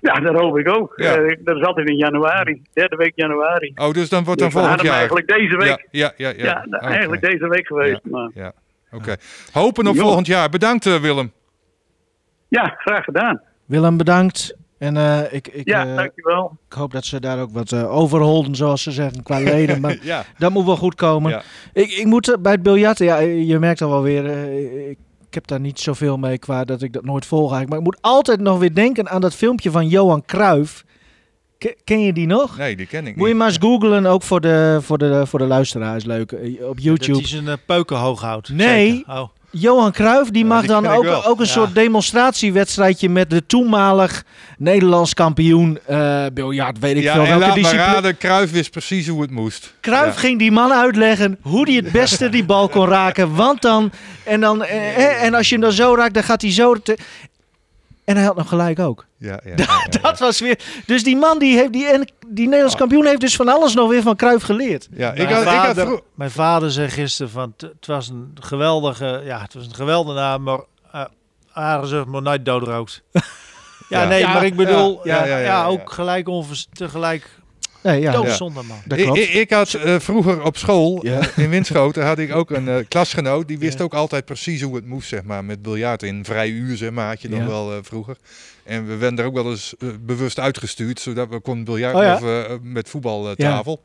Ja, 0.05 0.21
dat 0.21 0.35
hoop 0.35 0.59
ik 0.59 0.69
ook. 0.69 0.93
Ja. 0.97 1.17
dat 1.39 1.57
is 1.57 1.63
altijd 1.63 1.89
in 1.89 1.97
januari, 1.97 2.63
derde 2.73 2.97
week 2.97 3.13
januari. 3.15 3.73
Oh, 3.75 3.91
dus 3.91 4.09
dan 4.09 4.25
wordt 4.25 4.41
dan 4.41 4.49
dus 4.49 4.59
volgend 4.61 4.83
jaar. 4.83 4.97
eigenlijk 4.97 5.27
deze 5.27 5.57
week. 5.57 5.87
Ja, 5.91 6.13
ja, 6.17 6.33
ja. 6.37 6.45
ja. 6.45 6.67
ja 6.71 6.79
eigenlijk 6.79 7.23
deze 7.23 7.49
week 7.49 7.67
geweest. 7.67 8.01
Ja, 8.03 8.11
maar. 8.11 8.31
ja. 8.35 8.53
oké. 8.87 8.97
Okay. 8.97 9.17
Hopen 9.53 9.87
op 9.87 9.95
jo. 9.95 10.03
volgend 10.03 10.27
jaar. 10.27 10.49
Bedankt 10.49 11.01
Willem. 11.01 11.33
Ja, 12.49 12.75
graag 12.79 13.05
gedaan. 13.05 13.43
Willem, 13.65 13.97
bedankt. 13.97 14.57
En 14.79 14.97
uh, 14.97 15.33
ik, 15.33 15.49
ik, 15.49 15.69
ja, 15.69 15.87
uh, 15.87 15.97
dankjewel. 15.97 16.59
Ik 16.67 16.73
hoop 16.73 16.93
dat 16.93 17.05
ze 17.05 17.21
daar 17.21 17.41
ook 17.41 17.51
wat 17.51 17.71
uh, 17.71 17.97
overholden, 17.97 18.55
zoals 18.55 18.83
ze 18.83 18.91
zeggen, 18.91 19.23
qua 19.23 19.39
leden. 19.55 19.81
Maar 19.81 19.97
ja. 20.03 20.25
dat 20.39 20.51
moet 20.51 20.65
wel 20.65 20.77
goed 20.77 20.95
komen. 20.95 21.31
Ja. 21.31 21.43
Ik, 21.73 21.91
ik 21.91 22.05
moet 22.05 22.37
bij 22.41 22.53
het 22.53 22.63
biljarten, 22.63 23.07
ja, 23.07 23.19
je 23.19 23.59
merkt 23.59 23.83
al 23.83 23.91
wel 23.91 24.03
weer, 24.03 24.25
ik, 24.89 24.99
ik 25.35 25.41
heb 25.41 25.59
daar 25.59 25.67
niet 25.67 25.81
zoveel 25.81 26.17
mee 26.17 26.39
qua 26.39 26.65
dat 26.65 26.83
ik 26.83 26.93
dat 26.93 27.05
nooit 27.05 27.27
volg. 27.27 27.51
Maar 27.51 27.79
ik 27.79 27.85
moet 27.85 27.99
altijd 28.01 28.41
nog 28.41 28.59
weer 28.59 28.75
denken 28.75 29.09
aan 29.09 29.21
dat 29.21 29.35
filmpje 29.35 29.71
van 29.71 29.89
Johan 29.89 30.25
Cruijff. 30.25 30.85
Ken 31.85 32.01
je 32.01 32.13
die 32.13 32.27
nog? 32.27 32.57
Nee, 32.57 32.77
die 32.77 32.87
ken 32.87 33.01
ik 33.01 33.07
niet. 33.07 33.17
Moet 33.17 33.29
je 33.29 33.35
maar 33.35 33.49
eens 33.49 33.57
googlen, 33.59 34.07
ook 34.07 34.23
voor 34.23 34.41
de, 34.41 34.79
voor 34.81 34.99
de, 34.99 35.27
voor 35.27 35.39
de 35.39 35.45
luisteraars, 35.45 36.05
leuk. 36.05 36.33
Op 36.61 36.79
YouTube. 36.79 37.21
Dat 37.21 37.31
hij 37.31 37.43
zijn 37.43 37.59
peuken 37.67 37.97
hoog 37.97 38.21
houdt. 38.21 38.49
Nee, 38.49 39.05
oh. 39.07 39.29
Johan 39.57 39.93
Cruijff 39.93 40.31
die 40.31 40.45
mag 40.45 40.67
dan 40.67 40.87
ook, 40.87 41.07
ook 41.27 41.39
een 41.39 41.45
ja. 41.45 41.51
soort 41.51 41.75
demonstratiewedstrijdje 41.75 43.09
met 43.09 43.31
de 43.31 43.47
toenmalig 43.47 44.25
Nederlands 44.59 45.15
kampioen 45.15 45.79
uh, 45.91 46.25
biljart, 46.33 46.79
weet 46.79 46.97
ik 46.97 47.03
ja, 47.03 47.13
veel. 47.13 47.39
Laat 47.39 47.55
discipline... 47.55 47.85
maar 47.85 47.95
raden, 47.95 48.17
Cruijff 48.17 48.53
wist 48.53 48.71
precies 48.71 49.09
hoe 49.09 49.23
het 49.23 49.31
moest. 49.31 49.75
Cruijff 49.81 50.15
ja. 50.15 50.21
ging 50.21 50.39
die 50.39 50.53
man 50.53 50.73
uitleggen 50.73 51.39
hoe 51.43 51.65
hij 51.65 51.75
het 51.75 51.93
beste 51.93 52.29
die 52.37 52.45
bal 52.45 52.69
kon 52.69 52.87
raken. 52.87 53.35
Want 53.35 53.63
dan, 53.63 53.93
en, 54.25 54.41
dan, 54.41 54.65
eh, 54.65 55.23
en 55.23 55.35
als 55.35 55.49
je 55.49 55.55
hem 55.55 55.65
dan 55.65 55.73
zo 55.73 55.95
raakt, 55.95 56.15
dan 56.15 56.23
gaat 56.23 56.43
hij 56.43 56.53
zo... 56.53 56.75
Te... 56.75 56.99
En 58.05 58.17
hij 58.17 58.25
had 58.25 58.37
nog 58.37 58.49
gelijk 58.49 58.79
ook. 58.79 59.07
Ja, 59.19 59.41
ja, 59.45 59.53
ja, 59.57 59.65
ja 59.67 60.01
dat 60.01 60.19
was 60.19 60.41
weer. 60.41 60.59
Dus 60.87 61.05
die 61.05 61.17
man 61.17 61.39
die 61.39 61.57
heeft 61.57 61.73
die, 61.73 61.87
die 62.27 62.45
Nederlands 62.45 62.77
kampioen 62.77 63.07
heeft 63.07 63.21
dus 63.21 63.37
van 63.37 63.49
alles 63.49 63.75
nog 63.75 63.89
weer 63.89 64.03
van 64.03 64.17
Cruijff 64.17 64.45
geleerd. 64.45 64.89
Ja, 64.91 65.13
ik 65.13 65.29
had, 65.29 65.43
vader, 65.43 65.71
ik 65.71 65.77
had 65.77 65.87
vro- 65.87 66.05
mijn 66.15 66.31
vader 66.31 66.71
zei 66.71 66.89
gisteren 66.89 67.33
van 67.33 67.55
het 67.57 67.87
was 67.87 68.09
een 68.09 68.37
geweldige, 68.41 69.23
ja, 69.25 69.41
het 69.41 69.55
was 69.55 69.67
een 69.67 69.75
geweldige 69.75 70.19
naam, 70.19 70.43
maar 70.43 70.61
uh, 70.95 71.05
Arenze 71.53 72.05
maar 72.07 72.23
nooit 72.23 72.45
doodrookt. 72.45 73.03
ja, 73.89 74.05
nee, 74.05 74.27
maar 74.27 74.45
ik 74.45 74.57
bedoel, 74.57 75.01
ja, 75.03 75.25
ja, 75.25 75.37
ja, 75.37 75.67
ook 75.67 75.93
gelijk 75.93 76.29
onvers 76.29 76.69
tegelijk 76.73 77.31
Nee, 77.85 78.01
ja. 78.01 78.13
Doodzonde, 78.13 78.63
man. 78.63 78.77
Dat 78.85 78.99
klopt. 79.01 79.19
Ik, 79.19 79.29
ik 79.29 79.51
had 79.51 79.75
uh, 79.75 79.99
vroeger 79.99 80.43
op 80.43 80.57
school, 80.57 81.07
ja. 81.07 81.21
uh, 81.21 81.45
in 81.45 81.51
Winschoten, 81.51 82.07
had 82.07 82.19
ik 82.19 82.35
ook 82.35 82.51
een 82.51 82.67
uh, 82.67 82.77
klasgenoot. 82.89 83.49
Die 83.49 83.59
wist 83.59 83.79
ja. 83.79 83.85
ook 83.85 83.95
altijd 83.95 84.25
precies 84.25 84.63
hoe 84.63 84.77
het 84.77 84.87
moest, 84.87 85.09
zeg 85.09 85.23
maar. 85.23 85.45
Met 85.45 85.63
biljart 85.63 86.03
in 86.03 86.25
vrij 86.25 86.49
uur, 86.49 86.77
zeg 86.77 86.91
maar, 86.91 87.09
had 87.09 87.23
je 87.23 87.29
dan 87.29 87.39
ja. 87.39 87.47
wel 87.47 87.83
vroeger. 87.83 88.17
En 88.63 88.87
we 88.87 88.97
werden 88.97 89.19
er 89.19 89.25
ook 89.25 89.35
wel 89.35 89.51
eens 89.51 89.75
bewust 90.01 90.39
uitgestuurd, 90.39 91.01
zodat 91.01 91.29
we 91.29 91.41
konden 91.41 91.65
biljart 91.65 91.95
oh, 91.95 92.13
of 92.13 92.59
met 92.63 92.89
voetbaltafel. 92.89 93.83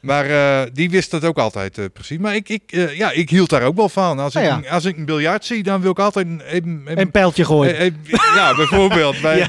maar 0.00 0.26
die 0.72 0.90
wist 0.90 1.10
dat 1.10 1.24
ook 1.24 1.38
altijd 1.38 1.92
precies. 1.92 2.18
Maar 2.18 2.34
ik, 2.34 2.48
ik, 2.48 2.62
ja, 2.94 3.10
ik 3.10 3.30
hield 3.30 3.50
daar 3.50 3.62
ook 3.62 3.76
wel 3.76 3.88
van. 3.88 4.18
Als, 4.18 4.36
oh, 4.36 4.42
ik, 4.42 4.68
als 4.68 4.84
ik 4.84 4.96
een 4.96 5.04
biljart 5.04 5.44
zie, 5.44 5.62
dan 5.62 5.80
wil 5.80 5.90
ik 5.90 5.98
altijd 5.98 6.26
even... 6.26 6.82
even 6.84 7.00
een 7.00 7.10
pijltje 7.10 7.44
gooien. 7.44 7.96
ja, 8.34 8.54
bijvoorbeeld. 8.56 9.20
bij, 9.22 9.38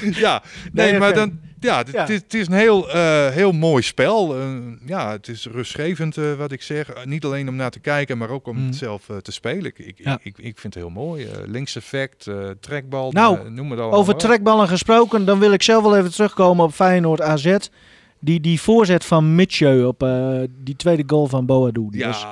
ja. 0.00 0.42
nee, 0.72 0.90
nee 0.90 0.98
maar 0.98 1.14
dan 1.14 1.38
ja, 1.60 1.78
het, 1.78 1.90
ja. 1.90 2.08
Is 2.38 2.46
een 2.46 2.52
heel, 2.52 2.88
uh, 2.88 3.28
heel 3.28 3.52
mooi 3.52 3.82
spel. 3.82 4.40
Uh, 4.40 4.56
ja, 4.86 5.10
het 5.10 5.28
is 5.28 5.46
rustgevend 5.46 6.16
uh, 6.16 6.34
wat 6.34 6.52
ik 6.52 6.62
zeg. 6.62 7.04
niet 7.04 7.24
alleen 7.24 7.48
om 7.48 7.56
naar 7.56 7.70
te 7.70 7.80
kijken, 7.80 8.18
maar 8.18 8.30
ook 8.30 8.46
om 8.46 8.58
mm. 8.58 8.66
het 8.66 8.76
zelf 8.76 9.10
te 9.22 9.32
spelen. 9.32 9.64
Ik, 9.64 9.78
ik, 9.78 9.98
ja. 9.98 10.18
ik, 10.22 10.38
ik, 10.38 10.58
vind 10.58 10.74
het 10.74 10.82
heel 10.82 10.92
mooi. 10.92 11.26
linkseffect, 11.46 12.30
trekbal, 12.60 13.12
nou, 13.12 13.50
noem 13.50 13.70
het 13.70 13.80
al. 13.80 13.92
Over 13.92 14.16
trekballen 14.16 14.68
gesproken, 14.68 15.24
dan 15.24 15.38
wil 15.38 15.52
ik 15.52 15.62
zelf 15.62 15.82
wel 15.82 15.96
even 15.96 16.10
terugkomen 16.10 16.64
op 16.64 16.72
Feyenoord 16.72 17.20
AZ. 17.20 17.56
Die, 18.20 18.40
die 18.40 18.60
voorzet 18.60 19.04
van 19.04 19.34
Mitchell 19.34 19.84
op 19.84 20.08
die 20.64 20.76
tweede 20.76 21.04
goal 21.06 21.26
van 21.26 21.46
Boadu. 21.46 21.86
Die 21.90 22.00
ja, 22.00 22.06
was, 22.06 22.26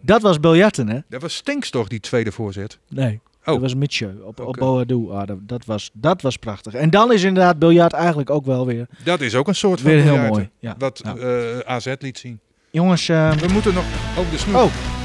dat 0.00 0.22
was 0.22 0.40
biljarten, 0.40 0.88
hè? 0.88 0.98
Dat 1.08 1.22
was 1.22 1.34
Stinks 1.34 1.70
toch, 1.70 1.88
die 1.88 2.00
tweede 2.00 2.32
voorzet? 2.32 2.78
Nee. 2.88 3.20
Oh. 3.48 3.54
Dat 3.54 3.62
was 3.62 3.74
Mitchell 3.74 4.14
op, 4.22 4.40
okay. 4.40 4.46
op 4.46 4.56
Boadu. 4.56 5.10
Ah, 5.10 5.26
dat, 5.26 5.38
dat, 5.40 5.64
was, 5.64 5.90
dat 5.92 6.22
was 6.22 6.36
prachtig. 6.36 6.74
En 6.74 6.90
dan 6.90 7.12
is 7.12 7.22
inderdaad 7.22 7.58
biljart 7.58 7.92
eigenlijk 7.92 8.30
ook 8.30 8.44
wel 8.44 8.66
weer... 8.66 8.86
Dat 9.04 9.20
is 9.20 9.34
ook 9.34 9.48
een 9.48 9.54
soort 9.54 9.80
van 9.80 9.90
weer 9.90 10.02
heel 10.02 10.16
mooi. 10.16 10.48
Ja. 10.58 10.74
Wat. 10.78 11.02
Uh, 11.16 11.58
AZ 11.58 11.94
liet 11.98 12.18
zien. 12.18 12.40
Jongens... 12.70 13.08
Uh, 13.08 13.32
We 13.32 13.52
moeten 13.52 13.74
nog... 13.74 13.84
Oh, 14.18 14.30
de 14.30 14.38
snoek. 14.38 14.56
Oh. 14.56 14.97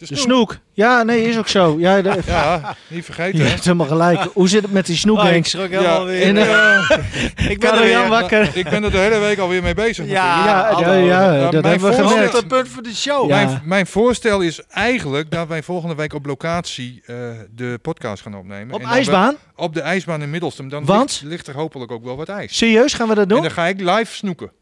De 0.00 0.06
snoek. 0.06 0.18
de 0.18 0.22
snoek. 0.22 0.58
Ja, 0.72 1.02
nee, 1.02 1.22
is 1.22 1.38
ook 1.38 1.48
zo. 1.48 1.76
Ja, 1.78 2.02
de, 2.02 2.18
ja 2.26 2.76
niet 2.88 3.04
vergeten. 3.04 3.38
Je 3.38 3.44
hebt 3.44 3.64
helemaal 3.64 3.86
gelijk. 3.86 4.22
Hoe 4.32 4.48
zit 4.48 4.62
het 4.62 4.72
met 4.72 4.86
die 4.86 4.96
snoek, 4.96 5.18
oh, 5.18 5.30
Ik 5.30 5.46
schrok 5.46 5.68
helemaal 5.68 6.00
ja. 6.00 6.04
weer. 6.04 6.20
In, 6.20 6.36
uh, 6.36 6.90
ik 7.52 7.60
ben 7.60 7.72
er 7.72 8.08
wakker. 8.08 8.50
ik 8.54 8.68
ben 8.68 8.84
er 8.84 8.90
de 8.90 8.98
hele 8.98 9.18
week 9.18 9.38
alweer 9.38 9.62
mee 9.62 9.74
bezig. 9.74 10.06
Ja, 10.06 10.10
ja, 10.80 10.94
ja, 10.94 11.50
dat 11.50 11.64
hebben 11.64 11.88
we 11.88 11.94
gemerkt. 11.94 12.32
Het 12.32 12.48
punt 12.48 12.68
voor 12.68 12.82
de 12.82 12.94
show. 12.94 13.28
Mijn, 13.28 13.60
mijn, 13.64 13.86
voorstel 13.86 14.40
is 14.40 14.60
eigenlijk 14.68 15.30
dat 15.30 15.48
wij 15.48 15.62
volgende 15.62 15.94
week 15.94 16.14
op 16.14 16.26
locatie 16.26 17.02
uh, 17.06 17.16
de 17.54 17.78
podcast 17.82 18.22
gaan 18.22 18.34
opnemen. 18.34 18.74
Op 18.74 18.80
en 18.80 18.88
ijsbaan? 18.88 19.32
We, 19.32 19.62
op 19.62 19.74
de 19.74 19.80
ijsbaan 19.80 20.22
in 20.22 20.30
Middelstum. 20.30 20.68
Dan 20.68 20.84
Want? 20.84 21.10
Ligt, 21.10 21.32
ligt 21.32 21.46
er 21.46 21.54
hopelijk 21.54 21.92
ook 21.92 22.04
wel 22.04 22.16
wat 22.16 22.28
ijs. 22.28 22.56
Serieus, 22.56 22.94
gaan 22.94 23.08
we 23.08 23.14
dat 23.14 23.28
doen? 23.28 23.38
En 23.38 23.44
dan 23.44 23.52
ga 23.52 23.66
ik 23.66 23.80
live 23.80 24.14
snoeken. 24.14 24.52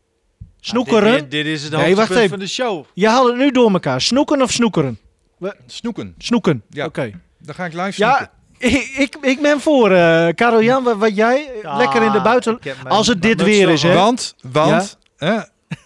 Snoekeren? 0.61 1.13
Ah, 1.13 1.19
dit, 1.19 1.31
dit, 1.31 1.47
is 1.47 1.63
het 1.63 1.73
nee, 1.73 1.95
hoogtepunt 1.95 2.31
van 2.31 2.39
de 2.39 2.49
show. 2.49 2.85
Je 2.95 3.09
haalt 3.09 3.29
het 3.29 3.37
nu 3.37 3.51
door 3.51 3.73
elkaar. 3.73 4.01
Snoeken 4.01 4.43
of 4.43 4.53
snoekeren? 4.53 4.99
We... 5.39 5.57
Snoeken. 5.67 6.15
Snoeken, 6.19 6.63
ja. 6.69 6.85
oké. 6.85 7.01
Okay. 7.01 7.21
Dan 7.39 7.55
ga 7.55 7.65
ik 7.65 7.73
live 7.73 7.93
snoeken. 7.93 8.31
Ja, 8.59 8.67
ik, 8.69 8.95
ik, 8.97 9.17
ik 9.21 9.41
ben 9.41 9.61
voor. 9.61 9.91
Uh, 9.91 10.29
Karel 10.35 10.63
Jan, 10.63 10.85
wat, 10.85 10.97
wat 10.97 11.17
jij? 11.17 11.51
Ja, 11.63 11.77
lekker 11.77 12.03
in 12.03 12.13
de 12.13 12.21
buiten. 12.21 12.59
Als 12.85 13.07
het 13.07 13.23
dit 13.23 13.43
weer 13.43 13.69
is, 13.69 13.83
hè? 13.83 13.95
Want, 13.95 14.35
want 14.51 14.99
ja? 15.17 15.27
hè, 15.27 15.41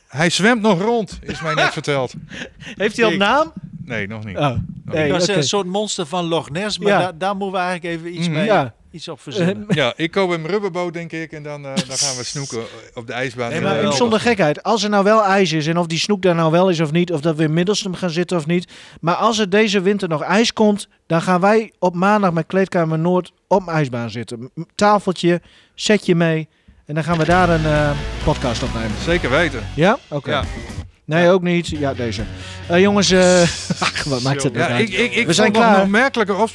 hij 0.09 0.31
zwemt 0.31 0.63
nog 0.63 0.81
rond, 0.81 1.19
is 1.23 1.43
mij 1.43 1.55
net 1.55 1.73
verteld. 1.79 2.15
Heeft 2.59 2.97
hij 2.97 3.07
al 3.07 3.17
naam? 3.17 3.53
Nee, 3.85 4.07
nog 4.07 4.25
niet. 4.25 4.37
Oh. 4.37 4.57
Nee, 4.85 5.09
dat 5.09 5.21
is 5.21 5.29
okay. 5.29 5.37
een 5.37 5.49
soort 5.49 5.67
monster 5.67 6.07
van 6.07 6.25
Loch 6.25 6.51
Ness, 6.51 6.79
maar 6.79 6.93
ja. 6.93 6.99
da 6.99 7.13
daar 7.13 7.37
moeten 7.37 7.61
we 7.61 7.67
eigenlijk 7.67 7.99
even 7.99 8.19
iets 8.19 8.29
mm, 8.29 8.35
mee. 8.35 8.45
Ja. 8.45 8.75
Iets 8.93 9.09
op 9.09 9.21
verzinnen. 9.21 9.65
ja, 9.69 9.93
ik 9.97 10.11
koop 10.11 10.31
een 10.31 10.47
rubberboot, 10.47 10.93
denk 10.93 11.13
ik. 11.13 11.33
En 11.33 11.43
dan, 11.43 11.65
uh, 11.65 11.75
dan 11.75 11.97
gaan 11.97 12.17
we 12.17 12.25
snoeken 12.25 12.63
op 12.95 13.07
de 13.07 13.13
ijsbaan. 13.13 13.51
Nee, 13.51 13.61
maar 13.61 13.83
uh, 13.83 13.93
zonder 13.93 14.21
gekheid. 14.21 14.63
Als 14.63 14.83
er 14.83 14.91
nou 14.91 15.05
wel 15.05 15.25
ijs 15.25 15.53
is 15.53 15.67
en 15.67 15.79
of 15.79 15.87
die 15.87 15.99
snoek 15.99 16.23
daar 16.23 16.35
nou 16.35 16.51
wel 16.51 16.71
is 16.71 16.81
of 16.81 16.93
niet. 16.93 17.13
Of 17.13 17.21
dat 17.21 17.37
we 17.37 17.43
in 17.43 17.53
Middelstum 17.53 17.95
gaan 17.95 18.11
zitten 18.11 18.37
of 18.37 18.47
niet. 18.47 18.73
Maar 19.01 19.15
als 19.15 19.39
er 19.39 19.51
deze 19.51 19.81
winter 19.81 20.09
nog 20.09 20.23
ijs 20.23 20.53
komt. 20.53 20.89
Dan 21.07 21.23
gaan 21.23 21.41
wij 21.41 21.73
op 21.79 21.95
maandag 21.95 22.33
met 22.33 22.47
Kleedkamer 22.47 22.99
Noord 22.99 23.33
op 23.49 23.61
een 23.67 23.75
ijsbaan 23.75 24.11
zitten. 24.11 24.51
Tafeltje, 24.75 25.41
setje 25.75 26.15
mee. 26.15 26.49
En 26.87 26.95
dan 26.95 27.05
gaan 27.05 27.19
we 27.19 27.25
daar 27.25 27.49
een 27.49 27.65
uh, 27.65 27.91
podcast 28.25 28.63
opnemen. 28.63 28.99
Zeker 29.05 29.31
weten. 29.31 29.67
Ja? 29.75 29.99
Oké. 30.09 30.17
Okay. 30.17 30.35
Ja. 30.35 30.82
Nee, 31.05 31.31
ook 31.31 31.43
niet. 31.43 31.69
Ja, 31.69 31.95
deze. 31.95 32.23
Eh, 32.69 32.81
jongens, 32.81 33.11
eh, 33.11 33.43
wat 34.05 34.23
maakt 34.23 34.43
het 34.43 34.53
Ja, 34.55 34.59
nou 34.59 34.73
uit? 34.73 34.89
ik, 34.89 34.95
ik, 34.99 35.15
ik 35.15 35.27
We 35.27 35.33
zijn 35.33 35.53
klaar. 35.53 35.77
een 35.77 35.83
opmerkelijke 35.83 36.49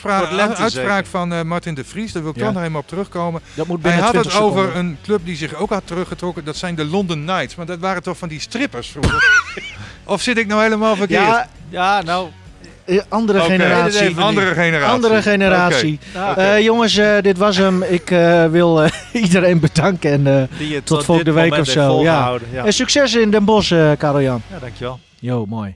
uitspraak 0.58 1.06
van 1.06 1.34
eh, 1.34 1.42
Martin 1.42 1.74
de 1.74 1.84
Vries. 1.84 2.12
Daar 2.12 2.22
wil 2.24 2.32
ik 2.32 2.38
Ja. 2.38 2.44
toch 2.46 2.54
nog 2.54 2.64
even 2.64 2.76
op 2.76 2.88
terugkomen. 2.88 3.42
Dat 3.54 3.68
moet 3.68 3.84
Hij 3.84 3.92
had 3.94 4.14
het 4.14 4.22
20 4.22 4.42
over 4.42 4.76
een 4.76 4.98
club 5.04 5.22
die 5.24 5.36
zich 5.36 5.54
ook 5.54 5.70
had 5.70 5.82
teruggetrokken. 5.88 6.46
Dat 6.46 6.56
zijn 6.58 6.76
de 6.76 6.86
London 6.86 7.22
Knights. 7.26 7.56
Maar 7.56 7.66
dat 7.66 7.80
waren 7.80 8.04
toch 8.04 8.18
van 8.18 8.28
die 8.28 8.40
strippers 8.40 8.88
vroeger? 8.90 9.44
of 10.04 10.22
zit 10.22 10.38
ik 10.38 10.48
nou 10.48 10.62
helemaal 10.64 10.96
verkeerd? 10.96 11.22
Ja, 11.22 11.50
Ja, 11.70 12.02
nou, 12.02 12.30
andere 13.10 13.40
generatie. 13.40 14.02
even 14.02 14.24
Andere 14.24 14.54
generatie. 14.54 14.94
Andere 14.94 15.22
generatie. 15.22 16.00
Ja. 16.14 16.38
Eh, 16.38 16.64
jongens, 16.64 16.98
eh, 16.98 17.16
dit 17.22 17.38
was 17.38 17.58
hem. 17.58 17.84
Ik 17.84 18.12
eh, 18.12 18.46
wil 18.46 18.84
eh, 18.84 18.90
iedereen 19.24 19.60
bedanken 19.60 20.12
en 20.12 20.50
eh, 20.60 20.78
tot 20.84 21.04
volgende 21.06 21.32
week 21.32 21.54
of 21.58 21.68
zo. 21.68 22.02
Ja. 22.02 22.38
En 22.66 22.74
succes 22.74 23.16
in 23.16 23.32
Den 23.32 23.46
Bosch, 23.46 23.72
eh 23.72 23.92
Karel 23.98 24.22
Jan. 24.22 24.42
ja, 24.52 24.60
dankjewel. 24.60 25.00
Jo, 25.20 25.46
mooi. 25.46 25.76